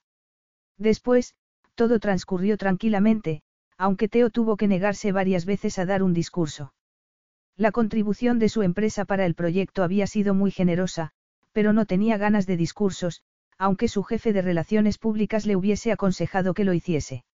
[0.77, 1.35] Después,
[1.75, 3.43] todo transcurrió tranquilamente,
[3.79, 6.75] aunque Teo tuvo que negarse varias veces a dar un discurso.
[7.57, 11.13] La contribución de su empresa para el proyecto había sido muy generosa,
[11.53, 13.23] pero no tenía ganas de discursos,
[13.59, 17.25] aunque su jefe de relaciones públicas le hubiese aconsejado que lo hiciese.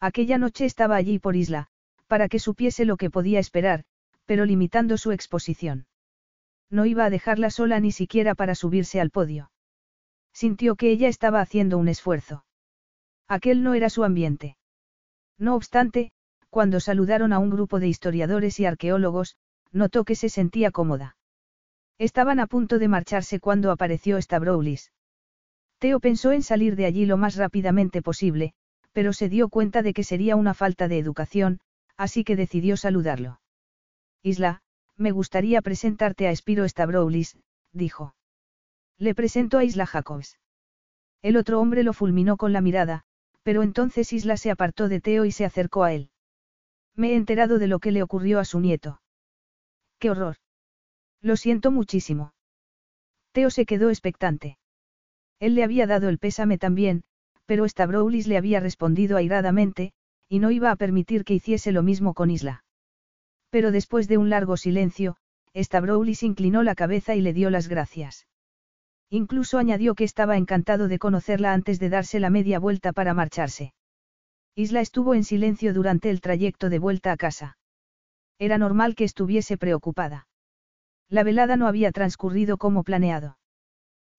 [0.00, 1.66] Aquella noche estaba allí por isla,
[2.06, 3.84] para que supiese lo que podía esperar,
[4.24, 5.86] pero limitando su exposición.
[6.70, 9.50] No iba a dejarla sola ni siquiera para subirse al podio.
[10.32, 12.44] Sintió que ella estaba haciendo un esfuerzo.
[13.26, 14.56] Aquel no era su ambiente.
[15.36, 16.12] No obstante,
[16.48, 19.36] cuando saludaron a un grupo de historiadores y arqueólogos,
[19.72, 21.16] notó que se sentía cómoda.
[21.98, 24.90] Estaban a punto de marcharse cuando apareció Stavroulis.
[25.80, 28.52] Teo pensó en salir de allí lo más rápidamente posible,
[28.92, 31.60] pero se dio cuenta de que sería una falta de educación,
[31.96, 33.40] así que decidió saludarlo.
[34.22, 34.60] Isla,
[34.98, 37.38] me gustaría presentarte a Spiro Stavroulis,
[37.72, 38.14] dijo.
[38.98, 40.38] Le presento a Isla Jacobs.
[41.22, 43.04] El otro hombre lo fulminó con la mirada,
[43.42, 46.10] pero entonces Isla se apartó de Teo y se acercó a él.
[46.94, 49.00] Me he enterado de lo que le ocurrió a su nieto.
[49.98, 50.36] ¡Qué horror!
[51.22, 52.34] Lo siento muchísimo.
[53.32, 54.58] Teo se quedó expectante.
[55.40, 57.02] Él le había dado el pésame también,
[57.46, 59.92] pero Stavroulis le había respondido airadamente,
[60.28, 62.62] y no iba a permitir que hiciese lo mismo con Isla.
[63.50, 65.16] Pero después de un largo silencio,
[65.56, 68.28] Stavroulis inclinó la cabeza y le dio las gracias.
[69.08, 73.74] Incluso añadió que estaba encantado de conocerla antes de darse la media vuelta para marcharse.
[74.54, 77.58] Isla estuvo en silencio durante el trayecto de vuelta a casa.
[78.38, 80.28] Era normal que estuviese preocupada.
[81.08, 83.38] La velada no había transcurrido como planeado.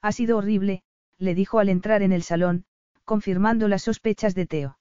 [0.01, 0.83] Ha sido horrible,
[1.21, 2.65] le dijo al entrar en el salón,
[3.05, 4.79] confirmando las sospechas de Teo.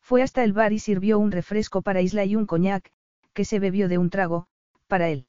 [0.00, 2.90] Fue hasta el bar y sirvió un refresco para Isla y un coñac,
[3.32, 4.48] que se bebió de un trago,
[4.88, 5.26] para él.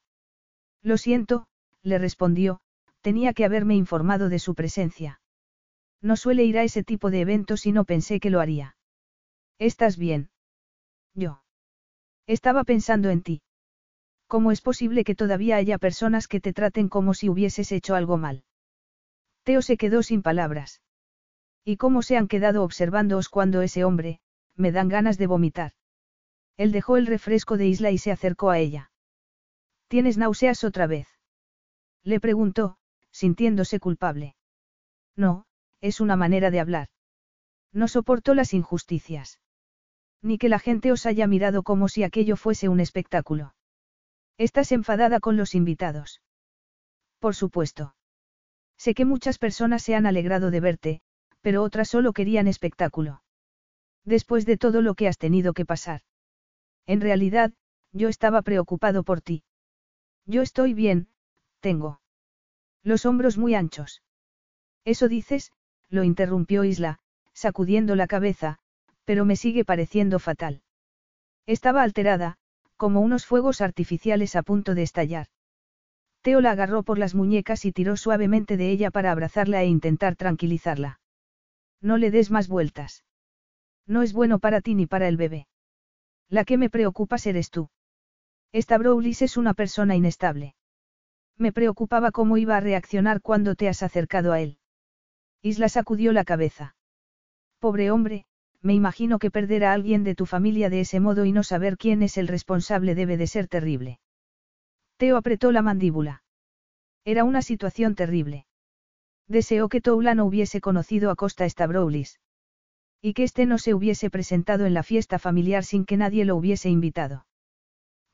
[0.81, 1.45] Lo siento,
[1.83, 2.61] le respondió,
[3.01, 5.21] tenía que haberme informado de su presencia.
[6.01, 8.75] No suele ir a ese tipo de eventos y no pensé que lo haría.
[9.59, 10.31] ¿Estás bien?
[11.13, 11.43] Yo.
[12.25, 13.43] Estaba pensando en ti.
[14.25, 18.17] ¿Cómo es posible que todavía haya personas que te traten como si hubieses hecho algo
[18.17, 18.43] mal?
[19.43, 20.81] Teo se quedó sin palabras.
[21.65, 24.19] ¿Y cómo se han quedado observándoos cuando ese hombre,
[24.55, 25.73] me dan ganas de vomitar?
[26.57, 28.91] Él dejó el refresco de Isla y se acercó a ella.
[29.87, 31.07] ¿Tienes náuseas otra vez?
[32.03, 32.77] Le preguntó,
[33.11, 34.35] sintiéndose culpable.
[35.15, 35.45] No,
[35.81, 36.87] es una manera de hablar.
[37.71, 39.39] No soportó las injusticias.
[40.21, 43.55] Ni que la gente os haya mirado como si aquello fuese un espectáculo.
[44.37, 46.21] Estás enfadada con los invitados.
[47.19, 47.95] Por supuesto.
[48.83, 51.01] Sé que muchas personas se han alegrado de verte,
[51.39, 53.23] pero otras solo querían espectáculo.
[54.03, 56.01] Después de todo lo que has tenido que pasar.
[56.85, 57.53] En realidad,
[57.93, 59.45] yo estaba preocupado por ti.
[60.25, 61.07] Yo estoy bien,
[61.61, 62.01] tengo.
[62.83, 64.03] Los hombros muy anchos.
[64.83, 65.53] Eso dices,
[65.87, 66.99] lo interrumpió Isla,
[67.31, 68.59] sacudiendo la cabeza,
[69.05, 70.61] pero me sigue pareciendo fatal.
[71.45, 72.35] Estaba alterada,
[72.75, 75.27] como unos fuegos artificiales a punto de estallar.
[76.23, 80.15] Teo la agarró por las muñecas y tiró suavemente de ella para abrazarla e intentar
[80.15, 81.01] tranquilizarla.
[81.81, 83.03] No le des más vueltas.
[83.85, 85.47] No es bueno para ti ni para el bebé.
[86.29, 87.69] La que me preocupa eres tú.
[88.53, 90.55] Esta Browlis es una persona inestable.
[91.37, 94.59] Me preocupaba cómo iba a reaccionar cuando te has acercado a él.
[95.41, 96.77] Isla sacudió la cabeza.
[97.59, 98.23] Pobre hombre,
[98.61, 101.77] me imagino que perder a alguien de tu familia de ese modo y no saber
[101.77, 103.99] quién es el responsable debe de ser terrible.
[104.97, 106.23] Teo apretó la mandíbula.
[107.05, 108.45] Era una situación terrible.
[109.27, 112.19] Deseó que Toula no hubiese conocido a Costa Stavroulis.
[113.01, 116.35] Y que éste no se hubiese presentado en la fiesta familiar sin que nadie lo
[116.35, 117.25] hubiese invitado.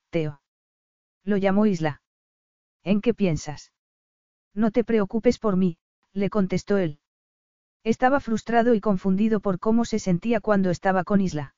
[0.10, 0.42] Teo.
[1.24, 2.02] Lo llamó Isla.
[2.84, 3.72] ¿En qué piensas?
[4.56, 5.78] No te preocupes por mí,
[6.14, 7.00] le contestó él.
[7.84, 11.56] Estaba frustrado y confundido por cómo se sentía cuando estaba con Isla.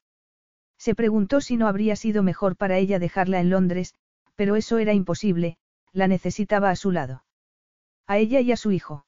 [0.77, 3.93] Se preguntó si no habría sido mejor para ella dejarla en Londres,
[4.41, 5.57] pero eso era imposible,
[5.93, 7.23] la necesitaba a su lado.
[8.07, 9.05] A ella y a su hijo.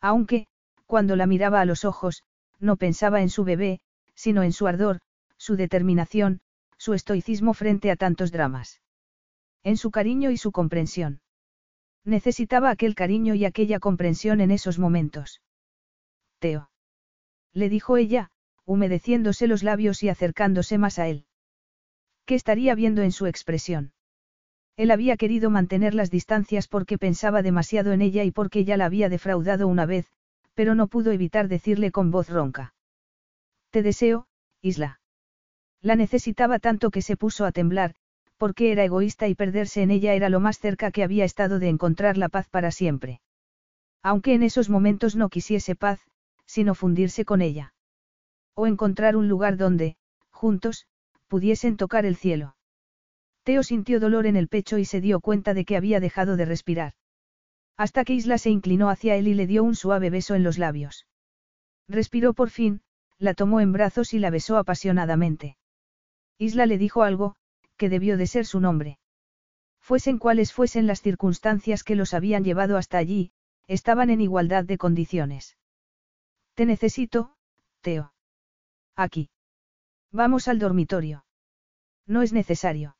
[0.00, 0.46] Aunque,
[0.86, 2.22] cuando la miraba a los ojos,
[2.60, 3.80] no pensaba en su bebé,
[4.14, 5.00] sino en su ardor,
[5.38, 6.40] su determinación,
[6.78, 8.80] su estoicismo frente a tantos dramas.
[9.64, 11.20] En su cariño y su comprensión.
[12.04, 15.42] Necesitaba aquel cariño y aquella comprensión en esos momentos.
[16.38, 16.70] Teo.
[17.52, 18.30] Le dijo ella,
[18.64, 21.26] humedeciéndose los labios y acercándose más a él.
[22.24, 23.90] ¿Qué estaría viendo en su expresión?
[24.76, 28.86] Él había querido mantener las distancias porque pensaba demasiado en ella y porque ya la
[28.86, 30.06] había defraudado una vez,
[30.54, 32.74] pero no pudo evitar decirle con voz ronca.
[33.70, 34.26] Te deseo,
[34.62, 35.00] Isla.
[35.80, 37.94] La necesitaba tanto que se puso a temblar,
[38.36, 41.68] porque era egoísta y perderse en ella era lo más cerca que había estado de
[41.68, 43.20] encontrar la paz para siempre.
[44.02, 46.00] Aunque en esos momentos no quisiese paz,
[46.46, 47.74] sino fundirse con ella.
[48.54, 49.96] O encontrar un lugar donde,
[50.30, 50.86] juntos,
[51.28, 52.56] pudiesen tocar el cielo.
[53.44, 56.46] Teo sintió dolor en el pecho y se dio cuenta de que había dejado de
[56.46, 56.94] respirar.
[57.76, 60.58] Hasta que Isla se inclinó hacia él y le dio un suave beso en los
[60.58, 61.06] labios.
[61.86, 62.80] Respiró por fin,
[63.18, 65.58] la tomó en brazos y la besó apasionadamente.
[66.38, 67.36] Isla le dijo algo,
[67.76, 68.98] que debió de ser su nombre.
[69.80, 73.32] Fuesen cuales fuesen las circunstancias que los habían llevado hasta allí,
[73.66, 75.58] estaban en igualdad de condiciones.
[76.54, 77.36] Te necesito,
[77.82, 78.14] Teo.
[78.96, 79.28] Aquí.
[80.10, 81.26] Vamos al dormitorio.
[82.06, 82.96] No es necesario.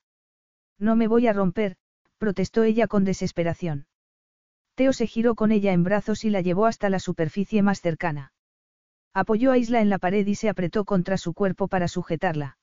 [0.78, 1.76] No me voy a romper,
[2.18, 3.86] protestó ella con desesperación.
[4.74, 8.32] Teo se giró con ella en brazos y la llevó hasta la superficie más cercana.
[9.12, 12.58] Apoyó a Isla en la pared y se apretó contra su cuerpo para sujetarla.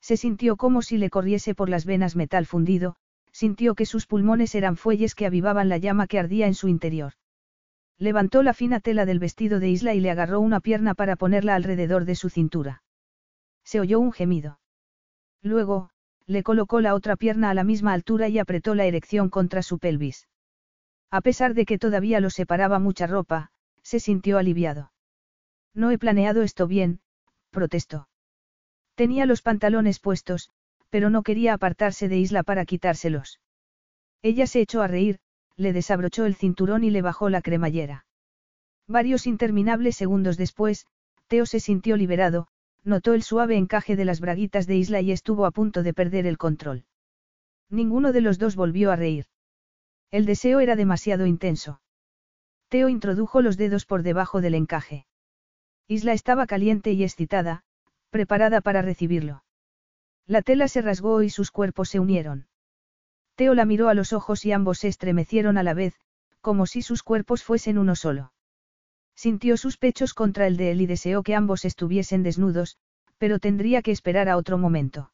[0.00, 2.96] Se sintió como si le corriese por las venas metal fundido,
[3.32, 7.12] sintió que sus pulmones eran fuelles que avivaban la llama que ardía en su interior.
[7.98, 11.54] Levantó la fina tela del vestido de Isla y le agarró una pierna para ponerla
[11.54, 12.82] alrededor de su cintura.
[13.64, 14.60] Se oyó un gemido.
[15.42, 15.90] Luego,
[16.26, 19.78] le colocó la otra pierna a la misma altura y apretó la erección contra su
[19.78, 20.28] pelvis.
[21.10, 23.50] A pesar de que todavía lo separaba mucha ropa,
[23.82, 24.92] se sintió aliviado.
[25.72, 27.00] No he planeado esto bien,
[27.50, 28.08] protestó.
[28.96, 30.50] Tenía los pantalones puestos,
[30.90, 33.40] pero no quería apartarse de Isla para quitárselos.
[34.22, 35.20] Ella se echó a reír,
[35.56, 38.06] le desabrochó el cinturón y le bajó la cremallera.
[38.88, 40.86] Varios interminables segundos después,
[41.28, 42.48] Teo se sintió liberado,
[42.86, 46.26] notó el suave encaje de las braguitas de Isla y estuvo a punto de perder
[46.26, 46.84] el control.
[47.68, 49.26] Ninguno de los dos volvió a reír.
[50.12, 51.80] El deseo era demasiado intenso.
[52.68, 55.06] Teo introdujo los dedos por debajo del encaje.
[55.88, 57.64] Isla estaba caliente y excitada,
[58.10, 59.42] preparada para recibirlo.
[60.26, 62.46] La tela se rasgó y sus cuerpos se unieron.
[63.34, 65.94] Teo la miró a los ojos y ambos se estremecieron a la vez,
[66.40, 68.32] como si sus cuerpos fuesen uno solo.
[69.16, 72.76] Sintió sus pechos contra el de él y deseó que ambos estuviesen desnudos,
[73.18, 75.10] pero tendría que esperar a otro momento.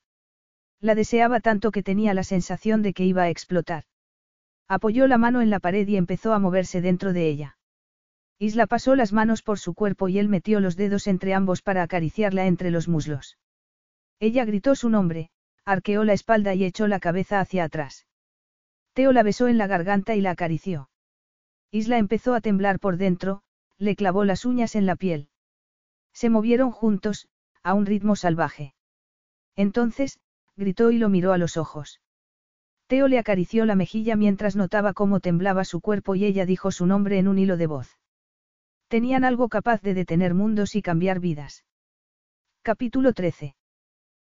[0.80, 3.84] La deseaba tanto que tenía la sensación de que iba a explotar.
[4.68, 7.58] Apoyó la mano en la pared y empezó a moverse dentro de ella.
[8.40, 11.84] Isla pasó las manos por su cuerpo y él metió los dedos entre ambos para
[11.84, 13.38] acariciarla entre los muslos.
[14.18, 15.30] Ella gritó su nombre,
[15.64, 18.06] arqueó la espalda y echó la cabeza hacia atrás.
[18.94, 20.90] Teo la besó en la garganta y la acarició.
[21.70, 23.42] Isla empezó a temblar por dentro,
[23.82, 25.28] le clavó las uñas en la piel.
[26.12, 27.28] Se movieron juntos,
[27.64, 28.74] a un ritmo salvaje.
[29.56, 30.20] Entonces,
[30.56, 32.00] gritó y lo miró a los ojos.
[32.86, 36.86] Teo le acarició la mejilla mientras notaba cómo temblaba su cuerpo y ella dijo su
[36.86, 37.98] nombre en un hilo de voz.
[38.86, 41.64] Tenían algo capaz de detener mundos y cambiar vidas.
[42.62, 43.56] Capítulo 13.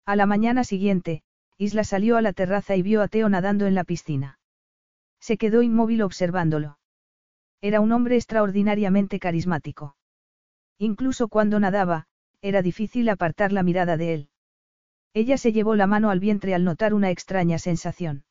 [0.05, 1.23] A la mañana siguiente,
[1.57, 4.39] Isla salió a la terraza y vio a Teo nadando en la piscina.
[5.19, 6.77] Se quedó inmóvil observándolo.
[7.61, 9.95] Era un hombre extraordinariamente carismático.
[10.79, 12.07] Incluso cuando nadaba,
[12.41, 14.29] era difícil apartar la mirada de él.
[15.13, 18.23] Ella se llevó la mano al vientre al notar una extraña sensación.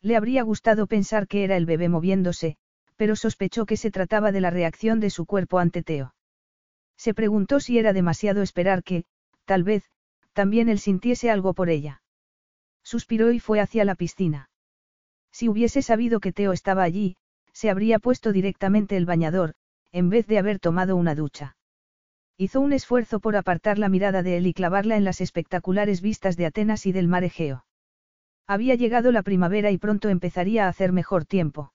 [0.00, 2.56] Le habría gustado pensar que era el bebé moviéndose,
[2.96, 6.14] pero sospechó que se trataba de la reacción de su cuerpo ante Teo.
[6.96, 9.04] Se preguntó si era demasiado esperar que,
[9.44, 9.90] tal vez,
[10.32, 12.02] también él sintiese algo por ella.
[12.84, 14.50] Suspiró y fue hacia la piscina.
[15.32, 17.16] Si hubiese sabido que Teo estaba allí,
[17.54, 19.54] se habría puesto directamente el bañador,
[19.92, 21.56] en vez de haber tomado una ducha.
[22.36, 26.36] Hizo un esfuerzo por apartar la mirada de él y clavarla en las espectaculares vistas
[26.36, 27.64] de Atenas y del mar Egeo.
[28.46, 31.72] Había llegado la primavera y pronto empezaría a hacer mejor tiempo.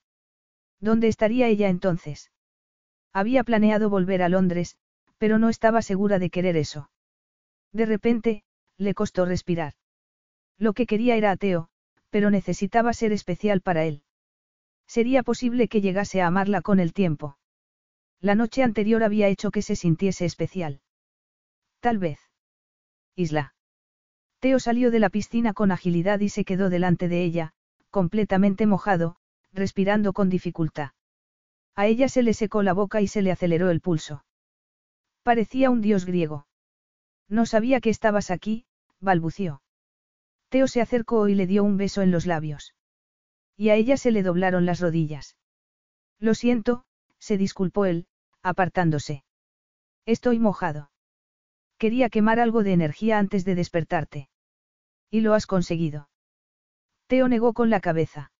[0.82, 2.32] ¿Dónde estaría ella entonces?
[3.14, 4.78] Había planeado volver a Londres,
[5.18, 6.92] pero no estaba segura de querer eso.
[7.72, 8.44] De repente,
[8.78, 9.74] le costó respirar.
[10.58, 11.70] Lo que quería era a Teo,
[12.10, 14.04] pero necesitaba ser especial para él.
[14.90, 17.38] Sería posible que llegase a amarla con el tiempo.
[18.20, 20.82] La noche anterior había hecho que se sintiese especial.
[21.80, 22.20] Tal vez.
[23.16, 23.54] Isla.
[24.40, 27.54] Teo salió de la piscina con agilidad y se quedó delante de ella,
[27.92, 29.18] completamente mojado,
[29.54, 30.94] respirando con dificultad.
[31.76, 34.26] A ella se le secó la boca y se le aceleró el pulso.
[35.22, 36.48] Parecía un dios griego.
[37.28, 38.66] No sabía que estabas aquí,
[39.00, 39.62] balbució.
[40.50, 42.74] Teo se acercó y le dio un beso en los labios.
[43.60, 45.36] Y a ella se le doblaron las rodillas.
[46.18, 46.86] Lo siento,
[47.18, 48.08] se disculpó él,
[48.42, 49.26] apartándose.
[50.06, 50.92] Estoy mojado.
[51.78, 54.30] Quería quemar algo de energía antes de despertarte.
[55.12, 56.10] Y lo has conseguido.
[57.08, 58.32] Teo negó con la cabeza.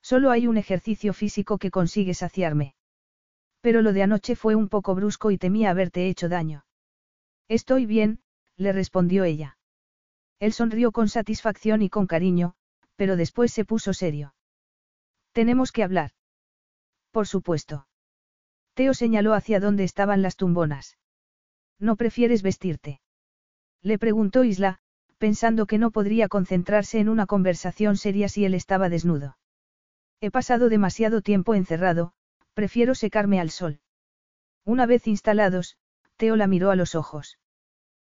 [0.00, 2.74] Solo hay un ejercicio físico que consigue saciarme.
[3.60, 6.64] Pero lo de anoche fue un poco brusco y temía haberte hecho daño.
[7.48, 8.22] Estoy bien,
[8.56, 9.58] le respondió ella.
[10.38, 12.54] Él sonrió con satisfacción y con cariño,
[12.96, 14.32] pero después se puso serio.
[15.38, 16.10] Tenemos que hablar.
[17.12, 17.86] Por supuesto.
[18.74, 20.98] Teo señaló hacia dónde estaban las tumbonas.
[21.78, 23.00] ¿No prefieres vestirte?
[23.80, 24.80] Le preguntó Isla,
[25.16, 29.38] pensando que no podría concentrarse en una conversación seria si él estaba desnudo.
[30.20, 32.14] He pasado demasiado tiempo encerrado,
[32.52, 33.78] prefiero secarme al sol.
[34.64, 35.76] Una vez instalados,
[36.16, 37.38] Teo la miró a los ojos.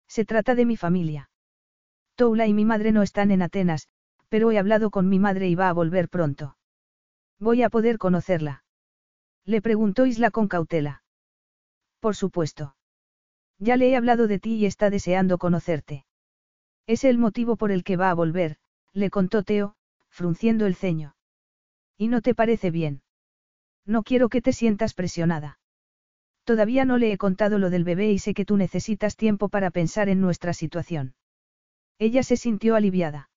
[0.07, 1.31] Se trata de mi familia.
[2.13, 3.89] Toula y mi madre no están en Atenas,
[4.29, 6.55] pero he hablado con mi madre y va a volver pronto.
[7.39, 8.63] Voy a poder conocerla.
[9.45, 11.03] Le preguntó Isla con cautela.
[11.99, 12.75] Por supuesto.
[13.59, 16.05] Ya le he hablado de ti y está deseando conocerte.
[16.87, 18.57] Es el motivo por el que va a volver,
[18.93, 19.75] le contó Teo,
[20.09, 21.15] frunciendo el ceño.
[21.97, 23.01] ¿Y no te parece bien?
[23.85, 25.59] No quiero que te sientas presionada.
[26.43, 29.71] Todavía no le he contado lo del bebé y sé que tú necesitas tiempo para
[29.71, 31.15] pensar en nuestra situación.
[31.97, 33.29] Ella se sintió aliviada.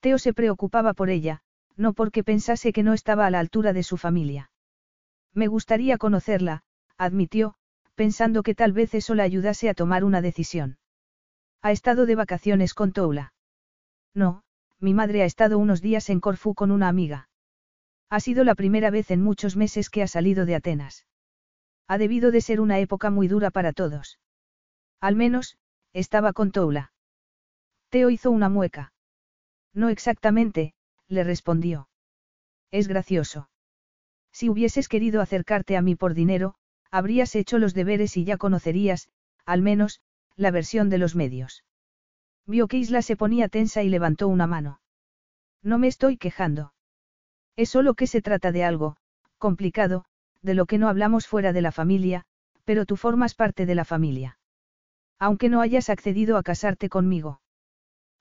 [0.00, 1.42] Teo se preocupaba por ella,
[1.76, 4.50] no porque pensase que no estaba a la altura de su familia.
[5.32, 6.62] Me gustaría conocerla,
[6.96, 7.54] admitió,
[7.94, 10.78] pensando que tal vez eso la ayudase a tomar una decisión.
[11.62, 13.34] ¿Ha estado de vacaciones con Toula?
[14.14, 14.42] No,
[14.78, 17.28] mi madre ha estado unos días en Corfú con una amiga.
[18.08, 21.06] Ha sido la primera vez en muchos meses que ha salido de Atenas.
[21.86, 24.18] Ha debido de ser una época muy dura para todos.
[25.00, 25.58] Al menos,
[25.92, 26.92] estaba con Toula.
[27.90, 28.92] Teo hizo una mueca.
[29.74, 30.74] No exactamente,
[31.10, 31.88] le respondió.
[32.70, 33.50] Es gracioso.
[34.32, 36.54] Si hubieses querido acercarte a mí por dinero,
[36.90, 39.08] habrías hecho los deberes y ya conocerías,
[39.44, 40.00] al menos,
[40.36, 41.64] la versión de los medios.
[42.46, 44.80] Vio que Isla se ponía tensa y levantó una mano.
[45.62, 46.72] No me estoy quejando.
[47.56, 48.96] Es solo que se trata de algo,
[49.38, 50.04] complicado,
[50.42, 52.24] de lo que no hablamos fuera de la familia,
[52.64, 54.38] pero tú formas parte de la familia.
[55.18, 57.40] Aunque no hayas accedido a casarte conmigo.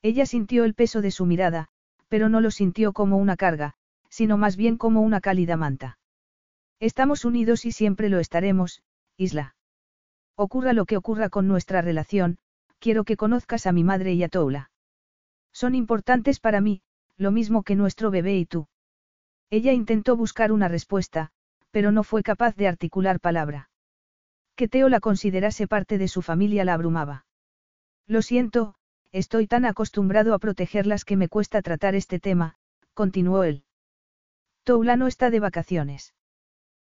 [0.01, 1.69] Ella sintió el peso de su mirada,
[2.09, 3.75] pero no lo sintió como una carga,
[4.09, 5.97] sino más bien como una cálida manta.
[6.79, 8.83] Estamos unidos y siempre lo estaremos,
[9.17, 9.55] Isla.
[10.35, 12.37] Ocurra lo que ocurra con nuestra relación,
[12.79, 14.71] quiero que conozcas a mi madre y a Toula.
[15.51, 16.81] Son importantes para mí,
[17.17, 18.67] lo mismo que nuestro bebé y tú.
[19.49, 21.31] Ella intentó buscar una respuesta,
[21.71, 23.69] pero no fue capaz de articular palabra.
[24.55, 27.25] Que Teo la considerase parte de su familia la abrumaba.
[28.07, 28.75] Lo siento,
[29.11, 32.55] Estoy tan acostumbrado a protegerlas que me cuesta tratar este tema,
[32.93, 33.63] continuó él.
[34.63, 36.13] Toula no está de vacaciones.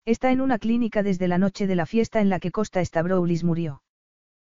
[0.05, 3.45] Está en una clínica desde la noche de la fiesta en la que Costa Stavroulis
[3.45, 3.83] murió.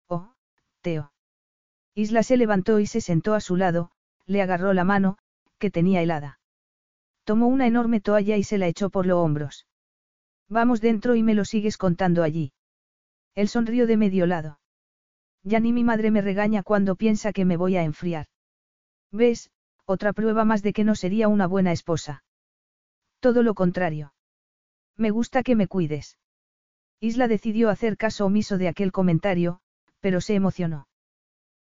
[0.09, 0.33] Oh,
[0.81, 1.13] Teo.
[1.95, 3.91] Isla se levantó y se sentó a su lado,
[4.27, 5.19] le agarró la mano,
[5.59, 6.41] que tenía helada.
[7.25, 9.67] Tomó una enorme toalla y se la echó por los hombros.
[10.49, 12.53] Vamos dentro y me lo sigues contando allí.
[13.35, 14.59] Él sonrió de medio lado.
[15.45, 18.27] Ya ni mi madre me regaña cuando piensa que me voy a enfriar.
[19.11, 19.51] ¿Ves?
[19.85, 22.25] Otra prueba más de que no sería una buena esposa.
[23.21, 24.15] Todo lo contrario.
[24.97, 26.19] Me gusta que me cuides.
[27.01, 29.61] Isla decidió hacer caso omiso de aquel comentario,
[30.01, 30.87] pero se emocionó.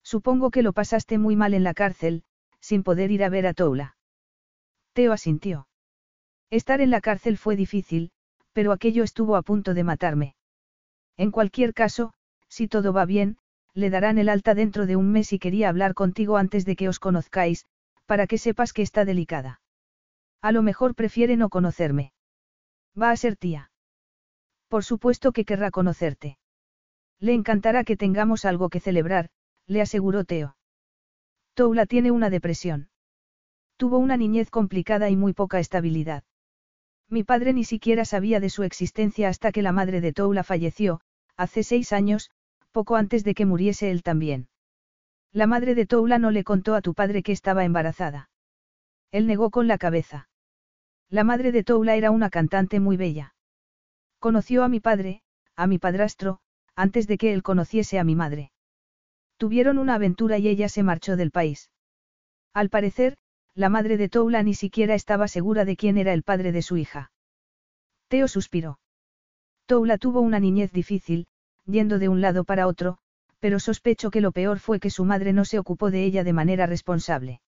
[0.02, 2.24] Supongo que lo pasaste muy mal en la cárcel,
[2.60, 3.96] sin poder ir a ver a Toula.
[4.92, 5.68] Teo asintió.
[6.48, 8.12] Estar en la cárcel fue difícil,
[8.52, 10.36] pero aquello estuvo a punto de matarme.
[11.16, 12.14] En cualquier caso,
[12.48, 13.36] si todo va bien,
[13.76, 16.88] le darán el alta dentro de un mes y quería hablar contigo antes de que
[16.88, 17.66] os conozcáis,
[18.06, 19.60] para que sepas que está delicada.
[20.40, 22.12] A lo mejor prefiere no conocerme.
[23.00, 23.70] Va a ser tía.
[24.68, 26.38] Por supuesto que querrá conocerte.
[27.20, 29.28] Le encantará que tengamos algo que celebrar,
[29.66, 30.56] le aseguró Teo.
[31.52, 32.88] Toula tiene una depresión.
[33.76, 36.24] Tuvo una niñez complicada y muy poca estabilidad.
[37.10, 41.02] Mi padre ni siquiera sabía de su existencia hasta que la madre de Toula falleció,
[41.36, 42.30] hace seis años,
[42.76, 44.48] poco antes de que muriese él también.
[45.32, 48.28] La madre de Toula no le contó a tu padre que estaba embarazada.
[49.10, 50.28] Él negó con la cabeza.
[51.08, 53.34] La madre de Toula era una cantante muy bella.
[54.18, 55.22] Conoció a mi padre,
[55.55, 56.40] a mi padrastro,
[56.74, 58.52] antes de que él conociese a mi madre.
[59.38, 61.70] Tuvieron una aventura y ella se marchó del país.
[62.52, 63.16] Al parecer,
[63.55, 66.76] la madre de Toula ni siquiera estaba segura de quién era el padre de su
[66.76, 67.10] hija.
[68.08, 68.80] Teo suspiró.
[69.64, 71.26] Toula tuvo una niñez difícil,
[71.66, 72.98] yendo de un lado para otro,
[73.38, 76.32] pero sospecho que lo peor fue que su madre no se ocupó de ella de
[76.32, 77.40] manera responsable.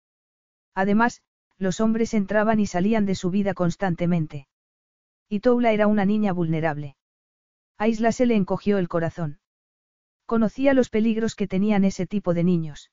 [0.74, 1.22] Además,
[1.56, 4.46] los hombres entraban y salían de su vida constantemente.
[5.28, 6.96] Y Toula era una niña vulnerable.
[7.78, 9.40] A Isla se le encogió el corazón.
[10.26, 12.90] Conocía los peligros que tenían ese tipo de niños.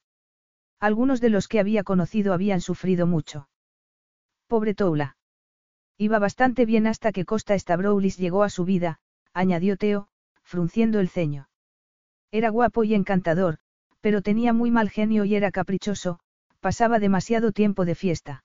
[0.80, 3.50] Algunos de los que había conocido habían sufrido mucho.
[4.48, 5.18] Pobre Toula.
[5.98, 9.00] Iba bastante bien hasta que Costa Stavroulis llegó a su vida,
[9.34, 10.08] añadió Teo,
[10.46, 11.50] frunciendo el ceño.
[12.32, 13.58] Era guapo y encantador,
[14.00, 16.20] pero tenía muy mal genio y era caprichoso,
[16.60, 18.44] pasaba demasiado tiempo de fiesta.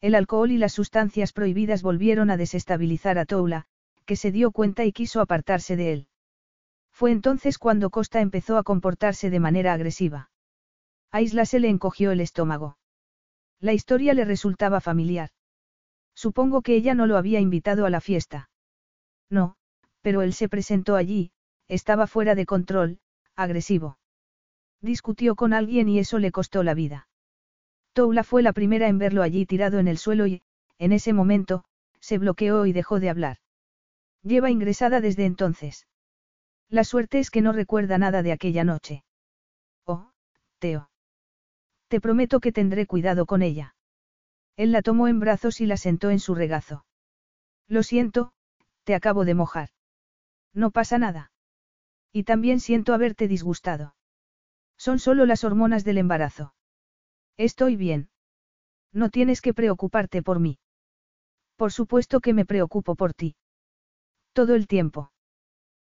[0.00, 3.66] El alcohol y las sustancias prohibidas volvieron a desestabilizar a Toula,
[4.06, 6.08] que se dio cuenta y quiso apartarse de él.
[6.90, 10.30] Fue entonces cuando Costa empezó a comportarse de manera agresiva.
[11.12, 12.78] A Isla se le encogió el estómago.
[13.60, 15.30] La historia le resultaba familiar.
[16.14, 18.50] Supongo que ella no lo había invitado a la fiesta.
[19.28, 19.56] No,
[20.02, 21.32] pero él se presentó allí,
[21.68, 22.98] estaba fuera de control,
[23.36, 23.98] agresivo.
[24.80, 27.08] Discutió con alguien y eso le costó la vida.
[27.92, 30.42] Toula fue la primera en verlo allí tirado en el suelo y,
[30.78, 31.64] en ese momento,
[32.00, 33.38] se bloqueó y dejó de hablar.
[34.22, 35.86] Lleva ingresada desde entonces.
[36.68, 39.04] La suerte es que no recuerda nada de aquella noche.
[39.84, 40.12] Oh,
[40.58, 40.90] Teo.
[41.88, 43.74] Te prometo que tendré cuidado con ella.
[44.56, 46.84] Él la tomó en brazos y la sentó en su regazo.
[47.66, 48.32] Lo siento,
[48.84, 49.70] te acabo de mojar.
[50.54, 51.32] No pasa nada.
[52.12, 53.94] Y también siento haberte disgustado.
[54.76, 56.54] Son solo las hormonas del embarazo.
[57.36, 58.10] Estoy bien.
[58.92, 60.58] No tienes que preocuparte por mí.
[61.56, 63.36] Por supuesto que me preocupo por ti.
[64.32, 65.12] Todo el tiempo.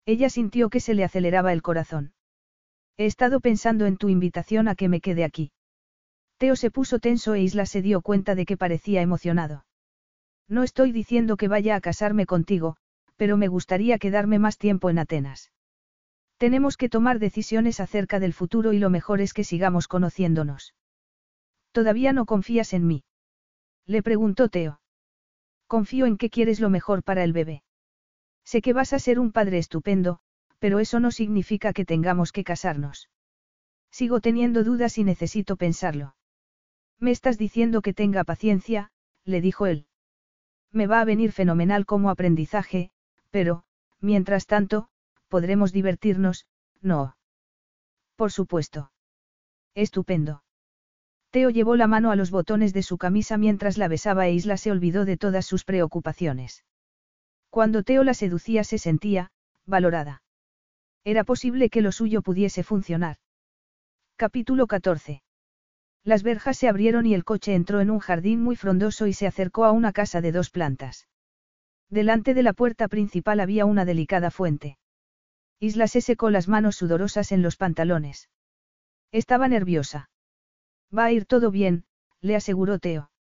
[0.05, 2.13] Ella sintió que se le aceleraba el corazón.
[2.97, 5.51] He estado pensando en tu invitación a que me quede aquí.
[6.37, 9.65] Teo se puso tenso e Isla se dio cuenta de que parecía emocionado.
[10.47, 12.77] No estoy diciendo que vaya a casarme contigo,
[13.21, 15.51] pero me gustaría quedarme más tiempo en Atenas.
[16.37, 20.73] Tenemos que tomar decisiones acerca del futuro y lo mejor es que sigamos conociéndonos.
[21.71, 23.03] ¿Todavía no confías en mí?
[23.85, 24.81] Le preguntó Teo.
[25.67, 27.61] Confío en que quieres lo mejor para el bebé.
[28.43, 30.17] Sé que vas a ser un padre estupendo,
[30.57, 33.07] pero eso no significa que tengamos que casarnos.
[33.91, 36.15] Sigo teniendo dudas y necesito pensarlo.
[36.99, 38.89] Me estás diciendo que tenga paciencia,
[39.25, 39.85] le dijo él.
[40.71, 42.91] Me va a venir fenomenal como aprendizaje,
[43.31, 43.63] pero,
[43.99, 44.89] mientras tanto,
[45.27, 46.45] podremos divertirnos,
[46.81, 47.17] ¿no?
[48.15, 48.91] Por supuesto.
[49.73, 50.43] Estupendo.
[51.31, 54.57] Teo llevó la mano a los botones de su camisa mientras la besaba e Isla
[54.57, 56.65] se olvidó de todas sus preocupaciones.
[57.49, 59.31] Cuando Teo la seducía se sentía,
[59.65, 60.23] valorada.
[61.05, 63.17] Era posible que lo suyo pudiese funcionar.
[64.17, 65.23] Capítulo 14.
[66.03, 69.25] Las verjas se abrieron y el coche entró en un jardín muy frondoso y se
[69.25, 71.07] acercó a una casa de dos plantas.
[71.91, 74.77] Delante de la puerta principal había una delicada fuente.
[75.59, 78.29] Isla se secó las manos sudorosas en los pantalones.
[79.11, 80.09] Estaba nerviosa.
[80.97, 81.83] Va a ir todo bien,
[82.21, 83.11] le aseguró Teo.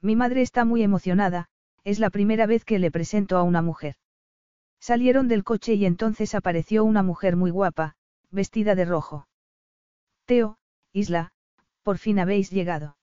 [0.00, 1.48] Mi madre está muy emocionada,
[1.82, 3.96] es la primera vez que le presento a una mujer.
[4.78, 7.96] Salieron del coche y entonces apareció una mujer muy guapa,
[8.30, 9.26] vestida de rojo.
[10.24, 10.56] Teo,
[10.92, 11.32] Isla,
[11.82, 12.96] por fin habéis llegado.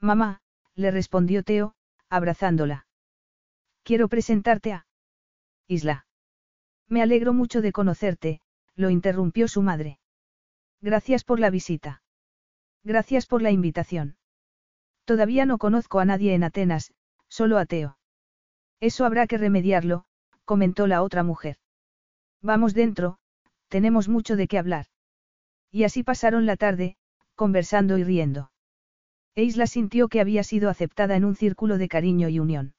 [0.00, 0.40] Mamá,
[0.74, 1.76] le respondió Teo,
[2.08, 2.87] abrazándola.
[3.88, 4.86] Quiero presentarte a...
[5.66, 6.04] Isla.
[6.88, 8.42] Me alegro mucho de conocerte,
[8.76, 9.98] lo interrumpió su madre.
[10.82, 12.02] Gracias por la visita.
[12.84, 14.18] Gracias por la invitación.
[15.06, 16.92] Todavía no conozco a nadie en Atenas,
[17.28, 17.96] solo a Teo.
[18.78, 20.04] Eso habrá que remediarlo,
[20.44, 21.56] comentó la otra mujer.
[22.42, 23.16] Vamos dentro,
[23.68, 24.84] tenemos mucho de qué hablar.
[25.70, 26.98] Y así pasaron la tarde,
[27.36, 28.52] conversando y riendo.
[29.34, 32.74] Isla sintió que había sido aceptada en un círculo de cariño y unión.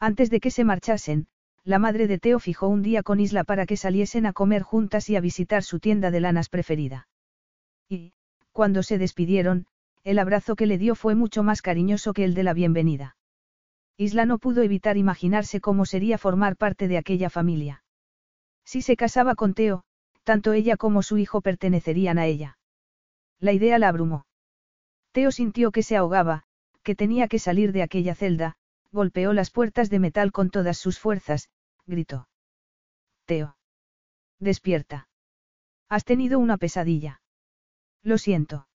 [0.00, 1.26] Antes de que se marchasen,
[1.62, 5.10] la madre de Teo fijó un día con Isla para que saliesen a comer juntas
[5.10, 7.06] y a visitar su tienda de lanas preferida.
[7.86, 8.14] Y,
[8.52, 9.66] cuando se despidieron,
[10.02, 13.16] el abrazo que le dio fue mucho más cariñoso que el de la bienvenida.
[13.98, 17.84] Isla no pudo evitar imaginarse cómo sería formar parte de aquella familia.
[18.64, 19.84] Si se casaba con Teo,
[20.24, 22.58] tanto ella como su hijo pertenecerían a ella.
[23.38, 24.24] La idea la abrumó.
[25.12, 26.44] Teo sintió que se ahogaba,
[26.82, 28.56] que tenía que salir de aquella celda,
[28.92, 31.50] golpeó las puertas de metal con todas sus fuerzas,
[31.86, 32.28] gritó.
[33.24, 33.56] Teo.
[34.38, 35.08] Despierta.
[35.88, 37.22] Has tenido una pesadilla.
[38.02, 38.68] Lo siento.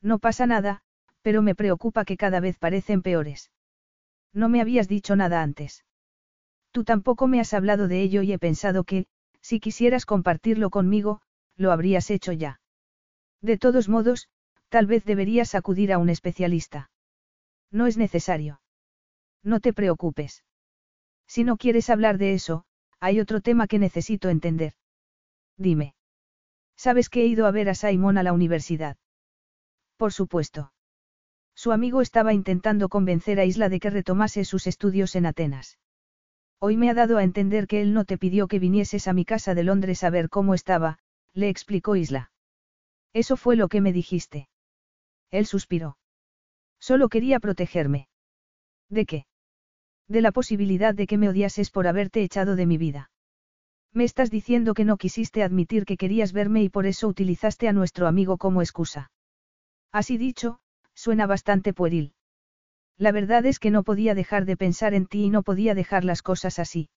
[0.00, 0.82] No pasa nada,
[1.22, 3.50] pero me preocupa que cada vez parecen peores.
[4.32, 5.84] No me habías dicho nada antes.
[6.70, 9.06] Tú tampoco me has hablado de ello y he pensado que,
[9.40, 11.20] si quisieras compartirlo conmigo,
[11.56, 12.60] lo habrías hecho ya.
[13.40, 14.28] De todos modos,
[14.68, 16.90] tal vez deberías acudir a un especialista.
[17.70, 18.61] No es necesario.
[19.42, 20.44] No te preocupes.
[21.26, 22.64] Si no quieres hablar de eso,
[23.00, 24.74] hay otro tema que necesito entender.
[25.56, 25.94] Dime.
[26.76, 28.96] ¿Sabes que he ido a ver a Simon a la universidad?
[29.96, 30.72] Por supuesto.
[31.54, 35.78] Su amigo estaba intentando convencer a Isla de que retomase sus estudios en Atenas.
[36.58, 39.24] Hoy me ha dado a entender que él no te pidió que vinieses a mi
[39.24, 40.98] casa de Londres a ver cómo estaba,
[41.34, 42.30] le explicó Isla.
[43.12, 44.48] Eso fue lo que me dijiste.
[45.30, 45.98] Él suspiró.
[46.78, 48.08] Solo quería protegerme.
[48.88, 49.26] ¿De qué?
[50.12, 53.10] De la posibilidad de que me odiases por haberte echado de mi vida.
[53.94, 57.72] Me estás diciendo que no quisiste admitir que querías verme y por eso utilizaste a
[57.72, 59.10] nuestro amigo como excusa.
[59.90, 60.60] Así dicho,
[60.92, 62.12] suena bastante pueril.
[62.98, 66.04] La verdad es que no podía dejar de pensar en ti y no podía dejar
[66.04, 66.90] las cosas así.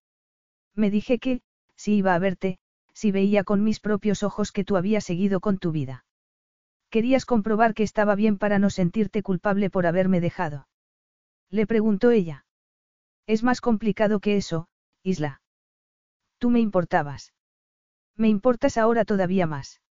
[0.75, 1.41] Me dije que,
[1.77, 2.59] si iba a verte,
[2.91, 6.03] si veía con mis propios ojos que tú habías seguido con tu vida.
[6.89, 10.67] Querías comprobar que estaba bien para no sentirte culpable por haberme dejado.
[11.49, 12.44] Le preguntó ella.
[13.27, 14.67] Es más complicado que eso,
[15.03, 15.41] Isla.
[16.37, 17.33] Tú me importabas.
[18.15, 19.81] Me importas ahora todavía más.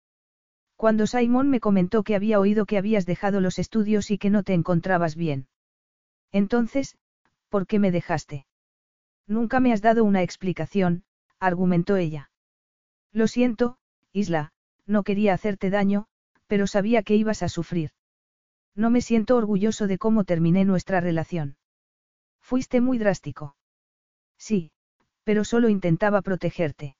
[0.76, 4.42] Cuando Simon me comentó que había oído que habías dejado los estudios y que no
[4.42, 5.48] te encontrabas bien.
[6.32, 6.96] Entonces,
[7.48, 8.46] ¿por qué me dejaste?
[9.26, 11.04] Nunca me has dado una explicación,
[11.38, 12.30] argumentó ella.
[13.12, 13.78] Lo siento,
[14.12, 14.52] Isla,
[14.86, 16.06] no quería hacerte daño,
[16.46, 17.90] pero sabía que ibas a sufrir.
[18.74, 21.56] No me siento orgulloso de cómo terminé nuestra relación.
[22.44, 23.56] Fuiste muy drástico.
[24.38, 24.70] Sí,
[25.22, 26.94] pero solo intentaba protegerte.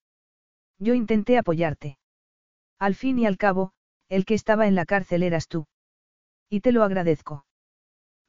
[0.78, 1.98] Yo intenté apoyarte.
[2.78, 3.73] Al fin y al cabo,
[4.08, 5.66] el que estaba en la cárcel eras tú.
[6.48, 7.44] Y te lo agradezco.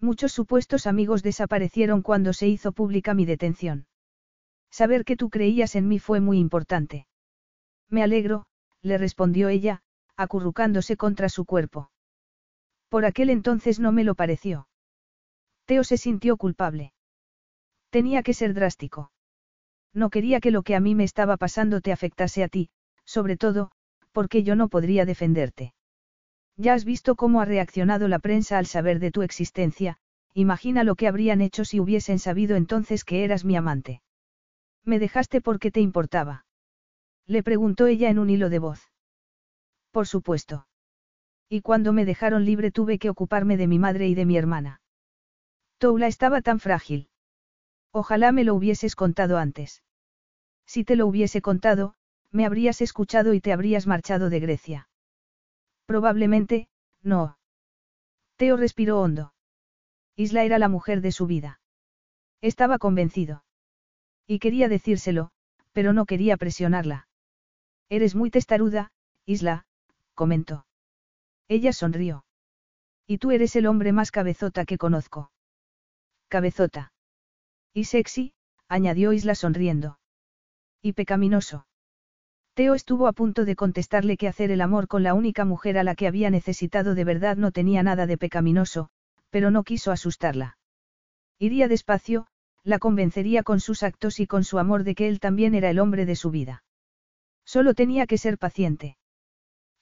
[0.02, 3.88] Muchos supuestos amigos desaparecieron cuando se hizo pública mi detención.
[4.70, 7.08] Saber que tú creías en mí fue muy importante.
[7.90, 8.46] Me alegro,
[8.82, 9.84] le respondió ella,
[10.18, 11.92] acurrucándose contra su cuerpo.
[12.90, 14.68] Por aquel entonces no me lo pareció.
[15.64, 16.92] Teo se sintió culpable.
[17.96, 19.14] Tenía que ser drástico.
[19.94, 22.68] No quería que lo que a mí me estaba pasando te afectase a ti,
[23.06, 23.72] sobre todo,
[24.12, 25.74] porque yo no podría defenderte.
[26.58, 29.96] Ya has visto cómo ha reaccionado la prensa al saber de tu existencia,
[30.34, 34.02] imagina lo que habrían hecho si hubiesen sabido entonces que eras mi amante.
[34.84, 36.46] Me dejaste porque te importaba.
[37.26, 38.92] Le preguntó ella en un hilo de voz.
[39.92, 40.68] Por supuesto.
[41.48, 44.82] Y cuando me dejaron libre tuve que ocuparme de mi madre y de mi hermana.
[45.78, 47.08] Toula estaba tan frágil.
[47.98, 49.82] Ojalá me lo hubieses contado antes.
[50.66, 51.96] Si te lo hubiese contado,
[52.30, 54.90] me habrías escuchado y te habrías marchado de Grecia.
[55.86, 56.68] Probablemente,
[57.02, 57.38] no.
[58.36, 59.34] Teo respiró hondo.
[60.18, 61.62] Isla era la mujer de su vida.
[62.42, 63.46] Estaba convencido.
[64.28, 65.32] Y quería decírselo,
[65.72, 67.08] pero no quería presionarla.
[67.88, 68.92] Eres muy testaruda,
[69.26, 69.68] Isla,
[70.16, 70.66] comentó.
[71.48, 72.26] Ella sonrió.
[73.08, 75.32] Y tú eres el hombre más cabezota que conozco.
[76.28, 76.92] Cabezota.
[77.76, 78.32] Y sexy,
[78.70, 80.00] añadió Isla sonriendo.
[80.82, 81.68] Y pecaminoso.
[82.54, 85.84] Teo estuvo a punto de contestarle que hacer el amor con la única mujer a
[85.84, 88.88] la que había necesitado de verdad no tenía nada de pecaminoso,
[89.30, 90.58] pero no quiso asustarla.
[91.38, 92.28] Iría despacio,
[92.64, 95.80] la convencería con sus actos y con su amor de que él también era el
[95.80, 96.64] hombre de su vida.
[97.44, 98.98] Solo tenía que ser paciente.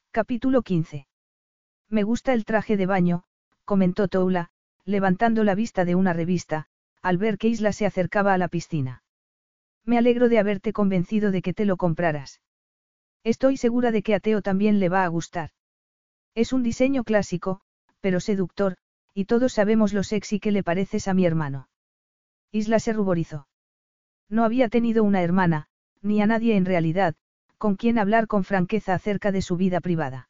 [0.10, 1.06] Capítulo 15.
[1.90, 3.26] Me gusta el traje de baño,
[3.66, 4.50] comentó Toula,
[4.84, 6.70] levantando la vista de una revista,
[7.04, 9.04] al ver que Isla se acercaba a la piscina.
[9.86, 12.42] Me alegro de haberte convencido de que te lo compraras.
[13.24, 15.52] Estoy segura de que a Teo también le va a gustar.
[16.34, 17.62] Es un diseño clásico,
[18.00, 18.78] pero seductor,
[19.14, 21.68] y todos sabemos lo sexy que le pareces a mi hermano.
[22.52, 23.48] Isla se ruborizó.
[24.30, 25.68] No había tenido una hermana,
[26.02, 27.16] ni a nadie en realidad,
[27.58, 30.30] con quien hablar con franqueza acerca de su vida privada.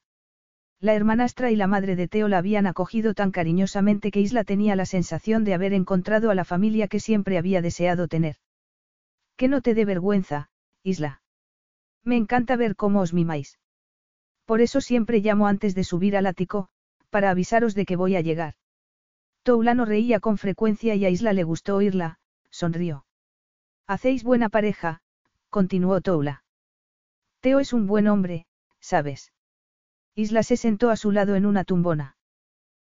[0.84, 4.76] La hermanastra y la madre de Teo la habían acogido tan cariñosamente que Isla tenía
[4.76, 8.36] la sensación de haber encontrado a la familia que siempre había deseado tener.
[9.38, 10.50] Que no te dé vergüenza,
[10.84, 11.22] Isla.
[12.04, 13.60] Me encanta ver cómo os mimáis.
[14.44, 16.68] Por eso siempre llamo antes de subir al ático,
[17.10, 18.56] para avisaros de que voy a llegar.
[19.44, 23.06] Toulano reía con frecuencia y a Isla le gustó oírla, sonrió.
[23.88, 25.02] Hacéis buena pareja,
[25.50, 26.44] continuó Toula.
[27.40, 28.48] Teo es un buen hombre,
[28.82, 29.33] ¿sabes?
[30.16, 32.18] Isla se sentó a su lado en una tumbona.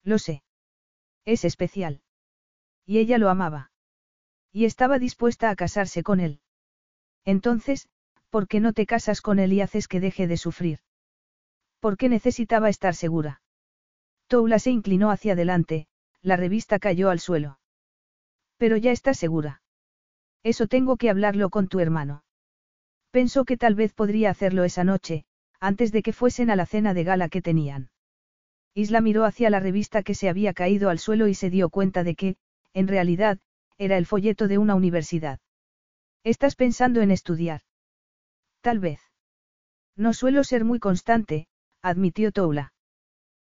[0.04, 0.44] Lo sé.
[1.26, 2.02] Es especial.
[2.86, 3.72] Y ella lo amaba.
[4.52, 6.42] Y estaba dispuesta a casarse con él.
[7.26, 7.90] Entonces,
[8.30, 10.80] ¿por qué no te casas con él y haces que deje de sufrir?
[11.80, 13.42] ¿Por qué necesitaba estar segura?
[14.28, 15.88] Toula se inclinó hacia adelante,
[16.22, 17.60] la revista cayó al suelo.
[18.58, 19.62] Pero ya estás segura.
[20.44, 22.24] Eso tengo que hablarlo con tu hermano.
[23.12, 25.26] Pensó que tal vez podría hacerlo esa noche,
[25.60, 27.92] antes de que fuesen a la cena de gala que tenían.
[28.74, 32.04] Isla miró hacia la revista que se había caído al suelo y se dio cuenta
[32.04, 32.38] de que,
[32.74, 33.40] en realidad,
[33.78, 35.40] era el folleto de una universidad.
[36.24, 37.62] ¿Estás pensando en estudiar?
[38.62, 39.00] Tal vez.
[39.96, 41.48] No suelo ser muy constante,
[41.82, 42.74] admitió Toula.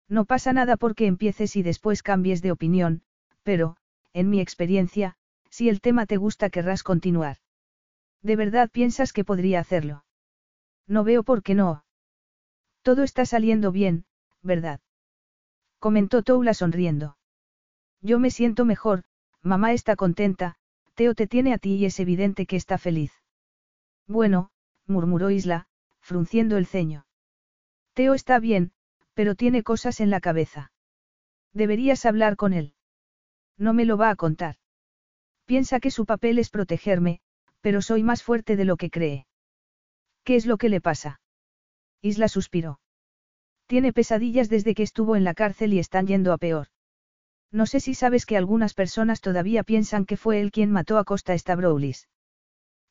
[0.09, 3.03] No pasa nada porque empieces y después cambies de opinión,
[3.43, 3.77] pero,
[4.13, 5.15] en mi experiencia,
[5.49, 7.37] si el tema te gusta querrás continuar.
[8.21, 10.05] ¿De verdad piensas que podría hacerlo?
[10.87, 11.82] No veo por qué no.
[12.83, 14.05] Todo está saliendo bien,
[14.41, 14.79] ¿verdad?
[15.79, 17.17] Comentó Toula sonriendo.
[18.01, 19.03] Yo me siento mejor,
[19.41, 20.55] mamá está contenta,
[20.93, 23.13] Teo te tiene a ti y es evidente que está feliz.
[24.05, 24.51] Bueno,
[24.85, 25.67] murmuró Isla,
[26.01, 27.05] frunciendo el ceño.
[27.93, 28.73] Teo está bien,
[29.13, 30.71] pero tiene cosas en la cabeza.
[31.53, 32.73] Deberías hablar con él.
[33.57, 34.57] No me lo va a contar.
[35.45, 37.21] Piensa que su papel es protegerme,
[37.61, 39.25] pero soy más fuerte de lo que cree.
[40.23, 41.21] ¿Qué es lo que le pasa?
[42.03, 42.81] Isla suspiró.
[43.65, 46.67] Tiene pesadillas desde que estuvo en la cárcel y están yendo a peor.
[47.49, 51.05] No sé si sabes que algunas personas todavía piensan que fue él quien mató a
[51.05, 52.09] Costa Stavroulis.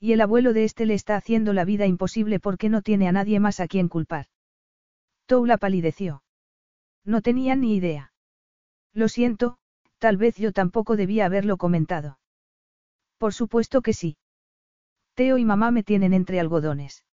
[0.01, 3.13] Y el abuelo de este le está haciendo la vida imposible porque no tiene a
[3.13, 4.29] nadie más a quien culpar.
[5.27, 6.23] Toula palideció.
[7.05, 8.15] No tenía ni idea.
[8.95, 9.59] Lo siento,
[9.99, 12.19] tal vez yo tampoco debía haberlo comentado.
[13.19, 14.17] Por supuesto que sí.
[15.15, 17.05] Teo y mamá me tienen entre algodones.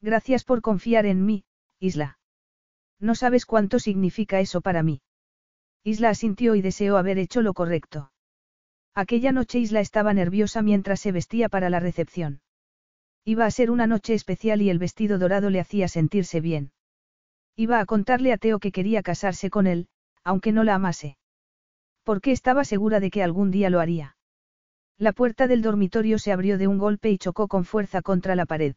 [0.00, 1.44] Gracias por confiar en mí,
[1.80, 2.18] Isla.
[3.00, 5.02] No sabes cuánto significa eso para mí.
[5.84, 8.10] Isla asintió y deseó haber hecho lo correcto.
[8.94, 12.40] Aquella noche Isla estaba nerviosa mientras se vestía para la recepción.
[13.24, 16.72] Iba a ser una noche especial y el vestido dorado le hacía sentirse bien.
[17.56, 19.88] Iba a contarle a Teo que quería casarse con él,
[20.24, 21.18] aunque no la amase.
[22.04, 24.16] Porque estaba segura de que algún día lo haría.
[24.98, 28.46] La puerta del dormitorio se abrió de un golpe y chocó con fuerza contra la
[28.46, 28.76] pared.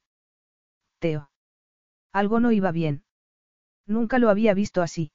[1.00, 1.32] Teo.
[2.12, 3.04] Algo no iba bien.
[3.86, 5.12] Nunca lo había visto así.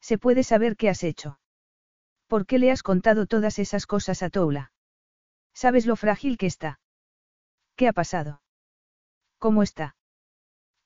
[0.00, 1.40] ¿Se puede saber qué has hecho?
[2.26, 4.72] ¿Por qué le has contado todas esas cosas a Toula?
[5.54, 6.80] ¿Sabes lo frágil que está?
[7.76, 8.42] ¿Qué ha pasado?
[9.38, 9.96] ¿Cómo está?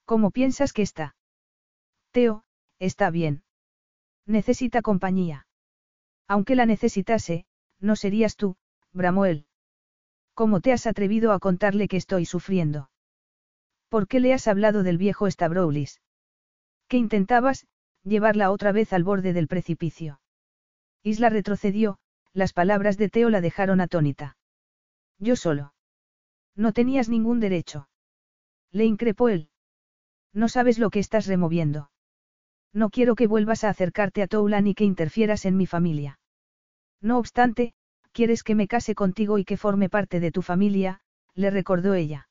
[0.04, 1.16] ¿Cómo piensas que está?
[2.12, 2.44] Teo,
[2.78, 3.44] está bien.
[4.26, 5.46] Necesita compañía.
[6.26, 7.46] Aunque la necesitase,
[7.80, 8.56] no serías tú,
[8.92, 9.46] bramó él.
[10.34, 12.90] ¿Cómo te has atrevido a contarle que estoy sufriendo?
[13.90, 16.00] ¿Por qué le has hablado del viejo Stavroulis?
[16.86, 17.66] ¿Qué intentabas,
[18.04, 20.20] llevarla otra vez al borde del precipicio?
[21.02, 21.98] Isla retrocedió,
[22.32, 24.36] las palabras de Teo la dejaron atónita.
[25.18, 25.74] Yo solo.
[26.54, 27.88] No tenías ningún derecho.
[28.70, 29.50] Le increpó él.
[30.32, 31.90] No sabes lo que estás removiendo.
[32.72, 36.20] No quiero que vuelvas a acercarte a Toula ni que interfieras en mi familia.
[37.00, 37.74] No obstante,
[38.12, 41.00] quieres que me case contigo y que forme parte de tu familia,
[41.34, 42.29] le recordó ella.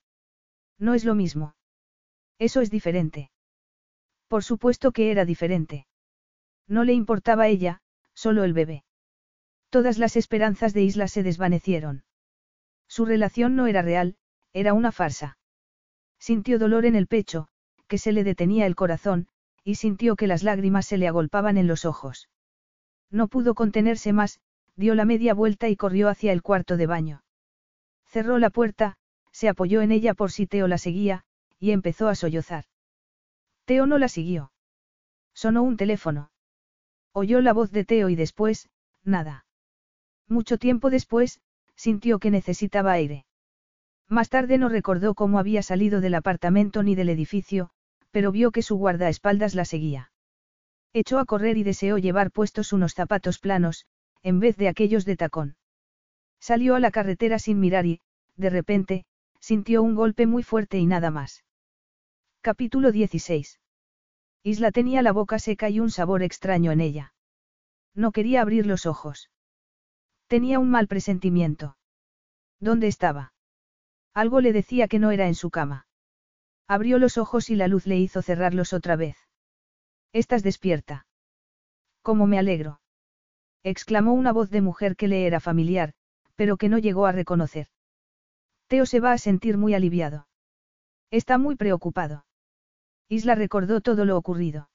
[0.80, 1.56] No es lo mismo.
[2.40, 3.30] Eso es diferente.
[4.28, 5.86] Por supuesto que era diferente.
[6.68, 7.82] No le importaba ella,
[8.14, 8.84] solo el bebé.
[9.70, 12.04] Todas las esperanzas de Isla se desvanecieron.
[12.88, 14.16] Su relación no era real,
[14.54, 15.38] era una farsa.
[16.18, 17.50] Sintió dolor en el pecho,
[17.88, 19.28] que se le detenía el corazón,
[19.64, 22.30] y sintió que las lágrimas se le agolpaban en los ojos.
[23.12, 24.40] No pudo contenerse más,
[24.76, 27.24] dio la media vuelta y corrió hacia el cuarto de baño.
[28.06, 28.98] Cerró la puerta,
[29.32, 31.24] se apoyó en ella por si Teo la seguía,
[31.60, 32.66] y empezó a sollozar.
[33.66, 34.52] Teo no la siguió.
[35.34, 36.32] Sonó un teléfono.
[37.14, 38.70] Oyó la voz de Teo y después,
[39.04, 39.46] nada.
[40.28, 41.42] Mucho tiempo después,
[41.76, 43.26] sintió que necesitaba aire.
[44.08, 47.70] Más tarde no recordó cómo había salido del apartamento ni del edificio,
[48.12, 50.12] pero vio que su guardaespaldas la seguía.
[50.94, 53.86] Echó a correr y deseó llevar puestos unos zapatos planos,
[54.24, 55.56] en vez de aquellos de tacón.
[56.40, 58.02] Salió a la carretera sin mirar y,
[58.36, 59.06] de repente,
[59.40, 61.44] sintió un golpe muy fuerte y nada más.
[62.42, 63.60] Capítulo 16.
[64.44, 67.14] Isla tenía la boca seca y un sabor extraño en ella.
[67.94, 69.30] No quería abrir los ojos.
[70.28, 71.78] Tenía un mal presentimiento.
[72.60, 73.34] ¿Dónde estaba?
[74.14, 75.88] Algo le decía que no era en su cama.
[76.68, 79.18] Abrió los ojos y la luz le hizo cerrarlos otra vez.
[80.14, 81.08] Estás despierta.
[82.02, 82.82] ¿Cómo me alegro?
[83.64, 85.94] exclamó una voz de mujer que le era familiar,
[86.36, 87.68] pero que no llegó a reconocer.
[88.70, 90.28] Teo se va a sentir muy aliviado.
[91.10, 92.26] Está muy preocupado.
[93.10, 94.70] Isla recordó todo lo ocurrido.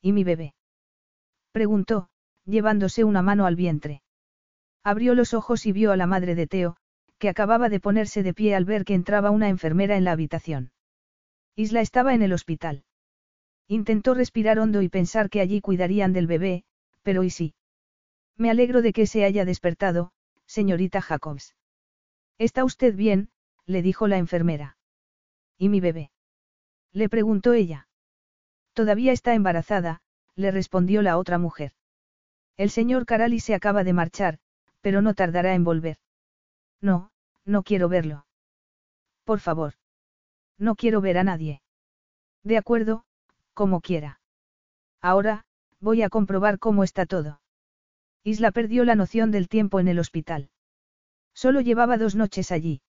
[0.00, 0.54] ¿Y mi bebé?
[1.50, 2.10] preguntó,
[2.44, 4.02] llevándose una mano al vientre.
[4.84, 6.76] Abrió los ojos y vio a la madre de Teo,
[7.18, 10.70] que acababa de ponerse de pie al ver que entraba una enfermera en la habitación.
[11.56, 12.84] Isla estaba en el hospital.
[13.66, 16.62] Intentó respirar hondo y pensar que allí cuidarían del bebé,
[17.02, 17.54] pero ¿y sí?
[18.36, 20.12] Me alegro de que se haya despertado,
[20.46, 21.56] señorita Jacobs.
[22.38, 23.30] ¿Está usted bien?
[23.66, 24.76] le dijo la enfermera.
[25.58, 26.10] ¿Y mi bebé?
[26.92, 27.88] le preguntó ella.
[28.72, 30.00] Todavía está embarazada,
[30.36, 31.72] le respondió la otra mujer.
[32.56, 34.38] El señor Carali se acaba de marchar,
[34.80, 35.98] pero no tardará en volver.
[36.80, 37.10] No,
[37.44, 38.26] no quiero verlo.
[39.24, 39.74] Por favor.
[40.58, 41.60] No quiero ver a nadie.
[42.44, 43.04] De acuerdo,
[43.52, 44.20] como quiera.
[45.00, 45.44] Ahora,
[45.80, 47.40] voy a comprobar cómo está todo.
[48.24, 50.50] Isla perdió la noción del tiempo en el hospital.
[51.38, 52.80] Solo llevaba dos noches allí.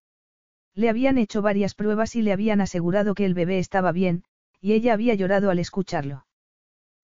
[0.74, 4.24] Le habían hecho varias pruebas y le habían asegurado que el bebé estaba bien,
[4.60, 6.26] y ella había llorado al escucharlo.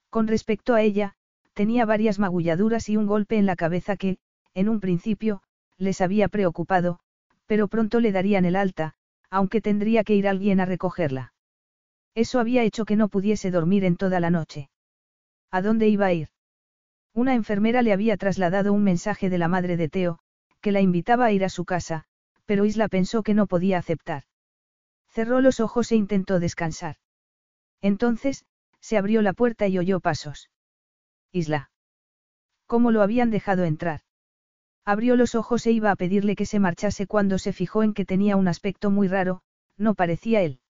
[0.10, 1.14] Con respecto a ella,
[1.54, 4.18] tenía varias magulladuras y un golpe en la cabeza que,
[4.56, 5.44] en un principio,
[5.78, 6.98] les había preocupado,
[7.46, 8.96] pero pronto le darían el alta,
[9.30, 11.36] aunque tendría que ir alguien a recogerla.
[12.16, 14.72] Eso había hecho que no pudiese dormir en toda la noche.
[15.52, 16.30] ¿A dónde iba a ir?
[17.14, 20.20] Una enfermera le había trasladado un mensaje de la madre de Teo,
[20.66, 22.06] que la invitaba a ir a su casa,
[22.48, 24.24] pero Isla pensó que no podía aceptar.
[25.08, 26.96] Cerró los ojos e intentó descansar.
[27.84, 28.46] Entonces,
[28.82, 30.50] se abrió la puerta y oyó pasos.
[31.32, 31.70] Isla.
[32.66, 34.02] ¿Cómo lo habían dejado entrar?
[34.84, 38.04] Abrió los ojos e iba a pedirle que se marchase cuando se fijó en que
[38.04, 39.44] tenía un aspecto muy raro,
[39.78, 40.62] no parecía él.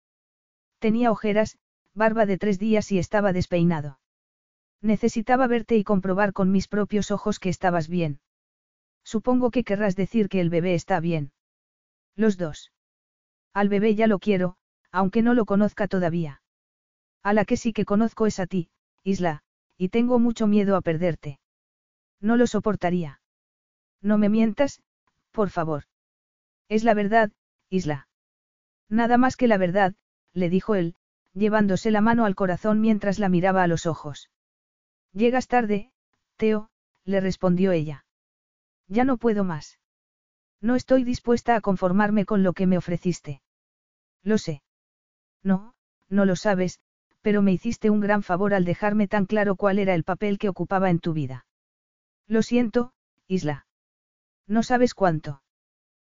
[0.80, 1.57] Tenía ojeras,
[1.93, 3.98] barba de tres días y estaba despeinado.
[4.82, 8.19] Necesitaba verte y comprobar con mis propios ojos que estabas bien.
[9.06, 11.32] Supongo que querrás decir que el bebé está bien.
[12.16, 12.74] Los dos.
[13.53, 14.58] Al bebé ya lo quiero,
[14.92, 16.42] aunque no lo conozca todavía.
[17.22, 18.69] A la que sí que conozco es a ti,
[19.03, 19.43] Isla,
[19.77, 21.40] y tengo mucho miedo a perderte.
[22.19, 23.22] No lo soportaría.
[24.01, 24.82] No me mientas,
[25.32, 25.84] por favor.
[26.67, 27.32] Es la verdad,
[27.69, 28.08] Isla.
[28.90, 29.93] Nada más que la verdad,
[30.34, 30.95] le dijo él,
[31.34, 34.32] llevándose la mano al corazón mientras la miraba a los ojos.
[35.11, 35.92] Llegas tarde,
[36.38, 36.69] Teo,
[37.03, 38.05] le respondió ella.
[38.88, 39.80] Ya no puedo más.
[40.61, 43.41] No estoy dispuesta a conformarme con lo que me ofreciste.
[44.23, 44.64] Lo sé.
[45.43, 45.75] No,
[46.09, 46.80] no lo sabes,
[47.22, 50.49] pero me hiciste un gran favor al dejarme tan claro cuál era el papel que
[50.49, 51.45] ocupaba en tu vida.
[52.27, 52.93] Lo siento,
[53.27, 53.67] Isla.
[54.47, 55.41] No sabes cuánto.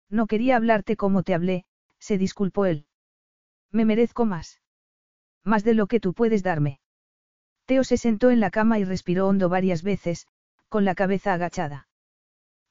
[0.09, 1.65] No quería hablarte como te hablé,
[1.99, 2.87] se disculpó él.
[3.71, 4.61] Me merezco más.
[5.45, 6.81] Más de lo que tú puedes darme.
[7.67, 10.27] Teo se sentó en la cama y respiró hondo varias veces,
[10.69, 11.89] con la cabeza agachada.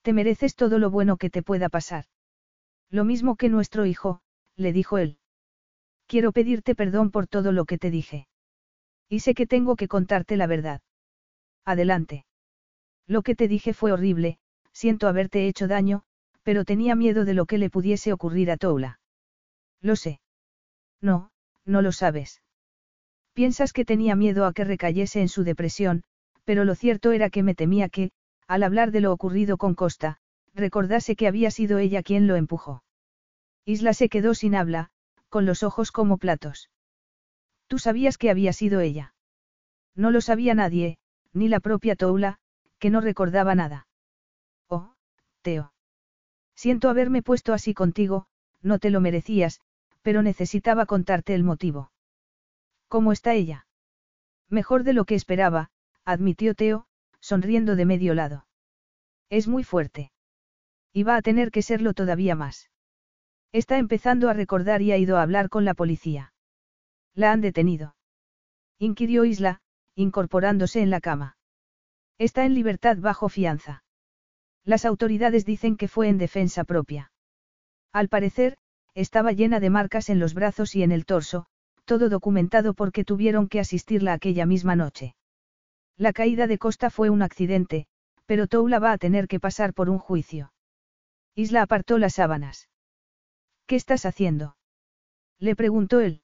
[0.01, 2.05] Te mereces todo lo bueno que te pueda pasar.
[2.89, 4.21] Lo mismo que nuestro hijo,
[4.55, 5.17] le dijo él.
[6.07, 8.27] Quiero pedirte perdón por todo lo que te dije.
[9.09, 10.81] Y sé que tengo que contarte la verdad.
[11.65, 12.25] Adelante.
[13.07, 14.39] Lo que te dije fue horrible,
[14.71, 16.03] siento haberte hecho daño,
[16.43, 18.99] pero tenía miedo de lo que le pudiese ocurrir a Toula.
[19.81, 20.19] Lo sé.
[21.01, 21.31] No,
[21.65, 22.41] no lo sabes.
[23.33, 26.03] Piensas que tenía miedo a que recayese en su depresión,
[26.43, 28.11] pero lo cierto era que me temía que,
[28.49, 30.17] al hablar de lo ocurrido con Costa,
[30.55, 32.83] recordase que había sido ella quien lo empujó.
[33.63, 34.89] Isla se quedó sin habla,
[35.29, 36.71] con los ojos como platos.
[37.67, 39.13] Tú sabías que había sido ella.
[39.93, 40.97] No lo sabía nadie,
[41.31, 42.39] ni la propia Toula,
[42.79, 43.87] que no recordaba nada.
[44.67, 44.95] Oh,
[45.43, 45.71] Teo.
[46.55, 48.25] Siento haberme puesto así contigo,
[48.63, 49.61] no te lo merecías,
[50.01, 51.91] pero necesitaba contarte el motivo.
[52.87, 53.67] ¿Cómo está ella?
[54.49, 55.69] Mejor de lo que esperaba,
[56.03, 56.87] admitió Teo,
[57.22, 58.48] sonriendo de medio lado.
[59.30, 60.11] Es muy fuerte.
[60.93, 62.69] Y va a tener que serlo todavía más.
[63.51, 66.33] Está empezando a recordar y ha ido a hablar con la policía.
[67.14, 67.95] La han detenido.
[68.77, 69.61] Inquirió Isla,
[69.95, 71.38] incorporándose en la cama.
[72.17, 73.83] Está en libertad bajo fianza.
[74.64, 77.11] Las autoridades dicen que fue en defensa propia.
[77.91, 78.57] Al parecer,
[78.93, 81.45] estaba llena de marcas en los brazos y en el torso,
[81.85, 85.15] todo documentado porque tuvieron que asistirla aquella misma noche.
[85.99, 87.85] La caída de Costa fue un accidente,
[88.25, 90.53] pero Toula va a tener que pasar por un juicio.
[91.35, 92.69] Isla apartó las sábanas.
[93.65, 94.55] ¿Qué estás haciendo?
[95.39, 96.21] Le preguntó él.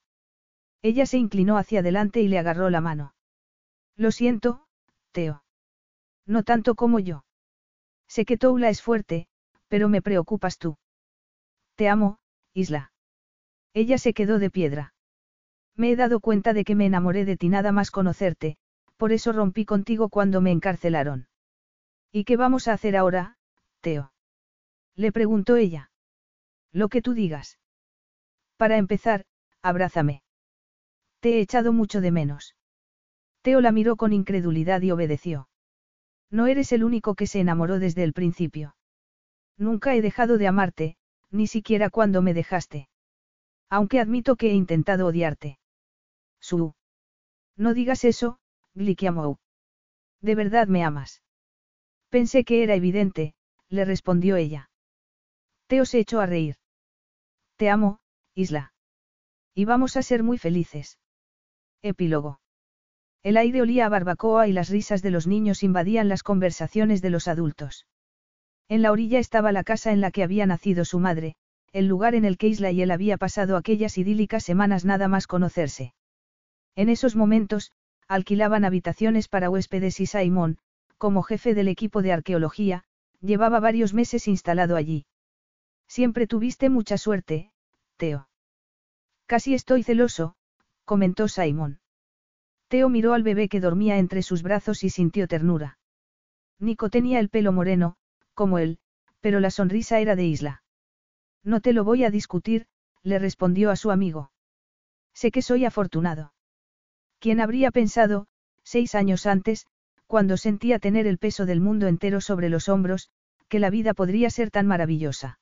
[0.82, 3.16] Ella se inclinó hacia adelante y le agarró la mano.
[3.98, 4.66] Lo siento,
[5.12, 5.44] Teo.
[6.26, 7.26] No tanto como yo.
[8.08, 9.28] Sé que Toula es fuerte,
[9.68, 10.78] pero me preocupas tú.
[11.76, 12.20] Te amo,
[12.54, 12.94] Isla.
[13.74, 14.94] Ella se quedó de piedra.
[15.76, 18.58] Me he dado cuenta de que me enamoré de ti nada más conocerte,
[18.98, 21.28] por eso rompí contigo cuando me encarcelaron.
[22.12, 23.38] ¿Y qué vamos a hacer ahora,
[23.82, 24.14] Teo?
[24.96, 25.92] Le preguntó ella.
[26.72, 27.60] Lo que tú digas.
[28.58, 29.26] Para empezar,
[29.62, 30.24] abrázame.
[31.20, 32.56] Te he echado mucho de menos.
[33.42, 35.50] Teo la miró con incredulidad y obedeció.
[36.32, 38.76] No eres el único que se enamoró desde el principio.
[39.58, 40.98] Nunca he dejado de amarte,
[41.32, 42.90] ni siquiera cuando me dejaste.
[43.70, 45.60] Aunque admito que he intentado odiarte.
[46.40, 46.76] Su.
[47.58, 48.40] No digas eso,
[48.76, 49.38] Glikiamou.
[50.22, 51.22] De verdad me amas.
[52.10, 53.34] Pensé que era evidente,
[53.70, 54.70] le respondió ella.
[55.68, 56.56] Teo se echó a reír.
[57.56, 58.00] Te amo,
[58.36, 58.74] Isla.
[59.54, 61.00] Y vamos a ser muy felices.
[61.82, 62.40] Epílogo.
[63.24, 67.10] El aire olía a barbacoa y las risas de los niños invadían las conversaciones de
[67.10, 67.88] los adultos.
[68.68, 71.36] En la orilla estaba la casa en la que había nacido su madre,
[71.72, 75.28] el lugar en el que Isla y él había pasado aquellas idílicas semanas nada más
[75.28, 75.94] conocerse.
[76.76, 77.72] En esos momentos,
[78.08, 80.58] alquilaban habitaciones para huéspedes y Simon,
[80.98, 82.84] como jefe del equipo de arqueología,
[83.22, 85.06] llevaba varios meses instalado allí.
[85.88, 87.52] Siempre tuviste mucha suerte,
[87.98, 88.30] Teo.
[89.26, 90.36] Casi estoy celoso,
[90.84, 91.80] comentó Simon.
[92.68, 95.80] Teo miró al bebé que dormía entre sus brazos y sintió ternura.
[96.60, 97.96] Nico tenía el pelo moreno,
[98.34, 98.80] como él,
[99.20, 100.64] pero la sonrisa era de Isla.
[101.44, 102.68] No te lo voy a discutir,
[103.04, 104.32] le respondió a su amigo.
[105.14, 106.35] Sé que soy afortunado.
[107.26, 108.28] ¿Quién habría pensado,
[108.62, 109.66] seis años antes,
[110.06, 113.10] cuando sentía tener el peso del mundo entero sobre los hombros,
[113.50, 115.40] que la vida podría ser tan maravillosa?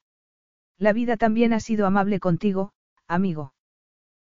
[0.77, 2.71] La vida también ha sido amable contigo,
[3.05, 3.53] amigo.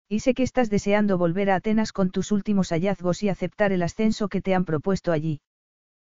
[0.06, 3.82] Y sé que estás deseando volver a Atenas con tus últimos hallazgos y aceptar el
[3.82, 5.40] ascenso que te han propuesto allí.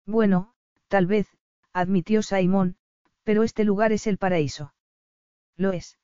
[0.06, 0.52] Bueno,
[0.90, 1.30] tal vez,
[1.72, 2.76] admitió Simón,
[3.24, 4.74] pero este lugar es el paraíso.
[5.56, 5.98] Lo es.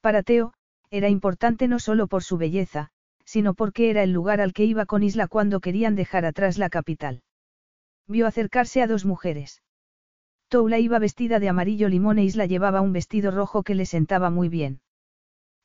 [0.00, 0.54] Para Teo,
[0.90, 2.92] era importante no solo por su belleza,
[3.24, 6.70] sino porque era el lugar al que iba con Isla cuando querían dejar atrás la
[6.70, 7.22] capital.
[8.06, 9.62] Vio acercarse a dos mujeres.
[10.48, 14.30] Toula iba vestida de amarillo limón e Isla llevaba un vestido rojo que le sentaba
[14.30, 14.80] muy bien.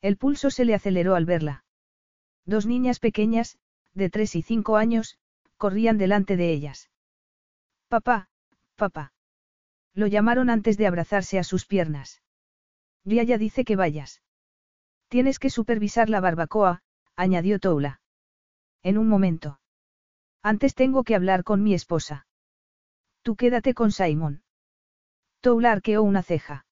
[0.00, 1.64] El pulso se le aceleró al verla.
[2.46, 3.58] Dos niñas pequeñas,
[3.94, 5.18] de tres y cinco años,
[5.58, 6.90] corrían delante de ellas.
[7.88, 8.28] Papá,
[8.76, 9.12] papá.
[9.94, 12.22] Lo llamaron antes de abrazarse a sus piernas.
[13.04, 14.22] ya dice que vayas.
[15.08, 16.82] Tienes que supervisar la barbacoa,
[17.20, 18.00] añadió Toula.
[18.82, 19.60] En un momento.
[20.42, 22.26] Antes tengo que hablar con mi esposa.
[23.22, 24.42] Tú quédate con Simon.
[25.42, 26.64] Toula arqueó una ceja.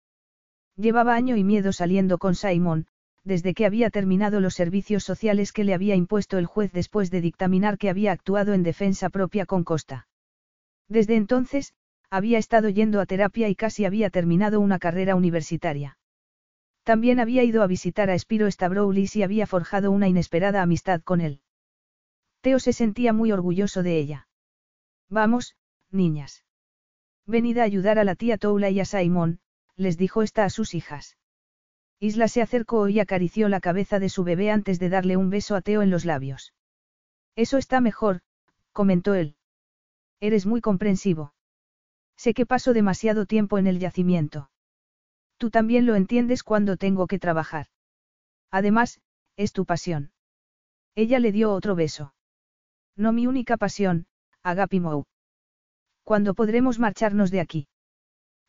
[0.74, 2.86] Llevaba año y miedo saliendo con Simon,
[3.24, 7.20] desde que había terminado los servicios sociales que le había impuesto el juez después de
[7.20, 10.08] dictaminar que había actuado en defensa propia con Costa.
[10.88, 11.74] Desde entonces,
[12.08, 15.98] había estado yendo a terapia y casi había terminado una carrera universitaria.
[16.88, 21.20] También había ido a visitar a Spiro Stavroulis y había forjado una inesperada amistad con
[21.20, 21.42] él.
[22.40, 24.26] Teo se sentía muy orgulloso de ella.
[25.10, 25.54] Vamos,
[25.90, 26.46] niñas.
[27.26, 29.40] Venid a ayudar a la tía Toula y a Simon,
[29.76, 31.18] les dijo esta a sus hijas.
[32.00, 35.56] Isla se acercó y acarició la cabeza de su bebé antes de darle un beso
[35.56, 36.54] a Teo en los labios.
[37.36, 38.22] Eso está mejor,
[38.72, 39.36] comentó él.
[40.20, 41.34] Eres muy comprensivo.
[42.16, 44.48] Sé que paso demasiado tiempo en el yacimiento.
[45.38, 47.66] Tú también lo entiendes cuando tengo que trabajar.
[48.50, 49.00] Además,
[49.36, 50.12] es tu pasión.
[50.94, 52.12] Ella le dio otro beso.
[52.96, 54.06] No mi única pasión,
[54.42, 55.06] Agapimou.
[56.02, 57.68] ¿Cuándo podremos marcharnos de aquí?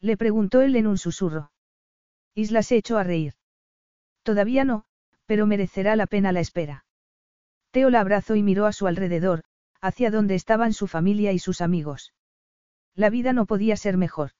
[0.01, 1.51] Le preguntó él en un susurro.
[2.33, 3.33] Isla se echó a reír.
[4.23, 4.85] Todavía no,
[5.25, 6.85] pero merecerá la pena la espera.
[7.71, 9.43] Teo la abrazó y miró a su alrededor,
[9.81, 12.13] hacia donde estaban su familia y sus amigos.
[12.95, 14.31] La vida no podía ser mejor.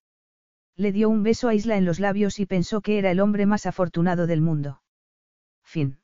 [0.80, 3.46] Le dio un beso a Isla en los labios y pensó que era el hombre
[3.46, 4.82] más afortunado del mundo.
[5.62, 6.00] Fin.